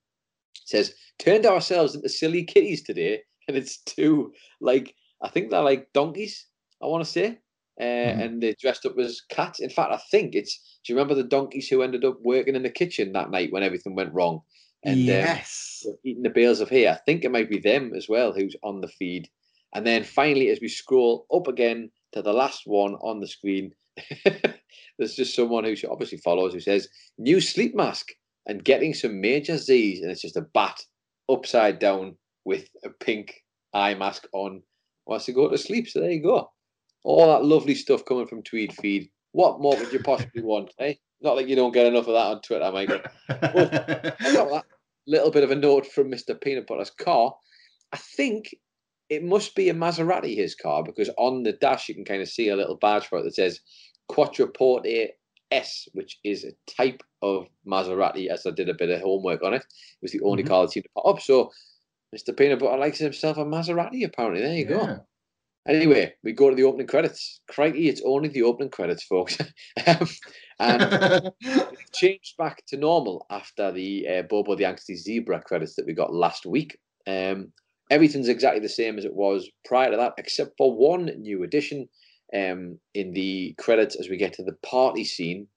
says, 0.65 0.95
turned 1.19 1.47
ourselves 1.47 1.95
into 1.95 2.09
silly 2.09 2.45
kitties 2.45 2.83
today. 2.83 3.21
And 3.49 3.57
it's 3.57 3.79
two, 3.79 4.33
like, 4.61 4.95
I 5.23 5.29
think 5.29 5.51
they're 5.51 5.63
like 5.63 5.93
donkeys 5.93 6.47
I 6.85 6.87
want 6.87 7.05
to 7.05 7.11
say. 7.11 7.39
Uh, 7.81 7.85
Mhm. 7.85 8.25
And 8.25 8.43
they're 8.43 8.55
dressed 8.61 8.87
up 8.87 8.97
as 8.99 9.21
cats. 9.29 9.61
In 9.61 9.71
fact, 9.71 9.93
I 9.93 9.97
think 10.11 10.35
it's. 10.35 10.79
Do 10.85 10.93
you 10.93 10.97
remember 10.97 11.15
the 11.15 11.29
donkeys 11.29 11.69
who 11.69 11.83
ended 11.83 12.05
up 12.05 12.19
working 12.23 12.55
in 12.55 12.63
the 12.63 12.71
kitchen 12.71 13.13
that 13.13 13.31
night 13.31 13.53
when 13.53 13.63
everything 13.63 13.97
went 13.97 14.13
wrong? 14.13 14.43
And 14.85 15.01
um, 15.01 15.07
yes. 15.07 15.83
were 15.87 15.95
eating 16.05 16.23
the 16.23 16.31
bales 16.31 16.61
of 16.61 16.69
hay. 16.69 16.89
I 16.89 16.97
think 17.07 17.25
it 17.25 17.33
might 17.33 17.49
be 17.49 17.59
them 17.59 17.93
as 17.97 18.09
well 18.09 18.33
who's 18.33 18.55
on 18.63 18.81
the 18.81 18.89
feed. 18.89 19.29
And 19.75 19.85
then 19.87 20.05
finally, 20.05 20.51
as 20.51 20.61
we 20.61 20.69
scroll 20.69 21.27
up 21.35 21.49
again 21.49 21.91
to 22.13 22.23
the 22.23 22.35
last 22.35 22.63
one 22.67 22.95
on 22.97 23.19
the 23.19 23.27
screen, 23.27 23.73
there's 24.99 25.17
just 25.17 25.35
someone 25.35 25.65
who 25.65 25.75
obviously 25.91 26.19
follows 26.19 26.53
who 26.53 26.61
says, 26.61 26.89
New 27.19 27.41
sleep 27.41 27.75
mask 27.75 28.13
and 28.47 28.63
getting 28.63 28.93
some 28.95 29.21
major 29.21 29.57
Z's. 29.57 30.03
And 30.03 30.11
it's 30.11 30.23
just 30.23 30.37
a 30.37 30.43
bat 30.43 30.81
upside 31.29 31.79
down 31.79 32.17
with 32.45 32.69
a 32.85 32.91
pink 32.91 33.35
eye 33.73 33.95
mask 33.95 34.27
on. 34.33 34.63
Wants 35.07 35.27
to 35.27 35.33
go 35.33 35.49
to 35.51 35.59
sleep. 35.59 35.89
So 35.89 36.01
there 36.01 36.11
you 36.11 36.23
go. 36.23 36.51
All 37.05 37.27
that 37.27 37.45
lovely 37.45 37.75
stuff 37.75 38.05
coming 38.07 38.27
from 38.27 38.43
Tweed 38.43 38.73
Feed. 38.73 39.11
What 39.33 39.61
more 39.61 39.77
could 39.77 39.93
you 39.93 39.99
possibly 40.03 40.43
want, 40.43 40.73
eh? 40.79 40.95
Not 41.21 41.37
like 41.37 41.49
you 41.49 41.57
don't 41.57 41.73
get 41.73 41.87
enough 41.87 42.07
of 42.07 42.15
that 42.15 42.27
on 42.27 42.41
Twitter, 42.41 42.71
Michael. 42.73 43.01
I 43.29 44.33
got 44.33 44.51
that 44.51 44.65
little 45.07 45.31
bit 45.31 45.45
of 45.45 45.51
a 45.51 45.55
note 45.57 45.87
from 45.87 46.11
Mr. 46.11 46.41
Peanut 46.41 46.67
Butter's 46.67 46.91
car. 46.91 47.35
I 47.93 47.97
think 47.99 48.55
it 49.11 49.23
must 49.23 49.55
be 49.55 49.69
a 49.69 49.75
Maserati, 49.75 50.35
his 50.37 50.55
car, 50.55 50.83
because 50.83 51.11
on 51.19 51.43
the 51.43 51.53
dash 51.53 51.89
you 51.89 51.95
can 51.95 52.05
kind 52.07 52.23
of 52.23 52.29
see 52.29 52.49
a 52.49 52.57
little 52.57 52.77
badge 52.77 53.07
for 53.07 53.19
it 53.19 53.25
that 53.25 53.35
says 53.35 53.61
Quattroporte 54.11 55.09
S, 55.51 55.89
which 55.93 56.19
is 56.25 56.45
a 56.45 56.53
type 56.71 57.03
of 57.23 57.47
Maserati, 57.67 58.29
as 58.29 58.47
I 58.47 58.51
did 58.51 58.69
a 58.69 58.75
bit 58.75 58.91
of 58.91 59.01
homework 59.01 59.43
on 59.43 59.55
it. 59.55 59.63
It 59.63 60.03
was 60.03 60.13
the 60.13 60.23
only 60.23 60.43
Mhm. 60.43 60.49
car 60.49 60.63
that 60.63 60.73
seemed 60.73 60.85
to 60.85 60.91
pop 60.95 61.07
up. 61.17 61.21
So 61.21 61.53
Mr. 62.15 62.37
Peanut 62.37 62.61
Butter 62.61 62.79
likes 62.79 62.99
himself 62.99 63.39
a 63.39 63.45
Maserati, 63.45 64.05
apparently. 64.05 64.43
There 64.43 64.55
you 64.55 64.65
go. 64.67 65.05
Anyway, 65.67 66.15
we 66.23 66.33
go 66.33 66.51
to 66.51 66.57
the 66.57 66.63
opening 66.63 66.87
credits. 66.87 67.41
Crikey, 67.49 67.89
it's 67.89 68.03
only 68.05 68.29
the 68.29 68.43
opening 68.43 68.71
credits, 68.71 69.03
folks. 69.03 69.39
um, 69.87 70.09
and 70.61 71.33
changed 71.93 72.37
back 72.37 72.65
to 72.67 72.77
normal 72.77 73.27
after 73.31 73.73
the 73.73 74.07
uh, 74.09 74.23
Bobo 74.23 74.55
the 74.55 74.65
Angsty 74.65 74.97
Zebra 74.97 75.41
credits 75.41 75.75
that 75.77 75.87
we 75.87 75.95
got 75.95 76.13
last 76.13 76.45
week. 76.45 76.79
Um, 77.07 77.53
everything's 77.91 78.29
exactly 78.29 78.61
the 78.61 78.69
same 78.69 78.99
as 78.99 79.05
it 79.05 79.15
was 79.15 79.49
prior 79.65 79.91
to 79.91 79.97
that, 79.97 80.13
except 80.19 80.53
for 80.59 80.77
one 80.77 81.07
new 81.19 81.43
addition 81.43 81.89
um, 82.35 82.79
in 82.93 83.13
the 83.13 83.55
credits 83.59 83.97
as 83.97 84.09
we 84.09 84.19
get 84.19 84.35
to 84.35 84.45
the 84.45 84.57
party 84.63 85.05
scene. 85.05 85.49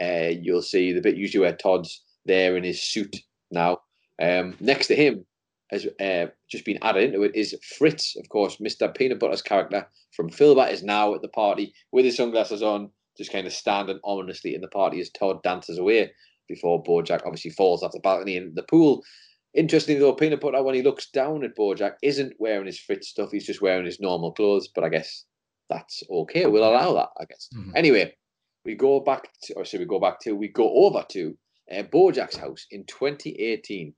Uh, 0.00 0.30
you'll 0.40 0.62
see 0.62 0.92
the 0.92 1.02
bit 1.02 1.16
usually 1.16 1.42
where 1.42 1.54
Todd's 1.54 2.02
there 2.24 2.56
in 2.56 2.64
his 2.64 2.82
suit 2.82 3.16
now. 3.50 3.78
Um, 4.20 4.56
next 4.60 4.86
to 4.86 4.96
him, 4.96 5.26
has 5.72 5.86
uh, 6.00 6.26
just 6.50 6.64
been 6.64 6.78
added 6.82 7.04
into 7.04 7.22
it, 7.22 7.34
is 7.34 7.56
Fritz, 7.78 8.14
of 8.16 8.28
course, 8.28 8.58
Mr. 8.58 8.94
Peanut 8.94 9.18
Butter's 9.18 9.42
character 9.42 9.86
from 10.14 10.30
Philbert 10.30 10.70
is 10.70 10.82
now 10.82 11.14
at 11.14 11.22
the 11.22 11.28
party 11.28 11.74
with 11.90 12.04
his 12.04 12.16
sunglasses 12.16 12.62
on, 12.62 12.90
just 13.16 13.32
kind 13.32 13.46
of 13.46 13.52
standing 13.52 13.98
ominously 14.04 14.54
in 14.54 14.60
the 14.60 14.68
party 14.68 15.00
as 15.00 15.10
Todd 15.10 15.42
dances 15.42 15.78
away 15.78 16.12
before 16.48 16.82
Bojack 16.82 17.22
obviously 17.24 17.50
falls 17.50 17.82
off 17.82 17.92
the 17.92 18.00
balcony 18.00 18.36
into 18.36 18.52
the 18.54 18.62
pool. 18.64 19.02
Interestingly, 19.54 20.00
though, 20.00 20.14
Peanut 20.14 20.40
Butter, 20.40 20.62
when 20.62 20.74
he 20.74 20.82
looks 20.82 21.10
down 21.10 21.44
at 21.44 21.56
Bojack, 21.56 21.94
isn't 22.02 22.34
wearing 22.38 22.66
his 22.66 22.78
Fritz 22.78 23.08
stuff. 23.08 23.30
He's 23.30 23.46
just 23.46 23.60
wearing 23.60 23.84
his 23.84 24.00
normal 24.00 24.32
clothes. 24.32 24.68
But 24.74 24.84
I 24.84 24.88
guess 24.88 25.24
that's 25.68 26.02
okay. 26.10 26.46
We'll 26.46 26.64
allow 26.68 26.94
that, 26.94 27.10
I 27.20 27.24
guess. 27.26 27.48
Mhm. 27.54 27.72
Anyway, 27.74 28.14
we 28.64 28.74
go 28.74 29.00
back 29.00 29.28
to, 29.44 29.54
or 29.54 29.64
should 29.64 29.80
we 29.80 29.86
go 29.86 30.00
back 30.00 30.20
to, 30.20 30.34
we 30.34 30.48
go 30.48 30.72
over 30.86 31.04
to 31.10 31.36
uh, 31.70 31.82
Bojack's 31.82 32.36
house 32.36 32.66
in 32.70 32.84
2018. 32.86 33.94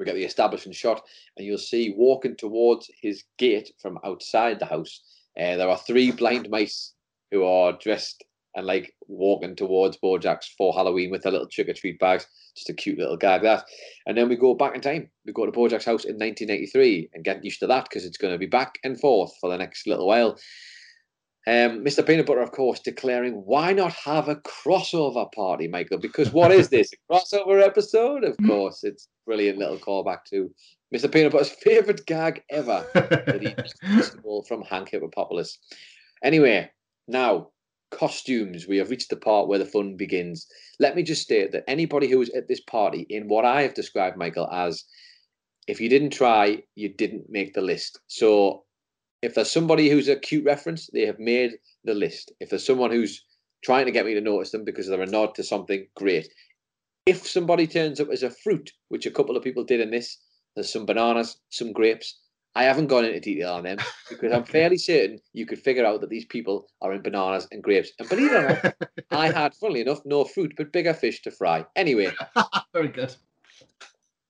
We 0.00 0.06
get 0.06 0.14
the 0.14 0.24
establishing 0.24 0.72
shot, 0.72 1.02
and 1.36 1.46
you'll 1.46 1.58
see 1.58 1.94
walking 1.94 2.34
towards 2.34 2.90
his 3.02 3.24
gate 3.36 3.74
from 3.82 3.98
outside 4.02 4.58
the 4.58 4.64
house. 4.64 5.02
Uh, 5.38 5.56
there 5.56 5.68
are 5.68 5.76
three 5.76 6.10
blind 6.10 6.48
mice 6.48 6.94
who 7.30 7.44
are 7.44 7.76
dressed 7.78 8.24
and 8.56 8.66
like 8.66 8.94
walking 9.08 9.54
towards 9.54 9.98
Bojack's 9.98 10.54
for 10.56 10.72
Halloween 10.72 11.10
with 11.10 11.22
their 11.22 11.32
little 11.32 11.46
trick 11.46 11.68
or 11.68 11.74
treat 11.74 11.98
bags. 12.00 12.26
Just 12.56 12.70
a 12.70 12.74
cute 12.74 12.98
little 12.98 13.18
gag 13.18 13.42
that. 13.42 13.64
And 14.06 14.16
then 14.16 14.30
we 14.30 14.36
go 14.36 14.54
back 14.54 14.74
in 14.74 14.80
time. 14.80 15.10
We 15.26 15.34
go 15.34 15.44
to 15.44 15.52
Bojack's 15.52 15.84
house 15.84 16.04
in 16.04 16.16
1983 16.16 17.10
and 17.12 17.22
get 17.22 17.44
used 17.44 17.60
to 17.60 17.66
that 17.66 17.84
because 17.84 18.06
it's 18.06 18.18
going 18.18 18.32
to 18.32 18.38
be 18.38 18.46
back 18.46 18.78
and 18.82 18.98
forth 18.98 19.32
for 19.38 19.50
the 19.50 19.58
next 19.58 19.86
little 19.86 20.06
while. 20.06 20.38
Um, 21.46 21.82
Mr. 21.82 22.06
Peanut 22.06 22.26
Butter, 22.26 22.42
of 22.42 22.52
course, 22.52 22.80
declaring, 22.80 23.32
why 23.46 23.72
not 23.72 23.92
have 23.94 24.28
a 24.28 24.36
crossover 24.36 25.30
party, 25.32 25.68
Michael? 25.68 25.98
Because 25.98 26.32
what 26.32 26.52
is 26.52 26.68
this? 26.68 26.90
A 26.92 27.12
crossover 27.12 27.62
episode? 27.62 28.24
Of 28.24 28.36
course. 28.46 28.84
It's 28.84 29.06
a 29.06 29.08
brilliant 29.26 29.58
little 29.58 29.78
callback 29.78 30.24
to 30.30 30.52
Mr. 30.94 31.10
Peanut 31.10 31.32
Butter's 31.32 31.50
favourite 31.62 32.04
gag 32.04 32.42
ever 32.50 32.86
that 32.92 33.40
he 33.40 34.42
from 34.48 34.62
Hank 34.62 34.90
Hippopopalous. 34.90 35.56
Anyway, 36.22 36.70
now, 37.08 37.48
costumes. 37.90 38.66
We 38.68 38.76
have 38.76 38.90
reached 38.90 39.10
the 39.10 39.16
part 39.16 39.48
where 39.48 39.58
the 39.58 39.64
fun 39.64 39.96
begins. 39.96 40.46
Let 40.78 40.94
me 40.94 41.02
just 41.02 41.22
state 41.22 41.52
that 41.52 41.64
anybody 41.68 42.08
who 42.08 42.20
is 42.20 42.30
at 42.30 42.48
this 42.48 42.60
party, 42.60 43.06
in 43.08 43.28
what 43.28 43.44
I 43.44 43.62
have 43.62 43.74
described, 43.74 44.16
Michael, 44.16 44.48
as 44.52 44.84
if 45.66 45.80
you 45.80 45.88
didn't 45.88 46.10
try, 46.10 46.62
you 46.74 46.88
didn't 46.88 47.24
make 47.28 47.54
the 47.54 47.60
list. 47.60 48.00
So 48.06 48.64
if 49.22 49.34
there's 49.34 49.50
somebody 49.50 49.88
who's 49.88 50.08
a 50.08 50.16
cute 50.16 50.44
reference, 50.44 50.88
they 50.92 51.06
have 51.06 51.18
made 51.18 51.52
the 51.84 51.94
list. 51.94 52.32
If 52.40 52.50
there's 52.50 52.66
someone 52.66 52.90
who's 52.90 53.24
trying 53.62 53.86
to 53.86 53.92
get 53.92 54.06
me 54.06 54.14
to 54.14 54.20
notice 54.20 54.50
them 54.50 54.64
because 54.64 54.88
they're 54.88 55.00
a 55.00 55.06
nod 55.06 55.34
to 55.34 55.42
something, 55.42 55.86
great. 55.96 56.28
If 57.06 57.26
somebody 57.26 57.66
turns 57.66 58.00
up 58.00 58.08
as 58.10 58.22
a 58.22 58.30
fruit, 58.30 58.72
which 58.88 59.06
a 59.06 59.10
couple 59.10 59.36
of 59.36 59.44
people 59.44 59.64
did 59.64 59.80
in 59.80 59.90
this, 59.90 60.18
there's 60.54 60.72
some 60.72 60.86
bananas, 60.86 61.38
some 61.50 61.72
grapes. 61.72 62.18
I 62.54 62.64
haven't 62.64 62.88
gone 62.88 63.04
into 63.04 63.20
detail 63.20 63.54
on 63.54 63.62
them 63.64 63.78
because 64.08 64.32
I'm 64.32 64.44
fairly 64.44 64.76
certain 64.76 65.20
you 65.32 65.46
could 65.46 65.60
figure 65.60 65.84
out 65.84 66.00
that 66.00 66.10
these 66.10 66.24
people 66.24 66.66
are 66.80 66.92
in 66.92 67.02
bananas 67.02 67.46
and 67.52 67.62
grapes. 67.62 67.92
And 67.98 68.08
believe 68.08 68.32
it 68.32 68.36
or 68.36 68.60
not, 68.62 68.90
I 69.10 69.30
had, 69.30 69.54
funnily 69.54 69.82
enough, 69.82 70.00
no 70.04 70.24
fruit 70.24 70.54
but 70.56 70.72
bigger 70.72 70.94
fish 70.94 71.22
to 71.22 71.30
fry. 71.30 71.64
Anyway, 71.76 72.12
Very 72.72 72.88
good. 72.88 73.14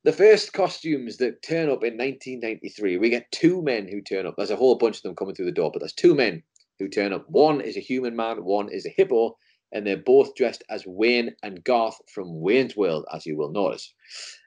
The 0.03 0.13
first 0.13 0.53
costumes 0.53 1.19
that 1.19 1.43
turn 1.43 1.69
up 1.69 1.85
in 1.85 1.99
1993, 1.99 2.97
we 2.97 3.11
get 3.11 3.31
two 3.33 3.63
men 3.63 3.87
who 3.87 4.01
turn 4.01 4.27
up. 4.27 4.35
There's 4.37 4.51
a 4.51 4.57
whole 4.57 4.77
bunch 4.77 4.97
of 4.97 5.03
them 5.03 5.15
coming 5.15 5.35
through 5.35 5.47
the 5.47 5.53
door, 5.53 5.71
but 5.73 5.81
there's 5.81 5.93
two 5.93 6.15
men 6.15 6.43
who 6.79 6.89
turn 6.89 7.13
up. 7.13 7.27
One 7.29 7.61
is 7.61 7.77
a 7.77 7.81
human 7.81 8.17
man, 8.17 8.45
one 8.45 8.71
is 8.73 8.87
a 8.87 8.95
hippo, 8.97 9.37
and 9.73 9.87
they're 9.87 9.99
both 9.99 10.35
dressed 10.35 10.65
as 10.71 10.87
Wayne 10.87 11.37
and 11.43 11.63
Garth 11.63 11.97
from 12.13 12.41
Wayne's 12.41 12.77
World, 12.77 13.05
as 13.13 13.27
you 13.27 13.37
will 13.37 13.53
notice. 13.53 13.93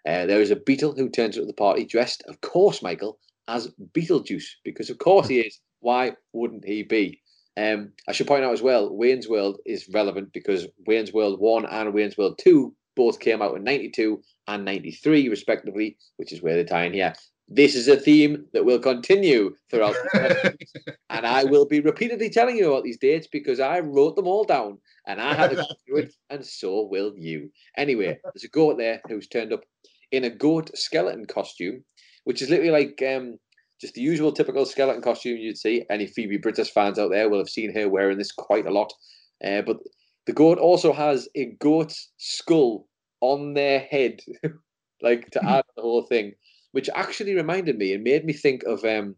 Uh, 0.07 0.25
there 0.25 0.41
is 0.41 0.51
a 0.51 0.55
beetle 0.55 0.95
who 0.95 1.09
turns 1.09 1.37
up 1.37 1.43
at 1.43 1.47
the 1.47 1.53
party 1.53 1.85
dressed, 1.85 2.23
of 2.27 2.41
course, 2.41 2.81
Michael, 2.81 3.19
as 3.47 3.71
Beetlejuice, 3.93 4.47
because 4.63 4.89
of 4.89 4.97
course 4.97 5.27
he 5.27 5.39
is. 5.39 5.59
Why 5.81 6.13
wouldn't 6.33 6.65
he 6.65 6.81
be? 6.83 7.21
Um, 7.55 7.93
I 8.07 8.13
should 8.13 8.27
point 8.27 8.43
out 8.43 8.53
as 8.53 8.63
well, 8.63 8.95
Wayne's 8.95 9.29
World 9.29 9.59
is 9.65 9.87
relevant 9.93 10.33
because 10.33 10.65
Wayne's 10.87 11.13
World 11.13 11.39
1 11.39 11.65
and 11.67 11.93
Wayne's 11.93 12.17
World 12.17 12.39
2 12.41 12.73
both 12.95 13.19
came 13.19 13.41
out 13.41 13.55
in 13.55 13.63
92 13.63 14.21
and 14.47 14.65
93, 14.65 15.29
respectively, 15.29 15.97
which 16.17 16.31
is 16.31 16.41
where 16.41 16.55
they 16.55 16.63
tie 16.63 16.85
in 16.85 16.93
here. 16.93 17.13
This 17.49 17.75
is 17.75 17.87
a 17.87 17.97
theme 17.97 18.45
that 18.53 18.63
will 18.63 18.79
continue 18.79 19.55
throughout 19.69 19.95
the 20.13 20.57
and 21.09 21.25
I 21.25 21.43
will 21.43 21.65
be 21.65 21.81
repeatedly 21.81 22.29
telling 22.29 22.57
you 22.57 22.71
about 22.71 22.83
these 22.83 22.97
dates 22.97 23.27
because 23.27 23.59
I 23.59 23.79
wrote 23.79 24.15
them 24.15 24.27
all 24.27 24.45
down 24.45 24.77
and 25.07 25.21
I 25.21 25.33
had 25.33 25.49
to 25.49 25.57
go 25.57 25.65
through 25.85 25.97
it, 25.97 26.13
and 26.29 26.45
so 26.45 26.83
will 26.83 27.13
you. 27.17 27.51
Anyway, 27.77 28.17
there's 28.23 28.45
a 28.45 28.49
goat 28.49 28.77
there 28.77 29.01
who's 29.07 29.27
turned 29.27 29.51
up 29.51 29.63
in 30.11 30.23
a 30.23 30.29
goat 30.29 30.71
skeleton 30.77 31.25
costume, 31.25 31.83
which 32.23 32.41
is 32.41 32.49
literally 32.49 32.71
like 32.71 33.03
um, 33.05 33.37
just 33.81 33.95
the 33.95 34.01
usual 34.01 34.31
typical 34.31 34.65
skeleton 34.65 35.01
costume 35.01 35.37
you'd 35.37 35.57
see. 35.57 35.83
Any 35.89 36.07
Phoebe 36.07 36.37
Bridgers 36.37 36.69
fans 36.69 36.97
out 36.97 37.11
there 37.11 37.29
will 37.29 37.39
have 37.39 37.49
seen 37.49 37.73
her 37.73 37.89
wearing 37.89 38.17
this 38.17 38.31
quite 38.31 38.65
a 38.65 38.71
lot. 38.71 38.93
Uh, 39.43 39.61
but 39.61 39.77
the 40.25 40.33
goat 40.33 40.57
also 40.57 40.93
has 40.93 41.27
a 41.35 41.45
goat's 41.59 42.11
skull 42.17 42.87
on 43.21 43.53
their 43.53 43.79
head, 43.79 44.21
like 45.01 45.29
to 45.31 45.43
add 45.45 45.65
the 45.75 45.81
whole 45.81 46.03
thing, 46.03 46.33
which 46.71 46.89
actually 46.95 47.35
reminded 47.35 47.77
me 47.77 47.93
and 47.93 48.03
made 48.03 48.25
me 48.25 48.33
think 48.33 48.63
of 48.63 48.83
um, 48.85 49.15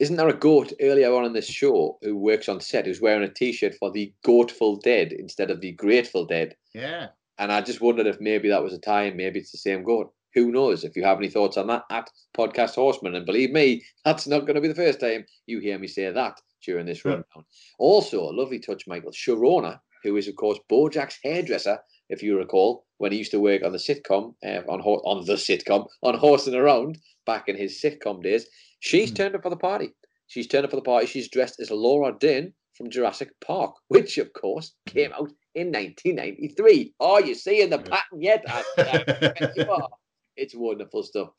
isn't 0.00 0.16
there 0.16 0.28
a 0.28 0.34
goat 0.34 0.72
earlier 0.80 1.12
on 1.12 1.26
in 1.26 1.34
this 1.34 1.46
show 1.46 1.98
who 2.00 2.16
works 2.16 2.48
on 2.48 2.58
set 2.60 2.86
who's 2.86 3.02
wearing 3.02 3.22
a 3.22 3.32
t-shirt 3.32 3.74
for 3.74 3.90
the 3.90 4.12
Goatful 4.24 4.80
Dead 4.82 5.12
instead 5.12 5.50
of 5.50 5.60
the 5.60 5.72
Grateful 5.72 6.24
Dead? 6.24 6.56
Yeah. 6.72 7.08
And 7.38 7.52
I 7.52 7.60
just 7.60 7.82
wondered 7.82 8.06
if 8.06 8.18
maybe 8.18 8.48
that 8.48 8.62
was 8.62 8.72
a 8.72 8.78
tie-in, 8.78 9.16
maybe 9.16 9.38
it's 9.40 9.52
the 9.52 9.58
same 9.58 9.84
goat. 9.84 10.12
Who 10.34 10.52
knows? 10.52 10.84
If 10.84 10.96
you 10.96 11.04
have 11.04 11.18
any 11.18 11.28
thoughts 11.28 11.58
on 11.58 11.66
that, 11.66 11.84
at 11.90 12.08
Podcast 12.34 12.76
Horseman, 12.76 13.14
and 13.14 13.26
believe 13.26 13.50
me, 13.50 13.84
that's 14.04 14.26
not 14.26 14.40
going 14.40 14.54
to 14.54 14.60
be 14.60 14.68
the 14.68 14.74
first 14.74 15.00
time 15.00 15.26
you 15.46 15.58
hear 15.58 15.78
me 15.78 15.86
say 15.86 16.10
that 16.10 16.40
during 16.64 16.86
this 16.86 17.04
Yeah. 17.04 17.12
rundown. 17.12 17.44
Also, 17.78 18.22
a 18.22 18.32
lovely 18.32 18.58
touch, 18.58 18.86
Michael 18.86 19.12
Sharona, 19.12 19.80
who 20.02 20.16
is 20.16 20.28
of 20.28 20.36
course 20.36 20.58
Bojack's 20.70 21.18
hairdresser, 21.22 21.78
if 22.08 22.22
you 22.22 22.36
recall, 22.38 22.86
when 22.98 23.12
he 23.12 23.18
used 23.18 23.30
to 23.32 23.40
work 23.40 23.62
on 23.62 23.72
the 23.72 23.78
sitcom, 23.78 24.34
uh, 24.44 24.62
on 24.68 24.80
Ho- 24.80 25.02
on 25.04 25.24
the 25.24 25.34
sitcom, 25.34 25.88
on 26.02 26.14
Horsing 26.14 26.54
Around 26.54 26.98
back 27.26 27.48
in 27.48 27.56
his 27.56 27.80
sitcom 27.80 28.22
days. 28.22 28.46
She's 28.80 29.10
Hmm. 29.10 29.14
turned 29.16 29.34
up 29.36 29.42
for 29.42 29.50
the 29.50 29.56
party. 29.56 29.90
She's 30.26 30.46
turned 30.46 30.64
up 30.64 30.70
for 30.70 30.76
the 30.76 30.82
party. 30.82 31.06
She's 31.06 31.28
dressed 31.28 31.60
as 31.60 31.70
Laura 31.70 32.16
Dern 32.18 32.52
from 32.74 32.88
Jurassic 32.90 33.30
Park, 33.40 33.74
which 33.88 34.18
of 34.18 34.32
course 34.32 34.74
came 34.86 35.12
out 35.12 35.30
in 35.54 35.70
1993. 35.72 36.94
Oh, 37.00 37.18
you 37.18 37.34
seeing 37.34 37.70
the 37.70 37.78
pattern 37.78 38.22
yet? 38.22 38.44
I- 38.48 38.64
I 38.78 39.50
you 39.56 39.70
are. 39.70 39.88
It's 40.36 40.54
wonderful 40.54 41.02
stuff. 41.02 41.30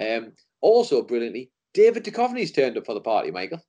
Um, 0.00 0.32
also, 0.60 1.02
brilliantly, 1.02 1.50
David 1.74 2.04
Duchovny's 2.04 2.52
turned 2.52 2.76
up 2.76 2.86
for 2.86 2.94
the 2.94 3.00
party, 3.00 3.30
Michael. 3.30 3.60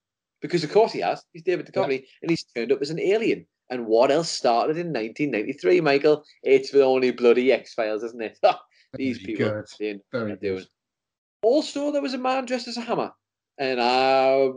Because 0.42 0.64
of 0.64 0.72
course 0.72 0.92
he 0.92 1.00
has. 1.02 1.24
He's 1.34 1.44
David 1.44 1.68
Duchovny, 1.68 2.04
and 2.22 2.30
he's 2.32 2.44
turned 2.44 2.72
up 2.72 2.82
as 2.82 2.90
an 2.90 3.00
alien. 3.00 3.46
And 3.70 3.86
what 3.86 4.12
else 4.12 4.30
started 4.30 4.78
in 4.78 4.88
1993, 4.88 5.82
Michael? 5.82 6.24
It's 6.44 6.72
the 6.72 6.84
only 6.84 7.12
bloody 7.12 7.52
X 7.52 7.74
Files, 7.74 8.04
isn't 8.04 8.22
it? 8.22 8.38
These 8.96 9.18
Very 9.20 9.26
people 9.26 9.46
good. 9.46 9.66
know 9.80 10.00
Very 10.12 10.30
good. 10.32 10.42
doing. 10.42 10.66
Also, 11.44 11.92
there 11.92 12.02
was 12.02 12.14
a 12.14 12.18
man 12.18 12.46
dressed 12.46 12.68
as 12.68 12.78
a 12.78 12.82
hammer, 12.82 13.12
and 13.58 13.80
uh, 13.80 14.52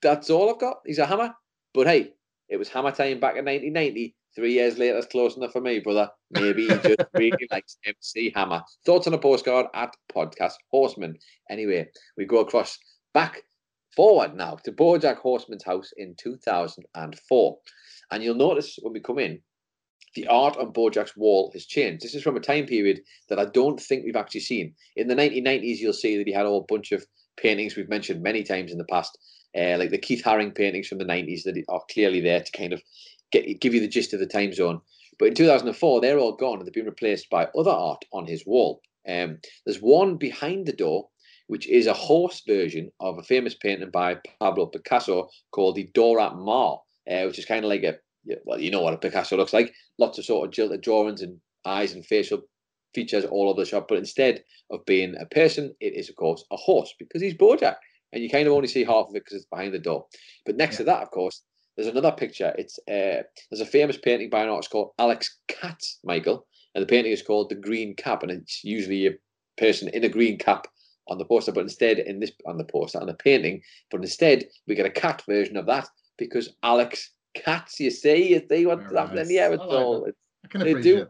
that's 0.00 0.30
all 0.30 0.50
I've 0.50 0.60
got. 0.60 0.78
He's 0.86 0.98
a 0.98 1.06
hammer, 1.06 1.34
but 1.74 1.86
hey, 1.86 2.12
it 2.48 2.56
was 2.56 2.68
hammer 2.68 2.90
time 2.90 3.20
back 3.20 3.36
in 3.36 3.44
1990. 3.44 4.14
Three 4.34 4.54
years 4.54 4.78
later, 4.78 4.94
that's 4.94 5.06
close 5.06 5.36
enough 5.36 5.52
for 5.52 5.60
me, 5.60 5.78
brother. 5.78 6.10
Maybe 6.30 6.62
he 6.62 6.68
just 6.68 7.04
really 7.14 7.46
likes 7.52 7.76
MC 7.86 8.32
Hammer. 8.34 8.64
Thoughts 8.84 9.06
on 9.06 9.14
a 9.14 9.18
postcard 9.18 9.66
at 9.74 9.94
Podcast 10.12 10.54
Horseman. 10.72 11.16
Anyway, 11.50 11.88
we 12.16 12.24
go 12.24 12.38
across 12.38 12.76
back 13.12 13.42
forward 13.94 14.34
now 14.34 14.56
to 14.64 14.72
Bojack 14.72 15.18
Horseman's 15.18 15.64
house 15.64 15.92
in 15.96 16.14
2004. 16.16 17.58
And 18.10 18.22
you'll 18.22 18.34
notice 18.34 18.78
when 18.82 18.92
we 18.92 19.00
come 19.00 19.18
in, 19.18 19.40
the 20.14 20.26
art 20.28 20.56
on 20.56 20.72
Bojack's 20.72 21.16
wall 21.16 21.50
has 21.52 21.66
changed. 21.66 22.02
This 22.02 22.14
is 22.14 22.22
from 22.22 22.36
a 22.36 22.40
time 22.40 22.66
period 22.66 23.00
that 23.28 23.38
I 23.38 23.46
don't 23.46 23.80
think 23.80 24.04
we've 24.04 24.16
actually 24.16 24.40
seen. 24.40 24.74
In 24.96 25.08
the 25.08 25.14
1990s, 25.14 25.78
you'll 25.78 25.92
see 25.92 26.16
that 26.16 26.26
he 26.26 26.32
had 26.32 26.46
a 26.46 26.48
whole 26.48 26.66
bunch 26.68 26.92
of 26.92 27.04
paintings 27.36 27.76
we've 27.76 27.88
mentioned 27.88 28.22
many 28.22 28.44
times 28.44 28.70
in 28.70 28.78
the 28.78 28.84
past, 28.84 29.18
uh, 29.58 29.76
like 29.78 29.90
the 29.90 29.98
Keith 29.98 30.22
Haring 30.22 30.54
paintings 30.54 30.86
from 30.86 30.98
the 30.98 31.04
90s 31.04 31.42
that 31.44 31.62
are 31.68 31.82
clearly 31.90 32.20
there 32.20 32.40
to 32.40 32.52
kind 32.52 32.72
of 32.72 32.82
get 33.32 33.60
give 33.60 33.74
you 33.74 33.80
the 33.80 33.88
gist 33.88 34.12
of 34.12 34.20
the 34.20 34.26
time 34.26 34.52
zone. 34.52 34.80
But 35.18 35.28
in 35.28 35.34
2004, 35.34 36.00
they're 36.00 36.18
all 36.18 36.36
gone 36.36 36.58
and 36.58 36.66
they've 36.66 36.72
been 36.72 36.86
replaced 36.86 37.30
by 37.30 37.48
other 37.56 37.70
art 37.70 38.04
on 38.12 38.26
his 38.26 38.46
wall. 38.46 38.82
Um, 39.06 39.38
there's 39.64 39.78
one 39.78 40.16
behind 40.16 40.66
the 40.66 40.72
door, 40.72 41.08
which 41.46 41.68
is 41.68 41.86
a 41.86 41.92
horse 41.92 42.42
version 42.46 42.90
of 43.00 43.18
a 43.18 43.22
famous 43.22 43.54
painting 43.54 43.90
by 43.90 44.16
Pablo 44.40 44.66
Picasso 44.66 45.28
called 45.50 45.76
the 45.76 45.90
Dora 45.94 46.34
Maar, 46.34 46.80
uh, 47.10 47.24
which 47.24 47.38
is 47.38 47.44
kind 47.44 47.64
of 47.64 47.68
like 47.68 47.82
a 47.82 47.96
well, 48.44 48.58
you 48.58 48.70
know 48.70 48.80
what 48.80 48.94
a 48.94 48.98
Picasso 48.98 49.36
looks 49.36 49.52
like. 49.52 49.74
Lots 49.98 50.18
of 50.18 50.24
sort 50.24 50.46
of 50.46 50.52
jilted 50.52 50.80
drawings 50.80 51.22
and 51.22 51.38
eyes 51.64 51.92
and 51.92 52.04
facial 52.04 52.42
features 52.94 53.24
all 53.24 53.50
over 53.50 53.60
the 53.60 53.66
shop. 53.66 53.86
But 53.88 53.98
instead 53.98 54.42
of 54.70 54.84
being 54.86 55.14
a 55.20 55.26
person, 55.26 55.74
it 55.80 55.94
is, 55.94 56.08
of 56.08 56.16
course, 56.16 56.44
a 56.50 56.56
horse 56.56 56.94
because 56.98 57.20
he's 57.20 57.34
Bojack. 57.34 57.76
And 58.12 58.22
you 58.22 58.30
kind 58.30 58.46
of 58.46 58.54
only 58.54 58.68
see 58.68 58.84
half 58.84 59.08
of 59.08 59.16
it 59.16 59.24
because 59.24 59.34
it's 59.34 59.46
behind 59.46 59.74
the 59.74 59.78
door. 59.78 60.06
But 60.46 60.56
next 60.56 60.76
to 60.76 60.84
that, 60.84 61.02
of 61.02 61.10
course, 61.10 61.42
there's 61.76 61.88
another 61.88 62.12
picture. 62.12 62.54
It's 62.56 62.78
uh, 62.88 63.26
There's 63.50 63.60
a 63.60 63.66
famous 63.66 63.98
painting 63.98 64.30
by 64.30 64.44
an 64.44 64.48
artist 64.48 64.70
called 64.70 64.92
Alex 64.98 65.38
Katz, 65.48 65.98
Michael. 66.04 66.46
And 66.74 66.82
the 66.82 66.86
painting 66.86 67.12
is 67.12 67.22
called 67.22 67.50
The 67.50 67.56
Green 67.56 67.94
Cap. 67.96 68.22
And 68.22 68.30
it's 68.30 68.62
usually 68.62 69.06
a 69.06 69.14
person 69.58 69.88
in 69.88 70.04
a 70.04 70.08
green 70.08 70.38
cap 70.38 70.66
on 71.08 71.18
the 71.18 71.24
poster. 71.24 71.52
But 71.52 71.62
instead, 71.62 71.98
in 71.98 72.20
this, 72.20 72.32
on 72.46 72.58
the 72.58 72.64
poster, 72.64 73.00
on 73.00 73.06
the 73.06 73.14
painting, 73.14 73.62
but 73.90 74.00
instead, 74.00 74.44
we 74.66 74.74
get 74.74 74.86
a 74.86 74.90
cat 74.90 75.22
version 75.28 75.56
of 75.56 75.66
that 75.66 75.88
because 76.18 76.54
Alex 76.62 77.10
cats, 77.34 77.80
you 77.80 77.90
see, 77.90 78.30
you 78.32 78.42
see 78.48 78.66
what's 78.66 78.84
Very 78.84 78.96
happening 78.96 79.24
nice. 79.24 79.30
here. 79.30 79.44
I 79.44 79.52
It's 79.52 79.60
like 79.60 79.68
all, 79.70 80.04
it's 80.04 80.18
I 80.44 80.48
can 80.48 80.60
They 80.62 80.70
appreciate 80.72 81.08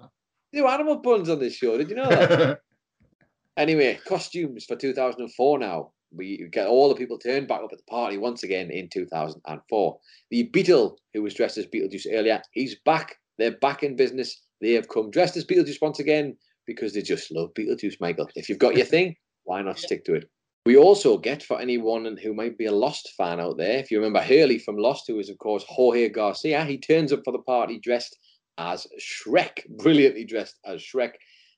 they 0.52 0.60
do 0.60 0.66
animal 0.68 0.98
puns 0.98 1.28
on 1.28 1.40
this 1.40 1.56
show. 1.56 1.76
Did 1.76 1.90
you 1.90 1.96
know 1.96 2.08
that? 2.08 2.28
that. 2.28 2.60
anyway, 3.56 3.98
costumes 4.06 4.64
for 4.64 4.76
2004 4.76 5.58
now. 5.58 5.90
We 6.16 6.46
get 6.52 6.68
all 6.68 6.88
the 6.88 6.94
people 6.94 7.18
turned 7.18 7.48
back 7.48 7.60
up 7.62 7.72
at 7.72 7.78
the 7.78 7.90
party 7.90 8.18
once 8.18 8.44
again 8.44 8.70
in 8.70 8.88
2004. 8.88 9.98
The 10.30 10.42
Beetle, 10.44 10.96
who 11.12 11.22
was 11.22 11.34
dressed 11.34 11.58
as 11.58 11.66
Beetlejuice 11.66 12.06
earlier, 12.12 12.40
he's 12.52 12.76
back. 12.84 13.16
They're 13.36 13.56
back 13.58 13.82
in 13.82 13.96
business. 13.96 14.40
They 14.60 14.72
have 14.74 14.88
come 14.88 15.10
dressed 15.10 15.36
as 15.36 15.44
Beetlejuice 15.44 15.82
once 15.82 15.98
again 15.98 16.36
because 16.66 16.92
they 16.94 17.02
just 17.02 17.32
love 17.32 17.52
Beetlejuice, 17.54 18.00
Michael. 18.00 18.30
If 18.36 18.48
you've 18.48 18.60
got 18.60 18.76
your 18.76 18.86
thing, 18.86 19.16
why 19.44 19.62
not 19.62 19.78
stick 19.78 20.04
to 20.06 20.14
it? 20.14 20.28
We 20.66 20.78
also 20.78 21.18
get 21.18 21.42
for 21.42 21.60
anyone 21.60 22.16
who 22.16 22.32
might 22.32 22.56
be 22.56 22.64
a 22.64 22.72
Lost 22.72 23.12
fan 23.18 23.38
out 23.38 23.58
there, 23.58 23.78
if 23.78 23.90
you 23.90 23.98
remember 23.98 24.22
Hurley 24.22 24.58
from 24.58 24.78
Lost, 24.78 25.04
who 25.06 25.18
is, 25.18 25.28
of 25.28 25.36
course, 25.36 25.62
Jorge 25.68 26.08
Garcia, 26.08 26.64
he 26.64 26.78
turns 26.78 27.12
up 27.12 27.20
for 27.22 27.32
the 27.32 27.42
party 27.42 27.78
dressed 27.78 28.16
as 28.56 28.86
Shrek, 28.98 29.66
brilliantly 29.68 30.24
dressed 30.24 30.58
as 30.64 30.82
Shrek. 30.82 31.12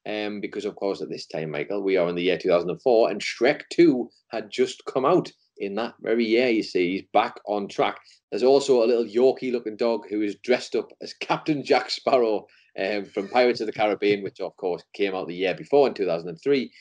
Um, 0.08 0.40
because, 0.40 0.64
of 0.64 0.74
course, 0.76 1.02
at 1.02 1.08
this 1.08 1.26
time, 1.26 1.52
Michael, 1.52 1.82
we 1.82 1.96
are 1.96 2.08
in 2.08 2.16
the 2.16 2.22
year 2.22 2.38
2004, 2.38 3.10
and 3.10 3.20
Shrek 3.20 3.62
2 3.70 4.08
had 4.28 4.50
just 4.50 4.84
come 4.86 5.04
out 5.04 5.30
in 5.58 5.76
that 5.76 5.94
very 6.00 6.24
year. 6.24 6.48
You 6.48 6.62
see, 6.64 6.92
he's 6.92 7.08
back 7.12 7.36
on 7.46 7.68
track. 7.68 7.98
There's 8.30 8.42
also 8.42 8.82
a 8.82 8.86
little 8.86 9.04
Yorkie 9.04 9.52
looking 9.52 9.76
dog 9.76 10.02
who 10.08 10.22
is 10.22 10.36
dressed 10.42 10.74
up 10.74 10.90
as 11.00 11.14
Captain 11.14 11.64
Jack 11.64 11.90
Sparrow 11.90 12.46
um, 12.78 13.04
from 13.04 13.28
Pirates 13.28 13.60
of 13.60 13.66
the 13.66 13.72
Caribbean, 13.72 14.22
which, 14.22 14.40
of 14.40 14.56
course, 14.56 14.82
came 14.94 15.14
out 15.14 15.28
the 15.28 15.34
year 15.34 15.54
before 15.54 15.86
in 15.86 15.94
2003 15.94 16.72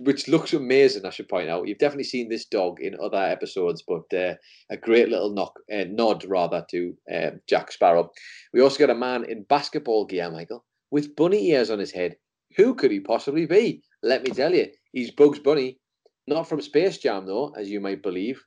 which 0.00 0.28
looks 0.28 0.52
amazing. 0.52 1.04
I 1.04 1.10
should 1.10 1.28
point 1.28 1.48
out. 1.48 1.68
You've 1.68 1.78
definitely 1.78 2.04
seen 2.04 2.28
this 2.28 2.46
dog 2.46 2.80
in 2.80 2.96
other 3.02 3.18
episodes, 3.18 3.82
but 3.86 4.04
uh, 4.16 4.34
a 4.70 4.76
great 4.76 5.08
little 5.08 5.32
knock, 5.32 5.54
uh, 5.72 5.84
nod 5.88 6.24
rather 6.24 6.64
to 6.70 6.96
uh, 7.12 7.30
Jack 7.46 7.72
Sparrow. 7.72 8.10
We 8.52 8.60
also 8.60 8.78
got 8.78 8.90
a 8.90 8.98
man 8.98 9.24
in 9.24 9.44
basketball 9.44 10.06
gear, 10.06 10.30
Michael, 10.30 10.64
with 10.90 11.14
bunny 11.16 11.50
ears 11.50 11.70
on 11.70 11.78
his 11.78 11.92
head. 11.92 12.16
Who 12.56 12.74
could 12.74 12.90
he 12.90 13.00
possibly 13.00 13.46
be? 13.46 13.82
Let 14.02 14.22
me 14.22 14.30
tell 14.30 14.54
you, 14.54 14.68
he's 14.92 15.10
Bugs 15.10 15.38
Bunny, 15.38 15.78
not 16.26 16.48
from 16.48 16.60
Space 16.60 16.98
Jam 16.98 17.26
though, 17.26 17.52
as 17.58 17.70
you 17.70 17.80
might 17.80 18.02
believe. 18.02 18.42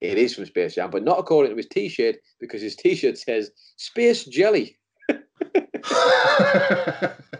It 0.00 0.18
is 0.18 0.34
from 0.34 0.46
Space 0.46 0.74
Jam, 0.74 0.90
but 0.90 1.04
not 1.04 1.18
according 1.18 1.52
to 1.52 1.56
his 1.56 1.68
T-shirt 1.68 2.16
because 2.40 2.60
his 2.60 2.76
T-shirt 2.76 3.18
says 3.18 3.50
Space 3.76 4.24
Jelly. 4.24 4.76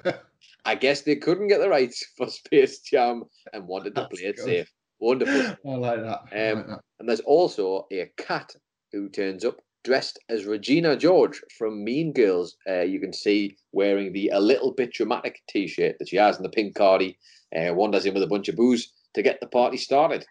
I 0.65 0.75
guess 0.77 1.03
they 1.03 1.17
couldn't 1.17 1.49
get 1.49 1.61
the 1.61 1.69
rights 1.69 2.05
for 2.17 2.29
Space 2.29 2.81
Jam 2.81 3.25
and 3.53 3.67
wanted 3.67 3.95
to 3.97 4.09
play 4.09 4.23
it 4.25 4.37
good. 4.37 4.45
safe. 4.45 4.73
Wonderful. 5.01 5.57
I 5.73 5.75
like 5.77 6.01
that. 6.01 6.21
I 6.33 6.51
Um, 6.51 6.59
like 6.59 6.67
that. 6.69 6.81
And 7.01 7.09
there's 7.09 7.21
also 7.21 7.87
a 7.93 8.11
cat 8.17 8.55
who 8.93 9.09
turns 9.09 9.45
up 9.45 9.61
dressed 9.85 10.21
as 10.29 10.45
Regina 10.45 10.97
George 10.97 11.41
from 11.59 11.83
Mean 11.83 12.13
Girls. 12.13 12.57
Uh, 12.69 12.83
you 12.83 13.01
can 13.01 13.13
see 13.13 13.57
wearing 13.73 14.13
the 14.13 14.29
a 14.29 14.39
little 14.39 14.73
bit 14.73 14.93
dramatic 14.93 15.41
T-shirt 15.49 15.97
that 15.99 16.09
she 16.09 16.17
has 16.17 16.37
in 16.37 16.45
the 16.45 16.49
pink 16.51 16.77
cardi. 16.77 17.19
Uh, 17.55 17.75
wanders 17.75 18.07
in 18.07 18.15
with 18.15 18.23
a 18.23 18.29
bunch 18.29 18.49
of 18.49 18.57
booze 18.57 18.93
to 19.15 19.23
get 19.23 19.41
the 19.41 19.47
party 19.49 19.77
started. 19.77 20.25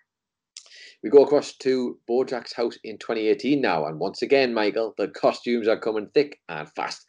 We 1.03 1.09
go 1.09 1.23
across 1.23 1.53
to 1.57 1.99
Bojack's 2.09 2.53
house 2.53 2.77
in 2.83 2.97
2018 2.97 3.59
now, 3.59 3.85
and 3.87 3.99
once 3.99 4.21
again, 4.21 4.53
Michael, 4.53 4.93
the 4.97 5.07
costumes 5.09 5.67
are 5.67 5.79
coming 5.79 6.07
thick 6.13 6.39
and 6.47 6.67
fast. 6.75 7.05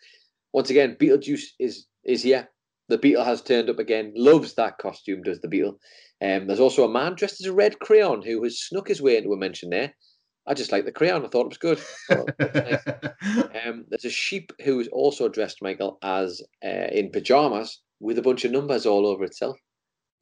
Once 0.52 0.68
again, 0.70 0.96
Beetlejuice 1.00 1.44
is 1.60 1.86
is 2.04 2.22
here. 2.22 2.48
The 2.88 2.98
Beetle 2.98 3.24
has 3.24 3.42
turned 3.42 3.70
up 3.70 3.78
again. 3.78 4.12
Loves 4.16 4.54
that 4.54 4.78
costume, 4.78 5.22
does 5.22 5.40
the 5.40 5.48
Beetle? 5.48 5.78
Um, 6.22 6.46
there's 6.46 6.60
also 6.60 6.84
a 6.84 6.92
man 6.92 7.14
dressed 7.14 7.40
as 7.40 7.46
a 7.46 7.52
red 7.52 7.78
crayon 7.78 8.22
who 8.22 8.42
has 8.44 8.60
snuck 8.60 8.88
his 8.88 9.02
way 9.02 9.16
into 9.16 9.32
a 9.32 9.36
mention 9.36 9.70
there. 9.70 9.94
I 10.46 10.54
just 10.54 10.72
like 10.72 10.84
the 10.84 10.92
crayon. 10.92 11.24
I 11.24 11.28
thought 11.28 11.46
it 11.46 11.56
was 11.56 11.58
good. 11.58 11.80
Nice. 12.40 12.82
Um, 13.64 13.84
there's 13.88 14.04
a 14.04 14.10
sheep 14.10 14.52
who 14.64 14.80
is 14.80 14.88
also 14.88 15.28
dressed, 15.28 15.62
Michael, 15.62 15.98
as 16.02 16.42
uh, 16.64 16.88
in 16.90 17.10
pajamas 17.12 17.80
with 18.00 18.18
a 18.18 18.22
bunch 18.22 18.44
of 18.44 18.50
numbers 18.50 18.86
all 18.86 19.06
over 19.06 19.22
itself. 19.22 19.56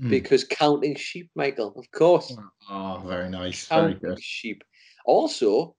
Hmm. 0.01 0.11
Because 0.11 0.45
counting 0.45 0.95
sheep, 0.95 1.31
Michael, 1.35 1.73
of 1.77 1.91
course. 1.93 2.37
oh, 2.69 3.03
very 3.07 3.31
nice. 3.31 3.67
Very 3.67 3.95
good. 3.95 4.23
sheep. 4.23 4.63
Also, 5.07 5.75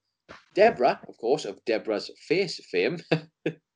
Deborah, 0.55 0.99
of 1.07 1.17
course, 1.17 1.45
of 1.45 1.63
Deborah's 1.65 2.09
face 2.27 2.59
fame. 2.71 2.97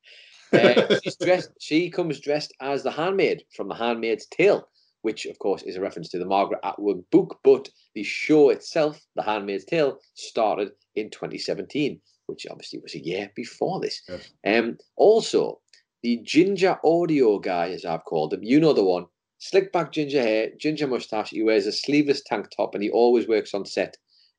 uh, 0.55 0.99
she's 1.03 1.15
dressed. 1.17 1.51
She 1.59 1.89
comes 1.89 2.19
dressed 2.19 2.53
as 2.61 2.83
the 2.83 2.91
handmaid 2.91 3.43
from 3.55 3.67
The 3.67 3.75
Handmaid's 3.75 4.27
Tale, 4.27 4.67
which, 5.01 5.25
of 5.25 5.37
course, 5.39 5.63
is 5.63 5.75
a 5.75 5.81
reference 5.81 6.09
to 6.09 6.19
the 6.19 6.25
Margaret 6.25 6.59
Atwood 6.63 7.03
book. 7.11 7.39
But 7.43 7.69
the 7.93 8.03
show 8.03 8.49
itself, 8.49 8.99
The 9.15 9.23
Handmaid's 9.23 9.65
Tale, 9.65 9.99
started 10.13 10.71
in 10.95 11.09
2017, 11.09 11.99
which 12.27 12.45
obviously 12.49 12.79
was 12.79 12.95
a 12.95 13.03
year 13.03 13.31
before 13.35 13.79
this. 13.79 14.01
Yes. 14.07 14.31
Um, 14.45 14.77
also, 14.95 15.59
the 16.03 16.17
ginger 16.23 16.77
audio 16.83 17.39
guy, 17.39 17.69
as 17.69 17.85
I've 17.85 18.05
called 18.05 18.33
him, 18.33 18.43
you 18.43 18.59
know 18.59 18.73
the 18.73 18.83
one, 18.83 19.05
slick 19.39 19.71
back 19.71 19.91
ginger 19.91 20.21
hair, 20.21 20.49
ginger 20.59 20.87
mustache. 20.87 21.29
He 21.29 21.43
wears 21.43 21.67
a 21.67 21.71
sleeveless 21.71 22.21
tank 22.25 22.47
top, 22.55 22.73
and 22.73 22.83
he 22.83 22.89
always 22.89 23.27
works 23.27 23.53
on 23.53 23.65
set 23.65 23.97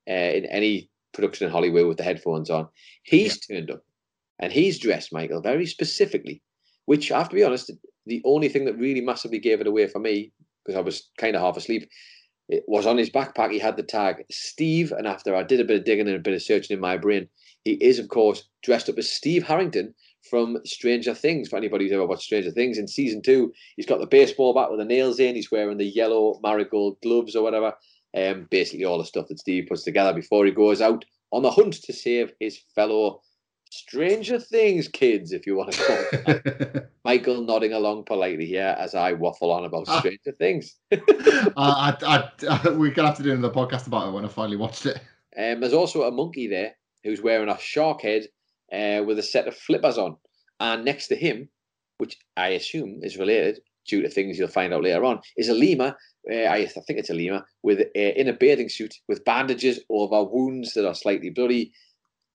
uh, 0.08 0.12
in 0.12 0.46
any 0.46 0.90
production 1.12 1.46
in 1.46 1.52
Hollywood 1.52 1.86
with 1.86 1.96
the 1.96 2.04
headphones 2.04 2.50
on. 2.50 2.68
He's 3.02 3.38
turned 3.40 3.70
up, 3.70 3.82
and 4.38 4.52
he's 4.52 4.78
dressed, 4.78 5.12
Michael, 5.12 5.40
very 5.40 5.66
specifically. 5.66 6.42
Which 6.86 7.10
I 7.10 7.18
have 7.18 7.28
to 7.30 7.34
be 7.34 7.42
honest, 7.42 7.72
the 8.06 8.22
only 8.24 8.48
thing 8.48 8.64
that 8.66 8.78
really 8.78 9.00
massively 9.00 9.38
gave 9.38 9.60
it 9.60 9.66
away 9.66 9.88
for 9.88 9.98
me, 9.98 10.32
because 10.64 10.78
I 10.78 10.82
was 10.82 11.10
kind 11.18 11.34
of 11.34 11.42
half 11.42 11.56
asleep, 11.56 11.88
it 12.48 12.62
was 12.68 12.86
on 12.86 12.96
his 12.96 13.10
backpack. 13.10 13.50
He 13.50 13.58
had 13.58 13.76
the 13.76 13.82
tag 13.82 14.24
Steve, 14.30 14.92
and 14.92 15.06
after 15.06 15.34
I 15.34 15.42
did 15.42 15.60
a 15.60 15.64
bit 15.64 15.78
of 15.78 15.84
digging 15.84 16.06
and 16.06 16.16
a 16.16 16.20
bit 16.20 16.34
of 16.34 16.42
searching 16.42 16.74
in 16.74 16.80
my 16.80 16.96
brain, 16.96 17.28
he 17.64 17.72
is, 17.72 17.98
of 17.98 18.08
course, 18.08 18.44
dressed 18.62 18.88
up 18.88 18.98
as 18.98 19.10
Steve 19.10 19.42
Harrington 19.42 19.92
from 20.30 20.58
Stranger 20.64 21.14
Things. 21.14 21.48
For 21.48 21.56
anybody 21.56 21.84
who's 21.84 21.92
ever 21.92 22.06
watched 22.06 22.22
Stranger 22.22 22.52
Things, 22.52 22.78
in 22.78 22.86
season 22.86 23.22
two, 23.22 23.52
he's 23.74 23.86
got 23.86 23.98
the 23.98 24.06
baseball 24.06 24.54
bat 24.54 24.70
with 24.70 24.78
the 24.78 24.84
nails 24.84 25.18
in. 25.18 25.34
He's 25.34 25.50
wearing 25.50 25.78
the 25.78 25.84
yellow 25.84 26.38
marigold 26.42 26.98
gloves 27.02 27.34
or 27.34 27.42
whatever. 27.42 27.74
Um, 28.16 28.46
basically 28.50 28.84
all 28.84 28.98
the 28.98 29.04
stuff 29.04 29.26
that 29.28 29.40
Steve 29.40 29.66
puts 29.68 29.82
together 29.82 30.14
before 30.14 30.46
he 30.46 30.52
goes 30.52 30.80
out 30.80 31.04
on 31.32 31.42
the 31.42 31.50
hunt 31.50 31.74
to 31.82 31.92
save 31.92 32.32
his 32.38 32.60
fellow 32.74 33.20
Stranger 33.70 34.38
Things 34.38 34.88
kids, 34.88 35.32
if 35.32 35.46
you 35.46 35.56
want 35.56 35.72
to 35.72 35.82
call 35.82 36.04
it. 36.12 36.90
Michael 37.04 37.42
nodding 37.42 37.72
along 37.72 38.04
politely 38.04 38.46
here 38.46 38.74
as 38.78 38.94
I 38.94 39.12
waffle 39.12 39.50
on 39.52 39.64
about 39.64 39.84
Ah. 39.88 39.98
Stranger 40.00 40.32
Things. 40.38 40.76
I, 40.92 41.96
I, 42.02 42.30
I, 42.48 42.68
we're 42.70 42.90
gonna 42.92 43.08
have 43.08 43.16
to 43.18 43.22
do 43.22 43.32
another 43.32 43.52
podcast 43.54 43.86
about 43.86 44.08
it 44.08 44.12
when 44.12 44.24
I 44.24 44.28
finally 44.28 44.56
watched 44.56 44.86
it. 44.86 44.96
Um, 45.38 45.60
there's 45.60 45.72
also 45.74 46.04
a 46.04 46.10
monkey 46.10 46.46
there 46.46 46.74
who's 47.04 47.20
wearing 47.22 47.48
a 47.48 47.58
shark 47.58 48.02
head 48.02 48.26
uh, 48.72 49.02
with 49.04 49.18
a 49.18 49.22
set 49.22 49.46
of 49.46 49.56
flippers 49.56 49.98
on. 49.98 50.16
And 50.60 50.84
next 50.84 51.08
to 51.08 51.16
him, 51.16 51.48
which 51.98 52.16
I 52.36 52.48
assume 52.48 53.00
is 53.02 53.16
related 53.18 53.60
due 53.86 54.02
to 54.02 54.08
things 54.08 54.38
you'll 54.38 54.48
find 54.48 54.72
out 54.72 54.82
later 54.82 55.04
on, 55.04 55.20
is 55.36 55.48
a 55.48 55.54
lemur. 55.54 55.96
Uh, 56.30 56.34
I, 56.36 56.56
I 56.56 56.66
think 56.66 56.98
it's 56.98 57.10
a 57.10 57.14
lemur 57.14 57.44
with 57.62 57.80
uh, 57.80 57.84
in 57.94 58.28
a 58.28 58.32
bathing 58.32 58.68
suit 58.68 58.94
with 59.08 59.24
bandages 59.24 59.80
over 59.90 60.24
wounds 60.24 60.72
that 60.74 60.86
are 60.86 60.94
slightly 60.94 61.30
bloody. 61.30 61.72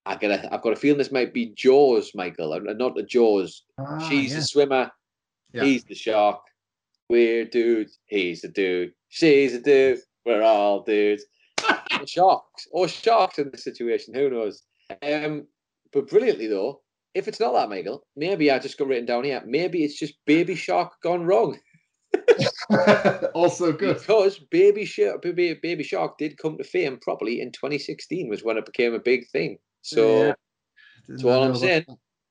I 0.05 0.15
get 0.15 0.31
a, 0.31 0.53
I've 0.53 0.61
got 0.61 0.73
a 0.73 0.75
feeling 0.75 0.97
this 0.97 1.11
might 1.11 1.33
be 1.33 1.53
Jaws, 1.55 2.11
Michael, 2.15 2.53
and 2.53 2.77
not 2.77 2.95
the 2.95 3.03
Jaws. 3.03 3.63
Ah, 3.79 3.99
She's 3.99 4.31
yeah. 4.31 4.37
the 4.37 4.43
swimmer. 4.43 4.91
Yeah. 5.53 5.63
He's 5.63 5.83
the 5.83 5.95
shark. 5.95 6.41
We're 7.09 7.45
dudes. 7.45 7.99
He's 8.07 8.41
the 8.41 8.47
dude. 8.47 8.93
She's 9.09 9.53
the 9.53 9.59
dude. 9.59 9.99
We're 10.25 10.43
all 10.43 10.83
dudes. 10.83 11.25
Sharks. 12.05 12.67
Or 12.71 12.87
sharks 12.87 13.37
in 13.37 13.51
this 13.51 13.63
situation. 13.63 14.13
Who 14.13 14.29
knows? 14.29 14.63
Um, 15.03 15.45
but 15.91 16.07
brilliantly 16.07 16.47
though, 16.47 16.81
if 17.13 17.27
it's 17.27 17.39
not 17.39 17.53
that, 17.53 17.69
Michael, 17.69 18.05
maybe 18.15 18.49
I 18.49 18.59
just 18.59 18.77
got 18.77 18.87
written 18.87 19.05
down 19.05 19.23
here. 19.23 19.41
Maybe 19.45 19.83
it's 19.83 19.99
just 19.99 20.13
Baby 20.25 20.55
Shark 20.55 20.93
gone 21.03 21.25
wrong. 21.25 21.59
also 23.33 23.73
good. 23.73 23.99
Because 23.99 24.39
Baby 24.39 24.85
Shark, 24.85 25.21
Baby, 25.21 25.53
Baby 25.61 25.83
Shark 25.83 26.17
did 26.17 26.37
come 26.37 26.57
to 26.57 26.63
fame 26.63 26.97
properly 27.01 27.41
in 27.41 27.51
2016 27.51 28.29
was 28.29 28.43
when 28.43 28.57
it 28.57 28.65
became 28.65 28.93
a 28.93 28.99
big 28.99 29.27
thing. 29.29 29.57
So 29.81 30.25
Yeah. 30.27 30.33
that's 31.07 31.23
all 31.23 31.43
I'm 31.43 31.55
saying. 31.55 31.85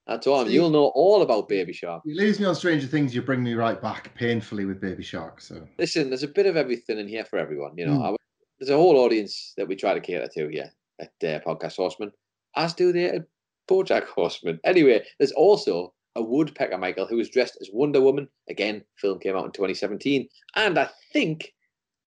That's 0.07 0.26
all. 0.26 0.40
I'm, 0.40 0.51
you'll 0.51 0.70
know 0.70 0.86
all 0.94 1.22
about 1.22 1.48
Baby 1.48 1.72
Shark. 1.72 2.03
You 2.05 2.16
lose 2.16 2.40
me 2.40 2.46
on 2.46 2.55
Stranger 2.57 2.86
Things, 2.86 3.14
you 3.14 3.22
bring 3.22 3.42
me 3.42 3.55
right 3.55 3.80
back 3.80 4.12
painfully 4.14 4.64
with 4.64 4.80
Baby 4.80 5.05
Shark. 5.05 5.40
So 5.40 5.66
Listen, 5.78 6.09
there's 6.11 6.24
a 6.24 6.28
bit 6.28 6.46
of 6.46 6.57
everything 6.57 6.98
in 6.98 7.07
here 7.07 7.24
for 7.24 7.38
everyone. 7.38 7.76
You 7.76 7.86
know, 7.86 7.98
Mm. 7.98 8.12
I, 8.12 8.16
there's 8.59 8.70
a 8.70 8.76
whole 8.76 8.96
audience 8.98 9.53
that 9.57 9.68
we 9.68 9.76
try 9.76 9.94
to 9.94 10.01
cater 10.01 10.28
to 10.34 10.48
here 10.48 10.70
at 11.01 11.12
uh, 11.22 11.40
Podcast 11.48 11.76
Horseman, 11.76 12.11
as 12.57 12.74
do 12.74 12.92
they 12.92 13.05
at 13.07 13.22
BoJack 13.70 14.05
Horseman. 14.07 14.59
Anyway, 14.64 15.05
there's 15.18 15.32
also 15.32 15.94
a 16.16 16.22
woodpecker, 16.22 16.76
Michael, 16.76 17.07
who 17.07 17.16
was 17.16 17.30
dressed 17.30 17.57
as 17.61 17.70
Wonder 17.72 18.01
Woman. 18.01 18.28
Again, 18.48 18.82
film 18.96 19.20
came 19.20 19.36
out 19.36 19.44
in 19.46 19.53
2017, 19.53 20.28
and 20.57 20.78
I 20.78 20.90
think 21.12 21.53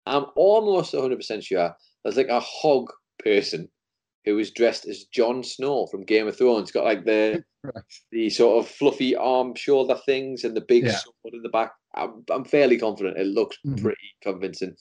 I'm 0.06 0.26
almost 0.36 0.94
100% 0.94 1.42
sure 1.44 1.76
there's 2.02 2.16
like 2.16 2.28
a 2.28 2.40
hog 2.40 2.90
person 3.22 3.68
who 4.24 4.38
is 4.38 4.50
dressed 4.50 4.86
as 4.86 5.04
Jon 5.04 5.42
Snow 5.42 5.86
from 5.86 6.04
Game 6.04 6.26
of 6.28 6.36
Thrones. 6.36 6.70
Got 6.70 6.84
like 6.84 7.04
the 7.04 7.42
Right. 7.62 7.74
the 8.10 8.30
sort 8.30 8.64
of 8.64 8.70
fluffy 8.70 9.14
arm 9.14 9.54
shoulder 9.54 9.94
things 10.06 10.44
and 10.44 10.56
the 10.56 10.62
big 10.62 10.84
Yeah. 10.84 10.96
sword 10.96 11.34
in 11.34 11.42
the 11.42 11.50
back. 11.50 11.72
I'm, 11.94 12.24
I'm 12.30 12.44
fairly 12.44 12.78
confident 12.78 13.18
it 13.18 13.26
looks 13.26 13.58
Mhm. 13.66 13.82
pretty 13.82 14.14
convincing. 14.22 14.76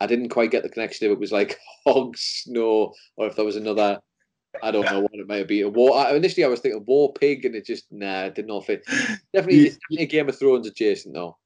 I 0.00 0.06
didn't 0.06 0.30
quite 0.30 0.50
get 0.50 0.64
the 0.64 0.68
connection 0.68 1.06
if 1.06 1.12
it 1.12 1.20
was 1.20 1.30
like 1.30 1.56
hog 1.86 2.16
snow 2.18 2.92
or 3.16 3.28
if 3.28 3.36
there 3.36 3.44
was 3.44 3.54
another. 3.56 4.00
I 4.62 4.70
don't 4.72 4.84
know 4.84 5.00
what 5.00 5.14
it 5.14 5.28
might 5.28 5.46
be. 5.48 5.60
A 5.62 5.68
war. 5.68 5.96
I, 5.96 6.14
initially, 6.14 6.44
I 6.44 6.48
was 6.48 6.60
thinking 6.60 6.84
war 6.86 7.12
pig, 7.12 7.44
and 7.44 7.54
it 7.56 7.66
just 7.66 7.84
nah, 7.92 8.24
it 8.24 8.34
did 8.36 8.46
not 8.48 8.64
fit. 8.66 8.84
Definitely, 9.32 9.56
You- 9.58 9.70
definitely 9.70 10.06
Game 10.06 10.28
of 10.28 10.38
Thrones 10.38 10.66
adjacent 10.68 11.14
though. 11.14 11.36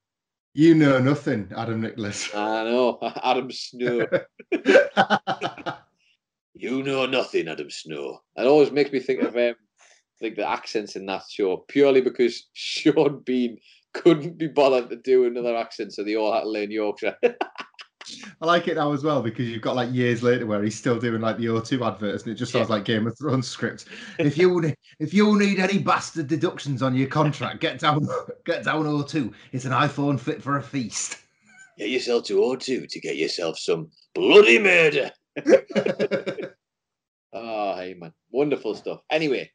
you 0.55 0.75
know 0.75 0.99
nothing, 0.99 1.51
Adam 1.57 1.81
Nicholas. 1.83 2.35
I 2.35 2.65
know 2.65 2.99
Adam 3.23 3.51
Snow. 3.51 4.07
You 6.59 6.83
know 6.83 7.07
nothing, 7.07 7.47
Adam 7.49 7.71
Snow. 7.71 8.19
It 8.37 8.47
always 8.47 8.73
makes 8.73 8.91
me 8.91 8.99
think 8.99 9.23
of 9.23 9.37
um, 9.37 9.55
like 10.21 10.35
the 10.35 10.49
accents 10.49 10.97
in 10.97 11.07
that 11.07 11.23
show, 11.31 11.59
purely 11.69 12.01
because 12.01 12.49
Sean 12.53 13.23
Bean 13.25 13.59
couldn't 13.95 14.39
be 14.39 14.49
bothered 14.49 14.91
to 14.91 14.97
do 14.97 15.27
another 15.27 15.57
accent, 15.57 15.95
so 15.95 16.03
they 16.03 16.17
all 16.17 16.33
had 16.33 16.41
to 16.43 16.49
learn 16.49 16.71
Yorkshire. 16.73 17.17
I 18.41 18.47
like 18.47 18.69
it 18.69 18.77
now 18.77 18.93
as 18.93 19.05
well 19.05 19.21
because 19.23 19.47
you've 19.49 19.61
got 19.63 19.77
like 19.77 19.93
years 19.93 20.23
later 20.23 20.47
where 20.47 20.63
he's 20.63 20.75
still 20.79 20.99
doing 20.99 21.21
like 21.21 21.37
the 21.37 21.45
O2 21.47 21.87
adverts 21.87 22.23
and 22.23 22.33
it 22.33 22.37
just 22.37 22.53
sounds 22.53 22.71
Yeah. 22.71 22.77
like 22.77 22.85
Game 22.87 23.07
of 23.07 23.17
Thrones 23.19 23.47
script. 23.47 23.85
If 24.19 24.39
you 24.39 24.73
if 24.99 25.13
you 25.13 25.39
need 25.39 25.59
any 25.61 25.79
bastard 25.79 26.27
deductions 26.27 26.83
on 26.83 26.95
your 26.95 27.07
contract, 27.09 27.61
get 27.61 27.79
down 27.79 28.09
get 28.47 28.65
down 28.65 28.85
O2. 28.87 29.33
It's 29.53 29.67
an 29.67 29.73
iPhone 29.73 30.19
fit 30.19 30.43
for 30.43 30.57
a 30.57 30.63
feast. 30.63 31.19
get 31.77 31.91
yourself 31.91 32.25
to 32.25 32.39
O2 32.41 32.89
to 32.89 33.01
get 33.01 33.17
yourself 33.17 33.59
some 33.59 33.91
bloody 34.15 34.59
murder. 34.59 35.11
Oh, 37.33 37.77
hey 37.77 37.95
man, 37.95 38.13
wonderful 38.31 38.75
stuff. 38.75 39.01
Anyway, 39.11 39.51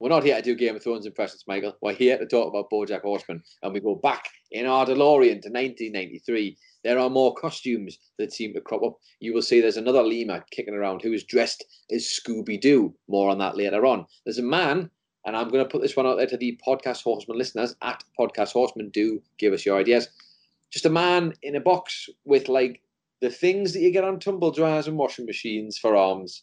we're 0.00 0.08
not 0.08 0.24
here 0.24 0.36
to 0.36 0.42
do 0.42 0.54
Game 0.54 0.76
of 0.76 0.82
Thrones 0.82 1.06
impressions, 1.06 1.44
Michael. 1.46 1.76
We're 1.80 1.94
here 1.94 2.18
to 2.18 2.26
talk 2.26 2.48
about 2.48 2.70
BoJack 2.70 3.02
Horseman, 3.02 3.42
and 3.62 3.72
we 3.72 3.80
go 3.80 3.94
back 3.94 4.28
in 4.50 4.66
our 4.66 4.84
DeLorean 4.84 5.40
to 5.42 5.50
1993. 5.50 6.56
There 6.82 6.98
are 6.98 7.08
more 7.08 7.34
costumes 7.34 7.98
that 8.18 8.32
seem 8.32 8.52
to 8.54 8.60
crop 8.60 8.82
up. 8.82 8.98
You 9.20 9.32
will 9.32 9.42
see 9.42 9.60
there's 9.60 9.76
another 9.76 10.02
lemur 10.02 10.44
kicking 10.50 10.74
around 10.74 11.02
who 11.02 11.12
is 11.12 11.24
dressed 11.24 11.64
as 11.90 12.02
Scooby 12.04 12.60
Doo. 12.60 12.94
More 13.08 13.30
on 13.30 13.38
that 13.38 13.56
later 13.56 13.86
on. 13.86 14.04
There's 14.26 14.38
a 14.38 14.42
man, 14.42 14.90
and 15.24 15.36
I'm 15.36 15.48
going 15.48 15.64
to 15.64 15.70
put 15.70 15.80
this 15.80 15.96
one 15.96 16.06
out 16.06 16.16
there 16.16 16.26
to 16.26 16.36
the 16.36 16.60
Podcast 16.66 17.02
Horseman 17.02 17.38
listeners 17.38 17.74
at 17.82 18.04
Podcast 18.18 18.52
Horseman. 18.52 18.90
Do 18.90 19.22
give 19.38 19.52
us 19.52 19.64
your 19.64 19.78
ideas. 19.78 20.08
Just 20.70 20.86
a 20.86 20.90
man 20.90 21.32
in 21.42 21.56
a 21.56 21.60
box 21.60 22.08
with 22.24 22.48
like 22.48 22.82
the 23.24 23.30
things 23.30 23.72
that 23.72 23.80
you 23.80 23.90
get 23.90 24.04
on 24.04 24.20
tumble 24.20 24.50
dryers 24.50 24.86
and 24.86 24.98
washing 24.98 25.24
machines 25.24 25.78
for 25.78 25.96
arms 25.96 26.42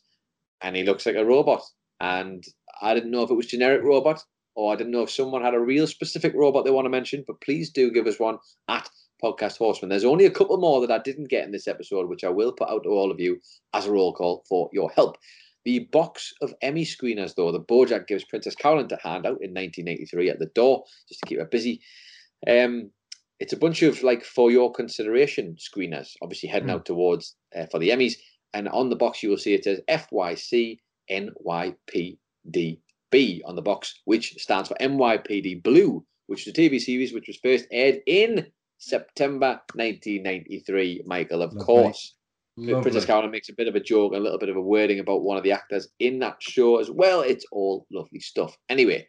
and 0.64 0.76
he 0.76 0.82
looks 0.82 1.06
like 1.06 1.16
a 1.16 1.24
robot. 1.24 1.62
And 2.00 2.44
I 2.82 2.96
didn't 2.96 3.12
know 3.12 3.22
if 3.22 3.30
it 3.30 3.36
was 3.36 3.46
generic 3.46 3.84
robot 3.84 4.24
or 4.56 4.74
I 4.74 4.76
didn't 4.76 4.92
know 4.92 5.04
if 5.04 5.12
someone 5.12 5.44
had 5.44 5.54
a 5.54 5.60
real 5.60 5.86
specific 5.86 6.34
robot 6.34 6.66
they 6.66 6.72
want 6.72 6.86
to 6.86 6.90
mention, 6.90 7.24
but 7.28 7.40
please 7.40 7.70
do 7.70 7.92
give 7.92 8.08
us 8.08 8.20
one 8.20 8.40
at 8.68 8.90
Podcast 9.24 9.60
Horseman. 9.60 9.90
There's 9.90 10.04
only 10.04 10.26
a 10.26 10.32
couple 10.32 10.58
more 10.58 10.82
that 10.82 10.92
I 10.92 10.98
didn't 11.04 11.30
get 11.30 11.46
in 11.46 11.52
this 11.52 11.68
episode, 11.68 12.10
which 12.10 12.24
I 12.24 12.30
will 12.30 12.52
put 12.52 12.70
out 12.70 12.82
to 12.86 12.90
all 12.90 13.12
of 13.12 13.20
you 13.20 13.40
as 13.76 13.86
a 13.86 13.92
roll 13.92 14.12
call 14.12 14.44
for 14.50 14.68
your 14.74 14.90
help. 14.90 15.18
The 15.66 15.88
box 15.92 16.34
of 16.42 16.56
Emmy 16.64 16.84
screeners, 16.84 17.36
though, 17.36 17.52
the 17.52 17.60
Bojack 17.60 18.08
gives 18.08 18.26
Princess 18.26 18.56
Carolyn 18.56 18.88
to 18.88 18.98
hand 19.04 19.28
out 19.28 19.38
in 19.40 19.54
1983 19.54 20.32
at 20.32 20.40
the 20.40 20.48
door 20.48 20.84
just 21.08 21.20
to 21.20 21.28
keep 21.28 21.38
her 21.38 21.46
busy. 21.46 21.80
Um, 22.50 22.90
it's 23.42 23.54
a 23.54 23.58
bunch 23.58 23.82
of 23.82 24.04
like 24.04 24.24
for 24.24 24.52
your 24.52 24.72
consideration 24.72 25.56
screeners, 25.68 26.10
obviously 26.22 26.50
heading 26.50 26.70
Hmm. 26.70 26.76
out 26.76 26.86
towards 26.86 27.36
uh, 27.56 27.66
for 27.72 27.80
the 27.80 27.90
Emmys. 27.90 28.14
And 28.54 28.68
on 28.70 28.90
the 28.90 28.96
box, 29.04 29.24
you 29.24 29.30
will 29.30 29.38
see 29.38 29.54
it 29.54 29.64
says 29.64 29.80
FYC 29.90 30.78
NYPDB 31.10 32.20
on 33.46 33.56
the 33.56 33.62
box, 33.62 34.00
which 34.06 34.36
stands 34.38 34.68
for 34.70 34.76
NYPD 34.80 35.64
Blue, 35.64 36.06
which 36.28 36.48
is 36.48 36.54
a 36.54 36.58
TV 36.62 36.80
series 36.80 37.14
which 37.14 37.28
was 37.28 37.40
first 37.44 37.66
aired 37.72 38.00
in 38.06 38.46
September 38.78 39.60
1993. 39.76 41.04
Michael, 41.06 41.42
of 41.42 41.52
Lovely. 41.54 41.66
course. 41.66 42.16
Lovely. 42.58 42.82
Princess 42.82 43.06
Carolyn 43.06 43.32
makes 43.32 43.50
a 43.50 43.54
bit 43.54 43.68
of 43.68 43.76
a 43.76 43.80
joke, 43.80 44.14
a 44.14 44.18
little 44.20 44.38
bit 44.38 44.50
of 44.50 44.58
a 44.58 44.62
wording 44.62 45.00
about 45.00 45.24
one 45.24 45.38
of 45.38 45.44
the 45.44 45.54
actors 45.54 45.88
in 46.00 46.20
that 46.20 46.36
show 46.42 46.78
as 46.80 46.92
well. 46.92 47.22
It's 47.22 47.46
all 47.52 47.88
lovely 47.92 48.20
stuff. 48.20 48.56
Anyway, 48.70 49.08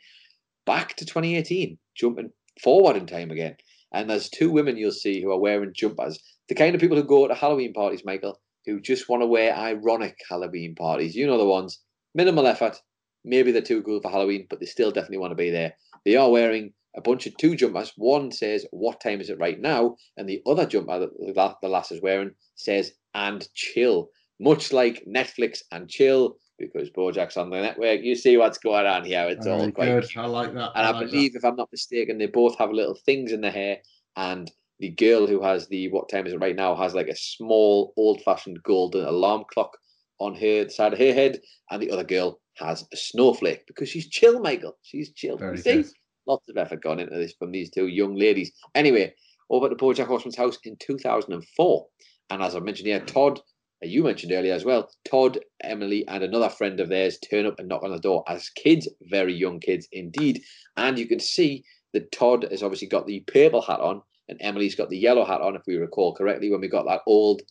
back 0.65 0.95
to 0.97 1.05
2018, 1.05 1.77
jumping 1.95 2.31
forward 2.63 2.97
in 2.97 3.07
time 3.07 3.31
again. 3.31 3.57
And 3.93 4.09
there's 4.09 4.29
two 4.29 4.51
women 4.51 4.77
you'll 4.77 4.93
see 4.93 5.21
who 5.21 5.31
are 5.31 5.39
wearing 5.39 5.73
jumpers. 5.75 6.19
The 6.49 6.55
kind 6.55 6.75
of 6.75 6.81
people 6.81 6.97
who 6.97 7.05
go 7.05 7.29
to 7.29 7.35
Halloween 7.35 7.73
parties, 7.73 8.05
Michael, 8.05 8.41
who 8.67 8.81
just 8.81 9.09
want 9.09 9.23
to 9.23 9.27
wear 9.27 9.55
ironic 9.55 10.17
Halloween 10.29 10.75
parties. 10.75 11.15
You 11.15 11.27
know 11.27 11.39
the 11.39 11.45
ones. 11.45 11.81
Minimal 12.15 12.47
effort. 12.47 12.81
Maybe 13.25 13.53
they're 13.53 13.63
too 13.63 13.83
cool 13.83 14.01
for 14.01 14.11
Halloween, 14.11 14.47
but 14.51 14.61
they 14.61 14.67
still 14.67 14.91
definitely 14.91 15.19
want 15.19 15.31
to 15.33 15.37
be 15.37 15.51
there. 15.51 15.75
They 16.05 16.17
are 16.17 16.31
wearing 16.31 16.73
a 16.97 17.01
bunch 17.01 17.27
of 17.27 17.37
two 17.37 17.55
jumpers. 17.55 17.93
One 17.97 18.31
says, 18.31 18.67
What 18.71 19.01
time 19.01 19.21
is 19.21 19.31
it 19.31 19.39
right 19.39 19.61
now? 19.61 19.97
And 20.17 20.29
the 20.29 20.43
other 20.47 20.67
jumper 20.67 20.99
that 20.99 21.11
the 21.19 21.33
la- 21.33 21.55
the 21.63 21.69
lass 21.69 21.93
is 21.93 22.03
wearing 22.03 22.33
says, 22.57 22.93
And 23.15 23.47
chill. 23.55 24.11
Much 24.41 24.73
like 24.73 25.05
Netflix 25.07 25.61
and 25.71 25.89
chill, 25.89 26.37
because 26.63 26.91
Bojack's 26.91 27.37
on 27.37 27.51
the 27.51 27.61
network. 27.61 28.01
You 28.03 28.15
see 28.15 28.37
what's 28.37 28.59
going 28.59 28.87
on 28.87 29.05
here. 29.05 29.27
It's 29.29 29.47
all 29.47 29.59
Very 29.59 29.73
quite 29.73 29.87
good. 29.87 30.17
I 30.17 30.27
like 30.27 30.55
that. 30.55 30.71
And 30.75 30.87
I, 30.87 30.91
like 30.91 31.01
that. 31.01 31.11
believe, 31.11 31.37
if 31.37 31.45
I'm 31.45 31.57
not 31.57 31.69
mistaken, 31.73 32.19
they 32.19 32.27
both 32.27 32.57
have 32.59 32.71
little 32.71 32.95
things 32.95 33.33
in 33.33 33.41
their 33.41 33.51
hair. 33.51 33.79
And 34.17 34.51
the 34.79 34.91
girl 34.91 35.27
who 35.27 35.43
has 35.43 35.69
the 35.69 35.89
what 35.91 36.09
time 36.09 36.27
is 36.27 36.33
it 36.33 36.41
right 36.41 36.57
now 36.57 36.75
has 36.75 36.95
like 36.95 37.09
a 37.09 37.17
small, 37.17 37.93
old-fashioned 37.97 38.63
golden 38.63 39.05
alarm 39.05 39.45
clock 39.53 39.77
on 40.19 40.35
her 40.35 40.69
side 40.69 40.93
of 40.93 40.99
her 40.99 41.13
head, 41.13 41.41
and 41.71 41.83
the 41.83 41.91
other 41.91 42.05
girl 42.05 42.41
has 42.57 42.87
a 42.93 42.97
snowflake 42.97 43.67
because 43.67 43.89
she's 43.89 44.09
chill, 44.09 44.41
Michael. 44.41 44.77
She's 44.83 45.13
chill. 45.13 45.37
Very 45.37 45.57
you 45.57 45.63
see, 45.63 45.83
good. 45.83 45.87
lots 46.27 46.49
of 46.49 46.57
effort 46.57 46.83
gone 46.83 47.01
into 47.01 47.17
this 47.17 47.35
from 47.39 47.51
these 47.51 47.71
two 47.71 47.89
young 47.89 48.15
ladies. 48.15 48.53
Anyway, 48.75 49.13
over 49.51 49.67
at 49.67 49.71
the 49.71 49.77
BoJack 49.77 50.07
Horseman's 50.07 50.37
house 50.37 50.59
in 50.65 50.77
2004, 50.81 51.87
and 52.31 52.43
as 52.43 52.55
I 52.55 52.61
mentioned 52.61 52.89
here, 52.89 53.01
Todd. 53.01 53.41
Uh, 53.83 53.87
You 53.87 54.03
mentioned 54.05 54.33
earlier 54.33 54.55
as 54.55 54.65
well. 54.65 54.91
Todd, 55.05 55.39
Emily, 55.63 56.07
and 56.09 56.23
another 56.25 56.49
friend 56.49 56.81
of 56.81 56.89
theirs 56.89 57.19
turn 57.19 57.47
up 57.47 57.59
and 57.59 57.69
knock 57.69 57.83
on 57.83 57.91
the 57.91 57.99
door 57.99 58.25
as 58.29 58.49
kids, 58.51 58.89
very 59.03 59.35
young 59.35 59.61
kids 59.61 59.89
indeed. 59.93 60.43
And 60.77 60.99
you 60.99 61.07
can 61.07 61.21
see 61.21 61.65
that 61.93 62.13
Todd 62.13 62.47
has 62.51 62.63
obviously 62.63 62.89
got 62.89 63.07
the 63.07 63.21
purple 63.27 63.63
hat 63.63 63.81
on, 63.81 64.03
and 64.29 64.39
Emily's 64.41 64.75
got 64.75 64.89
the 64.89 64.99
yellow 64.99 65.25
hat 65.25 65.41
on, 65.41 65.57
if 65.57 65.63
we 65.67 65.77
recall 65.77 66.15
correctly, 66.15 66.51
when 66.51 66.61
we 66.61 66.69
got 66.69 66.87
that 66.87 67.03
old 67.07 67.43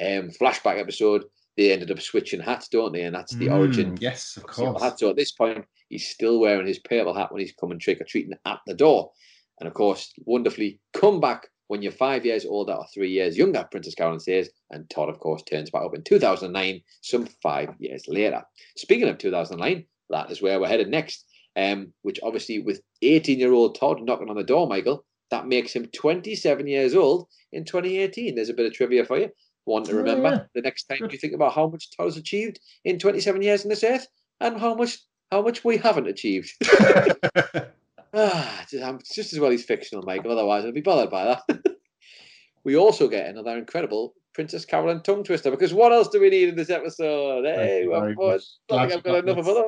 um, 0.00 0.30
flashback 0.30 0.78
episode. 0.80 1.24
They 1.56 1.72
ended 1.72 1.90
up 1.90 2.00
switching 2.00 2.40
hats, 2.40 2.68
don't 2.68 2.92
they? 2.92 3.02
And 3.02 3.14
that's 3.14 3.34
the 3.36 3.50
origin 3.50 3.92
Mm, 3.92 4.00
Yes, 4.00 4.36
of 4.38 4.44
of 4.44 4.50
course. 4.50 4.82
hat. 4.82 4.98
So 4.98 5.10
at 5.10 5.16
this 5.16 5.32
point, 5.32 5.64
he's 5.88 6.08
still 6.08 6.38
wearing 6.40 6.66
his 6.66 6.78
purple 6.78 7.12
hat 7.12 7.30
when 7.32 7.40
he's 7.40 7.52
coming 7.52 7.78
trick 7.78 8.00
or 8.00 8.04
treating 8.04 8.32
at 8.46 8.60
the 8.66 8.72
door. 8.74 9.10
And 9.58 9.66
of 9.66 9.74
course, 9.74 10.10
wonderfully, 10.24 10.80
come 10.94 11.20
back 11.20 11.48
when 11.70 11.82
you're 11.82 11.92
five 11.92 12.26
years 12.26 12.44
older 12.44 12.72
or 12.72 12.84
three 12.92 13.10
years 13.10 13.38
younger, 13.38 13.64
Princess 13.70 13.94
Carolyn 13.94 14.18
says. 14.18 14.50
And 14.72 14.90
Todd, 14.90 15.08
of 15.08 15.20
course, 15.20 15.40
turns 15.44 15.70
back 15.70 15.82
up 15.82 15.94
in 15.94 16.02
2009, 16.02 16.80
some 17.00 17.26
five 17.44 17.68
years 17.78 18.02
later. 18.08 18.42
Speaking 18.76 19.08
of 19.08 19.18
2009, 19.18 19.84
that 20.08 20.32
is 20.32 20.42
where 20.42 20.58
we're 20.58 20.66
headed 20.66 20.88
next. 20.88 21.24
Um, 21.54 21.92
which 22.02 22.18
obviously, 22.24 22.58
with 22.58 22.80
18 23.02 23.38
year 23.38 23.52
old 23.52 23.78
Todd 23.78 24.02
knocking 24.02 24.28
on 24.30 24.34
the 24.36 24.42
door, 24.42 24.66
Michael, 24.66 25.04
that 25.30 25.46
makes 25.46 25.72
him 25.72 25.86
27 25.86 26.66
years 26.66 26.96
old 26.96 27.28
in 27.52 27.64
2018. 27.64 28.34
There's 28.34 28.48
a 28.48 28.54
bit 28.54 28.66
of 28.66 28.72
trivia 28.72 29.04
for 29.04 29.18
you. 29.18 29.28
One 29.64 29.84
to 29.84 29.92
Oh, 29.92 29.98
remember 29.98 30.28
yeah. 30.28 30.42
the 30.56 30.62
next 30.62 30.86
time 30.86 31.08
you 31.08 31.18
think 31.18 31.34
about 31.34 31.54
how 31.54 31.68
much 31.68 31.96
Todd 31.96 32.06
has 32.06 32.16
achieved 32.16 32.58
in 32.84 32.98
27 32.98 33.42
years 33.42 33.62
on 33.64 33.68
this 33.68 33.84
earth 33.84 34.08
and 34.40 34.58
how 34.58 34.74
much 34.74 34.98
how 35.30 35.42
much 35.42 35.64
we 35.64 35.76
haven't 35.76 36.08
achieved. 36.08 36.50
Ah, 38.12 38.64
just, 38.68 38.84
it's 38.84 39.14
just 39.14 39.32
as 39.32 39.38
well 39.38 39.50
he's 39.50 39.64
fictional, 39.64 40.04
Michael. 40.04 40.32
Otherwise, 40.32 40.64
I'd 40.64 40.74
be 40.74 40.80
bothered 40.80 41.10
by 41.10 41.24
that. 41.24 41.64
we 42.64 42.76
also 42.76 43.08
get 43.08 43.28
another 43.28 43.56
incredible 43.56 44.14
Princess 44.34 44.64
Carolyn 44.64 45.02
tongue 45.02 45.24
twister 45.24 45.50
because 45.50 45.74
what 45.74 45.92
else 45.92 46.08
do 46.08 46.20
we 46.20 46.30
need 46.30 46.48
in 46.48 46.56
this 46.56 46.70
episode? 46.70 47.44
Hey, 47.44 47.86
well, 47.88 48.00
very 48.00 48.14
boy, 48.14 48.32
much. 48.32 48.44
not 48.70 48.88
you 48.88 48.96
I've 48.96 49.02
got 49.02 49.24
enough 49.24 49.38
of 49.38 49.48
other. 49.48 49.64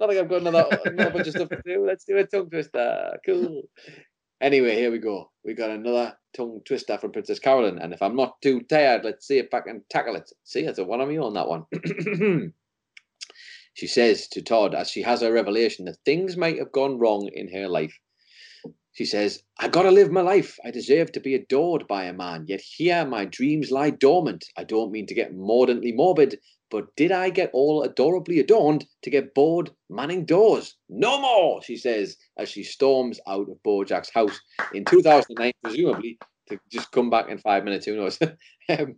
Not 0.00 0.08
think 0.08 0.20
I've 0.20 0.28
got 0.28 0.40
another, 0.40 0.66
another 0.84 1.10
bunch 1.10 1.28
of 1.28 1.34
stuff 1.34 1.48
to 1.50 1.62
do. 1.64 1.86
Let's 1.86 2.04
do 2.04 2.16
a 2.16 2.26
tongue 2.26 2.50
twister. 2.50 3.18
Cool. 3.24 3.62
Anyway, 4.40 4.74
here 4.74 4.90
we 4.90 4.98
go. 4.98 5.30
We 5.44 5.54
got 5.54 5.70
another 5.70 6.16
tongue 6.36 6.60
twister 6.66 6.98
from 6.98 7.12
Princess 7.12 7.38
Carolyn, 7.38 7.78
and 7.78 7.92
if 7.92 8.02
I'm 8.02 8.16
not 8.16 8.40
too 8.42 8.62
tired, 8.62 9.04
let's 9.04 9.28
see 9.28 9.38
if 9.38 9.54
I 9.54 9.60
can 9.60 9.84
tackle 9.90 10.16
it. 10.16 10.30
See, 10.44 10.64
that's 10.64 10.78
a 10.78 10.84
one 10.84 11.00
on 11.00 11.08
me 11.08 11.18
on 11.18 11.34
that 11.34 11.48
one. 11.48 11.64
she 13.74 13.86
says 13.86 14.28
to 14.28 14.42
Todd 14.42 14.74
as 14.74 14.90
she 14.90 15.02
has 15.02 15.22
her 15.22 15.32
revelation 15.32 15.86
that 15.86 15.98
things 16.04 16.36
might 16.36 16.58
have 16.58 16.72
gone 16.72 16.98
wrong 16.98 17.28
in 17.32 17.52
her 17.52 17.68
life. 17.68 17.98
She 18.92 19.06
says, 19.06 19.42
I 19.58 19.68
gotta 19.68 19.90
live 19.90 20.10
my 20.10 20.20
life. 20.20 20.58
I 20.64 20.70
deserve 20.70 21.12
to 21.12 21.20
be 21.20 21.34
adored 21.34 21.88
by 21.88 22.04
a 22.04 22.12
man, 22.12 22.44
yet 22.46 22.60
here 22.60 23.06
my 23.06 23.24
dreams 23.24 23.70
lie 23.70 23.90
dormant. 23.90 24.44
I 24.56 24.64
don't 24.64 24.92
mean 24.92 25.06
to 25.06 25.14
get 25.14 25.34
mordantly 25.34 25.92
morbid, 25.92 26.38
but 26.70 26.94
did 26.96 27.10
I 27.10 27.30
get 27.30 27.50
all 27.54 27.82
adorably 27.82 28.38
adorned 28.38 28.86
to 29.02 29.10
get 29.10 29.34
bored 29.34 29.70
manning 29.88 30.26
doors? 30.26 30.76
No 30.90 31.18
more, 31.20 31.62
she 31.62 31.76
says, 31.76 32.18
as 32.36 32.50
she 32.50 32.62
storms 32.62 33.18
out 33.26 33.48
of 33.48 33.62
Bojack's 33.62 34.12
house 34.12 34.38
in 34.74 34.84
2009, 34.84 35.52
presumably, 35.62 36.18
to 36.48 36.58
just 36.70 36.92
come 36.92 37.08
back 37.08 37.30
in 37.30 37.38
five 37.38 37.64
minutes, 37.64 37.86
who 37.86 37.96
knows? 37.96 38.18
Um, 38.68 38.94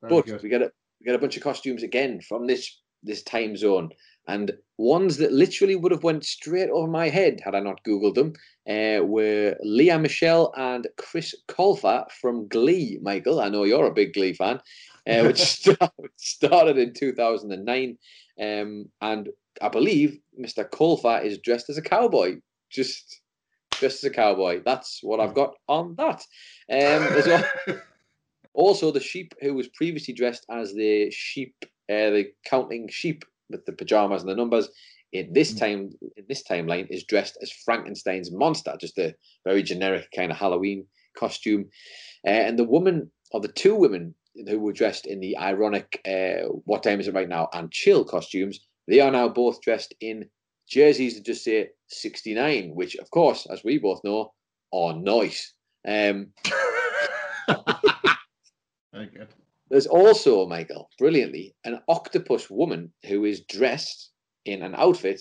but 0.00 0.24
good. 0.24 0.40
we 0.40 0.48
get 0.48 0.62
a 0.62 0.70
we 1.00 1.04
get 1.04 1.16
a 1.16 1.18
bunch 1.18 1.36
of 1.36 1.42
costumes 1.42 1.82
again 1.82 2.20
from 2.20 2.46
this 2.46 2.80
this 3.02 3.22
time 3.22 3.56
zone, 3.56 3.90
and 4.28 4.52
ones 4.78 5.16
that 5.18 5.32
literally 5.32 5.76
would 5.76 5.92
have 5.92 6.04
went 6.04 6.24
straight 6.24 6.70
over 6.70 6.88
my 6.88 7.08
head 7.08 7.40
had 7.44 7.54
I 7.54 7.60
not 7.60 7.84
googled 7.84 8.14
them. 8.14 8.32
Uh, 8.68 9.04
were 9.04 9.56
Lea 9.62 9.96
Michele 9.98 10.52
and 10.56 10.86
Chris 10.96 11.34
Colfer 11.48 12.10
from 12.20 12.46
Glee. 12.48 12.98
Michael, 13.02 13.40
I 13.40 13.48
know 13.48 13.64
you're 13.64 13.86
a 13.86 13.92
big 13.92 14.12
Glee 14.12 14.32
fan, 14.32 14.60
uh, 15.08 15.22
which 15.26 15.40
start, 15.40 15.92
started 16.16 16.78
in 16.78 16.94
2009, 16.94 17.98
um, 18.40 18.88
and 19.00 19.28
I 19.60 19.68
believe 19.68 20.18
Mr. 20.40 20.68
Colfer 20.68 21.24
is 21.24 21.38
dressed 21.38 21.68
as 21.68 21.78
a 21.78 21.82
cowboy. 21.82 22.40
Just 22.70 23.20
dressed 23.72 24.04
as 24.04 24.10
a 24.10 24.14
cowboy. 24.14 24.62
That's 24.64 25.00
what 25.02 25.20
I've 25.20 25.34
got 25.34 25.54
on 25.68 25.96
that. 25.96 26.24
Um, 26.70 27.78
also, 28.54 28.92
the 28.92 29.00
sheep 29.00 29.34
who 29.40 29.54
was 29.54 29.68
previously 29.68 30.14
dressed 30.14 30.46
as 30.50 30.72
the 30.72 31.10
sheep, 31.10 31.54
uh, 31.90 32.10
the 32.10 32.32
counting 32.44 32.88
sheep 32.88 33.24
with 33.50 33.64
the 33.66 33.72
pajamas 33.72 34.22
and 34.22 34.30
the 34.30 34.36
numbers, 34.36 34.68
in 35.12 35.32
this 35.32 35.52
time 35.52 35.90
in 36.16 36.24
this 36.28 36.42
timeline 36.42 36.86
is 36.88 37.04
dressed 37.04 37.36
as 37.42 37.50
Frankenstein's 37.50 38.30
monster, 38.30 38.76
just 38.80 38.98
a 38.98 39.14
very 39.44 39.62
generic 39.62 40.08
kind 40.14 40.30
of 40.30 40.38
Halloween 40.38 40.86
costume. 41.16 41.68
Uh, 42.26 42.30
and 42.30 42.58
the 42.58 42.64
woman, 42.64 43.10
or 43.32 43.40
the 43.40 43.48
two 43.48 43.74
women 43.74 44.14
who 44.48 44.60
were 44.60 44.72
dressed 44.72 45.06
in 45.06 45.20
the 45.20 45.36
ironic 45.36 46.00
uh, 46.06 46.46
"What 46.64 46.82
time 46.82 47.00
is 47.00 47.08
it 47.08 47.14
right 47.14 47.28
now?" 47.28 47.48
and 47.52 47.72
chill 47.72 48.04
costumes, 48.04 48.60
they 48.86 49.00
are 49.00 49.10
now 49.10 49.28
both 49.28 49.60
dressed 49.60 49.94
in 50.00 50.28
jerseys 50.68 51.16
that 51.16 51.24
just 51.24 51.44
say 51.44 51.70
'69, 51.88 52.74
which, 52.74 52.94
of 52.96 53.10
course, 53.10 53.46
as 53.50 53.64
we 53.64 53.78
both 53.78 54.00
know, 54.04 54.32
are 54.72 54.94
nice. 54.94 55.54
Um, 55.86 56.28
Very 58.92 59.06
good. 59.06 59.28
There's 59.70 59.86
also, 59.86 60.46
Michael, 60.46 60.90
brilliantly, 60.98 61.54
an 61.64 61.80
octopus 61.88 62.50
woman 62.50 62.92
who 63.06 63.24
is 63.24 63.42
dressed 63.42 64.10
in 64.44 64.62
an 64.62 64.74
outfit 64.74 65.20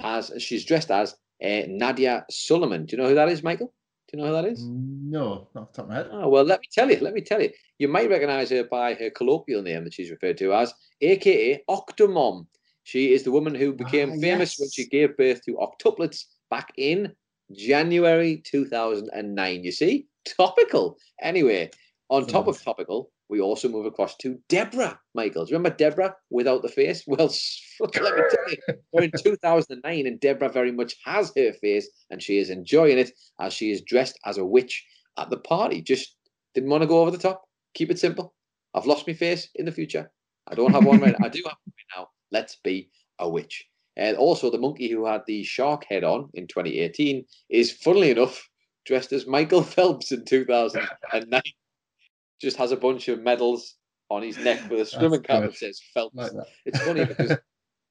as 0.00 0.30
she's 0.38 0.64
dressed 0.64 0.90
as 0.90 1.14
uh, 1.42 1.66
Nadya 1.68 2.22
Suleman. 2.30 2.86
Do 2.86 2.96
you 2.96 3.02
know 3.02 3.08
who 3.08 3.14
that 3.16 3.28
is, 3.28 3.42
Michael? 3.42 3.72
Do 4.08 4.16
you 4.16 4.22
know 4.22 4.28
who 4.28 4.42
that 4.42 4.52
is? 4.52 4.62
No, 4.64 5.48
not 5.54 5.62
off 5.62 5.72
the 5.72 5.76
top 5.76 5.84
of 5.86 5.88
my 5.88 5.94
head. 5.96 6.08
Oh, 6.12 6.28
well, 6.28 6.44
let 6.44 6.60
me 6.60 6.68
tell 6.72 6.88
you. 6.90 6.98
Let 7.00 7.14
me 7.14 7.20
tell 7.20 7.42
you. 7.42 7.50
You 7.78 7.88
might 7.88 8.10
recognize 8.10 8.50
her 8.50 8.64
by 8.64 8.94
her 8.94 9.10
colloquial 9.10 9.62
name 9.62 9.82
that 9.84 9.94
she's 9.94 10.10
referred 10.10 10.38
to 10.38 10.54
as, 10.54 10.72
aka 11.00 11.62
Octomom. 11.68 12.46
She 12.84 13.12
is 13.12 13.22
the 13.24 13.32
woman 13.32 13.54
who 13.54 13.72
became 13.72 14.12
Ah, 14.12 14.20
famous 14.20 14.58
when 14.58 14.70
she 14.70 14.86
gave 14.86 15.16
birth 15.16 15.42
to 15.46 15.54
octuplets 15.56 16.26
back 16.50 16.72
in 16.76 17.12
January 17.52 18.42
2009. 18.44 19.64
You 19.64 19.72
see? 19.72 20.06
Topical. 20.24 20.98
Anyway, 21.20 21.70
on 22.10 22.26
top 22.26 22.46
of 22.46 22.62
topical, 22.62 23.10
we 23.28 23.40
also 23.40 23.68
move 23.68 23.86
across 23.86 24.16
to 24.18 24.38
Deborah 24.48 24.98
Michaels. 25.14 25.50
Remember 25.50 25.74
Deborah 25.74 26.14
without 26.30 26.62
the 26.62 26.68
face? 26.68 27.04
Well, 27.14 27.32
let 27.80 28.16
me 28.16 28.22
tell 28.30 28.50
you, 28.50 28.76
we're 28.92 29.02
in 29.02 29.10
2009 29.16 30.06
and 30.06 30.20
Deborah 30.20 30.48
very 30.48 30.70
much 30.70 30.94
has 31.04 31.32
her 31.36 31.52
face 31.54 31.88
and 32.10 32.22
she 32.22 32.38
is 32.38 32.50
enjoying 32.50 32.98
it 32.98 33.10
as 33.40 33.52
she 33.52 33.72
is 33.72 33.82
dressed 33.82 34.18
as 34.24 34.38
a 34.38 34.44
witch 34.44 34.84
at 35.18 35.30
the 35.30 35.38
party. 35.38 35.82
Just 35.82 36.16
didn't 36.54 36.70
want 36.70 36.82
to 36.82 36.86
go 36.86 37.00
over 37.00 37.10
the 37.10 37.18
top. 37.18 37.42
Keep 37.74 37.90
it 37.90 37.98
simple. 37.98 38.34
I've 38.74 38.86
lost 38.86 39.06
my 39.06 39.14
face 39.14 39.48
in 39.54 39.64
the 39.64 39.72
future. 39.72 40.10
I 40.46 40.54
don't 40.54 40.72
have 40.72 40.84
one 40.84 41.00
right 41.00 41.16
I 41.22 41.28
do 41.28 41.42
have 41.44 41.56
one 41.64 41.74
right 41.78 41.96
now. 41.96 42.08
Let's 42.30 42.56
be 42.56 42.90
a 43.18 43.28
witch. 43.28 43.64
And 43.96 44.16
also, 44.16 44.50
the 44.50 44.58
monkey 44.58 44.88
who 44.88 45.06
had 45.06 45.22
the 45.26 45.44
shark 45.44 45.84
head 45.88 46.02
on 46.02 46.28
in 46.34 46.48
2018 46.48 47.24
is, 47.48 47.72
funnily 47.72 48.10
enough, 48.10 48.48
dressed 48.84 49.12
as 49.12 49.26
Michael 49.26 49.62
Phelps 49.74 50.10
in 50.10 50.24
2009. 50.24 51.42
Just 52.40 52.56
has 52.56 52.72
a 52.72 52.76
bunch 52.76 53.08
of 53.08 53.22
medals 53.22 53.76
on 54.10 54.22
his 54.22 54.38
neck 54.38 54.70
with 54.70 54.80
a 54.80 54.86
swimming 54.86 55.22
cap 55.22 55.42
that 55.42 55.54
says 55.54 55.80
Phelps. 55.92 56.14
Like 56.14 56.32
that. 56.32 56.46
It's 56.66 56.80
funny 56.80 57.04
because 57.08 57.30
a 57.30 57.40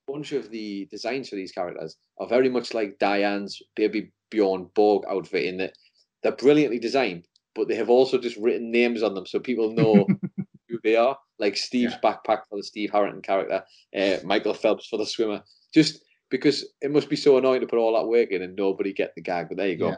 bunch 0.08 0.32
of 0.32 0.50
the 0.50 0.88
designs 0.92 1.30
for 1.30 1.36
these 1.36 1.52
characters 1.52 1.96
are 2.20 2.28
very 2.28 2.50
much 2.50 2.74
like 2.74 3.00
Diane's 3.00 3.62
Baby 3.76 4.12
Bjorn 4.30 4.70
Borg 4.76 5.04
outfit 5.10 5.46
in 5.46 5.58
that 5.58 5.74
they're 6.22 6.32
brilliantly 6.32 6.80
designed, 6.80 7.28
but 7.56 7.68
they 7.68 7.76
have 7.76 7.90
also 7.90 8.18
just 8.18 8.38
written 8.38 8.72
names 8.72 9.04
on 9.04 9.14
them 9.14 9.26
so 9.26 9.40
people 9.40 9.74
know 9.74 10.08
who 10.70 10.80
they 10.84 10.96
are. 10.96 11.18
Like 11.40 11.58
Steve's 11.58 11.96
backpack 11.96 12.42
for 12.50 12.58
the 12.58 12.64
Steve 12.64 12.92
Harrington 12.92 13.22
character, 13.22 13.64
uh, 13.98 14.18
Michael 14.24 14.54
Phelps 14.54 14.88
for 14.88 14.98
the 14.98 15.06
swimmer. 15.06 15.44
Just 15.74 16.04
because 16.30 16.66
it 16.82 16.92
must 16.92 17.10
be 17.10 17.16
so 17.16 17.38
annoying 17.38 17.62
to 17.62 17.68
put 17.68 17.80
all 17.80 17.94
that 17.94 18.08
work 18.08 18.30
in 18.32 18.42
and 18.42 18.56
nobody 18.56 18.94
get 18.94 19.14
the 19.16 19.22
gag. 19.22 19.50
But 19.50 19.58
there 19.58 19.68
you 19.68 19.78
go. 19.78 19.90
Yeah. 19.90 19.98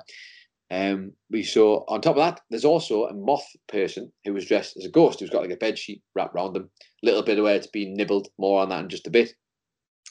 Um, 0.71 1.11
we 1.29 1.43
saw 1.43 1.83
on 1.87 2.01
top 2.01 2.17
of 2.17 2.23
that, 2.23 2.41
there's 2.49 2.65
also 2.65 3.05
a 3.05 3.13
moth 3.13 3.47
person 3.67 4.11
who 4.23 4.33
was 4.33 4.45
dressed 4.45 4.77
as 4.77 4.85
a 4.85 4.89
ghost 4.89 5.19
who's 5.19 5.29
got 5.29 5.43
like 5.43 5.51
a 5.51 5.57
bed 5.57 5.77
sheet 5.77 6.01
wrapped 6.15 6.35
around 6.35 6.53
them, 6.53 6.69
a 7.03 7.05
little 7.05 7.23
bit 7.23 7.37
of 7.37 7.43
where 7.43 7.55
it's 7.55 7.67
been 7.67 7.93
nibbled. 7.93 8.29
More 8.37 8.61
on 8.61 8.69
that 8.69 8.83
in 8.83 8.89
just 8.89 9.07
a 9.07 9.11
bit. 9.11 9.33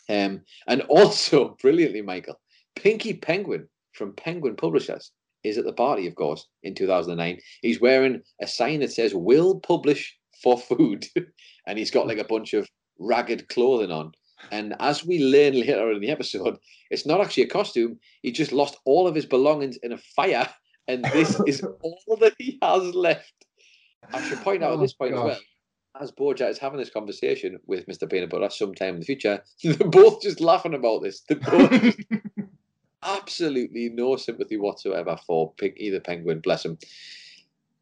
Um, 0.09 0.43
and 0.66 0.82
also 0.89 1.56
brilliantly, 1.60 2.02
Michael, 2.02 2.40
Pinky 2.76 3.14
Penguin 3.14 3.68
from 3.93 4.14
Penguin 4.14 4.56
Publishers 4.56 5.10
is 5.43 5.59
at 5.59 5.64
the 5.64 5.72
party, 5.72 6.06
of 6.06 6.14
course, 6.14 6.47
in 6.62 6.74
2009. 6.74 7.39
He's 7.60 7.81
wearing 7.81 8.22
a 8.40 8.47
sign 8.47 8.81
that 8.81 8.93
says 8.93 9.14
"Will 9.14 9.60
publish 9.60 10.16
for 10.43 10.59
food," 10.59 11.05
and 11.66 11.78
he's 11.78 11.90
got 11.90 12.06
like 12.06 12.18
a 12.18 12.24
bunch 12.24 12.55
of 12.55 12.68
ragged 12.98 13.48
clothing 13.48 13.90
on. 13.90 14.12
And 14.51 14.75
as 14.81 15.05
we 15.05 15.19
learn 15.25 15.55
later 15.55 15.91
in 15.93 16.01
the 16.01 16.11
episode, 16.11 16.59
it's 16.91 17.07
not 17.07 17.21
actually 17.21 17.45
a 17.45 17.49
costume. 17.49 17.99
He 18.23 18.33
just 18.33 18.53
lost 18.53 18.77
all 18.85 19.07
of 19.07 19.15
his 19.15 19.27
belongings 19.27 19.77
in 19.79 19.93
a 19.93 19.99
fire, 19.99 20.49
and 20.89 21.05
this 21.07 21.41
is 21.47 21.62
all 21.83 22.16
that 22.21 22.35
he 22.39 22.59
has 22.62 22.95
left. 22.95 23.33
I 24.12 24.23
should 24.29 24.39
point 24.39 24.62
out 24.62 24.73
at 24.73 24.79
Oh, 24.79 24.83
this 24.83 24.93
point 24.93 25.15
as 25.15 25.21
well, 25.21 25.39
as 26.01 26.12
Bojack 26.12 26.51
is 26.51 26.59
having 26.59 26.79
this 26.79 26.91
conversation 26.91 27.59
with 27.66 27.87
Mr. 27.87 28.11
Peanut 28.11 28.31
Butter 28.31 28.51
sometime 28.51 28.95
in 28.95 29.01
the 29.01 29.07
future, 29.07 29.43
they're 29.65 29.89
both 29.89 30.23
just 30.23 30.41
laughing 30.41 30.75
about 30.75 31.03
this. 31.03 31.23
They're 31.29 31.39
both 31.39 31.97
absolutely 33.03 33.91
no 33.91 34.16
sympathy 34.16 34.57
whatsoever 34.57 35.16
for 35.27 35.53
either 35.77 36.01
penguin, 36.01 36.41
bless 36.41 36.65
him. 36.65 36.79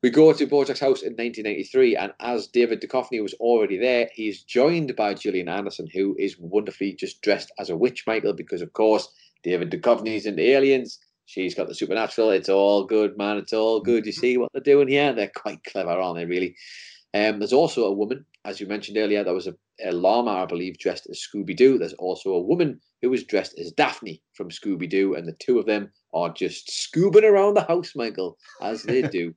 We 0.03 0.11
go 0.11 0.33
to 0.33 0.47
Bojack's 0.49 0.81
house 0.81 1.03
in 1.03 1.12
1993, 1.12 1.95
and 1.95 2.12
as 2.19 2.49
David 2.49 2.83
Duchovny 2.83 3.23
was 3.23 3.35
already 3.35 3.79
there, 3.79 4.11
he's 4.12 4.43
joined 4.43 4.97
by 4.97 5.15
Gillian 5.15 5.49
Anderson, 5.49 5.87
who 5.95 6.16
is 6.19 6.37
wonderfully 6.41 6.95
just 6.95 7.23
dressed 7.23 7.53
as 7.57 7.70
a 7.70 7.77
witch, 7.77 8.03
Michael, 8.05 8.33
because 8.33 8.62
of 8.62 8.73
course 8.73 9.09
David 9.45 9.70
Duchovny's 9.70 10.27
into 10.27 10.43
aliens. 10.43 10.99
She's 11.27 11.55
got 11.55 11.69
the 11.69 11.74
supernatural. 11.77 12.31
It's 12.31 12.49
all 12.49 12.85
good, 12.85 13.16
man. 13.16 13.37
It's 13.37 13.53
all 13.53 13.81
good. 13.81 14.05
You 14.05 14.11
see 14.11 14.37
what 14.37 14.51
they're 14.53 14.61
doing 14.61 14.89
here? 14.89 15.12
They're 15.12 15.31
quite 15.37 15.62
clever, 15.62 15.91
aren't 15.91 16.16
they? 16.16 16.27
Really. 16.27 16.57
Um, 17.15 17.39
there's 17.39 17.53
also 17.53 17.85
a 17.85 17.93
woman, 17.93 18.24
as 18.45 18.61
you 18.61 18.66
mentioned 18.66 18.99
earlier, 18.99 19.23
that 19.23 19.33
was 19.33 19.47
a, 19.47 19.55
a 19.85 19.93
llama, 19.93 20.33
I 20.33 20.47
believe, 20.47 20.79
dressed 20.79 21.07
as 21.11 21.24
Scooby 21.24 21.57
Doo. 21.57 21.79
There's 21.79 21.93
also 21.95 22.31
a 22.31 22.43
woman 22.43 22.81
who 23.03 23.11
was 23.11 23.23
dressed 23.23 23.57
as 23.57 23.70
Daphne 23.70 24.20
from 24.35 24.51
Scooby 24.51 24.91
Doo, 24.91 25.15
and 25.15 25.29
the 25.29 25.37
two 25.39 25.61
of 25.61 25.66
them 25.66 25.93
are 26.12 26.33
just 26.33 26.69
scoobing 26.69 27.23
around 27.23 27.55
the 27.55 27.62
house, 27.62 27.95
Michael, 27.95 28.37
as 28.61 28.83
they 28.83 29.03
do. 29.09 29.33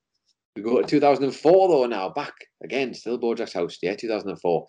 We 0.56 0.62
go 0.62 0.82
to 0.82 0.88
2004 0.88 1.68
though 1.68 1.86
now, 1.86 2.10
back 2.10 2.34
again, 2.64 2.94
still 2.94 3.20
Bojack's 3.20 3.54
house, 3.54 3.78
yeah, 3.82 3.96
2004. 3.96 4.66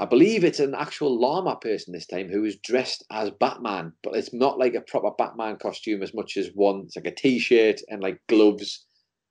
I 0.00 0.06
believe 0.06 0.44
it's 0.44 0.60
an 0.60 0.74
actual 0.74 1.20
llama 1.20 1.56
person 1.56 1.92
this 1.92 2.06
time 2.06 2.28
who 2.28 2.44
is 2.44 2.56
dressed 2.64 3.04
as 3.12 3.30
Batman, 3.38 3.92
but 4.02 4.16
it's 4.16 4.32
not 4.32 4.58
like 4.58 4.74
a 4.74 4.80
proper 4.80 5.10
Batman 5.16 5.56
costume 5.56 6.02
as 6.02 6.14
much 6.14 6.36
as 6.36 6.50
one. 6.54 6.84
It's 6.86 6.96
like 6.96 7.06
a 7.06 7.14
t-shirt 7.14 7.80
and 7.88 8.02
like 8.02 8.18
gloves, 8.28 8.86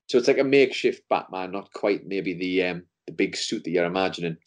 so 0.07 0.17
it's 0.17 0.27
like 0.27 0.37
a 0.37 0.43
makeshift 0.43 1.03
Batman, 1.09 1.51
not 1.51 1.73
quite 1.73 2.05
maybe 2.05 2.33
the 2.33 2.63
um, 2.63 2.83
the 3.07 3.13
big 3.13 3.35
suit 3.35 3.63
that 3.63 3.71
you're 3.71 3.85
imagining. 3.85 4.37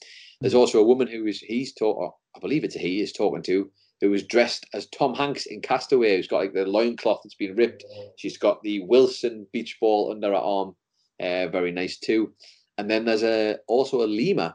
There's 0.41 0.55
also 0.55 0.81
a 0.81 0.87
woman 0.87 1.09
who 1.09 1.27
is 1.27 1.41
he's 1.41 1.75
talking, 1.75 2.11
I 2.37 2.39
believe 2.41 2.65
it's 2.65 2.77
a 2.77 2.79
he 2.79 3.01
is 3.01 3.13
talking 3.13 3.43
to, 3.43 3.71
who 4.01 4.15
is 4.15 4.27
dressed 4.27 4.65
as 4.73 4.87
Tom 4.89 5.15
Hanks 5.15 5.47
in 5.47 5.61
Castaway, 5.61 6.17
who's 6.17 6.29
got 6.29 6.39
like 6.39 6.55
the 6.55 6.65
loincloth 6.65 7.21
that's 7.25 7.35
been 7.35 7.57
ripped. 7.57 7.85
She's 8.17 8.39
got 8.39 8.63
the 8.63 8.81
Wilson 8.85 9.47
beach 9.53 9.77
ball 9.81 10.13
under 10.13 10.29
her 10.29 10.35
arm, 10.35 10.77
uh, 11.21 11.49
very 11.49 11.73
nice 11.73 11.99
too. 11.99 12.33
And 12.79 12.91
then 12.91 13.05
there's 13.05 13.23
a 13.23 13.59
also 13.69 14.03
a 14.03 14.07
lemur. 14.07 14.55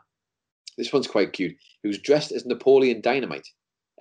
This 0.78 0.94
one's 0.94 1.08
quite 1.08 1.34
cute. 1.34 1.56
Who's 1.84 2.00
dressed 2.00 2.32
as 2.32 2.46
Napoleon 2.46 3.02
Dynamite, 3.02 3.48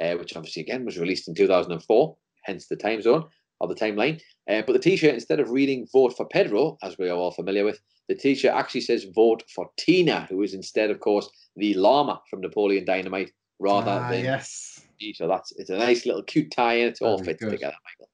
uh, 0.01 0.15
which 0.15 0.37
obviously 0.37 0.63
again 0.63 0.85
was 0.85 0.99
released 0.99 1.29
in 1.29 1.35
2004, 1.35 2.17
hence 2.45 2.67
the 2.67 2.77
time 2.77 3.01
zone 3.03 3.25
or 3.61 3.69
the 3.69 3.75
timeline. 3.75 4.21
Uh, 4.49 4.63
but 4.67 4.73
the 4.73 4.79
T-shirt, 4.79 5.15
instead 5.15 5.41
of 5.41 5.51
reading 5.51 5.87
"Vote 5.93 6.17
for 6.17 6.27
Pedro," 6.27 6.77
as 6.83 6.99
we 6.99 7.09
are 7.09 7.17
all 7.17 7.31
familiar 7.31 7.65
with, 7.65 7.81
the 8.09 8.15
T-shirt 8.15 8.53
actually 8.53 8.83
says 8.83 9.05
"Vote 9.15 9.43
for 9.55 9.71
Tina," 9.79 10.27
who 10.29 10.43
is 10.43 10.55
instead, 10.55 10.91
of 10.91 11.01
course, 11.01 11.29
the 11.57 11.75
llama 11.75 12.21
from 12.29 12.41
Napoleon 12.41 12.85
Dynamite, 12.85 13.33
rather 13.59 13.91
Ah, 13.93 14.11
than 14.11 14.25
yes. 14.25 14.81
so 15.15 15.27
that's 15.29 15.53
it's 15.57 15.71
a 15.71 15.79
nice 15.79 16.05
little 16.07 16.23
cute 16.23 16.51
tie-in. 16.51 16.89
It 16.89 16.99
all 17.01 17.23
fits 17.23 17.43
good. 17.43 17.51
together, 17.53 17.77
Michael. 17.85 18.10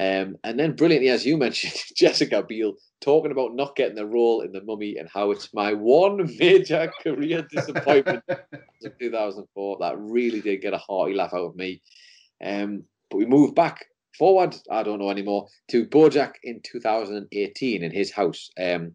Um, 0.00 0.36
and 0.42 0.58
then 0.58 0.74
brilliantly, 0.74 1.10
as 1.10 1.26
you 1.26 1.36
mentioned, 1.36 1.74
Jessica 1.96 2.42
Biel 2.42 2.74
talking 3.00 3.30
about 3.30 3.54
not 3.54 3.76
getting 3.76 3.94
the 3.94 4.06
role 4.06 4.40
in 4.40 4.52
the 4.52 4.62
Mummy 4.62 4.96
and 4.96 5.08
how 5.12 5.30
it's 5.30 5.52
my 5.52 5.74
one 5.74 6.28
major 6.38 6.90
career 7.02 7.46
disappointment 7.50 8.24
of 8.28 8.98
2004. 8.98 9.76
That 9.80 9.98
really 9.98 10.40
did 10.40 10.62
get 10.62 10.74
a 10.74 10.78
hearty 10.78 11.14
laugh 11.14 11.34
out 11.34 11.50
of 11.50 11.56
me. 11.56 11.82
Um, 12.42 12.84
but 13.10 13.18
we 13.18 13.26
move 13.26 13.54
back 13.54 13.84
forward, 14.18 14.56
I 14.70 14.82
don't 14.82 14.98
know 14.98 15.10
anymore, 15.10 15.48
to 15.70 15.86
Bojack 15.86 16.32
in 16.42 16.60
2018 16.64 17.82
in 17.82 17.90
his 17.92 18.10
house. 18.12 18.50
Um, 18.58 18.92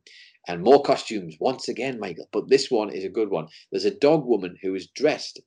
and 0.47 0.63
more 0.63 0.81
costumes 0.81 1.35
once 1.39 1.67
again, 1.67 1.99
Michael. 1.99 2.29
But 2.31 2.49
this 2.49 2.71
one 2.71 2.89
is 2.89 3.03
a 3.03 3.09
good 3.09 3.29
one. 3.29 3.47
There's 3.71 3.85
a 3.85 3.91
dog 3.91 4.25
woman 4.25 4.55
who 4.61 4.73
is 4.75 4.87
dressed 4.95 5.41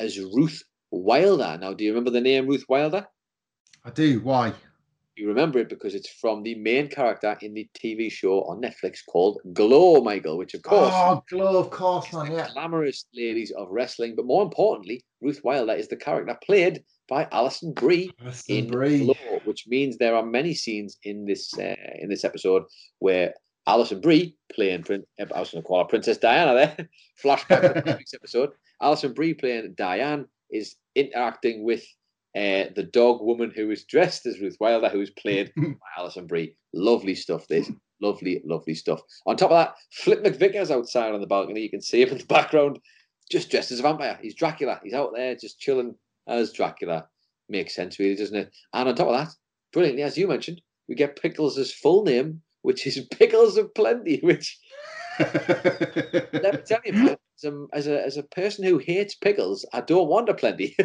as 0.00 0.18
Ruth 0.18 0.62
Wilder. 0.90 1.58
Now, 1.60 1.74
do 1.74 1.84
you 1.84 1.90
remember 1.90 2.10
the 2.10 2.20
name 2.20 2.46
Ruth 2.46 2.64
Wilder? 2.68 3.06
I 3.84 3.90
do. 3.90 4.20
Why? 4.20 4.54
You 5.16 5.28
remember 5.28 5.60
it 5.60 5.68
because 5.68 5.94
it's 5.94 6.08
from 6.08 6.42
the 6.42 6.56
main 6.56 6.88
character 6.88 7.36
in 7.40 7.54
the 7.54 7.68
TV 7.78 8.10
show 8.10 8.40
on 8.44 8.60
Netflix 8.60 8.98
called 9.08 9.40
Glow, 9.52 10.00
Michael, 10.02 10.36
which 10.38 10.54
of 10.54 10.62
course 10.62 10.90
Oh, 10.92 11.22
glow, 11.30 11.58
of 11.58 11.70
course, 11.70 12.12
man. 12.12 12.32
Yeah. 12.32 12.48
glamorous 12.52 13.06
ladies 13.14 13.52
of 13.52 13.68
wrestling. 13.70 14.16
But 14.16 14.26
more 14.26 14.42
importantly, 14.42 15.04
Ruth 15.20 15.40
Wilder 15.44 15.72
is 15.74 15.86
the 15.88 15.96
character 15.96 16.36
played 16.44 16.82
by 17.08 17.28
Alison 17.30 17.72
Brie 17.74 18.10
Listen, 18.24 18.56
in 18.56 18.70
Brie. 18.70 19.04
Glow, 19.04 19.14
which 19.44 19.66
means 19.68 19.96
there 19.98 20.16
are 20.16 20.24
many 20.26 20.52
scenes 20.54 20.98
in 21.04 21.26
this 21.26 21.56
uh, 21.58 21.76
in 22.00 22.08
this 22.08 22.24
episode 22.24 22.64
where 22.98 23.34
Alison 23.68 24.00
Brie 24.00 24.36
playing 24.52 24.82
Prin- 24.82 25.04
I 25.20 25.38
was 25.38 25.50
going 25.52 25.62
to 25.62 25.66
call 25.68 25.78
her 25.78 25.84
Princess 25.88 26.18
Diana 26.18 26.54
there. 26.54 26.88
Flashback 27.22 27.74
to 27.74 27.80
the 27.82 27.96
week's 27.98 28.14
episode. 28.14 28.50
Alison 28.82 29.12
Brie 29.12 29.34
playing 29.34 29.74
Diane 29.76 30.26
is 30.50 30.74
interacting 30.96 31.62
with 31.64 31.84
uh, 32.36 32.66
the 32.74 32.88
dog 32.92 33.22
woman 33.22 33.52
who 33.54 33.70
is 33.70 33.84
dressed 33.84 34.26
as 34.26 34.40
Ruth 34.40 34.56
Wilder, 34.60 34.88
who 34.88 35.00
is 35.00 35.10
played 35.10 35.52
by 35.56 35.72
Alison 35.96 36.26
Brie. 36.26 36.56
Lovely 36.72 37.14
stuff. 37.14 37.46
This 37.48 37.70
lovely, 38.00 38.42
lovely 38.44 38.74
stuff. 38.74 39.00
On 39.26 39.36
top 39.36 39.50
of 39.50 39.56
that, 39.56 39.74
Flip 39.92 40.22
McVicker's 40.22 40.70
outside 40.70 41.14
on 41.14 41.20
the 41.20 41.26
balcony. 41.26 41.60
You 41.60 41.70
can 41.70 41.82
see 41.82 42.02
him 42.02 42.10
in 42.10 42.18
the 42.18 42.24
background, 42.28 42.78
just 43.30 43.50
dressed 43.50 43.70
as 43.70 43.80
a 43.80 43.82
vampire. 43.82 44.18
He's 44.20 44.34
Dracula. 44.34 44.80
He's 44.82 44.94
out 44.94 45.12
there 45.14 45.34
just 45.36 45.60
chilling 45.60 45.94
as 46.26 46.52
Dracula. 46.52 47.06
Makes 47.48 47.74
sense, 47.74 47.98
really, 47.98 48.16
doesn't 48.16 48.36
it? 48.36 48.50
And 48.72 48.88
on 48.88 48.94
top 48.94 49.08
of 49.08 49.14
that, 49.14 49.34
brilliantly, 49.72 50.02
as 50.02 50.18
you 50.18 50.26
mentioned, 50.26 50.60
we 50.88 50.94
get 50.94 51.20
Pickles' 51.20 51.72
full 51.72 52.04
name, 52.04 52.42
which 52.62 52.86
is 52.86 52.98
Pickles 53.10 53.56
Aplenty, 53.56 54.20
which 54.22 54.58
let 55.18 56.54
me 56.54 56.60
tell 56.66 56.80
you, 56.84 56.92
man, 56.92 57.16
as 57.36 57.44
a, 57.44 57.66
as 57.72 57.86
a 57.86 58.04
as 58.04 58.16
a 58.16 58.22
person 58.24 58.64
who 58.64 58.78
hates 58.78 59.14
pickles, 59.14 59.64
I 59.72 59.80
don't 59.80 60.08
want 60.08 60.28
a 60.28 60.34
plenty. 60.34 60.76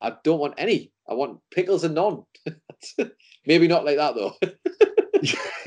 I 0.00 0.12
don't 0.24 0.40
want 0.40 0.54
any. 0.58 0.92
I 1.08 1.14
want 1.14 1.40
pickles 1.50 1.84
and 1.84 1.94
none. 1.94 2.22
Maybe 3.46 3.68
not 3.68 3.84
like 3.84 3.96
that 3.96 4.14
though. 4.14 4.34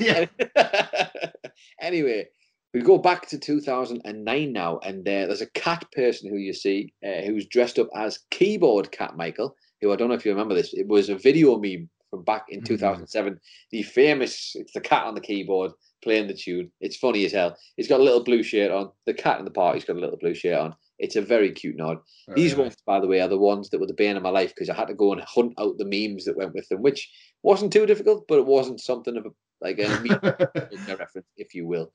yeah. 0.00 0.26
anyway, 1.80 2.26
we 2.72 2.80
go 2.80 2.98
back 2.98 3.26
to 3.28 3.38
2009 3.38 4.52
now, 4.52 4.78
and 4.78 5.00
uh, 5.06 5.26
there's 5.26 5.40
a 5.40 5.50
cat 5.50 5.84
person 5.92 6.30
who 6.30 6.36
you 6.36 6.52
see 6.52 6.92
uh, 7.06 7.22
who's 7.22 7.46
dressed 7.46 7.78
up 7.78 7.88
as 7.94 8.20
Keyboard 8.30 8.90
Cat 8.90 9.16
Michael, 9.16 9.54
who 9.80 9.92
I 9.92 9.96
don't 9.96 10.08
know 10.08 10.14
if 10.14 10.24
you 10.24 10.32
remember 10.32 10.54
this. 10.54 10.72
It 10.74 10.88
was 10.88 11.08
a 11.08 11.16
video 11.16 11.58
meme 11.58 11.88
from 12.10 12.24
back 12.24 12.46
in 12.48 12.60
Mhm. 12.62 12.66
2007. 12.66 13.38
The 13.70 13.82
famous, 13.82 14.52
it's 14.56 14.72
the 14.72 14.80
cat 14.80 15.04
on 15.04 15.14
the 15.14 15.20
keyboard 15.20 15.72
playing 16.02 16.26
the 16.26 16.34
tune. 16.34 16.70
It's 16.80 16.96
funny 16.96 17.24
as 17.24 17.32
hell. 17.32 17.56
He's 17.76 17.88
got 17.88 18.00
a 18.00 18.02
little 18.02 18.22
blue 18.24 18.42
shirt 18.42 18.70
on. 18.70 18.90
The 19.06 19.14
cat 19.14 19.38
in 19.38 19.44
the 19.44 19.50
party's 19.50 19.84
got 19.84 19.96
a 19.96 20.00
little 20.00 20.18
blue 20.18 20.34
shirt 20.34 20.58
on. 20.58 20.74
It's 20.98 21.16
a 21.16 21.22
very 21.22 21.50
cute 21.50 21.76
nod. 21.76 21.98
Very 22.28 22.40
These 22.40 22.56
ones, 22.56 22.76
by 22.86 23.00
the 23.00 23.06
way, 23.06 23.20
are 23.20 23.28
the 23.28 23.38
ones 23.38 23.70
that 23.70 23.80
were 23.80 23.86
the 23.86 23.94
bane 23.94 24.16
of 24.16 24.22
my 24.22 24.30
life 24.30 24.54
because 24.54 24.70
I 24.70 24.74
had 24.74 24.88
to 24.88 24.94
go 24.94 25.12
and 25.12 25.20
hunt 25.22 25.54
out 25.58 25.76
the 25.78 25.84
memes 25.84 26.24
that 26.24 26.36
went 26.36 26.54
with 26.54 26.68
them, 26.68 26.82
which 26.82 27.10
wasn't 27.42 27.72
too 27.72 27.86
difficult, 27.86 28.26
but 28.28 28.38
it 28.38 28.46
wasn't 28.46 28.80
something 28.80 29.16
of 29.16 29.26
a 29.26 29.30
like 29.60 29.78
a 29.78 29.88
reference, 30.98 31.26
if 31.36 31.54
you 31.54 31.66
will. 31.66 31.92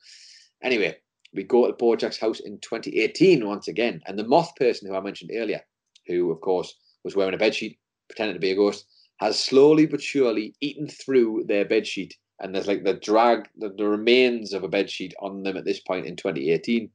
Anyway, 0.64 0.98
we 1.34 1.44
go 1.44 1.68
to 1.68 1.74
Bojack's 1.74 2.20
house 2.20 2.40
in 2.40 2.60
2018 2.60 3.48
once 3.48 3.68
again, 3.68 4.02
and 4.06 4.18
the 4.18 4.28
moth 4.28 4.56
person 4.56 4.88
who 4.88 4.96
I 4.96 5.02
mentioned 5.02 5.32
earlier, 5.34 5.62
who 6.08 6.32
of 6.32 6.42
course 6.42 6.74
was 7.04 7.16
wearing 7.16 7.36
a 7.36 7.38
bedsheet, 7.38 7.78
pretending 8.10 8.36
to 8.36 8.40
be 8.40 8.52
a 8.52 8.56
ghost, 8.56 8.86
has 9.20 9.42
slowly 9.42 9.86
but 9.86 10.02
surely 10.02 10.56
eaten 10.62 10.88
through 10.88 11.46
their 11.48 11.66
bedsheet, 11.66 12.14
and 12.40 12.54
there's 12.54 12.68
like 12.68 12.84
the 12.84 12.96
drag, 12.96 13.48
the, 13.58 13.70
the 13.78 13.88
remains 13.88 14.54
of 14.54 14.64
a 14.64 14.70
bedsheet 14.70 15.14
on 15.22 15.44
them 15.44 15.58
at 15.58 15.66
this 15.66 15.80
point 15.82 16.06
in 16.06 16.16
2018. 16.16 16.90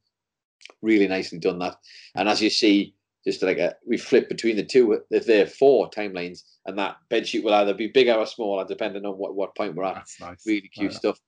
Really 0.82 1.08
nicely 1.08 1.38
done 1.38 1.58
that, 1.60 1.76
and 2.14 2.28
as 2.28 2.42
you 2.42 2.50
see, 2.50 2.94
just 3.24 3.42
like 3.42 3.58
a, 3.58 3.74
we 3.86 3.96
flip 3.96 4.28
between 4.28 4.56
the 4.56 4.64
two, 4.64 5.00
if 5.10 5.26
there 5.26 5.44
are 5.44 5.48
four 5.48 5.90
timelines, 5.90 6.42
and 6.66 6.78
that 6.78 6.96
bedsheet 7.10 7.42
will 7.42 7.54
either 7.54 7.74
be 7.74 7.88
bigger 7.88 8.14
or 8.14 8.26
smaller 8.26 8.64
depending 8.66 9.04
on 9.06 9.14
what, 9.14 9.34
what 9.34 9.56
point 9.56 9.74
we're 9.74 9.84
at 9.84 9.94
That's 9.94 10.20
nice. 10.20 10.46
really 10.46 10.68
cute 10.68 10.92
stuff. 10.92 11.18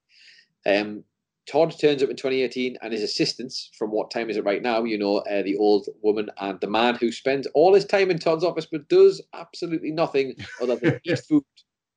Um, 0.67 1.05
Todd 1.47 1.79
turns 1.79 2.03
up 2.03 2.11
in 2.11 2.17
2018, 2.17 2.77
and 2.83 2.93
his 2.93 3.03
assistants, 3.03 3.71
from 3.79 3.91
what 3.91 4.11
time 4.11 4.29
is 4.29 4.37
it 4.37 4.45
right 4.45 4.63
now? 4.63 4.83
You 4.83 4.99
know, 4.99 5.19
uh, 5.19 5.43
the 5.43 5.57
old 5.57 5.87
woman 6.03 6.29
and 6.41 6.61
the 6.61 6.67
man 6.67 6.97
who 6.97 7.13
spends 7.13 7.47
all 7.55 7.73
his 7.73 7.85
time 7.85 8.11
in 8.11 8.19
Todd's 8.19 8.45
office 8.45 8.67
but 8.71 8.89
does 8.89 9.23
absolutely 9.33 9.93
nothing 9.93 10.35
other 10.61 10.77
than 10.77 11.01
eat 11.05 11.21
food 11.21 11.45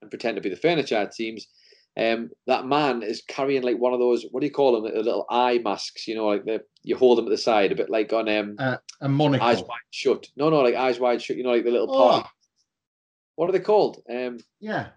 and 0.02 0.12
pretend 0.12 0.36
to 0.36 0.42
be 0.42 0.50
the 0.50 0.56
furniture. 0.56 1.02
It 1.02 1.14
seems. 1.14 1.48
Um, 1.98 2.30
that 2.48 2.66
man 2.66 3.04
is 3.04 3.22
carrying 3.28 3.64
like 3.64 3.78
one 3.78 3.94
of 3.94 4.00
those. 4.00 4.26
What 4.32 4.40
do 4.42 4.46
you 4.46 4.54
call 4.54 4.74
them? 4.82 4.92
The 4.94 5.02
little 5.02 5.26
eye 5.30 5.60
masks. 5.64 6.08
You 6.08 6.16
know, 6.16 6.28
like 6.28 6.46
the 6.46 6.62
you 6.84 6.96
hold 6.96 7.18
them 7.18 7.26
at 7.26 7.32
the 7.32 7.38
side, 7.38 7.72
a 7.72 7.76
bit 7.76 7.90
like 7.90 8.14
on 8.14 8.30
um, 8.30 8.56
Uh, 8.58 8.78
a 9.02 9.10
monocle. 9.10 9.46
eyes 9.48 9.62
wide 9.62 9.80
shut. 9.92 10.28
No, 10.38 10.50
no, 10.50 10.62
like 10.62 10.76
eyes 10.76 11.00
wide 11.00 11.22
shut. 11.22 11.38
You 11.38 11.44
know, 11.44 11.52
like 11.52 11.66
the 11.66 11.72
little 11.72 11.94
Oh, 11.94 11.98
party. 12.10 12.30
What 13.36 13.50
are 13.50 13.54
they 13.54 13.60
called? 13.60 14.02
Um, 14.10 14.40
yeah. 14.60 14.90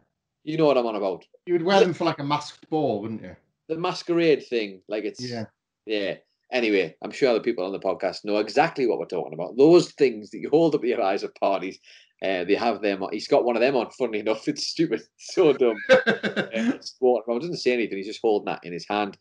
you 0.45 0.57
know 0.59 0.67
what 0.67 0.77
I'm 0.79 0.87
on 0.87 0.97
about. 0.97 1.25
You 1.47 1.55
would 1.55 1.63
wear 1.63 1.81
them 1.81 1.95
for 1.95 2.05
like 2.05 2.19
a 2.21 2.25
masked 2.25 2.69
ball, 2.71 3.01
wouldn't 3.03 3.23
you? 3.23 3.37
the 3.69 3.79
masquerade 3.79 4.45
thing. 4.47 4.83
Like 4.89 5.05
it's 5.05 5.21
Yeah. 5.21 5.47
yeah. 5.87 6.17
Anyway, 6.53 6.95
I'm 7.03 7.11
sure 7.11 7.33
the 7.33 7.41
people 7.41 7.65
on 7.65 7.73
the 7.73 7.79
podcast 7.81 8.25
know 8.25 8.37
exactly 8.37 8.87
what 8.87 8.99
we're 8.99 9.07
talking 9.07 9.33
about. 9.33 9.57
Those 9.57 9.91
things 9.93 10.31
that 10.31 10.39
you 10.39 10.51
hold 10.51 10.75
up 10.75 10.85
your 10.85 11.01
eyes 11.03 11.25
at 11.25 11.35
parties, 11.41 11.79
uh, 12.23 12.45
they 12.45 12.55
have 12.55 12.83
them. 12.83 13.03
on- 13.03 13.13
He's 13.13 13.27
got 13.27 13.45
one 13.45 13.57
of 13.57 13.63
them 13.63 13.75
on. 13.75 13.91
Funny 13.93 14.19
enough, 14.21 14.47
it's 14.49 14.67
stupid, 14.67 15.03
so 15.19 15.53
dumb. 15.53 15.77
Uh, 16.55 16.73
just 16.73 16.97
walking 17.01 17.33
around, 17.33 17.41
doesn't 17.41 17.57
say 17.57 17.73
anything. 17.73 17.97
He's 17.97 18.07
just 18.07 18.21
holding 18.23 18.45
that 18.47 18.61
in 18.65 18.73
his 18.73 18.87
hand. 18.89 19.17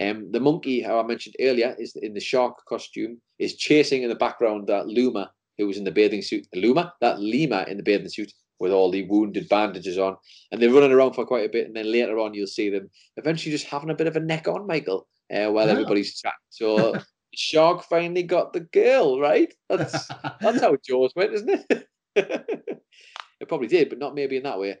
Um, 0.00 0.30
the 0.30 0.38
monkey, 0.40 0.80
how 0.80 1.00
I 1.00 1.02
mentioned 1.02 1.34
earlier, 1.40 1.74
is 1.78 1.96
in 1.96 2.14
the 2.14 2.20
shark 2.20 2.64
costume, 2.68 3.20
is 3.40 3.56
chasing 3.56 4.02
in 4.04 4.08
the 4.08 4.14
background 4.14 4.68
that 4.68 4.86
Luma, 4.86 5.32
who 5.58 5.66
was 5.66 5.76
in 5.78 5.84
the 5.84 5.90
bathing 5.90 6.22
suit. 6.22 6.46
Luma, 6.54 6.94
that 7.00 7.18
Lima 7.18 7.64
in 7.68 7.76
the 7.76 7.82
bathing 7.82 8.08
suit 8.08 8.32
with 8.60 8.70
all 8.72 8.90
the 8.90 9.02
wounded 9.08 9.48
bandages 9.48 9.98
on, 9.98 10.16
and 10.52 10.62
they're 10.62 10.70
running 10.72 10.92
around 10.92 11.14
for 11.14 11.26
quite 11.26 11.44
a 11.44 11.52
bit. 11.52 11.66
And 11.66 11.74
then 11.74 11.90
later 11.90 12.18
on, 12.18 12.34
you'll 12.34 12.46
see 12.46 12.70
them 12.70 12.88
eventually 13.16 13.50
just 13.52 13.66
having 13.66 13.90
a 13.90 13.94
bit 13.94 14.06
of 14.06 14.14
a 14.16 14.20
neck 14.20 14.46
on, 14.46 14.66
Michael, 14.66 15.08
uh, 15.32 15.50
while 15.50 15.68
everybody's 15.68 16.18
chatting. 16.18 16.38
So 16.50 16.94
shark 17.34 17.84
finally 17.84 18.22
got 18.22 18.52
the 18.52 18.60
girl, 18.60 19.20
right? 19.20 19.52
That's 19.68 20.08
that's 20.40 20.60
how 20.60 20.76
Jaws 20.86 21.12
went, 21.14 21.34
isn't 21.34 21.64
it? 21.70 21.88
it 22.16 23.48
probably 23.48 23.68
did, 23.68 23.88
but 23.88 23.98
not 23.98 24.14
maybe 24.14 24.36
in 24.36 24.42
that 24.44 24.58
way. 24.58 24.76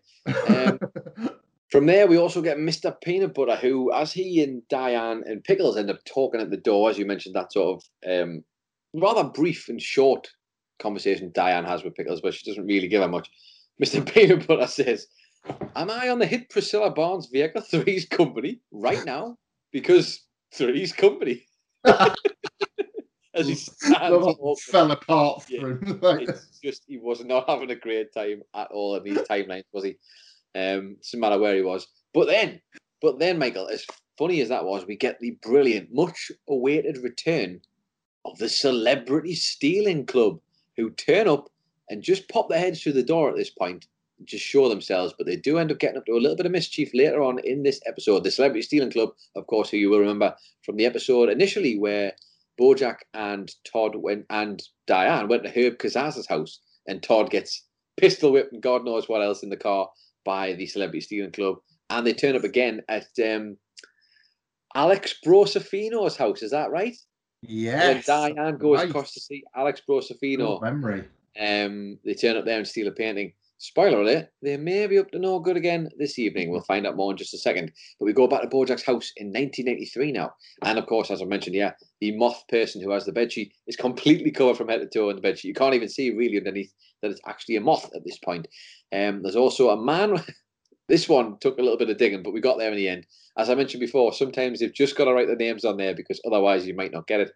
Um, 0.48 0.78
from 1.70 1.86
there, 1.86 2.06
we 2.06 2.16
also 2.16 2.40
get 2.40 2.58
Mr. 2.58 2.94
Peanut 3.02 3.34
Butter, 3.34 3.56
who, 3.56 3.92
as 3.92 4.12
he 4.12 4.42
and 4.42 4.66
Diane 4.68 5.24
and 5.26 5.42
Pickles 5.42 5.76
end 5.76 5.90
up 5.90 6.04
talking 6.04 6.40
at 6.40 6.50
the 6.50 6.56
door, 6.56 6.88
as 6.88 6.98
you 6.98 7.04
mentioned, 7.04 7.34
that 7.34 7.52
sort 7.52 7.82
of 8.04 8.10
um, 8.10 8.44
rather 8.94 9.24
brief 9.24 9.68
and 9.68 9.82
short 9.82 10.28
conversation 10.78 11.30
Diane 11.34 11.64
has 11.64 11.82
with 11.82 11.94
Pickles, 11.94 12.20
but 12.20 12.34
she 12.34 12.48
doesn't 12.48 12.66
really 12.66 12.88
give 12.88 13.02
her 13.02 13.08
much. 13.08 13.28
Mr. 13.82 14.04
Peanut 14.14 14.46
Butter 14.46 14.66
says, 14.66 15.06
Am 15.74 15.90
I 15.90 16.08
on 16.08 16.18
the 16.18 16.26
hit 16.26 16.50
Priscilla 16.50 16.90
Barnes 16.90 17.26
vehicle 17.26 17.62
Three's 17.62 18.06
company 18.06 18.60
right 18.72 19.04
now? 19.04 19.36
Because 19.72 20.25
Three's 20.56 20.92
company. 20.92 21.46
as 23.34 23.46
he 23.48 23.54
stands 23.54 24.62
fell 24.64 24.90
apart 24.90 25.44
Yeah. 25.48 25.60
for 25.60 25.70
him. 25.70 25.98
Like, 26.00 26.28
It's 26.28 26.58
just 26.62 26.82
he 26.88 26.96
was 26.96 27.22
not 27.24 27.48
having 27.48 27.70
a 27.70 27.76
great 27.76 28.12
time 28.12 28.42
at 28.54 28.70
all 28.70 28.96
in 28.96 29.04
these 29.04 29.18
timelines, 29.18 29.64
was 29.72 29.84
he? 29.84 29.96
Um, 30.54 30.96
doesn't 31.02 31.20
matter 31.20 31.38
where 31.38 31.54
he 31.54 31.62
was. 31.62 31.86
But 32.14 32.26
then, 32.28 32.60
but 33.02 33.18
then, 33.18 33.38
Michael, 33.38 33.68
as 33.68 33.84
funny 34.18 34.40
as 34.40 34.48
that 34.48 34.64
was, 34.64 34.86
we 34.86 34.96
get 34.96 35.20
the 35.20 35.36
brilliant, 35.42 35.90
much 35.92 36.32
awaited 36.48 36.96
return 36.98 37.60
of 38.24 38.38
the 38.38 38.48
Celebrity 38.48 39.34
Stealing 39.34 40.06
Club, 40.06 40.40
who 40.76 40.90
turn 40.90 41.28
up 41.28 41.48
and 41.90 42.02
just 42.02 42.28
pop 42.30 42.48
their 42.48 42.58
heads 42.58 42.82
through 42.82 42.94
the 42.94 43.02
door 43.02 43.28
at 43.28 43.36
this 43.36 43.50
point, 43.50 43.86
just 44.24 44.44
show 44.44 44.68
themselves. 44.68 45.14
But 45.16 45.26
they 45.26 45.36
do 45.36 45.58
end 45.58 45.70
up 45.70 45.78
getting 45.78 45.98
up 45.98 46.06
to 46.06 46.12
a 46.12 46.20
little 46.20 46.36
bit 46.36 46.46
of 46.46 46.52
mischief 46.52 46.90
later 46.94 47.22
on 47.22 47.38
in 47.40 47.62
this 47.62 47.80
episode. 47.86 48.24
The 48.24 48.30
Celebrity 48.30 48.62
Stealing 48.62 48.90
Club, 48.90 49.10
of 49.34 49.46
course, 49.46 49.70
who 49.70 49.76
you 49.76 49.90
will 49.90 50.00
remember 50.00 50.34
from 50.64 50.76
the 50.76 50.86
episode 50.86 51.28
initially 51.28 51.78
where 51.78 52.12
Bojack 52.60 52.98
and 53.14 53.52
Todd 53.64 53.96
went 53.96 54.26
and 54.30 54.62
Diane 54.86 55.28
went 55.28 55.44
to 55.44 55.50
Herb 55.50 55.78
Kazzaz's 55.78 56.26
house, 56.26 56.60
and 56.86 57.02
Todd 57.02 57.30
gets 57.30 57.64
pistol 57.96 58.32
whipped 58.32 58.52
and 58.52 58.62
God 58.62 58.84
knows 58.84 59.08
what 59.08 59.22
else 59.22 59.42
in 59.42 59.50
the 59.50 59.56
car 59.56 59.88
by 60.24 60.54
the 60.54 60.66
Celebrity 60.66 61.00
Stealing 61.00 61.32
Club, 61.32 61.56
and 61.90 62.06
they 62.06 62.12
turn 62.14 62.36
up 62.36 62.44
again 62.44 62.82
at 62.88 63.06
um, 63.24 63.56
Alex 64.74 65.14
Brosafino's 65.24 66.16
house. 66.16 66.42
Is 66.42 66.50
that 66.50 66.70
right? 66.70 66.96
yes. 67.42 68.06
when 68.06 68.34
Diane 68.34 68.58
goes 68.58 68.78
right. 68.78 68.88
across 68.88 69.12
to 69.12 69.20
see 69.20 69.44
Alex 69.54 69.82
Brosafino, 69.88 70.60
Good 70.60 70.64
memory. 70.64 71.04
um, 71.40 71.98
they 72.04 72.14
turn 72.14 72.36
up 72.36 72.44
there 72.44 72.58
and 72.58 72.66
steal 72.66 72.88
a 72.88 72.92
painting. 72.92 73.32
Spoiler 73.58 74.02
alert, 74.02 74.28
they 74.42 74.58
may 74.58 74.86
be 74.86 74.98
up 74.98 75.10
to 75.12 75.18
no 75.18 75.40
good 75.40 75.56
again 75.56 75.88
this 75.98 76.18
evening. 76.18 76.50
We'll 76.50 76.60
find 76.60 76.86
out 76.86 76.96
more 76.96 77.12
in 77.12 77.16
just 77.16 77.32
a 77.32 77.38
second. 77.38 77.72
But 77.98 78.04
we 78.04 78.12
go 78.12 78.26
back 78.26 78.42
to 78.42 78.48
Bojack's 78.48 78.84
house 78.84 79.12
in 79.16 79.28
1983 79.28 80.12
now. 80.12 80.34
And 80.62 80.78
of 80.78 80.86
course, 80.86 81.10
as 81.10 81.22
I 81.22 81.24
mentioned, 81.24 81.56
yeah, 81.56 81.72
the 82.00 82.14
moth 82.18 82.44
person 82.48 82.82
who 82.82 82.90
has 82.90 83.06
the 83.06 83.12
bedsheet 83.12 83.52
is 83.66 83.76
completely 83.76 84.30
covered 84.30 84.58
from 84.58 84.68
head 84.68 84.80
to 84.80 84.86
toe 84.86 85.08
in 85.08 85.16
the 85.16 85.22
bedsheet. 85.22 85.44
You 85.44 85.54
can't 85.54 85.74
even 85.74 85.88
see 85.88 86.10
really 86.10 86.36
underneath 86.36 86.72
that 87.00 87.10
it's 87.10 87.20
actually 87.26 87.56
a 87.56 87.62
moth 87.62 87.90
at 87.94 88.04
this 88.04 88.18
point. 88.18 88.46
Um, 88.94 89.22
there's 89.22 89.36
also 89.36 89.70
a 89.70 89.82
man. 89.82 90.22
this 90.88 91.08
one 91.08 91.38
took 91.40 91.58
a 91.58 91.62
little 91.62 91.78
bit 91.78 91.88
of 91.88 91.96
digging, 91.96 92.22
but 92.22 92.34
we 92.34 92.42
got 92.42 92.58
there 92.58 92.70
in 92.70 92.76
the 92.76 92.88
end. 92.88 93.06
As 93.38 93.48
I 93.48 93.54
mentioned 93.54 93.80
before, 93.80 94.12
sometimes 94.12 94.60
they've 94.60 94.72
just 94.72 94.96
got 94.96 95.06
to 95.06 95.14
write 95.14 95.28
the 95.28 95.34
names 95.34 95.64
on 95.64 95.78
there 95.78 95.94
because 95.94 96.20
otherwise 96.26 96.66
you 96.66 96.74
might 96.74 96.92
not 96.92 97.06
get 97.06 97.20
it. 97.20 97.30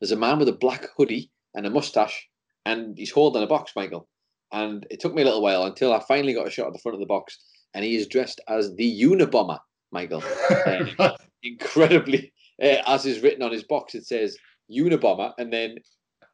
There's 0.00 0.12
a 0.12 0.16
man 0.16 0.38
with 0.38 0.48
a 0.48 0.52
black 0.52 0.86
hoodie 0.96 1.32
and 1.54 1.66
a 1.66 1.70
mustache, 1.70 2.28
and 2.64 2.96
he's 2.96 3.10
holding 3.10 3.42
a 3.42 3.48
box, 3.48 3.72
Michael. 3.74 4.08
And 4.52 4.86
it 4.90 5.00
took 5.00 5.14
me 5.14 5.22
a 5.22 5.24
little 5.24 5.42
while 5.42 5.64
until 5.64 5.92
I 5.92 6.00
finally 6.00 6.34
got 6.34 6.46
a 6.46 6.50
shot 6.50 6.68
at 6.68 6.72
the 6.72 6.78
front 6.78 6.94
of 6.94 7.00
the 7.00 7.06
box, 7.06 7.38
and 7.74 7.84
he 7.84 7.96
is 7.96 8.06
dressed 8.06 8.40
as 8.48 8.74
the 8.76 9.02
Unabomber, 9.02 9.58
Michael. 9.92 10.22
Um, 10.66 11.12
incredibly, 11.42 12.32
uh, 12.62 12.82
as 12.86 13.04
is 13.06 13.20
written 13.20 13.42
on 13.42 13.52
his 13.52 13.64
box, 13.64 13.94
it 13.94 14.06
says 14.06 14.36
Unabomber, 14.70 15.32
and 15.38 15.52
then 15.52 15.76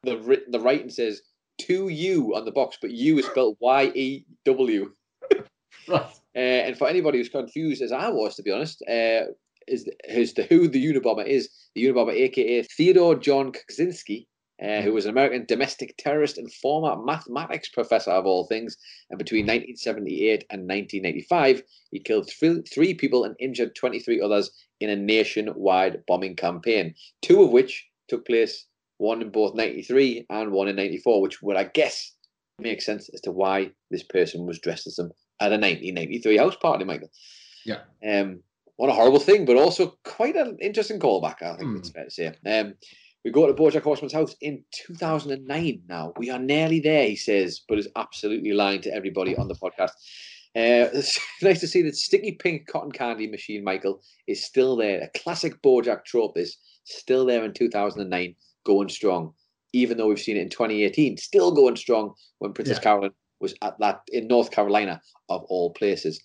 the 0.03 0.41
the 0.49 0.59
writing 0.59 0.89
says 0.89 1.21
to 1.57 1.89
you 1.89 2.35
on 2.35 2.45
the 2.45 2.51
box, 2.51 2.77
but 2.81 2.91
U 2.91 3.17
is 3.17 3.25
spelled 3.25 3.57
Y 3.59 3.91
E 3.95 4.25
W. 4.45 4.91
right. 5.87 6.05
Uh, 6.35 6.39
and 6.39 6.77
for 6.77 6.87
anybody 6.87 7.17
who's 7.17 7.29
confused, 7.29 7.81
as 7.81 7.91
I 7.91 8.09
was, 8.09 8.35
to 8.35 8.43
be 8.43 8.51
honest, 8.51 8.81
uh, 8.89 9.31
is 9.67 9.89
is 10.07 10.33
the 10.33 10.43
who 10.43 10.67
the 10.67 10.83
Unabomber 10.83 11.25
is 11.25 11.49
the 11.73 11.85
Unabomber, 11.85 12.13
aka 12.13 12.63
Theodore 12.63 13.15
John 13.15 13.51
Kaczynski, 13.51 14.27
uh, 14.63 14.81
who 14.81 14.93
was 14.93 15.05
an 15.05 15.11
American 15.11 15.45
domestic 15.45 15.95
terrorist 15.97 16.37
and 16.37 16.51
former 16.53 16.95
mathematics 17.03 17.69
professor 17.69 18.11
of 18.11 18.25
all 18.25 18.45
things. 18.45 18.77
And 19.09 19.17
between 19.19 19.43
1978 19.45 20.45
and 20.49 20.61
1985, 20.61 21.63
he 21.91 21.99
killed 21.99 22.29
three, 22.29 22.61
three 22.61 22.93
people 22.93 23.23
and 23.25 23.35
injured 23.39 23.75
23 23.75 24.21
others 24.21 24.51
in 24.79 24.89
a 24.89 24.95
nationwide 24.95 26.03
bombing 26.07 26.35
campaign, 26.35 26.95
two 27.21 27.41
of 27.43 27.51
which 27.51 27.85
took 28.07 28.25
place 28.25 28.65
one 28.97 29.21
in 29.21 29.29
both 29.29 29.55
93 29.55 30.25
and 30.29 30.51
one 30.51 30.67
in 30.69 30.75
94, 30.77 31.21
which 31.21 31.41
would, 31.41 31.57
I 31.57 31.65
guess, 31.65 32.13
make 32.59 32.81
sense 32.81 33.09
as 33.13 33.19
to 33.21 33.31
why 33.31 33.71
this 33.91 34.03
person 34.03 34.45
was 34.45 34.59
dressed 34.59 34.87
as 34.87 34.95
them 34.95 35.11
at 35.41 35.51
a 35.51 35.59
1993 35.59 36.37
house 36.37 36.55
party, 36.55 36.85
Michael. 36.85 37.11
Yeah. 37.65 37.79
Um, 38.07 38.39
what 38.77 38.89
a 38.89 38.93
horrible 38.93 39.19
thing, 39.19 39.45
but 39.45 39.57
also 39.57 39.97
quite 40.05 40.35
an 40.37 40.57
interesting 40.61 40.99
callback, 40.99 41.41
I 41.41 41.57
think 41.57 41.69
Hmm. 41.71 41.77
it's 41.77 41.89
fair 41.89 42.05
to 42.05 42.11
say. 42.11 42.27
Um, 42.45 42.75
we 43.25 43.31
go 43.31 43.47
to 43.47 43.53
Bojack 43.53 43.81
Horseman's 43.81 44.13
house 44.13 44.35
in 44.39 44.63
2009 44.71 45.81
now. 45.89 46.13
We 46.15 46.29
are 46.29 46.37
nearly 46.37 46.79
there, 46.79 47.07
he 47.07 47.15
says, 47.15 47.61
but 47.67 47.79
is 47.79 47.89
absolutely 47.95 48.53
lying 48.53 48.81
to 48.81 48.93
everybody 48.93 49.35
on 49.35 49.47
the 49.47 49.55
podcast. 49.55 49.89
Uh, 50.55 50.93
it's 50.93 51.19
nice 51.41 51.59
to 51.61 51.67
see 51.67 51.81
that 51.81 51.95
sticky 51.95 52.33
pink 52.33 52.67
cotton 52.67 52.91
candy 52.91 53.25
machine, 53.27 53.63
Michael, 53.63 53.99
is 54.27 54.45
still 54.45 54.75
there. 54.75 55.01
A 55.01 55.19
classic 55.19 55.59
Bojack 55.63 56.05
trope 56.05 56.37
is 56.37 56.55
still 56.83 57.25
there 57.25 57.43
in 57.43 57.51
2009, 57.51 58.35
going 58.63 58.89
strong, 58.89 59.33
even 59.73 59.97
though 59.97 60.07
we've 60.07 60.19
seen 60.19 60.37
it 60.37 60.41
in 60.41 60.49
2018, 60.49 61.17
still 61.17 61.51
going 61.51 61.75
strong 61.75 62.13
when 62.37 62.53
Princess 62.53 62.77
Yeah. 62.77 62.83
Carolyn 62.83 63.11
was 63.39 63.55
at 63.63 63.77
that 63.79 64.01
in 64.09 64.27
North 64.27 64.51
Carolina, 64.51 65.01
of 65.29 65.43
all 65.45 65.73
places. 65.73 66.21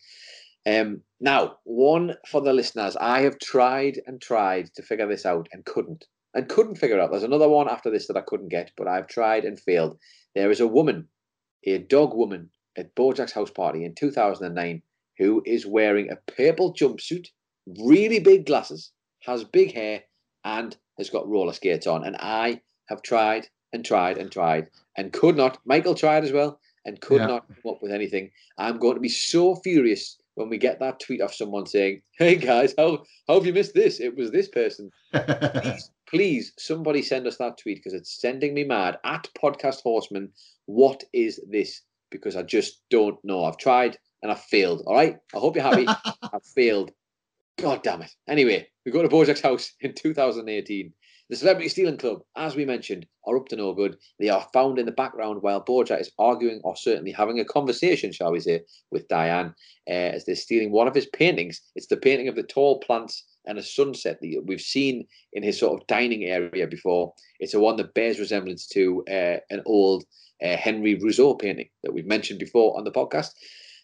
Um, 0.66 1.00
now, 1.18 1.56
one 1.64 2.16
for 2.28 2.42
the 2.42 2.52
listeners. 2.52 2.94
I 3.00 3.22
have 3.22 3.38
tried 3.38 4.02
and 4.06 4.20
tried 4.20 4.68
to 4.74 4.82
figure 4.82 5.08
this 5.08 5.24
out 5.24 5.48
and 5.52 5.64
couldn't. 5.64 6.04
And 6.34 6.48
couldn't 6.48 6.76
figure 6.76 7.00
out. 7.00 7.10
There's 7.10 7.22
another 7.24 7.48
one 7.48 7.68
after 7.68 7.90
this 7.90 8.06
that 8.06 8.16
I 8.16 8.20
couldn't 8.22 8.48
get, 8.50 8.70
but 8.76 8.86
I've 8.86 9.08
tried 9.08 9.44
and 9.44 9.58
failed. 9.58 9.98
There 10.34 10.50
is 10.50 10.60
a 10.60 10.66
woman, 10.66 11.08
a 11.64 11.78
dog 11.78 12.14
woman, 12.14 12.50
at 12.76 12.94
Bojack's 12.94 13.32
house 13.32 13.50
party 13.50 13.84
in 13.84 13.94
2009 13.96 14.82
who 15.18 15.42
is 15.44 15.66
wearing 15.66 16.08
a 16.10 16.32
purple 16.32 16.72
jumpsuit, 16.72 17.26
really 17.84 18.20
big 18.20 18.46
glasses, 18.46 18.92
has 19.22 19.44
big 19.44 19.74
hair, 19.74 20.02
and 20.44 20.76
has 20.98 21.10
got 21.10 21.28
roller 21.28 21.52
skates 21.52 21.86
on. 21.86 22.04
And 22.04 22.16
I 22.20 22.60
have 22.88 23.02
tried 23.02 23.48
and 23.72 23.84
tried 23.84 24.16
and 24.18 24.30
tried 24.30 24.68
and 24.96 25.12
could 25.12 25.36
not. 25.36 25.58
Michael 25.66 25.94
tried 25.94 26.24
as 26.24 26.32
well 26.32 26.60
and 26.86 27.00
could 27.00 27.20
Yeah. 27.20 27.26
not 27.26 27.46
come 27.48 27.72
up 27.72 27.82
with 27.82 27.92
anything. 27.92 28.30
I'm 28.56 28.78
going 28.78 28.94
to 28.94 29.00
be 29.00 29.08
so 29.08 29.56
furious 29.56 30.16
when 30.34 30.48
we 30.48 30.56
get 30.58 30.78
that 30.80 31.00
tweet 31.00 31.20
of 31.20 31.34
someone 31.34 31.66
saying, 31.66 32.00
"Hey 32.12 32.36
guys, 32.36 32.72
how 32.78 33.04
how 33.28 33.34
have 33.34 33.46
you 33.46 33.52
missed 33.52 33.74
this? 33.74 34.00
It 34.00 34.16
was 34.16 34.30
this 34.30 34.48
person." 34.48 34.90
Please, 35.12 35.90
please, 36.10 36.52
somebody 36.58 37.02
send 37.02 37.26
us 37.26 37.36
that 37.38 37.58
tweet 37.58 37.78
because 37.78 37.94
it's 37.94 38.20
sending 38.20 38.52
me 38.52 38.64
mad. 38.64 38.98
At 39.04 39.28
Podcast 39.40 39.82
Horseman, 39.82 40.30
what 40.66 41.04
is 41.12 41.40
this? 41.48 41.82
Because 42.10 42.36
I 42.36 42.42
just 42.42 42.82
don't 42.90 43.18
know. 43.24 43.44
I've 43.44 43.56
tried 43.56 43.96
and 44.22 44.30
I've 44.30 44.42
failed. 44.42 44.82
All 44.86 44.94
right, 44.94 45.16
I 45.34 45.38
hope 45.38 45.54
you're 45.54 45.64
happy. 45.64 45.86
I've 46.22 46.44
failed. 46.44 46.90
God 47.58 47.82
damn 47.82 48.02
it. 48.02 48.10
Anyway, 48.28 48.66
we 48.84 48.92
go 48.92 49.02
to 49.02 49.08
Bojack's 49.08 49.40
house 49.40 49.72
in 49.80 49.94
2018. 49.94 50.92
The 51.28 51.36
Celebrity 51.36 51.68
Stealing 51.68 51.96
Club, 51.96 52.22
as 52.36 52.56
we 52.56 52.64
mentioned, 52.64 53.06
are 53.24 53.36
up 53.36 53.46
to 53.48 53.56
no 53.56 53.72
good. 53.72 53.96
They 54.18 54.30
are 54.30 54.48
found 54.52 54.80
in 54.80 54.86
the 54.86 54.90
background 54.90 55.42
while 55.42 55.64
Bojack 55.64 56.00
is 56.00 56.10
arguing 56.18 56.60
or 56.64 56.74
certainly 56.74 57.12
having 57.12 57.38
a 57.38 57.44
conversation, 57.44 58.10
shall 58.10 58.32
we 58.32 58.40
say, 58.40 58.62
with 58.90 59.06
Diane 59.06 59.54
uh, 59.88 59.92
as 59.92 60.24
they're 60.24 60.34
stealing 60.34 60.72
one 60.72 60.88
of 60.88 60.94
his 60.94 61.06
paintings. 61.06 61.60
It's 61.76 61.86
the 61.86 61.98
painting 61.98 62.26
of 62.26 62.34
the 62.34 62.42
tall 62.42 62.80
plants 62.80 63.22
and 63.46 63.58
a 63.58 63.62
sunset 63.62 64.18
that 64.20 64.42
we've 64.46 64.60
seen 64.60 65.06
in 65.32 65.42
his 65.42 65.58
sort 65.58 65.80
of 65.80 65.86
dining 65.86 66.24
area 66.24 66.66
before. 66.66 67.14
It's 67.38 67.54
a 67.54 67.60
one 67.60 67.76
that 67.76 67.94
bears 67.94 68.18
resemblance 68.18 68.66
to 68.68 69.04
uh, 69.08 69.36
an 69.50 69.62
old 69.66 70.04
uh, 70.42 70.56
Henri 70.56 70.94
Rousseau 70.96 71.34
painting 71.34 71.68
that 71.82 71.92
we've 71.92 72.06
mentioned 72.06 72.38
before 72.38 72.76
on 72.76 72.84
the 72.84 72.92
podcast. 72.92 73.32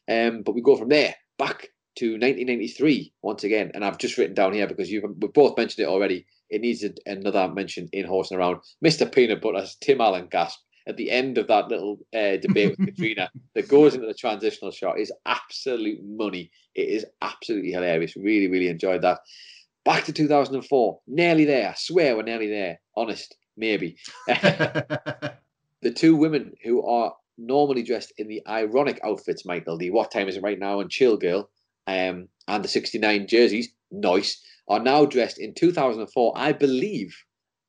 Um, 0.09 0.43
but 0.43 0.55
we 0.55 0.63
go 0.63 0.77
from 0.77 0.89
there 0.89 1.15
back 1.39 1.69
to 1.97 2.13
1993 2.13 3.13
once 3.23 3.45
again, 3.45 3.71
and 3.75 3.85
I've 3.85 3.99
just 3.99 4.19
written 4.19 4.35
down 4.35 4.53
here 4.53 4.67
because 4.67 4.91
you've 4.91 5.05
we 5.21 5.29
both 5.29 5.57
mentioned 5.57 5.87
it 5.87 5.91
already. 5.91 6.27
It 6.49 6.61
needs 6.61 6.85
a, 6.85 6.91
another 7.07 7.49
mention 7.49 7.89
in 7.93 8.07
horsing 8.07 8.37
around. 8.37 8.59
Mr. 8.85 9.11
Peanut 9.11 9.41
Butter, 9.41 9.67
Tim 9.81 10.01
Allen 10.01 10.29
gasp 10.31 10.61
at 10.87 10.97
the 10.97 11.11
end 11.11 11.39
of 11.39 11.49
that 11.49 11.69
little 11.69 11.99
uh, 12.15 12.37
debate 12.37 12.77
with 12.77 12.87
Katrina 12.87 13.31
that 13.55 13.69
goes 13.69 13.95
into 13.95 14.07
the 14.07 14.15
transitional 14.15 14.71
shot 14.71 14.99
is 14.99 15.13
absolute 15.27 16.01
money. 16.05 16.51
It 16.75 16.89
is 16.89 17.07
absolutely 17.23 17.73
hilarious. 17.73 18.17
Really, 18.17 18.49
really 18.49 18.69
enjoyed 18.69 19.03
that. 19.03 19.21
Back 19.85 20.05
to 20.05 20.13
2004, 20.13 21.01
nearly 21.07 21.45
there. 21.45 21.71
I 21.71 21.75
swear 21.77 22.17
we're 22.17 22.23
nearly 22.23 22.49
there. 22.49 22.81
Honest, 22.97 23.37
maybe. 23.57 23.97
the 24.27 25.93
two 25.95 26.17
women 26.17 26.53
who 26.65 26.85
are 26.85 27.15
normally 27.39 27.83
dressed 27.83 28.13
in 28.19 28.29
the 28.29 28.43
ironic 28.49 29.01
outfits, 29.05 29.45
Michael, 29.45 29.79
the 29.79 29.91
What 29.91 30.11
Time 30.11 30.29
Is 30.29 30.37
It 30.37 30.43
Right 30.43 30.59
Now 30.59 30.81
and 30.81 30.91
Chill 30.91 31.17
Girl, 31.17 31.49
um, 31.87 32.29
and 32.49 32.65
the 32.65 32.69
69 32.69 33.27
jerseys, 33.29 33.69
nice, 33.91 34.43
are 34.69 34.81
now 34.81 35.05
dressed 35.05 35.39
in 35.39 35.55
2004, 35.55 36.33
I 36.37 36.53
believe. 36.53 37.17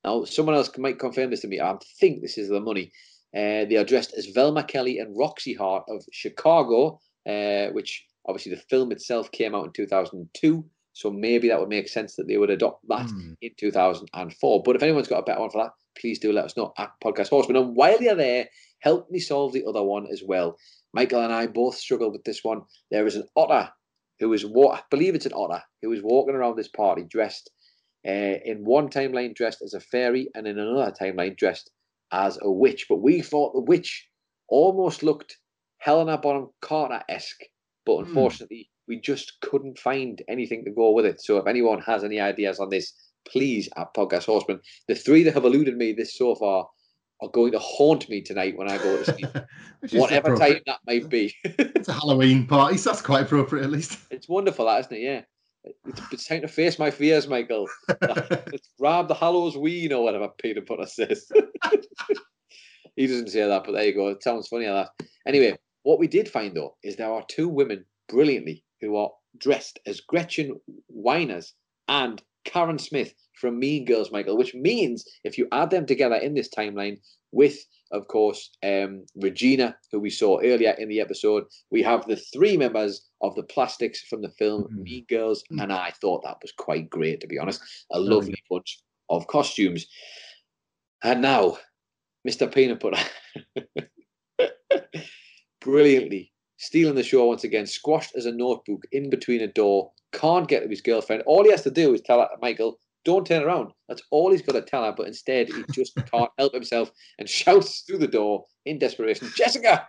Now, 0.08 0.24
someone 0.24 0.54
else 0.54 0.70
might 0.78 0.98
confirm 0.98 1.28
this 1.30 1.40
to 1.42 1.48
me. 1.48 1.60
I 1.60 1.76
think 2.00 2.22
this 2.22 2.38
is 2.38 2.48
the 2.48 2.60
money. 2.60 2.90
Uh, 3.36 3.66
they 3.68 3.76
are 3.76 3.84
dressed 3.84 4.14
as 4.16 4.24
Velma 4.26 4.64
Kelly 4.64 4.98
and 5.00 5.14
Roxie 5.14 5.52
Hart 5.52 5.84
of 5.90 6.02
Chicago, 6.12 6.98
uh, 7.28 7.66
which 7.72 8.06
obviously 8.26 8.54
the 8.54 8.62
film 8.70 8.90
itself 8.90 9.30
came 9.32 9.54
out 9.54 9.66
in 9.66 9.72
2002. 9.72 10.64
So 10.94 11.10
maybe 11.10 11.48
that 11.48 11.60
would 11.60 11.68
make 11.68 11.88
sense 11.88 12.16
that 12.16 12.26
they 12.26 12.38
would 12.38 12.48
adopt 12.48 12.88
that 12.88 13.08
Hmm. 13.10 13.34
in 13.42 13.50
2004. 13.58 14.62
But 14.62 14.76
if 14.76 14.82
anyone's 14.82 15.08
got 15.08 15.18
a 15.20 15.22
better 15.24 15.40
one 15.40 15.50
for 15.50 15.62
that, 15.62 15.72
please 16.00 16.18
do 16.18 16.32
let 16.32 16.46
us 16.46 16.56
know 16.56 16.72
at 16.78 16.90
Podcast 17.04 17.28
Horseman. 17.28 17.56
And 17.56 17.76
while 17.76 18.00
you're 18.02 18.14
there, 18.14 18.48
help 18.80 19.10
me 19.10 19.18
solve 19.20 19.52
the 19.52 19.64
other 19.66 19.82
one 19.82 20.06
as 20.10 20.22
well. 20.24 20.56
Michael 20.94 21.22
and 21.22 21.32
I 21.34 21.46
both 21.48 21.76
struggled 21.76 22.12
with 22.12 22.24
this 22.24 22.42
one. 22.42 22.62
There 22.90 23.06
is 23.06 23.14
an 23.16 23.28
otter 23.36 23.70
who 24.20 24.32
is, 24.32 24.46
wa- 24.46 24.72
I 24.72 24.82
believe 24.90 25.14
it's 25.14 25.26
an 25.26 25.34
otter, 25.34 25.62
who 25.82 25.92
is 25.92 26.02
walking 26.02 26.34
around 26.34 26.56
this 26.56 26.68
party 26.68 27.04
dressed 27.04 27.50
uh, 28.08 28.38
in 28.44 28.64
one 28.64 28.88
timeline 28.88 29.34
dressed 29.34 29.60
as 29.62 29.74
a 29.74 29.80
fairy 29.80 30.28
and 30.34 30.46
in 30.46 30.58
another 30.58 30.90
timeline 30.90 31.36
dressed 31.36 31.70
as 32.10 32.38
a 32.40 32.50
witch. 32.50 32.86
But 32.88 33.02
we 33.02 33.20
thought 33.20 33.52
the 33.52 33.60
witch 33.60 34.08
almost 34.48 35.02
looked 35.02 35.36
Helena 35.78 36.16
Bonham 36.16 36.48
Carter 36.62 37.02
esque, 37.08 37.42
but 37.84 37.98
unfortunately, 37.98 38.70
we 38.88 38.98
just 38.98 39.34
couldn't 39.42 39.78
find 39.78 40.22
anything 40.28 40.64
to 40.64 40.70
go 40.70 40.92
with 40.92 41.04
it. 41.04 41.20
So 41.20 41.36
if 41.36 41.46
anyone 41.46 41.82
has 41.82 42.02
any 42.02 42.18
ideas 42.18 42.58
on 42.58 42.70
this, 42.70 42.94
please 43.28 43.68
at 43.76 43.94
Podcast 43.94 44.24
Horseman. 44.24 44.60
The 44.88 44.94
three 44.94 45.22
that 45.24 45.34
have 45.34 45.44
eluded 45.44 45.76
me 45.76 45.92
this 45.92 46.16
so 46.16 46.34
far 46.34 46.66
are 47.20 47.28
going 47.28 47.52
to 47.52 47.58
haunt 47.58 48.08
me 48.08 48.22
tonight 48.22 48.56
when 48.56 48.70
I 48.70 48.78
go 48.78 48.96
to 48.96 49.04
sleep, 49.04 49.28
whatever 50.00 50.36
time 50.36 50.60
that 50.66 50.78
might 50.86 51.08
be. 51.08 51.34
It's 51.44 51.88
a 51.88 51.92
Halloween 51.92 52.46
party, 52.46 52.78
so 52.78 52.90
that's 52.90 53.02
quite 53.02 53.24
appropriate 53.24 53.64
at 53.64 53.70
least. 53.70 53.98
it's 54.10 54.28
wonderful, 54.28 54.66
that 54.66 54.80
isn't 54.80 54.96
it? 54.96 55.00
Yeah. 55.00 55.22
It's, 56.12 56.26
time 56.26 56.42
to 56.42 56.48
face 56.48 56.78
my 56.78 56.90
fears, 56.90 57.28
Michael. 57.28 57.68
Let's 58.00 58.70
grab 58.78 59.08
the 59.08 59.14
Hallows 59.14 59.56
ween 59.56 59.92
or 59.92 60.02
whatever 60.02 60.28
Peter 60.40 60.60
Butter 60.60 60.86
says. 60.86 61.30
he 62.96 63.06
doesn't 63.06 63.30
say 63.30 63.46
that, 63.46 63.64
but 63.64 63.72
there 63.72 63.84
you 63.84 63.94
go. 63.94 64.08
It 64.08 64.22
sounds 64.22 64.48
funny, 64.48 64.66
that. 64.66 64.90
Anyway, 65.26 65.58
what 65.82 65.98
we 65.98 66.06
did 66.06 66.28
find 66.28 66.56
though 66.56 66.76
is 66.82 66.96
there 66.96 67.12
are 67.12 67.24
two 67.28 67.48
women 67.48 67.84
brilliantly 68.08 68.64
who 68.80 68.96
are 68.96 69.10
dressed 69.38 69.78
as 69.86 70.00
Gretchen 70.00 70.60
Wieners 70.94 71.52
and 71.88 72.22
Karen 72.44 72.78
Smith 72.78 73.14
from 73.34 73.58
Mean 73.58 73.84
Girls, 73.84 74.10
Michael, 74.10 74.36
which 74.36 74.54
means 74.54 75.04
if 75.24 75.38
you 75.38 75.48
add 75.52 75.70
them 75.70 75.86
together 75.86 76.16
in 76.16 76.34
this 76.34 76.48
timeline 76.48 76.98
with, 77.32 77.56
of 77.92 78.06
course, 78.08 78.50
um, 78.62 79.04
Regina, 79.16 79.76
who 79.90 80.00
we 80.00 80.10
saw 80.10 80.38
earlier 80.40 80.72
in 80.78 80.88
the 80.88 81.00
episode, 81.00 81.44
we 81.70 81.82
have 81.82 82.06
the 82.06 82.16
three 82.16 82.56
members 82.56 83.08
of 83.22 83.34
the 83.34 83.42
plastics 83.42 84.02
from 84.02 84.22
the 84.22 84.30
film 84.30 84.64
Mhm. 84.64 84.82
Mean 84.82 85.04
Girls, 85.08 85.42
and 85.50 85.72
I 85.72 85.90
thought 86.00 86.22
that 86.24 86.38
was 86.42 86.52
quite 86.52 86.90
great, 86.90 87.20
to 87.20 87.26
be 87.26 87.38
honest. 87.38 87.60
A 87.92 88.00
lovely 88.00 88.42
bunch 88.50 88.80
of 89.08 89.26
costumes. 89.26 89.86
And 91.02 91.22
now, 91.22 91.58
Mr. 92.26 92.52
Peanut 92.52 92.80
Butter, 92.80 93.02
brilliantly 95.60 96.32
stealing 96.58 96.94
the 96.94 97.02
show 97.02 97.26
once 97.26 97.44
again, 97.44 97.66
squashed 97.66 98.14
as 98.16 98.26
a 98.26 98.32
notebook 98.32 98.84
in 98.92 99.10
between 99.10 99.40
a 99.40 99.46
door, 99.46 99.92
can't 100.12 100.48
get 100.48 100.60
to 100.60 100.68
his 100.68 100.80
girlfriend. 100.80 101.22
All 101.26 101.44
he 101.44 101.50
has 101.50 101.62
to 101.62 101.70
do 101.70 101.94
is 101.94 102.00
tell 102.00 102.28
Michael, 102.42 102.78
don't 103.08 103.26
turn 103.26 103.42
around. 103.42 103.70
That's 103.88 104.02
all 104.10 104.30
he's 104.30 104.42
got 104.42 104.52
to 104.52 104.60
tell 104.60 104.84
her, 104.84 104.92
but 104.94 105.06
instead 105.06 105.48
he 105.48 105.64
just 105.72 105.94
can't 106.12 106.30
help 106.36 106.52
himself 106.52 106.92
and 107.18 107.26
shouts 107.26 107.80
through 107.80 107.96
the 107.98 108.06
door 108.06 108.44
in 108.66 108.78
desperation, 108.78 109.30
Jessica! 109.34 109.88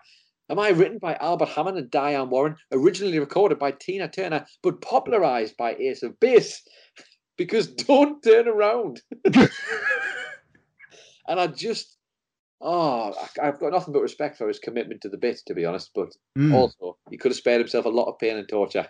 Am 0.50 0.58
I 0.58 0.70
written 0.70 1.00
by 1.00 1.16
Albert 1.16 1.50
Hammond 1.50 1.78
and 1.78 1.92
Diane 1.92 2.30
Warren, 2.30 2.56
originally 2.72 3.20
recorded 3.20 3.60
by 3.60 3.72
Tina 3.72 4.08
Turner, 4.08 4.46
but 4.64 4.80
popularized 4.82 5.58
by 5.58 5.76
Ace 5.76 6.02
of 6.02 6.18
Base? 6.22 6.64
Because 7.38 7.68
don't 7.68 8.24
turn 8.24 8.48
around. 8.48 9.02
And 11.28 11.40
I 11.40 11.46
just, 11.46 11.98
oh, 12.60 13.14
I've 13.40 13.60
got 13.60 13.72
nothing 13.72 13.94
but 13.94 14.02
respect 14.02 14.36
for 14.38 14.48
his 14.48 14.58
commitment 14.58 15.02
to 15.02 15.10
the 15.10 15.18
bit, 15.18 15.40
to 15.46 15.54
be 15.54 15.64
honest. 15.66 15.92
But 15.94 16.10
Mm. 16.36 16.52
also, 16.56 16.98
he 17.12 17.18
could 17.18 17.32
have 17.32 17.38
spared 17.38 17.60
himself 17.60 17.86
a 17.86 17.90
lot 17.90 18.08
of 18.08 18.18
pain 18.18 18.36
and 18.38 18.50
torture. 18.50 18.88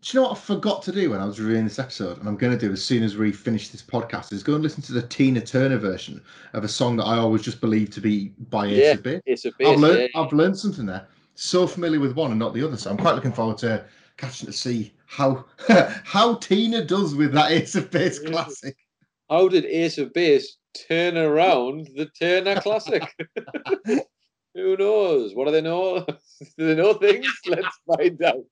Do 0.00 0.16
you 0.16 0.20
know 0.20 0.28
what 0.28 0.36
I 0.36 0.40
forgot 0.40 0.82
to 0.82 0.92
do 0.92 1.10
when 1.10 1.20
I 1.20 1.24
was 1.24 1.38
reviewing 1.38 1.64
this 1.64 1.78
episode, 1.78 2.18
and 2.18 2.28
I'm 2.28 2.36
going 2.36 2.52
to 2.52 2.58
do 2.58 2.72
as 2.72 2.84
soon 2.84 3.04
as 3.04 3.16
we 3.16 3.30
finish 3.30 3.68
this 3.68 3.82
podcast, 3.82 4.32
is 4.32 4.42
go 4.42 4.54
and 4.54 4.62
listen 4.62 4.82
to 4.82 4.92
the 4.92 5.02
Tina 5.02 5.40
Turner 5.40 5.78
version 5.78 6.20
of 6.54 6.64
a 6.64 6.68
song 6.68 6.96
that 6.96 7.04
I 7.04 7.18
always 7.18 7.42
just 7.42 7.60
believed 7.60 7.92
to 7.92 8.00
be 8.00 8.32
by 8.50 8.66
Ace 8.66 8.78
Yeah, 8.78 8.92
of 8.92 9.02
Base. 9.04 9.22
It's 9.26 9.44
a 9.44 9.52
bit. 9.56 9.68
I've 9.68 9.78
learned, 9.78 10.08
yeah. 10.12 10.20
I've 10.20 10.32
learned 10.32 10.58
something 10.58 10.86
there. 10.86 11.06
So 11.36 11.68
familiar 11.68 12.00
with 12.00 12.16
one 12.16 12.30
and 12.32 12.40
not 12.40 12.52
the 12.52 12.66
other, 12.66 12.76
so 12.76 12.90
I'm 12.90 12.96
quite 12.96 13.14
looking 13.14 13.32
forward 13.32 13.58
to 13.58 13.84
catching 14.16 14.46
to 14.46 14.52
see 14.52 14.92
how 15.06 15.44
how 16.04 16.34
Tina 16.34 16.84
does 16.84 17.14
with 17.14 17.32
that 17.32 17.52
Ace 17.52 17.76
of 17.76 17.90
Base 17.90 18.18
classic. 18.18 18.76
How 19.30 19.48
did 19.48 19.64
Ace 19.66 19.98
of 19.98 20.12
Base 20.12 20.58
turn 20.88 21.16
around 21.16 21.88
the 21.96 22.06
Turner 22.18 22.60
Classic? 22.60 23.02
Who 24.54 24.76
knows? 24.76 25.34
What 25.34 25.46
do 25.46 25.52
they 25.52 25.62
know? 25.62 26.04
do 26.58 26.66
they 26.66 26.74
know 26.74 26.94
things? 26.94 27.26
Let's 27.46 27.78
find 27.86 28.22
out. 28.22 28.44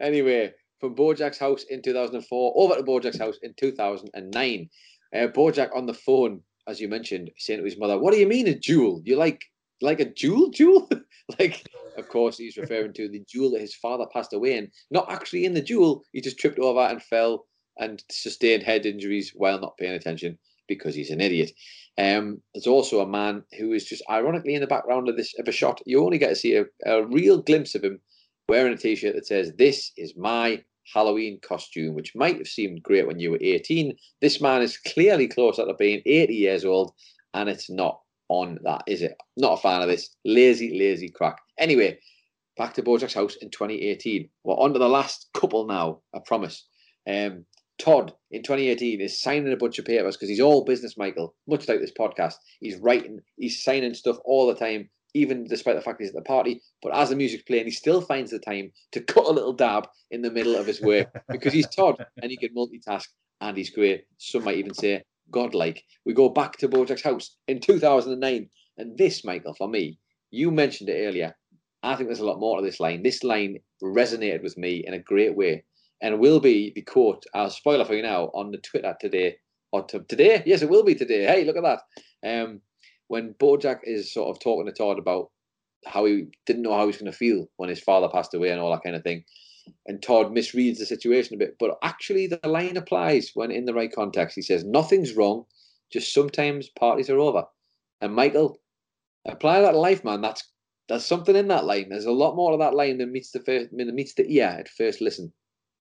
Anyway, 0.00 0.52
from 0.80 0.94
Bojack's 0.94 1.38
house 1.38 1.64
in 1.64 1.82
2004 1.82 2.52
over 2.56 2.74
to 2.74 2.82
Bojack's 2.82 3.18
house 3.18 3.38
in 3.42 3.54
2009. 3.56 4.70
Uh, 5.14 5.18
Bojack 5.28 5.74
on 5.76 5.86
the 5.86 5.94
phone, 5.94 6.40
as 6.66 6.80
you 6.80 6.88
mentioned, 6.88 7.30
saying 7.36 7.60
to 7.60 7.64
his 7.64 7.78
mother, 7.78 7.98
"What 7.98 8.12
do 8.12 8.18
you 8.18 8.26
mean 8.26 8.48
a 8.48 8.58
duel? 8.58 9.02
You 9.04 9.16
like 9.16 9.44
like 9.80 10.00
a 10.00 10.04
duel, 10.04 10.50
duel? 10.50 10.88
like, 11.38 11.64
of 11.96 12.08
course, 12.08 12.38
he's 12.38 12.56
referring 12.56 12.92
to 12.94 13.08
the 13.08 13.24
duel 13.32 13.50
that 13.50 13.60
his 13.60 13.74
father 13.74 14.06
passed 14.12 14.32
away 14.32 14.56
in. 14.56 14.70
Not 14.90 15.10
actually 15.10 15.44
in 15.44 15.54
the 15.54 15.62
duel. 15.62 16.02
He 16.12 16.20
just 16.20 16.38
tripped 16.38 16.58
over 16.58 16.80
and 16.80 17.02
fell 17.02 17.46
and 17.78 18.02
sustained 18.10 18.62
head 18.62 18.86
injuries 18.86 19.32
while 19.34 19.60
not 19.60 19.76
paying 19.78 19.94
attention 19.94 20.38
because 20.68 20.94
he's 20.94 21.10
an 21.10 21.20
idiot. 21.20 21.50
Um, 21.98 22.40
there's 22.54 22.66
also 22.66 23.00
a 23.00 23.08
man 23.08 23.42
who 23.58 23.72
is 23.72 23.84
just 23.84 24.02
ironically 24.08 24.54
in 24.54 24.60
the 24.60 24.66
background 24.66 25.08
of 25.08 25.16
this 25.16 25.34
of 25.38 25.48
a 25.48 25.52
shot. 25.52 25.80
You 25.86 26.04
only 26.04 26.18
get 26.18 26.28
to 26.28 26.36
see 26.36 26.54
a, 26.56 26.64
a 26.86 27.04
real 27.06 27.42
glimpse 27.42 27.74
of 27.74 27.84
him 27.84 28.00
wearing 28.48 28.72
a 28.72 28.76
t-shirt 28.76 29.14
that 29.14 29.26
says, 29.26 29.52
"This 29.56 29.92
is 29.96 30.16
my 30.16 30.62
Halloween 30.92 31.38
costume," 31.40 31.94
which 31.94 32.14
might 32.14 32.38
have 32.38 32.48
seemed 32.48 32.82
great 32.82 33.06
when 33.06 33.18
you 33.18 33.30
were 33.30 33.38
18. 33.40 33.96
This 34.20 34.40
man 34.40 34.62
is 34.62 34.78
clearly 34.78 35.28
closer 35.28 35.66
to 35.66 35.74
being 35.74 36.02
80 36.06 36.34
years 36.34 36.64
old, 36.64 36.92
and 37.34 37.48
it's 37.48 37.70
not 37.70 38.00
on 38.28 38.58
that, 38.62 38.82
is 38.86 39.02
it? 39.02 39.16
Not 39.36 39.58
a 39.58 39.62
fan 39.62 39.82
of 39.82 39.88
this 39.88 40.16
lazy, 40.24 40.78
lazy 40.78 41.08
crack. 41.08 41.38
Anyway, 41.58 41.98
back 42.56 42.74
to 42.74 42.82
Bojack's 42.82 43.14
house 43.14 43.36
in 43.36 43.50
2018. 43.50 44.28
We're 44.44 44.54
on 44.54 44.72
to 44.72 44.78
the 44.78 44.88
last 44.88 45.28
couple 45.34 45.66
now. 45.66 46.00
I 46.14 46.20
promise. 46.24 46.66
Um, 47.08 47.44
Todd 47.80 48.12
in 48.30 48.42
2018 48.42 49.00
is 49.00 49.20
signing 49.20 49.52
a 49.52 49.56
bunch 49.56 49.78
of 49.78 49.86
papers 49.86 50.16
because 50.16 50.28
he's 50.28 50.40
all 50.40 50.64
business, 50.64 50.98
Michael, 50.98 51.34
much 51.48 51.66
like 51.66 51.80
this 51.80 51.92
podcast. 51.98 52.34
He's 52.60 52.76
writing, 52.76 53.20
he's 53.36 53.62
signing 53.62 53.94
stuff 53.94 54.18
all 54.24 54.46
the 54.46 54.54
time, 54.54 54.90
even 55.14 55.44
despite 55.44 55.76
the 55.76 55.82
fact 55.82 56.00
he's 56.00 56.10
at 56.10 56.14
the 56.14 56.22
party. 56.22 56.62
But 56.82 56.94
as 56.94 57.10
the 57.10 57.16
music's 57.16 57.44
playing, 57.44 57.66
he 57.66 57.70
still 57.70 58.00
finds 58.00 58.30
the 58.30 58.38
time 58.38 58.72
to 58.92 59.00
cut 59.00 59.26
a 59.26 59.30
little 59.30 59.52
dab 59.52 59.88
in 60.10 60.22
the 60.22 60.30
middle 60.30 60.56
of 60.56 60.66
his 60.66 60.80
work 60.80 61.08
because 61.28 61.52
he's 61.52 61.68
Todd 61.68 62.04
and 62.22 62.30
he 62.30 62.36
can 62.36 62.54
multitask 62.54 63.06
and 63.40 63.56
he's 63.56 63.70
great. 63.70 64.04
Some 64.18 64.44
might 64.44 64.58
even 64.58 64.74
say 64.74 65.02
godlike. 65.30 65.84
We 66.04 66.14
go 66.14 66.28
back 66.28 66.56
to 66.58 66.68
Bojack's 66.68 67.02
house 67.02 67.36
in 67.48 67.60
2009. 67.60 68.48
And 68.78 68.96
this, 68.96 69.24
Michael, 69.24 69.54
for 69.54 69.68
me, 69.68 69.98
you 70.30 70.50
mentioned 70.50 70.88
it 70.88 71.06
earlier. 71.06 71.34
I 71.82 71.96
think 71.96 72.08
there's 72.08 72.20
a 72.20 72.26
lot 72.26 72.40
more 72.40 72.58
to 72.58 72.62
this 72.62 72.80
line. 72.80 73.02
This 73.02 73.24
line 73.24 73.58
resonated 73.82 74.42
with 74.42 74.56
me 74.58 74.84
in 74.86 74.94
a 74.94 74.98
great 74.98 75.36
way 75.36 75.64
and 76.02 76.18
will 76.18 76.40
be 76.40 76.72
the 76.74 76.82
quote. 76.82 77.24
I'll 77.34 77.50
spoil 77.50 77.80
it 77.80 77.86
for 77.86 77.94
you 77.94 78.02
now 78.02 78.30
on 78.34 78.50
the 78.50 78.58
Twitter 78.58 78.94
today. 79.00 79.36
Or 79.72 79.84
to, 79.84 80.00
today? 80.00 80.42
Yes, 80.46 80.62
it 80.62 80.68
will 80.68 80.82
be 80.82 80.94
today. 80.94 81.24
Hey, 81.24 81.44
look 81.44 81.56
at 81.56 81.62
that. 81.62 82.42
Um, 82.42 82.60
when 83.10 83.34
Bojack 83.40 83.80
is 83.82 84.12
sort 84.12 84.28
of 84.30 84.40
talking 84.40 84.66
to 84.66 84.72
Todd 84.72 85.00
about 85.00 85.30
how 85.84 86.04
he 86.04 86.26
didn't 86.46 86.62
know 86.62 86.72
how 86.72 86.82
he 86.82 86.86
was 86.86 86.98
going 86.98 87.10
to 87.10 87.16
feel 87.16 87.48
when 87.56 87.68
his 87.68 87.80
father 87.80 88.08
passed 88.08 88.34
away 88.34 88.50
and 88.50 88.60
all 88.60 88.70
that 88.70 88.84
kind 88.84 88.94
of 88.94 89.02
thing, 89.02 89.24
and 89.86 90.00
Todd 90.00 90.28
misreads 90.28 90.78
the 90.78 90.86
situation 90.86 91.34
a 91.34 91.38
bit, 91.38 91.56
but 91.58 91.76
actually 91.82 92.28
the 92.28 92.38
line 92.44 92.76
applies 92.76 93.32
when 93.34 93.50
in 93.50 93.64
the 93.64 93.74
right 93.74 93.92
context. 93.92 94.36
He 94.36 94.42
says, 94.42 94.62
"Nothing's 94.62 95.16
wrong, 95.16 95.44
just 95.90 96.14
sometimes 96.14 96.68
parties 96.68 97.10
are 97.10 97.18
over." 97.18 97.44
And 98.00 98.14
Michael, 98.14 98.60
apply 99.26 99.60
that 99.60 99.74
life, 99.74 100.04
man. 100.04 100.20
That's 100.20 100.48
there's 100.88 101.04
something 101.04 101.34
in 101.34 101.48
that 101.48 101.64
line. 101.64 101.88
There's 101.88 102.04
a 102.04 102.12
lot 102.12 102.36
more 102.36 102.52
of 102.52 102.60
that 102.60 102.74
line 102.74 102.98
than 102.98 103.10
meets 103.10 103.32
the 103.32 103.40
first 103.40 103.76
than 103.76 103.92
meets 103.92 104.14
the 104.14 104.30
ear 104.30 104.56
at 104.60 104.68
first 104.68 105.00
listen. 105.00 105.32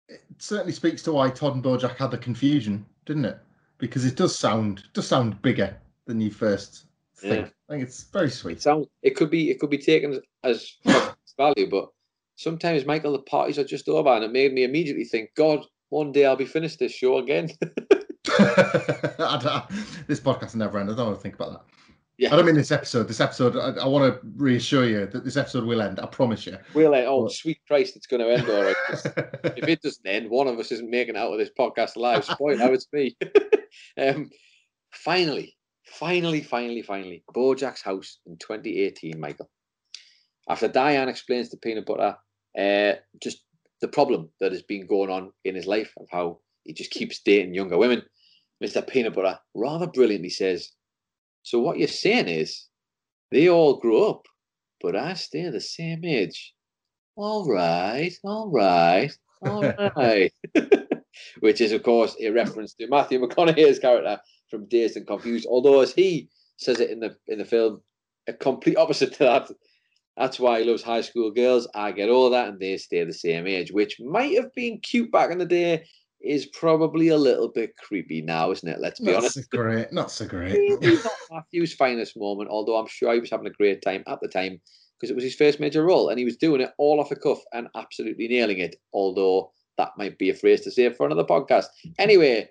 It 0.08 0.22
certainly 0.38 0.72
speaks 0.72 1.02
to 1.02 1.12
why 1.12 1.28
Todd 1.28 1.56
and 1.56 1.62
Bojack 1.62 1.96
had 1.96 2.10
the 2.10 2.16
confusion, 2.16 2.86
didn't 3.04 3.26
it? 3.26 3.38
Because 3.76 4.06
it 4.06 4.16
does 4.16 4.38
sound 4.38 4.84
does 4.94 5.06
sound 5.06 5.42
bigger 5.42 5.76
than 6.06 6.22
you 6.22 6.30
first 6.30 6.86
think. 7.20 7.46
Yeah. 7.46 7.50
I 7.68 7.72
think 7.72 7.82
it's 7.84 8.04
very 8.04 8.26
It 8.28 8.32
sweet. 8.32 8.62
sounds 8.62 8.86
it 9.02 9.16
could 9.16 9.30
be 9.30 9.50
it 9.50 9.58
could 9.60 9.70
be 9.70 9.78
taken 9.78 10.20
as 10.44 10.76
as 10.84 11.34
value, 11.36 11.68
but 11.70 11.88
sometimes 12.36 12.84
Michael, 12.86 13.12
the 13.12 13.18
parties 13.20 13.58
are 13.58 13.64
just 13.64 13.88
over, 13.88 14.10
and 14.10 14.24
it 14.24 14.32
made 14.32 14.52
me 14.52 14.64
immediately 14.64 15.04
think, 15.04 15.30
God, 15.36 15.64
one 15.90 16.12
day 16.12 16.24
I'll 16.26 16.36
be 16.36 16.44
finished 16.44 16.78
this 16.78 16.92
show 16.92 17.18
again. 17.18 17.50
This 20.06 20.20
podcast 20.20 20.54
never 20.54 20.78
ends. 20.78 20.92
I 20.92 20.96
don't 20.96 21.06
want 21.06 21.18
to 21.18 21.22
think 21.22 21.34
about 21.34 21.52
that. 21.52 21.60
yeah, 22.18 22.32
I 22.32 22.36
don't 22.36 22.46
mean 22.46 22.54
this 22.54 22.70
episode. 22.72 23.08
This 23.08 23.20
episode, 23.20 23.56
I, 23.56 23.82
I 23.82 23.86
want 23.86 24.12
to 24.12 24.20
reassure 24.36 24.86
you 24.86 25.06
that 25.06 25.24
this 25.24 25.36
episode 25.36 25.64
will 25.64 25.82
end. 25.82 26.00
I 26.00 26.06
promise 26.06 26.46
you. 26.46 26.56
we're 26.74 26.88
like, 26.90 27.04
oh, 27.06 27.24
What? 27.24 27.32
sweet 27.32 27.58
Christ, 27.66 27.96
it's 27.96 28.06
going 28.06 28.20
to 28.22 28.32
end 28.32 28.48
all 28.48 28.62
right. 28.64 28.76
if 29.56 29.68
it 29.68 29.82
doesn't 29.82 30.06
end, 30.06 30.30
one 30.30 30.46
of 30.48 30.58
us 30.58 30.72
isn't 30.72 30.90
making 30.90 31.16
out 31.16 31.32
of 31.32 31.38
this 31.38 31.50
podcast 31.58 31.96
alive. 31.96 32.24
Spoil 32.24 32.56
how 32.58 32.72
it's 32.72 32.86
me. 32.92 33.16
um, 33.98 34.30
finally, 34.92 35.56
finally, 35.88 36.42
finally, 36.42 36.82
finally, 36.82 37.24
Bojack's 37.34 37.82
house 37.82 38.18
in 38.26 38.36
2018, 38.38 39.18
Michael. 39.18 39.50
After 40.48 40.68
Diane 40.68 41.08
explains 41.08 41.48
to 41.50 41.56
Peanut 41.56 41.86
Butter 41.86 42.16
uh, 42.58 42.98
just 43.22 43.42
the 43.80 43.88
problem 43.88 44.30
that 44.40 44.52
has 44.52 44.62
been 44.62 44.86
going 44.86 45.10
on 45.10 45.32
in 45.44 45.54
his 45.54 45.66
life 45.66 45.92
of 45.98 46.06
how 46.10 46.40
he 46.64 46.72
just 46.72 46.90
keeps 46.90 47.20
dating 47.20 47.54
younger 47.54 47.78
women, 47.78 48.02
Mr. 48.62 48.86
Peanut 48.86 49.14
Butter 49.14 49.38
rather 49.54 49.86
brilliantly 49.86 50.30
says, 50.30 50.72
So 51.42 51.60
what 51.60 51.78
you're 51.78 51.88
saying 51.88 52.28
is 52.28 52.66
they 53.30 53.48
all 53.48 53.78
grow 53.78 54.10
up, 54.10 54.26
but 54.80 54.96
I 54.96 55.14
stay 55.14 55.48
the 55.50 55.60
same 55.60 56.04
age. 56.04 56.54
All 57.16 57.46
right, 57.46 58.12
all 58.24 58.50
right, 58.50 59.10
all 59.42 59.62
right. 59.96 60.32
which 61.40 61.60
is, 61.60 61.72
of 61.72 61.82
course, 61.82 62.16
a 62.20 62.30
reference 62.30 62.74
to 62.74 62.88
Matthew 62.88 63.20
McConaughey's 63.20 63.78
character 63.78 64.20
from 64.50 64.66
Dazed 64.66 64.96
and 64.96 65.06
Confused. 65.06 65.46
Although, 65.48 65.80
as 65.80 65.92
he 65.92 66.28
says 66.56 66.80
it 66.80 66.90
in 66.90 67.00
the 67.00 67.16
in 67.26 67.38
the 67.38 67.44
film, 67.44 67.82
a 68.26 68.32
complete 68.32 68.76
opposite 68.76 69.12
to 69.14 69.24
that. 69.24 69.50
That's 70.16 70.40
why 70.40 70.60
he 70.60 70.68
loves 70.68 70.82
high 70.82 71.02
school 71.02 71.30
girls. 71.30 71.68
I 71.74 71.92
get 71.92 72.08
all 72.08 72.30
that, 72.30 72.48
and 72.48 72.58
they 72.58 72.76
stay 72.76 73.04
the 73.04 73.12
same 73.12 73.46
age, 73.46 73.70
which 73.70 74.00
might 74.00 74.34
have 74.34 74.52
been 74.54 74.80
cute 74.80 75.12
back 75.12 75.30
in 75.30 75.38
the 75.38 75.46
day. 75.46 75.86
Is 76.20 76.46
probably 76.46 77.08
a 77.08 77.16
little 77.16 77.46
bit 77.46 77.76
creepy 77.76 78.22
now, 78.22 78.50
isn't 78.50 78.68
it? 78.68 78.80
Let's 78.80 78.98
be 78.98 79.06
not 79.06 79.18
honest. 79.18 79.34
so 79.34 79.42
great. 79.52 79.92
Not 79.92 80.10
so 80.10 80.26
great. 80.26 80.58
Not 80.82 81.12
Matthew's 81.30 81.74
finest 81.74 82.16
moment, 82.16 82.50
although 82.50 82.76
I'm 82.76 82.88
sure 82.88 83.14
he 83.14 83.20
was 83.20 83.30
having 83.30 83.46
a 83.46 83.50
great 83.50 83.82
time 83.82 84.02
at 84.08 84.20
the 84.20 84.26
time 84.26 84.60
because 84.98 85.10
it 85.10 85.14
was 85.14 85.22
his 85.22 85.36
first 85.36 85.60
major 85.60 85.84
role 85.84 86.08
and 86.08 86.18
he 86.18 86.24
was 86.24 86.36
doing 86.36 86.60
it 86.60 86.72
all 86.76 86.98
off 86.98 87.10
the 87.10 87.14
cuff 87.14 87.38
and 87.52 87.68
absolutely 87.76 88.26
nailing 88.26 88.58
it. 88.58 88.74
Although 88.92 89.52
that 89.76 89.92
might 89.96 90.18
be 90.18 90.30
a 90.30 90.34
phrase 90.34 90.62
to 90.62 90.70
say 90.70 90.92
for 90.92 91.06
another 91.06 91.24
podcast. 91.24 91.66
Anyway, 91.98 92.48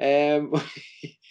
um, 0.00 0.52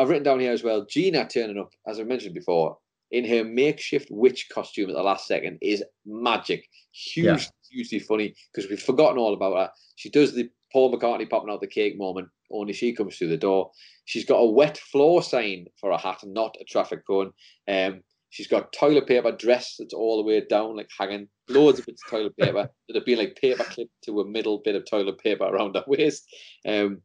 I've 0.00 0.08
written 0.08 0.22
down 0.24 0.40
here 0.40 0.52
as 0.52 0.62
well 0.64 0.86
Gina 0.88 1.28
turning 1.28 1.58
up, 1.58 1.72
as 1.86 2.00
I 2.00 2.04
mentioned 2.04 2.34
before, 2.34 2.78
in 3.10 3.26
her 3.26 3.44
makeshift 3.44 4.08
witch 4.10 4.48
costume 4.50 4.88
at 4.88 4.96
the 4.96 5.02
last 5.02 5.26
second 5.26 5.58
is 5.60 5.84
magic. 6.06 6.66
Huge, 6.92 7.26
Yeah. 7.26 7.38
hugely 7.70 7.98
funny 7.98 8.34
because 8.52 8.70
we've 8.70 8.82
forgotten 8.82 9.18
all 9.18 9.34
about 9.34 9.56
her. 9.58 9.70
She 9.96 10.08
does 10.08 10.32
the 10.32 10.48
Paul 10.72 10.90
McCartney 10.96 11.28
popping 11.28 11.50
out 11.50 11.60
the 11.60 11.66
cake 11.66 11.98
moment, 11.98 12.28
only 12.50 12.72
she 12.72 12.94
comes 12.94 13.18
through 13.18 13.28
the 13.28 13.36
door. 13.36 13.70
She's 14.06 14.24
got 14.24 14.38
a 14.38 14.50
wet 14.50 14.78
floor 14.78 15.22
sign 15.22 15.66
for 15.78 15.90
a 15.90 15.98
hat, 15.98 16.20
not 16.24 16.56
a 16.60 16.64
traffic 16.64 17.06
cone. 17.06 17.32
Um, 17.68 18.02
she's 18.30 18.46
got 18.46 18.72
toilet 18.72 19.06
paper 19.06 19.32
dress 19.32 19.76
that's 19.78 19.92
all 19.92 20.16
the 20.16 20.26
way 20.26 20.40
down, 20.48 20.76
like 20.76 20.88
hanging. 20.98 21.28
Loads 21.48 21.80
of 21.80 21.86
bits 21.86 22.02
of 22.06 22.10
toilet 22.10 22.36
paper 22.38 22.70
that 22.88 22.94
have 22.94 23.04
been 23.04 23.18
like 23.18 23.36
paper 23.36 23.64
clipped 23.64 23.92
to 24.04 24.20
a 24.20 24.24
middle 24.26 24.62
bit 24.64 24.76
of 24.76 24.88
toilet 24.88 25.18
paper 25.18 25.44
around 25.44 25.74
her 25.74 25.84
waist. 25.86 26.24
Um, 26.66 27.02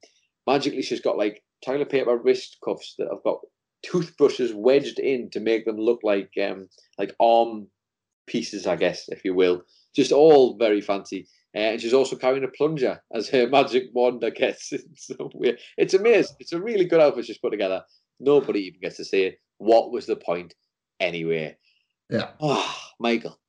magically, 0.47 0.83
she's 0.83 1.01
got 1.01 1.17
like 1.17 1.41
toilet 1.65 1.89
paper 1.89 2.17
wrist 2.17 2.57
cuffs 2.63 2.95
that 2.97 3.07
have 3.09 3.23
got 3.23 3.39
toothbrushes 3.83 4.53
wedged 4.53 4.99
in 4.99 5.29
to 5.29 5.39
make 5.39 5.65
them 5.65 5.77
look 5.77 5.99
like 6.03 6.31
um 6.41 6.67
like 6.97 7.15
arm 7.19 7.67
pieces, 8.27 8.67
I 8.67 8.75
guess, 8.75 9.07
if 9.09 9.23
you 9.23 9.33
will. 9.33 9.63
Just 9.95 10.11
all 10.11 10.57
very 10.57 10.81
fancy. 10.81 11.27
Uh, 11.55 11.59
and 11.59 11.81
she's 11.81 11.93
also 11.93 12.15
carrying 12.15 12.43
a 12.43 12.49
plunger 12.49 13.01
as 13.13 13.29
her 13.29 13.47
magic 13.49 13.85
wand, 13.93 14.23
I 14.25 14.31
guess. 14.31 14.71
It's, 14.71 15.07
so 15.07 15.29
weird. 15.33 15.59
it's 15.77 15.93
amazing. 15.93 16.35
It's 16.39 16.53
a 16.53 16.61
really 16.61 16.85
good 16.85 16.99
outfit 16.99 17.25
she's 17.25 17.37
put 17.37 17.51
together. 17.51 17.83
Nobody 18.19 18.61
even 18.61 18.81
gets 18.81 18.97
to 18.97 19.05
say 19.05 19.37
what 19.57 19.91
was 19.91 20.05
the 20.05 20.15
point 20.15 20.53
anyway. 20.99 21.57
Yeah. 22.09 22.29
Oh, 22.39 22.75
Michael, 22.99 23.39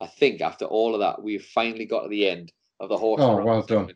I 0.00 0.06
think 0.06 0.40
after 0.40 0.66
all 0.66 0.94
of 0.94 1.00
that, 1.00 1.22
we've 1.22 1.44
finally 1.44 1.86
got 1.86 2.02
to 2.02 2.08
the 2.08 2.28
end 2.28 2.52
of 2.80 2.88
the 2.88 2.98
horse. 2.98 3.20
Oh, 3.22 3.42
well 3.42 3.62
done. 3.62 3.92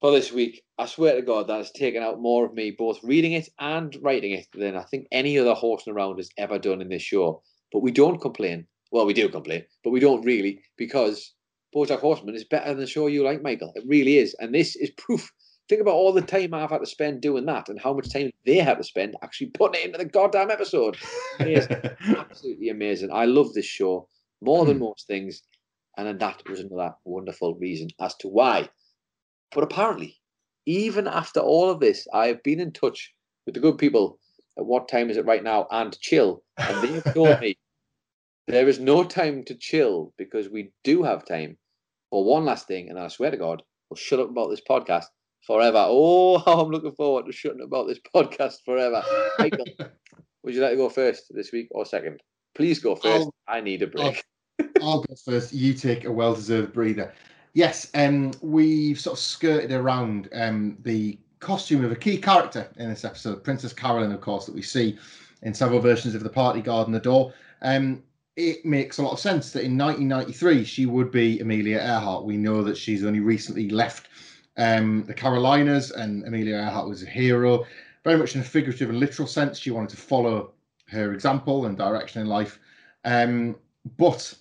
For 0.00 0.12
this 0.12 0.30
week, 0.32 0.62
I 0.78 0.86
swear 0.86 1.16
to 1.16 1.22
God, 1.22 1.48
that 1.48 1.56
has 1.56 1.72
taken 1.72 2.02
out 2.04 2.20
more 2.20 2.46
of 2.46 2.54
me, 2.54 2.70
both 2.70 3.02
reading 3.02 3.32
it 3.32 3.48
and 3.58 3.96
writing 4.00 4.30
it, 4.30 4.46
than 4.54 4.76
I 4.76 4.84
think 4.84 5.08
any 5.10 5.36
other 5.38 5.54
horsing 5.54 5.92
around 5.92 6.18
has 6.18 6.30
ever 6.38 6.56
done 6.58 6.80
in 6.80 6.88
this 6.88 7.02
show. 7.02 7.42
But 7.72 7.80
we 7.80 7.90
don't 7.90 8.20
complain. 8.20 8.66
Well, 8.92 9.06
we 9.06 9.12
do 9.12 9.28
complain, 9.28 9.64
but 9.82 9.90
we 9.90 10.00
don't 10.00 10.24
really 10.24 10.62
because 10.76 11.34
BoJack 11.74 11.98
Horseman 11.98 12.36
is 12.36 12.44
better 12.44 12.68
than 12.70 12.78
the 12.78 12.86
show 12.86 13.08
you 13.08 13.24
like, 13.24 13.42
Michael. 13.42 13.72
It 13.74 13.84
really 13.86 14.18
is, 14.18 14.34
and 14.38 14.54
this 14.54 14.76
is 14.76 14.90
proof. 14.96 15.30
Think 15.68 15.82
about 15.82 15.94
all 15.94 16.12
the 16.14 16.22
time 16.22 16.54
I've 16.54 16.70
had 16.70 16.78
to 16.78 16.86
spend 16.86 17.20
doing 17.20 17.44
that, 17.46 17.68
and 17.68 17.78
how 17.80 17.92
much 17.92 18.08
time 18.10 18.30
they 18.46 18.56
had 18.58 18.78
to 18.78 18.84
spend 18.84 19.16
actually 19.22 19.48
putting 19.48 19.82
it 19.82 19.86
into 19.86 19.98
the 19.98 20.04
goddamn 20.06 20.50
episode. 20.50 20.96
Absolutely 22.16 22.68
amazing. 22.70 23.10
I 23.12 23.26
love 23.26 23.52
this 23.52 23.66
show 23.66 24.08
more 24.40 24.64
than 24.64 24.76
Hmm. 24.76 24.84
most 24.84 25.06
things, 25.08 25.42
and 25.98 26.06
then 26.06 26.18
that 26.18 26.48
was 26.48 26.60
another 26.60 26.94
wonderful 27.04 27.56
reason 27.56 27.88
as 28.00 28.14
to 28.18 28.28
why. 28.28 28.68
But 29.54 29.64
apparently, 29.64 30.16
even 30.66 31.06
after 31.08 31.40
all 31.40 31.70
of 31.70 31.80
this, 31.80 32.06
I 32.12 32.26
have 32.28 32.42
been 32.42 32.60
in 32.60 32.72
touch 32.72 33.12
with 33.46 33.54
the 33.54 33.60
good 33.60 33.78
people 33.78 34.18
at 34.58 34.66
What 34.66 34.88
Time 34.88 35.10
Is 35.10 35.16
It 35.16 35.24
Right 35.24 35.42
Now 35.42 35.66
and 35.70 35.98
Chill, 36.00 36.42
and 36.58 36.82
they 36.82 36.92
have 36.94 37.14
told 37.14 37.40
me 37.40 37.56
there 38.46 38.68
is 38.68 38.78
no 38.78 39.04
time 39.04 39.44
to 39.44 39.54
chill 39.54 40.12
because 40.18 40.48
we 40.48 40.72
do 40.84 41.02
have 41.02 41.24
time 41.26 41.56
for 42.10 42.24
one 42.24 42.44
last 42.44 42.66
thing, 42.66 42.90
and 42.90 42.98
I 42.98 43.08
swear 43.08 43.30
to 43.30 43.36
God, 43.36 43.62
we'll 43.88 43.96
shut 43.96 44.20
up 44.20 44.30
about 44.30 44.50
this 44.50 44.62
podcast 44.68 45.04
forever. 45.46 45.84
Oh, 45.88 46.38
how 46.38 46.60
I'm 46.64 46.70
looking 46.70 46.92
forward 46.92 47.26
to 47.26 47.32
shutting 47.32 47.60
up 47.60 47.68
about 47.68 47.86
this 47.86 48.00
podcast 48.14 48.56
forever. 48.64 49.02
Michael, 49.38 49.64
would 50.42 50.54
you 50.54 50.60
like 50.60 50.72
to 50.72 50.76
go 50.76 50.88
first 50.88 51.24
this 51.30 51.52
week 51.52 51.68
or 51.70 51.84
second? 51.84 52.20
Please 52.54 52.78
go 52.80 52.96
1st 52.96 53.14
I'll- 53.20 53.34
I 53.46 53.60
need 53.60 53.82
a 53.82 53.86
break. 53.86 54.22
I'll 54.82 55.02
go 55.02 55.14
first. 55.24 55.52
You 55.52 55.72
take 55.74 56.04
a 56.04 56.12
well-deserved 56.12 56.72
breather. 56.72 57.14
Yes, 57.54 57.90
um, 57.94 58.32
we've 58.40 59.00
sort 59.00 59.18
of 59.18 59.22
skirted 59.22 59.72
around 59.72 60.28
um, 60.32 60.76
the 60.82 61.18
costume 61.40 61.84
of 61.84 61.92
a 61.92 61.96
key 61.96 62.18
character 62.18 62.68
in 62.76 62.88
this 62.88 63.04
episode, 63.04 63.44
Princess 63.44 63.72
Carolyn, 63.72 64.12
of 64.12 64.20
course, 64.20 64.46
that 64.46 64.54
we 64.54 64.62
see 64.62 64.98
in 65.42 65.54
several 65.54 65.80
versions 65.80 66.14
of 66.14 66.22
the 66.22 66.28
Party 66.28 66.60
Guard 66.60 66.88
and 66.88 66.94
the 66.94 67.00
Door. 67.00 67.32
Um, 67.62 68.02
it 68.36 68.64
makes 68.64 68.98
a 68.98 69.02
lot 69.02 69.12
of 69.12 69.18
sense 69.18 69.50
that 69.52 69.64
in 69.64 69.76
1993 69.76 70.64
she 70.64 70.86
would 70.86 71.10
be 71.10 71.40
Amelia 71.40 71.78
Earhart. 71.78 72.24
We 72.24 72.36
know 72.36 72.62
that 72.62 72.76
she's 72.76 73.04
only 73.04 73.20
recently 73.20 73.68
left 73.68 74.08
um, 74.58 75.04
the 75.04 75.14
Carolinas, 75.14 75.92
and 75.92 76.26
Amelia 76.26 76.56
Earhart 76.56 76.88
was 76.88 77.02
a 77.02 77.06
hero, 77.06 77.64
very 78.04 78.18
much 78.18 78.34
in 78.34 78.40
a 78.40 78.44
figurative 78.44 78.90
and 78.90 79.00
literal 79.00 79.28
sense. 79.28 79.58
She 79.58 79.70
wanted 79.70 79.90
to 79.90 79.96
follow 79.96 80.52
her 80.88 81.12
example 81.12 81.66
and 81.66 81.76
direction 81.76 82.20
in 82.20 82.28
life. 82.28 82.58
Um, 83.04 83.56
but 83.96 84.34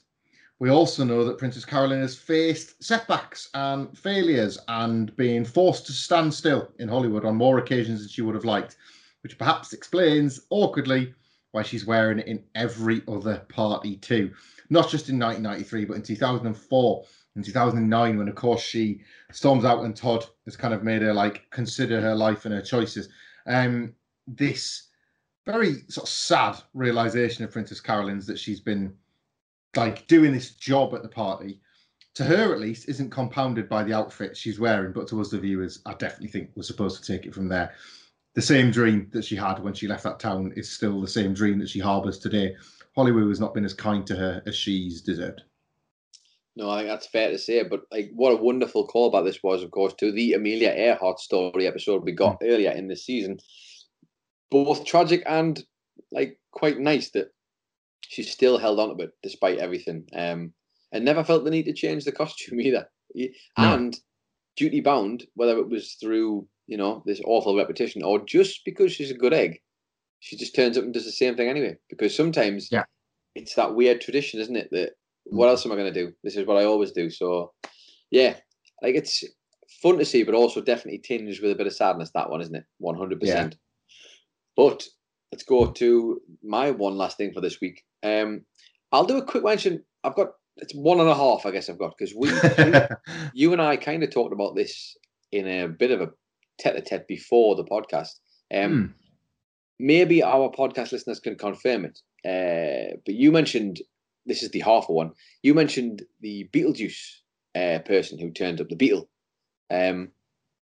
we 0.60 0.70
also 0.70 1.04
know 1.04 1.24
that 1.24 1.38
Princess 1.38 1.66
Carolyn 1.66 2.02
has 2.02 2.16
faced 2.16 2.84
setbacks 2.84 3.50
and 3.54 3.96
failures 3.98 4.58
and 4.68 5.16
being 5.16 5.46
forced 5.46 5.86
to 5.86 5.92
stand 5.92 6.34
still 6.34 6.70
in 6.80 6.88
Hollywood 6.88 7.26
on 7.26 7.36
more 7.36 7.60
occasions 7.60 8.00
than 8.00 8.10
she 8.10 8.24
would 8.24 8.34
have 8.34 8.46
liked, 8.46 8.78
which 9.22 9.38
perhaps 9.38 9.74
explains 9.74 10.48
awkwardly 10.50 11.14
why 11.52 11.62
she's 11.62 11.86
wearing 11.86 12.20
it 12.20 12.28
in 12.28 12.44
every 12.56 13.04
other 13.08 13.46
party 13.50 13.98
too. 13.98 14.32
Not 14.70 14.90
just 14.90 15.10
in 15.10 15.20
1993, 15.20 15.86
but 15.86 15.96
in 15.96 16.02
2004 16.02 17.06
and 17.36 17.46
2009, 17.46 18.18
when 18.18 18.28
of 18.28 18.36
course 18.36 18.62
she 18.62 19.02
storms 19.32 19.64
out 19.64 19.84
and 19.84 19.96
Todd 19.96 20.26
has 20.46 20.58
kind 20.58 20.74
of 20.74 20.84
made 20.84 21.04
her 21.04 21.14
like 21.14 21.50
consider 21.52 22.02
her 22.02 22.16
life 22.16 22.46
and 22.46 22.54
her 22.54 22.62
choices. 22.62 23.10
Um, 23.46 23.94
this 24.26 24.88
very 25.46 25.86
sort 25.88 26.08
of 26.08 26.10
sad 26.10 26.58
realization 26.74 27.44
of 27.44 27.52
Princess 27.52 27.80
Carolyn's 27.80 28.26
that 28.26 28.40
she's 28.40 28.60
been 28.60 28.94
like 29.78 30.08
doing 30.08 30.34
this 30.34 30.52
job 30.52 30.94
at 30.94 31.04
the 31.04 31.10
party 31.10 31.62
to 32.16 32.24
her 32.24 32.52
at 32.52 32.60
least 32.60 32.90
isn't 32.90 33.12
compounded 33.12 33.70
by 33.70 33.84
the 33.84 33.94
outfit 33.94 34.36
she's 34.36 34.60
wearing 34.60 34.92
but 34.92 35.08
to 35.08 35.22
us 35.22 35.30
the 35.30 35.40
viewers 35.40 35.80
i 35.86 35.94
definitely 35.94 36.28
think 36.28 36.50
we're 36.56 36.64
supposed 36.64 37.04
to 37.04 37.14
take 37.14 37.26
it 37.26 37.34
from 37.34 37.48
there 37.48 37.74
the 38.34 38.42
same 38.42 38.72
dream 38.72 39.08
that 39.14 39.24
she 39.24 39.36
had 39.36 39.60
when 39.60 39.74
she 39.74 39.88
left 39.88 40.04
that 40.04 40.20
town 40.20 40.52
is 40.56 40.70
still 40.70 41.00
the 41.00 41.08
same 41.08 41.34
dream 41.34 41.60
that 41.60 41.70
she 41.70 41.80
harbors 41.80 42.18
today 42.18 42.56
hollywood 42.96 43.28
has 43.28 43.40
not 43.40 43.54
been 43.54 43.66
as 43.66 43.74
kind 43.74 44.06
to 44.06 44.16
her 44.16 44.42
as 44.46 44.56
she's 44.56 45.02
deserved 45.02 45.44
No, 46.56 46.72
I 46.72 46.80
think 46.80 46.90
that's 46.90 47.08
fair 47.08 47.30
to 47.30 47.38
say. 47.38 47.62
But 47.62 47.82
like, 47.92 48.10
what 48.16 48.34
a 48.34 48.44
wonderful 48.44 48.88
call 48.88 49.10
about 49.10 49.26
this 49.26 49.44
was, 49.44 49.62
of 49.62 49.70
course, 49.70 49.94
to 50.00 50.12
the 50.12 50.34
Amelia 50.34 50.72
Earhart 50.72 51.20
story 51.20 51.68
episode 51.68 52.04
we 52.04 52.14
got 52.14 52.42
hmm. 52.42 52.50
earlier 52.50 52.72
in 52.72 52.88
this 52.88 53.06
season. 53.06 53.38
Both 54.50 54.84
tragic 54.84 55.22
and 55.28 55.64
like 56.12 56.40
quite 56.52 56.80
nice 56.80 57.12
that 57.12 57.30
she 58.10 58.24
still 58.24 58.58
held 58.58 58.80
on 58.80 58.98
to 58.98 59.04
it 59.04 59.12
despite 59.22 59.58
everything, 59.58 60.06
um, 60.14 60.54
and 60.92 61.04
never 61.06 61.24
felt 61.24 61.44
the 61.44 61.52
need 61.52 61.66
to 61.66 61.74
change 61.74 62.06
the 62.06 62.12
costume 62.12 62.62
either. 62.68 62.88
No. 63.16 63.28
And 63.58 63.98
duty 64.56 64.82
bound, 64.82 65.26
whether 65.36 65.58
it 65.58 65.70
was 65.70 65.94
through 66.02 66.48
you 66.68 66.78
know 66.78 67.02
this 67.06 67.22
awful 67.26 67.56
repetition 67.56 68.04
or 68.04 68.20
just 68.26 68.66
because 68.66 68.92
she's 68.92 69.12
a 69.12 69.18
good 69.18 69.34
egg, 69.34 69.60
she 70.20 70.36
just 70.36 70.56
turns 70.56 70.78
up 70.78 70.84
and 70.84 70.94
does 70.94 71.06
the 71.06 71.12
same 71.12 71.36
thing 71.36 71.50
anyway. 71.50 71.78
Because 71.90 72.16
sometimes 72.16 72.70
Yeah. 72.72 72.84
it's 73.36 73.56
that 73.56 73.76
weird 73.76 74.02
tradition, 74.02 74.40
isn't 74.40 74.56
it? 74.56 74.70
That 74.72 74.92
what 75.26 75.48
else 75.48 75.66
am 75.66 75.72
I 75.72 75.76
going 75.76 75.94
to 75.94 76.06
do? 76.06 76.14
This 76.24 76.36
is 76.36 76.46
what 76.46 76.58
I 76.58 76.66
always 76.66 76.92
do. 76.92 77.10
So, 77.10 77.54
yeah, 78.12 78.36
like 78.82 78.96
it's 78.96 79.24
fun 79.82 79.98
to 79.98 80.06
see, 80.06 80.24
but 80.24 80.36
also 80.36 80.62
definitely 80.62 81.00
tinged 81.00 81.40
with 81.42 81.52
a 81.52 81.56
bit 81.56 81.68
of 81.68 81.74
sadness. 81.74 82.12
That 82.14 82.30
one, 82.30 82.42
isn't 82.42 82.56
it? 82.56 82.66
One 82.80 82.98
hundred 82.98 83.20
percent. 83.20 83.58
But 84.56 84.86
let's 85.32 85.44
go 85.44 85.72
to 85.72 86.22
my 86.44 86.72
one 86.72 86.98
last 86.98 87.18
thing 87.18 87.34
for 87.34 87.42
this 87.42 87.60
week. 87.62 87.84
Um, 88.04 88.42
I'll 88.92 89.06
do 89.06 89.18
a 89.18 89.26
quick 89.26 89.44
mention. 89.44 89.84
I've 90.04 90.16
got 90.16 90.30
it's 90.58 90.74
one 90.74 91.00
and 91.00 91.10
a 91.10 91.16
half, 91.16 91.46
I 91.46 91.52
guess 91.52 91.70
I've 91.70 91.78
got 91.78 91.94
because 91.98 92.16
we, 92.16 92.30
you, 93.34 93.54
and 93.54 93.62
I 93.62 93.78
kind 93.78 94.04
of 94.04 94.10
talked 94.12 94.34
about 94.34 94.56
this 94.56 94.98
in 95.32 95.48
a 95.48 95.68
bit 95.68 95.92
of 95.92 96.02
a 96.02 96.10
tete-a-tete 96.60 97.08
before 97.08 97.56
the 97.56 97.64
podcast. 97.66 98.14
Um, 98.54 98.72
Hmm. 98.72 98.86
maybe 99.80 100.24
our 100.24 100.50
podcast 100.50 100.92
listeners 100.92 101.20
can 101.20 101.36
confirm 101.38 101.86
it. 101.86 102.00
Uh, 102.26 102.96
but 103.06 103.14
you 103.16 103.32
mentioned 103.32 103.82
this 104.26 104.42
is 104.42 104.50
the 104.50 104.62
half 104.62 104.90
a 104.90 104.94
one. 104.94 105.12
You 105.44 105.54
mentioned 105.54 106.04
the 106.22 106.50
Beetlejuice 106.52 107.20
uh, 107.56 107.80
person 107.80 108.18
who 108.18 108.32
turned 108.32 108.60
up, 108.60 108.70
the 108.70 108.76
Beetle. 108.76 109.08
Um, 109.70 110.10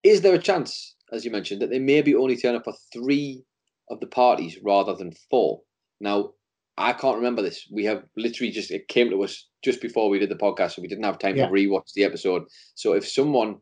is 0.03 0.21
there 0.21 0.35
a 0.35 0.39
chance, 0.39 0.95
as 1.13 1.25
you 1.25 1.31
mentioned, 1.31 1.63
that 1.63 1.71
they 1.71 1.79
maybe 1.79 2.15
only 2.15 2.37
turn 2.37 2.55
up 2.57 2.65
for 2.65 2.75
three 2.93 3.45
of 3.91 4.01
the 4.01 4.07
parties 4.07 4.59
rather 4.63 4.95
than 4.95 5.13
four? 5.31 5.63
Now, 6.01 6.31
I 6.77 6.93
can't 6.93 7.17
remember 7.17 7.43
this. 7.43 7.67
We 7.73 7.85
have 7.87 8.05
literally 8.17 8.53
just 8.53 8.71
it 8.71 8.89
came 8.89 9.11
to 9.11 9.23
us 9.25 9.49
just 9.65 9.81
before 9.81 10.09
we 10.09 10.19
did 10.19 10.31
the 10.31 10.37
podcast, 10.37 10.73
so 10.73 10.83
we 10.83 10.89
didn't 10.89 11.05
have 11.05 11.19
time 11.19 11.37
Yeah. 11.37 11.47
to 11.47 11.53
rewatch 11.53 11.93
the 11.95 12.05
episode. 12.05 12.45
So 12.75 12.93
if 12.93 13.07
someone 13.07 13.57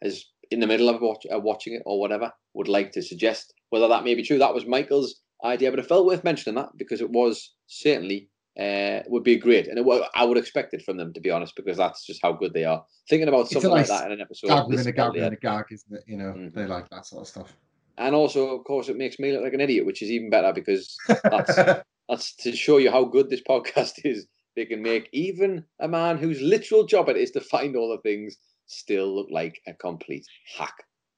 is 0.00 0.26
in 0.50 0.60
the 0.60 0.66
middle 0.66 0.88
of 0.88 1.00
watch, 1.00 1.26
uh, 1.32 1.38
watching 1.38 1.74
it 1.74 1.82
or 1.84 2.00
whatever 2.00 2.32
would 2.54 2.68
like 2.68 2.92
to 2.92 3.02
suggest 3.02 3.54
whether 3.70 3.88
that 3.88 4.04
may 4.04 4.14
be 4.14 4.22
true. 4.22 4.38
That 4.38 4.54
was 4.54 4.66
Michael's 4.66 5.20
idea, 5.44 5.70
but 5.70 5.78
it 5.78 5.86
felt 5.86 6.06
worth 6.06 6.24
mentioning 6.24 6.56
that 6.56 6.70
because 6.76 7.00
it 7.00 7.10
was 7.10 7.54
certainly 7.66 8.28
uh, 8.60 9.00
would 9.06 9.24
be 9.24 9.36
great, 9.36 9.66
and 9.66 9.78
it, 9.78 10.02
I 10.14 10.24
would 10.26 10.36
expect 10.36 10.74
it 10.74 10.82
from 10.82 10.98
them 10.98 11.12
to 11.14 11.20
be 11.20 11.30
honest, 11.30 11.56
because 11.56 11.78
that's 11.78 12.04
just 12.04 12.20
how 12.22 12.32
good 12.32 12.52
they 12.52 12.64
are. 12.64 12.84
Thinking 13.08 13.28
about 13.28 13.48
something 13.48 13.70
nice 13.70 13.88
like 13.88 14.00
that 14.00 14.06
in 14.06 14.12
an 14.12 14.20
episode, 14.20 14.48
gag 14.48 14.68
within 14.68 14.86
a 14.86 14.92
gag 14.92 15.12
within 15.14 15.32
a 15.32 15.36
gag, 15.36 15.64
isn't 15.70 15.94
it? 15.94 16.04
You 16.06 16.18
know, 16.18 16.32
mm-hmm. 16.32 16.58
they 16.58 16.66
like 16.66 16.88
that 16.90 17.06
sort 17.06 17.22
of 17.22 17.28
stuff. 17.28 17.56
And 18.02 18.14
also, 18.14 18.56
of 18.56 18.64
course, 18.64 18.88
it 18.88 18.96
makes 18.96 19.18
me 19.18 19.32
look 19.32 19.42
like 19.42 19.54
an 19.54 19.60
idiot, 19.60 19.86
which 19.86 20.02
is 20.02 20.10
even 20.10 20.30
better 20.30 20.52
because 20.52 20.96
that's 21.24 21.82
that's 22.08 22.34
to 22.36 22.54
show 22.54 22.78
you 22.78 22.90
how 22.90 23.04
good 23.04 23.30
this 23.30 23.42
podcast 23.42 23.94
is. 24.04 24.26
They 24.54 24.66
can 24.66 24.82
make 24.82 25.08
even 25.12 25.64
a 25.80 25.88
man 25.88 26.18
whose 26.18 26.40
literal 26.40 26.84
job 26.84 27.08
it 27.08 27.16
is 27.16 27.30
to 27.32 27.40
find 27.40 27.74
all 27.74 27.90
the 27.90 28.02
things 28.02 28.36
still 28.66 29.14
look 29.14 29.28
like 29.30 29.60
a 29.66 29.72
complete 29.72 30.26
hack. 30.58 30.74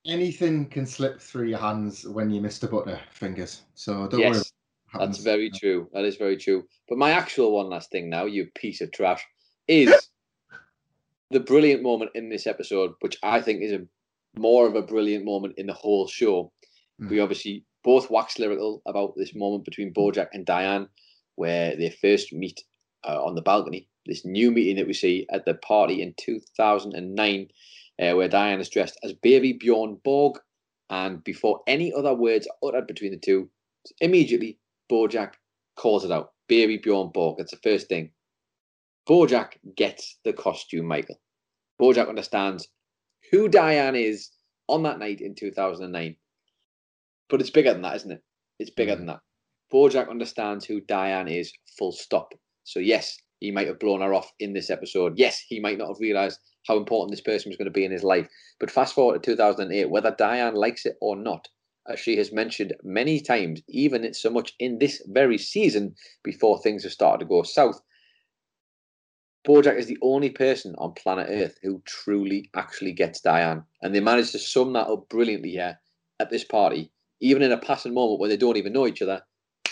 Anything 0.07 0.67
can 0.67 0.87
slip 0.87 1.21
through 1.21 1.49
your 1.49 1.59
hands 1.59 2.07
when 2.07 2.31
you 2.31 2.41
miss 2.41 2.59
the 2.59 2.69
butter 2.69 3.01
fingers. 3.11 3.63
So 3.75 4.07
don't 4.07 4.21
yes. 4.21 4.37
worry 4.37 4.43
that's 4.99 5.19
very 5.19 5.51
true. 5.51 5.89
That 5.93 6.05
is 6.05 6.17
very 6.17 6.37
true. 6.37 6.65
But 6.89 6.99
my 6.99 7.11
actual 7.11 7.53
one 7.53 7.69
last 7.69 7.91
thing 7.91 8.09
now, 8.09 8.25
you 8.25 8.47
piece 8.55 8.81
of 8.81 8.93
trash, 8.93 9.25
is 9.67 9.93
the 11.31 11.41
brilliant 11.41 11.83
moment 11.83 12.13
in 12.15 12.29
this 12.29 12.47
episode, 12.47 12.93
which 13.01 13.17
I 13.23 13.41
think 13.41 13.63
is 13.63 13.73
a 13.73 13.87
more 14.39 14.67
of 14.67 14.75
a 14.75 14.83
brilliant 14.83 15.25
moment 15.25 15.55
in 15.57 15.67
the 15.67 15.73
whole 15.73 16.07
show. 16.07 16.53
Mm. 17.01 17.11
We 17.11 17.21
obviously 17.21 17.65
both 17.83 18.11
wax 18.11 18.39
lyrical 18.39 18.83
about 18.87 19.15
this 19.17 19.35
moment 19.35 19.65
between 19.65 19.93
Bojack 19.93 20.29
and 20.33 20.47
Diane, 20.47 20.89
where 21.37 21.77
they 21.77 21.91
first 21.91 22.33
meet 22.33 22.63
uh, 23.07 23.23
on 23.23 23.35
the 23.35 23.43
balcony. 23.43 23.89
This 24.07 24.25
new 24.25 24.51
meeting 24.51 24.77
that 24.77 24.87
we 24.87 24.93
see 24.93 25.27
at 25.31 25.45
the 25.45 25.55
party 25.55 26.03
in 26.03 26.15
2009, 26.19 27.49
uh, 28.01 28.17
where 28.17 28.29
Diane 28.29 28.61
is 28.61 28.69
dressed 28.69 28.99
as 29.03 29.13
Baby 29.13 29.55
Bjorn 29.55 30.01
Borg. 30.05 30.39
And 30.91 31.25
before 31.25 31.61
any 31.67 31.93
other 31.93 32.15
words 32.15 32.47
are 32.47 32.69
uttered 32.69 32.87
between 32.87 33.13
the 33.13 33.19
two, 33.19 33.49
immediately 34.01 34.59
Bojack 34.91 35.33
calls 35.77 36.05
it 36.05 36.13
out. 36.13 36.33
Baby 36.49 36.79
Bjorn 36.79 37.11
Borg. 37.13 37.39
That's 37.39 37.53
the 37.53 37.59
first 37.63 37.89
thing. 37.89 38.11
Bojack 39.09 39.53
gets 39.77 40.19
the 40.25 40.33
costume, 40.33 40.87
Michael. 40.87 41.21
Bojack 41.81 42.09
understands 42.09 42.69
who 43.31 43.49
Diane 43.49 43.97
is 43.97 44.31
on 44.69 44.83
that 44.85 44.99
night 44.99 45.21
in 45.21 45.35
2009. 45.35 46.17
But 47.29 47.41
it's 47.41 47.51
bigger 47.51 47.73
than 47.73 47.83
that, 47.83 47.97
isn't 47.97 48.13
it? 48.13 48.23
It's 48.59 48.71
bigger 48.71 48.95
mm. 48.95 48.99
than 48.99 49.07
that. 49.07 49.21
Bojack 49.73 50.11
understands 50.11 50.65
who 50.65 50.81
Diane 50.81 51.29
is, 51.29 51.53
full 51.79 51.93
stop. 51.93 52.33
So, 52.65 52.79
yes, 52.79 53.19
he 53.41 53.51
might 53.51 53.67
have 53.67 53.79
blown 53.79 54.01
her 54.01 54.15
off 54.15 54.33
in 54.39 54.53
this 54.53 54.71
episode. 54.71 55.15
Yes, 55.17 55.41
he 55.49 55.61
might 55.61 55.79
not 55.79 55.89
have 55.89 56.01
realized 56.01 56.39
how 56.67 56.77
important 56.77 57.11
this 57.11 57.21
person 57.21 57.51
was 57.51 57.57
going 57.57 57.67
to 57.67 57.71
be 57.71 57.85
in 57.85 57.93
his 57.93 58.05
life. 58.05 58.29
But 58.59 58.71
fast 58.71 58.95
forward 58.95 59.23
to 59.23 59.33
2008, 59.33 59.91
whether 59.91 60.15
Diane 60.17 60.55
likes 60.55 60.87
it 60.87 60.97
or 61.01 61.17
not, 61.17 61.49
as 61.89 62.01
she 62.01 62.17
has 62.17 62.33
mentioned 62.33 62.75
many 62.83 63.21
times, 63.21 63.61
even 63.69 64.15
so 64.15 64.31
much 64.31 64.55
in 64.59 64.79
this 64.79 65.03
very 65.09 65.37
season 65.37 65.95
before 66.23 66.61
things 66.61 66.85
have 66.85 66.93
started 66.93 67.25
to 67.25 67.29
go 67.29 67.43
south. 67.43 67.81
Bojack 69.47 69.77
is 69.77 69.87
the 69.87 69.99
only 70.01 70.31
person 70.31 70.75
on 70.79 70.95
planet 70.95 71.27
Earth 71.29 71.59
who 71.63 71.83
truly 71.85 72.49
actually 72.57 72.93
gets 72.93 73.21
Diane. 73.21 73.63
And 73.83 73.95
they 73.95 74.01
managed 74.01 74.33
to 74.33 74.39
sum 74.39 74.73
that 74.73 74.89
up 74.89 75.09
brilliantly 75.11 75.51
here 75.51 75.79
at 76.19 76.31
this 76.31 76.45
party. 76.45 76.91
Even 77.21 77.43
in 77.43 77.53
a 77.53 77.59
passing 77.59 77.95
moment 77.95 78.21
where 78.21 78.29
they 78.29 78.37
don't 78.37 78.57
even 78.57 78.73
know 78.73 78.87
each 78.87 79.03
other, 79.03 79.23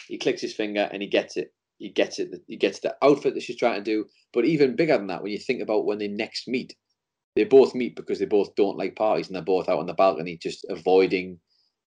he 0.09 0.19
clicks 0.19 0.41
his 0.41 0.55
finger 0.55 0.89
and 0.93 1.03
he 1.03 1.09
gets 1.09 1.37
it. 1.37 1.53
He 1.79 1.89
gets 1.89 2.19
it. 2.19 2.31
He 2.47 2.57
gets 2.57 2.81
the 2.81 2.97
outfit 3.03 3.35
that 3.35 3.43
she's 3.43 3.57
trying 3.57 3.83
to 3.83 3.91
do. 3.91 4.07
But 4.33 4.45
even 4.45 4.77
bigger 4.77 4.97
than 4.97 5.09
that, 5.09 5.23
when 5.23 5.33
you 5.33 5.39
think 5.39 5.61
about 5.61 5.85
when 5.85 5.99
they 5.99 6.09
next 6.09 6.49
meet, 6.49 6.75
they 7.35 7.45
both 7.45 7.75
meet 7.75 7.97
because 7.97 8.19
they 8.19 8.27
both 8.27 8.55
don't 8.55 8.77
like 8.79 8.95
parties 8.95 9.27
and 9.27 9.35
they're 9.35 9.43
both 9.43 9.69
out 9.69 9.79
on 9.79 9.87
the 9.87 9.95
balcony 9.95 10.37
just 10.37 10.67
avoiding 10.69 11.39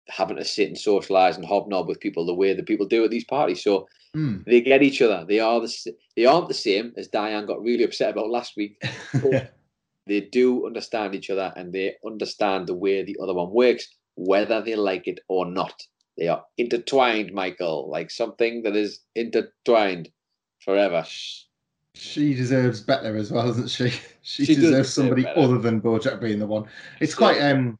having 0.08 0.36
to 0.36 0.44
sit 0.44 0.68
and 0.68 0.78
socialize 0.78 1.36
and 1.36 1.46
hobnob 1.46 1.88
with 1.88 2.00
people 2.00 2.26
the 2.26 2.34
way 2.34 2.52
that 2.52 2.66
people 2.66 2.86
do 2.86 3.04
at 3.04 3.10
these 3.10 3.24
parties. 3.24 3.62
So 3.62 3.88
mm. 4.14 4.44
they 4.44 4.60
get 4.60 4.82
each 4.82 5.00
other. 5.00 5.24
They 5.26 5.40
are 5.40 5.60
the 5.60 5.94
they 6.16 6.26
aren't 6.26 6.48
the 6.48 6.54
same 6.54 6.92
as 6.96 7.08
Diane 7.08 7.46
got 7.46 7.62
really 7.62 7.84
upset 7.84 8.10
about 8.10 8.30
last 8.30 8.54
week. 8.56 8.80
they 10.06 10.20
do 10.20 10.66
understand 10.66 11.14
each 11.14 11.30
other 11.30 11.52
and 11.56 11.72
they 11.72 11.94
understand 12.04 12.66
the 12.66 12.74
way 12.74 13.02
the 13.02 13.16
other 13.22 13.34
one 13.34 13.50
works, 13.50 13.88
whether 14.16 14.60
they 14.62 14.76
like 14.76 15.06
it 15.06 15.20
or 15.28 15.46
not. 15.46 15.82
They 16.16 16.28
are 16.28 16.44
intertwined, 16.56 17.32
Michael, 17.32 17.88
like 17.90 18.10
something 18.10 18.62
that 18.62 18.76
is 18.76 19.00
intertwined 19.14 20.10
forever. 20.60 21.04
She 21.94 22.34
deserves 22.34 22.80
better 22.80 23.16
as 23.16 23.30
well, 23.30 23.46
doesn't 23.46 23.68
she? 23.68 23.92
She, 24.26 24.46
she 24.46 24.54
deserves 24.54 24.90
somebody 24.90 25.26
other 25.26 25.58
than 25.58 25.82
Bojack 25.82 26.18
being 26.18 26.38
the 26.38 26.46
one. 26.46 26.64
It's 26.98 27.14
quite 27.14 27.42
um 27.42 27.78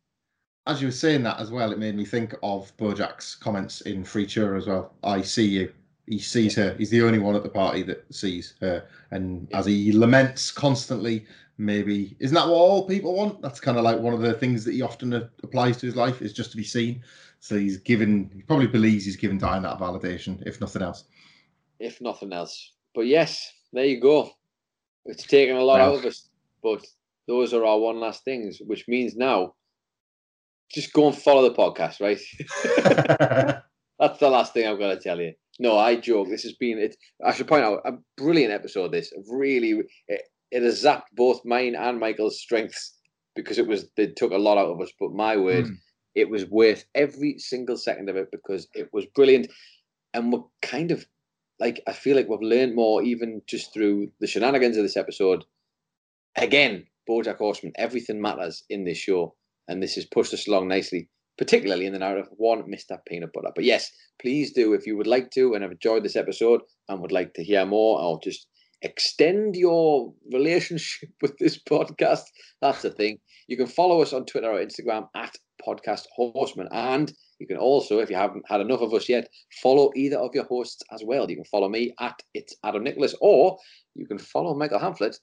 as 0.67 0.81
you 0.81 0.89
were 0.89 0.93
saying 0.93 1.23
that 1.23 1.41
as 1.41 1.51
well, 1.51 1.73
it 1.73 1.79
made 1.79 1.95
me 1.95 2.05
think 2.05 2.35
of 2.43 2.75
Bojack's 2.77 3.35
comments 3.35 3.83
in 3.83 4.05
Free 4.05 4.27
Churro 4.27 4.57
as 4.57 4.67
well. 4.67 4.95
I 5.03 5.21
see 5.23 5.47
you. 5.47 5.73
He 6.07 6.19
sees 6.19 6.55
her. 6.57 6.75
He's 6.75 6.91
the 6.91 7.03
only 7.03 7.19
one 7.19 7.35
at 7.35 7.43
the 7.43 7.49
party 7.49 7.83
that 7.85 8.05
sees 8.15 8.55
her. 8.61 8.87
And 9.11 9.49
yeah. 9.51 9.59
as 9.59 9.67
he 9.67 9.93
laments 9.93 10.51
constantly, 10.51 11.27
maybe 11.59 12.17
isn't 12.19 12.35
that 12.35 12.47
what 12.47 12.57
all 12.57 12.87
people 12.87 13.15
want? 13.15 13.43
That's 13.43 13.61
kind 13.61 13.79
of 13.79 13.85
like 13.85 13.99
one 13.99 14.15
of 14.15 14.21
the 14.21 14.35
things 14.35 14.65
that 14.65 14.73
he 14.73 14.83
often 14.83 15.13
applies 15.13 15.77
to 15.79 15.87
his 15.87 15.97
life 15.97 16.23
is 16.23 16.33
just 16.33 16.51
to 16.53 16.57
be 16.57 16.65
seen. 16.65 17.03
So 17.41 17.59
he's 17.59 17.77
given. 17.77 18.31
He 18.35 18.43
probably 18.43 18.67
believes 18.67 19.05
he's 19.05 19.17
given 19.17 19.39
Diane 19.39 19.63
that 19.63 19.79
validation, 19.79 20.43
if 20.47 20.61
nothing 20.61 20.83
else. 20.83 21.05
If 21.79 22.01
nothing 22.01 22.33
else, 22.33 22.73
but 22.95 23.03
yes, 23.03 23.53
there 23.73 23.85
you 23.85 24.01
go. 24.01 24.31
It's 25.05 25.27
taken 25.27 25.57
a 25.57 25.63
lot 25.63 25.81
out 25.81 25.97
of 25.97 26.05
us, 26.05 26.29
but 26.63 26.87
those 27.27 27.53
are 27.53 27.65
our 27.65 27.79
one 27.79 28.01
last 28.01 28.25
things, 28.25 28.59
which 28.65 28.87
means 28.89 29.17
now 29.17 29.55
just 30.71 30.93
go 30.93 31.09
and 31.09 31.17
follow 31.17 31.43
the 31.43 31.55
podcast, 31.55 32.01
right? 32.01 33.63
That's 33.99 34.19
the 34.19 34.31
last 34.31 34.55
thing 34.55 34.67
I've 34.67 34.79
got 34.79 34.95
to 34.95 35.01
tell 35.01 35.21
you. 35.21 35.33
No, 35.61 35.79
I 35.79 35.97
joke. 35.97 36.29
This 36.29 36.43
has 36.43 36.55
been 36.55 36.79
it. 36.79 36.97
I 37.25 37.33
should 37.33 37.47
point 37.47 37.65
out 37.65 37.81
a 37.85 37.93
brilliant 38.17 38.53
episode. 38.53 38.93
This 38.93 39.13
really 39.31 39.83
it, 40.09 40.23
it 40.55 40.63
has 40.63 40.85
zapped 40.85 41.11
both 41.13 41.45
mine 41.45 41.75
and 41.75 41.99
Michael's 41.99 42.41
strengths 42.41 42.97
because 43.35 43.59
it 43.59 43.67
was 43.67 43.89
they 43.97 44.07
took 44.07 44.31
a 44.31 44.39
lot 44.39 44.57
out 44.57 44.71
of 44.71 44.81
us. 44.81 44.93
But 45.01 45.13
my 45.13 45.37
word, 45.37 45.65
mm. 45.65 45.77
it 46.15 46.31
was 46.31 46.47
worth 46.47 46.85
every 46.95 47.39
single 47.39 47.77
second 47.77 48.09
of 48.09 48.15
it 48.15 48.29
because 48.31 48.69
it 48.73 48.89
was 48.93 49.05
brilliant, 49.17 49.49
and 50.15 50.33
we're 50.33 50.45
kind 50.63 50.93
of 50.93 51.05
like 51.59 51.83
I 51.89 51.93
feel 51.93 52.15
like 52.15 52.29
we've 52.29 52.41
learned 52.41 52.77
more 52.77 53.03
even 53.03 53.43
just 53.49 53.75
through 53.75 54.13
the 54.21 54.29
shenanigans 54.29 54.77
of 54.77 54.85
this 54.85 54.97
episode. 54.97 55.45
Again, 56.37 56.87
BoJack 57.11 57.39
Horseman, 57.39 57.73
everything 57.77 58.21
matters 58.21 58.65
in 58.71 58.85
this 58.85 58.99
show 58.99 59.35
and 59.69 59.83
this 59.83 59.95
has 59.95 60.05
pushed 60.07 60.35
us 60.35 60.47
along 60.47 60.69
nicely, 60.69 61.09
particularly 61.39 61.87
in 61.87 61.93
the 61.93 61.99
narrative 61.99 62.31
one 62.37 62.63
Mr. 62.63 62.99
Peanut 63.07 63.33
Butter. 63.33 63.53
But 63.55 63.65
yes, 63.65 63.91
please 64.21 64.53
do 64.53 64.73
if 64.73 64.87
you 64.87 64.97
would 64.97 65.07
like 65.07 65.31
to 65.33 65.55
and 65.55 65.63
have 65.63 65.73
enjoyed 65.73 66.05
this 66.05 66.17
episode 66.17 66.61
and 66.89 67.01
would 67.01 67.13
like 67.13 67.35
to 67.35 67.45
hear 67.45 67.65
more 67.65 68.01
or 68.01 68.21
just 68.23 68.49
extend 68.85 69.57
your 69.57 70.13
relationship 70.33 71.11
with 71.23 71.37
this 71.39 71.61
podcast. 71.63 72.23
That's 72.61 72.83
the 72.83 72.91
thing. 72.91 73.19
You 73.49 73.57
can 73.57 73.67
follow 73.67 74.01
us 74.01 74.13
on 74.13 74.25
Twitter 74.25 74.51
or 74.51 74.65
Instagram 74.65 75.09
at 75.15 75.35
Podcast 75.67 76.05
Horseman. 76.15 76.69
And 76.73 77.13
you 77.39 77.47
can 77.47 77.57
also, 77.57 77.99
if 77.99 78.09
you 78.09 78.17
haven't 78.17 78.45
had 78.49 78.61
enough 78.61 78.81
of 78.81 78.95
us 78.95 79.09
yet, 79.09 79.29
follow 79.63 79.91
either 79.97 80.19
of 80.19 80.35
your 80.35 80.45
hosts 80.45 80.83
as 80.93 81.03
well. 81.05 81.29
You 81.29 81.37
can 81.37 81.45
follow 81.47 81.69
me 81.69 81.93
at 82.01 82.19
It's 82.33 82.55
Adam 82.65 82.85
Nicholas, 82.85 83.15
or 83.21 83.59
you 83.95 84.07
can 84.07 84.19
follow 84.19 84.55
Michael 84.55 84.79
Hamlet 84.79 85.19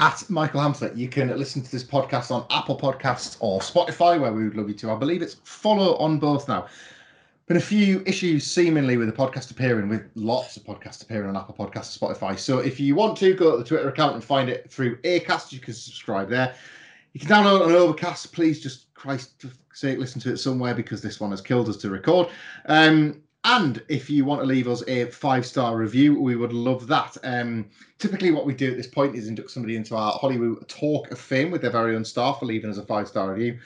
at 0.00 0.28
Michael 0.28 0.60
Hamlet. 0.60 0.96
You 0.96 1.08
can 1.08 1.28
listen 1.36 1.62
to 1.62 1.70
this 1.70 1.84
podcast 1.84 2.30
on 2.30 2.46
Apple 2.50 2.78
Podcasts 2.78 3.36
or 3.40 3.60
Spotify, 3.60 4.20
where 4.20 4.32
we 4.32 4.44
would 4.44 4.56
love 4.56 4.68
you 4.68 4.74
to. 4.76 4.90
I 4.90 4.96
believe 4.96 5.22
it's 5.22 5.36
follow 5.44 5.96
on 5.96 6.18
both 6.18 6.48
now. 6.48 6.66
Been 7.46 7.58
a 7.58 7.60
few 7.60 8.02
issues 8.06 8.46
seemingly 8.50 8.96
with 8.96 9.06
the 9.06 9.12
podcast 9.12 9.50
appearing, 9.50 9.90
with 9.90 10.08
lots 10.14 10.56
of 10.56 10.64
podcasts 10.64 11.02
appearing 11.02 11.28
on 11.28 11.36
Apple 11.36 11.54
Podcasts, 11.54 11.98
Spotify. 11.98 12.38
So 12.38 12.60
if 12.60 12.80
you 12.80 12.94
want 12.94 13.18
to, 13.18 13.34
go 13.34 13.52
to 13.52 13.58
the 13.58 13.64
Twitter 13.64 13.90
account 13.90 14.14
and 14.14 14.24
find 14.24 14.48
it 14.48 14.70
through 14.70 14.96
Acast. 15.02 15.52
You 15.52 15.60
can 15.60 15.74
subscribe 15.74 16.30
there. 16.30 16.54
You 17.12 17.20
can 17.20 17.28
download 17.28 17.60
on 17.60 17.72
Overcast. 17.72 18.32
Please 18.32 18.62
just 18.62 18.94
Christ 18.94 19.44
say 19.74 19.94
listen 19.94 20.22
to 20.22 20.32
it 20.32 20.38
somewhere 20.38 20.74
because 20.74 21.02
this 21.02 21.20
one 21.20 21.32
has 21.32 21.42
killed 21.42 21.68
us 21.68 21.76
to 21.78 21.90
record. 21.90 22.28
Um, 22.64 23.20
and 23.44 23.82
if 23.88 24.08
you 24.08 24.24
want 24.24 24.40
to 24.40 24.46
leave 24.46 24.66
us 24.66 24.82
a 24.88 25.04
five 25.10 25.44
star 25.44 25.76
review, 25.76 26.18
we 26.18 26.36
would 26.36 26.54
love 26.54 26.86
that. 26.86 27.14
Um, 27.24 27.66
typically, 27.98 28.30
what 28.30 28.46
we 28.46 28.54
do 28.54 28.70
at 28.70 28.78
this 28.78 28.86
point 28.86 29.14
is 29.14 29.28
induct 29.28 29.50
somebody 29.50 29.76
into 29.76 29.94
our 29.94 30.12
Hollywood 30.12 30.66
Talk 30.66 31.10
of 31.10 31.18
Fame 31.18 31.50
with 31.50 31.60
their 31.60 31.70
very 31.70 31.94
own 31.94 32.06
star 32.06 32.32
for 32.34 32.46
leaving 32.46 32.70
us 32.70 32.78
a 32.78 32.86
five 32.86 33.06
star 33.06 33.34
review. 33.34 33.58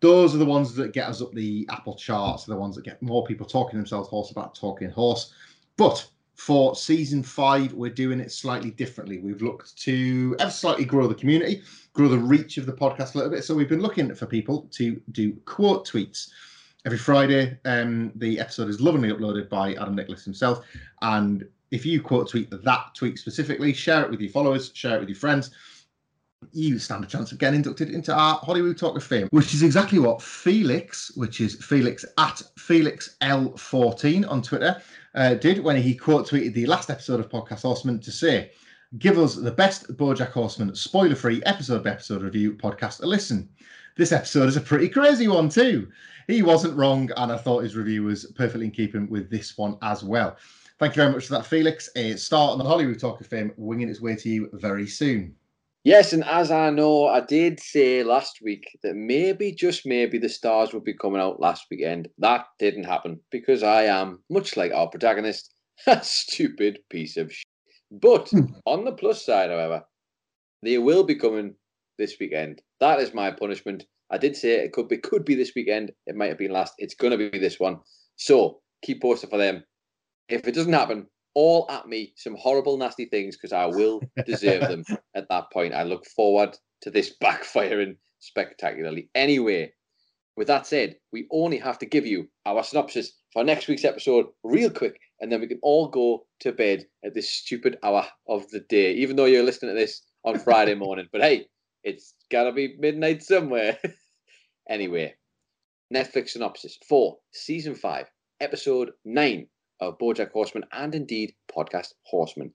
Those 0.00 0.34
are 0.34 0.38
the 0.38 0.44
ones 0.44 0.74
that 0.74 0.92
get 0.92 1.08
us 1.08 1.22
up 1.22 1.32
the 1.32 1.66
Apple 1.70 1.94
charts, 1.94 2.44
the 2.44 2.56
ones 2.56 2.76
that 2.76 2.84
get 2.84 3.00
more 3.02 3.24
people 3.24 3.46
talking 3.46 3.78
themselves 3.78 4.08
horse 4.08 4.30
about 4.30 4.54
talking 4.54 4.90
horse. 4.90 5.32
But 5.76 6.06
for 6.36 6.74
season 6.76 7.22
five, 7.22 7.72
we're 7.72 7.90
doing 7.90 8.20
it 8.20 8.30
slightly 8.30 8.70
differently. 8.70 9.18
We've 9.18 9.40
looked 9.40 9.76
to 9.78 10.36
ever 10.38 10.50
slightly 10.50 10.84
grow 10.84 11.06
the 11.06 11.14
community, 11.14 11.62
grow 11.94 12.08
the 12.08 12.18
reach 12.18 12.58
of 12.58 12.66
the 12.66 12.74
podcast 12.74 13.14
a 13.14 13.18
little 13.18 13.32
bit. 13.32 13.42
So 13.42 13.54
we've 13.54 13.68
been 13.68 13.80
looking 13.80 14.14
for 14.14 14.26
people 14.26 14.68
to 14.72 15.00
do 15.12 15.32
quote 15.46 15.88
tweets 15.88 16.28
every 16.84 16.98
Friday. 16.98 17.58
Um, 17.64 18.12
the 18.16 18.38
episode 18.38 18.68
is 18.68 18.80
lovingly 18.80 19.10
uploaded 19.10 19.48
by 19.48 19.74
Adam 19.74 19.96
Nicholas 19.96 20.24
himself. 20.24 20.64
And 21.00 21.48
if 21.70 21.86
you 21.86 22.02
quote 22.02 22.28
tweet 22.28 22.50
that 22.50 22.94
tweet 22.94 23.18
specifically, 23.18 23.72
share 23.72 24.04
it 24.04 24.10
with 24.10 24.20
your 24.20 24.30
followers, 24.30 24.70
share 24.74 24.96
it 24.96 25.00
with 25.00 25.08
your 25.08 25.16
friends. 25.16 25.50
You 26.52 26.78
stand 26.78 27.04
a 27.04 27.06
chance 27.06 27.32
of 27.32 27.38
getting 27.38 27.58
inducted 27.58 27.90
into 27.90 28.14
our 28.14 28.36
Hollywood 28.38 28.78
Talk 28.78 28.96
of 28.96 29.04
Fame, 29.04 29.28
which 29.30 29.54
is 29.54 29.62
exactly 29.62 29.98
what 29.98 30.22
Felix, 30.22 31.12
which 31.16 31.40
is 31.40 31.56
Felix 31.64 32.04
at 32.18 32.42
FelixL14 32.58 34.30
on 34.30 34.42
Twitter, 34.42 34.80
uh, 35.14 35.34
did 35.34 35.62
when 35.62 35.76
he 35.76 35.94
quote 35.94 36.28
tweeted 36.28 36.54
the 36.54 36.66
last 36.66 36.90
episode 36.90 37.20
of 37.20 37.28
Podcast 37.28 37.62
Horseman 37.62 38.00
to 38.00 38.12
say, 38.12 38.50
Give 38.98 39.18
us 39.18 39.34
the 39.34 39.50
best 39.50 39.88
Bojack 39.96 40.30
Horseman 40.30 40.74
spoiler 40.74 41.16
free 41.16 41.42
episode 41.44 41.82
by 41.82 41.90
episode 41.90 42.22
review 42.22 42.54
podcast 42.54 43.02
a 43.02 43.06
listen. 43.06 43.48
This 43.96 44.12
episode 44.12 44.48
is 44.48 44.56
a 44.56 44.60
pretty 44.60 44.88
crazy 44.88 45.26
one, 45.26 45.48
too. 45.48 45.88
He 46.28 46.42
wasn't 46.42 46.76
wrong, 46.76 47.10
and 47.16 47.32
I 47.32 47.36
thought 47.36 47.64
his 47.64 47.76
review 47.76 48.04
was 48.04 48.26
perfectly 48.36 48.66
in 48.66 48.70
keeping 48.70 49.10
with 49.10 49.28
this 49.28 49.58
one 49.58 49.76
as 49.82 50.04
well. 50.04 50.36
Thank 50.78 50.94
you 50.94 51.02
very 51.02 51.12
much 51.12 51.26
for 51.26 51.32
that, 51.34 51.46
Felix. 51.46 51.88
A 51.96 52.16
start 52.16 52.52
on 52.52 52.58
the 52.58 52.64
Hollywood 52.64 53.00
Talk 53.00 53.20
of 53.20 53.26
Fame, 53.26 53.52
winging 53.56 53.88
its 53.88 54.00
way 54.00 54.14
to 54.14 54.28
you 54.28 54.50
very 54.52 54.86
soon. 54.86 55.34
Yes, 55.86 56.12
and 56.12 56.24
as 56.24 56.50
I 56.50 56.70
know, 56.70 57.06
I 57.06 57.20
did 57.20 57.60
say 57.60 58.02
last 58.02 58.40
week 58.42 58.76
that 58.82 58.96
maybe, 58.96 59.52
just 59.52 59.86
maybe, 59.86 60.18
the 60.18 60.28
stars 60.28 60.72
would 60.72 60.82
be 60.82 60.94
coming 60.94 61.20
out 61.20 61.38
last 61.38 61.66
weekend. 61.70 62.08
That 62.18 62.46
didn't 62.58 62.82
happen 62.82 63.20
because 63.30 63.62
I 63.62 63.84
am, 63.84 64.20
much 64.28 64.56
like 64.56 64.72
our 64.72 64.88
protagonist, 64.88 65.54
a 65.86 66.02
stupid 66.02 66.80
piece 66.90 67.16
of 67.16 67.32
shit. 67.32 67.46
But 67.92 68.28
Hmm. 68.30 68.46
on 68.64 68.84
the 68.84 68.94
plus 68.94 69.24
side, 69.24 69.50
however, 69.50 69.84
they 70.60 70.78
will 70.78 71.04
be 71.04 71.14
coming 71.14 71.54
this 71.98 72.16
weekend. 72.18 72.62
That 72.80 72.98
is 72.98 73.14
my 73.14 73.30
punishment. 73.30 73.86
I 74.10 74.18
did 74.18 74.36
say 74.36 74.54
it 74.64 74.72
could 74.72 74.88
be 74.88 74.98
could 74.98 75.24
be 75.24 75.36
this 75.36 75.52
weekend. 75.54 75.92
It 76.08 76.16
might 76.16 76.30
have 76.30 76.38
been 76.38 76.50
last. 76.50 76.74
It's 76.78 76.96
gonna 76.96 77.16
be 77.16 77.28
this 77.28 77.60
one. 77.60 77.78
So 78.16 78.60
keep 78.82 79.02
posted 79.02 79.30
for 79.30 79.38
them. 79.38 79.62
If 80.28 80.48
it 80.48 80.56
doesn't 80.56 80.72
happen, 80.72 81.06
all 81.36 81.66
at 81.70 81.86
me 81.86 82.14
some 82.16 82.34
horrible, 82.34 82.78
nasty 82.78 83.04
things 83.04 83.36
because 83.36 83.52
I 83.52 83.66
will 83.66 84.00
deserve 84.24 84.62
them 84.62 84.84
at 85.14 85.28
that 85.28 85.52
point. 85.52 85.74
I 85.74 85.82
look 85.82 86.06
forward 86.06 86.56
to 86.80 86.90
this 86.90 87.14
backfiring 87.22 87.96
spectacularly. 88.20 89.10
Anyway, 89.14 89.74
with 90.38 90.48
that 90.48 90.66
said, 90.66 90.96
we 91.12 91.28
only 91.30 91.58
have 91.58 91.78
to 91.80 91.86
give 91.86 92.06
you 92.06 92.28
our 92.46 92.64
synopsis 92.64 93.12
for 93.34 93.44
next 93.44 93.68
week's 93.68 93.84
episode 93.84 94.26
real 94.44 94.70
quick, 94.70 94.98
and 95.20 95.30
then 95.30 95.42
we 95.42 95.46
can 95.46 95.60
all 95.62 95.88
go 95.88 96.26
to 96.40 96.52
bed 96.52 96.86
at 97.04 97.12
this 97.12 97.28
stupid 97.28 97.76
hour 97.82 98.06
of 98.26 98.48
the 98.48 98.60
day, 98.70 98.94
even 98.94 99.14
though 99.14 99.26
you're 99.26 99.42
listening 99.42 99.74
to 99.74 99.78
this 99.78 100.02
on 100.24 100.38
Friday 100.38 100.74
morning. 100.86 101.06
But 101.12 101.20
hey, 101.20 101.48
it's 101.84 102.14
gotta 102.30 102.52
be 102.52 102.76
midnight 102.78 103.22
somewhere. 103.22 103.76
anyway, 104.70 105.14
Netflix 105.94 106.30
synopsis 106.30 106.78
for 106.88 107.18
season 107.32 107.74
five, 107.74 108.06
episode 108.40 108.92
nine 109.04 109.48
of 109.80 109.98
Bojack 109.98 110.30
Horseman 110.32 110.64
and 110.72 110.94
indeed 110.94 111.34
podcast 111.54 111.88
Horseman. 112.04 112.52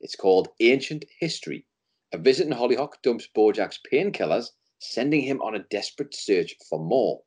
It's 0.00 0.16
called 0.16 0.48
Ancient 0.60 1.04
History. 1.20 1.66
A 2.12 2.18
visit 2.18 2.46
in 2.46 2.52
Hollyhock 2.52 3.00
dumps 3.02 3.28
Bojack's 3.36 3.80
painkillers, 3.92 4.46
sending 4.80 5.22
him 5.22 5.40
on 5.42 5.54
a 5.54 5.64
desperate 5.70 6.14
search 6.14 6.54
for 6.68 6.78
more. 6.78 7.20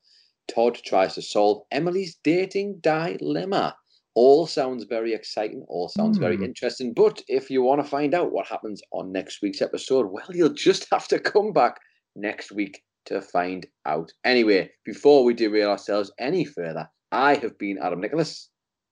Todd 0.48 0.80
tries 0.86 1.16
to 1.16 1.22
solve 1.22 1.64
Emily's 1.72 2.18
dating 2.24 2.80
dilemma. 2.82 3.76
All 4.16 4.48
sounds 4.48 4.86
very 4.86 5.14
exciting, 5.14 5.64
all 5.68 5.90
sounds 5.90 6.18
very 6.18 6.38
Hmm. 6.38 6.44
interesting. 6.46 6.94
But 6.94 7.22
if 7.28 7.52
you 7.52 7.62
want 7.62 7.82
to 7.84 7.88
find 7.88 8.14
out 8.14 8.32
what 8.32 8.48
happens 8.48 8.82
on 8.92 9.12
next 9.12 9.42
week's 9.42 9.62
episode, 9.62 10.08
well, 10.12 10.28
you'll 10.34 10.54
just 10.54 10.88
have 10.92 11.08
to 11.10 11.20
come 11.20 11.52
back 11.54 11.78
next 12.16 12.52
week 12.52 12.82
to 13.06 13.22
find 13.22 13.68
out. 13.86 14.12
Anyway, 14.24 14.72
before 14.86 15.24
we 15.24 15.34
derail 15.34 15.70
ourselves 15.70 16.12
any 16.20 16.46
further, 16.46 16.90
I 17.12 17.36
have 17.36 17.58
been 17.58 17.78
Adam 17.78 18.02
Nicholas, 18.02 18.50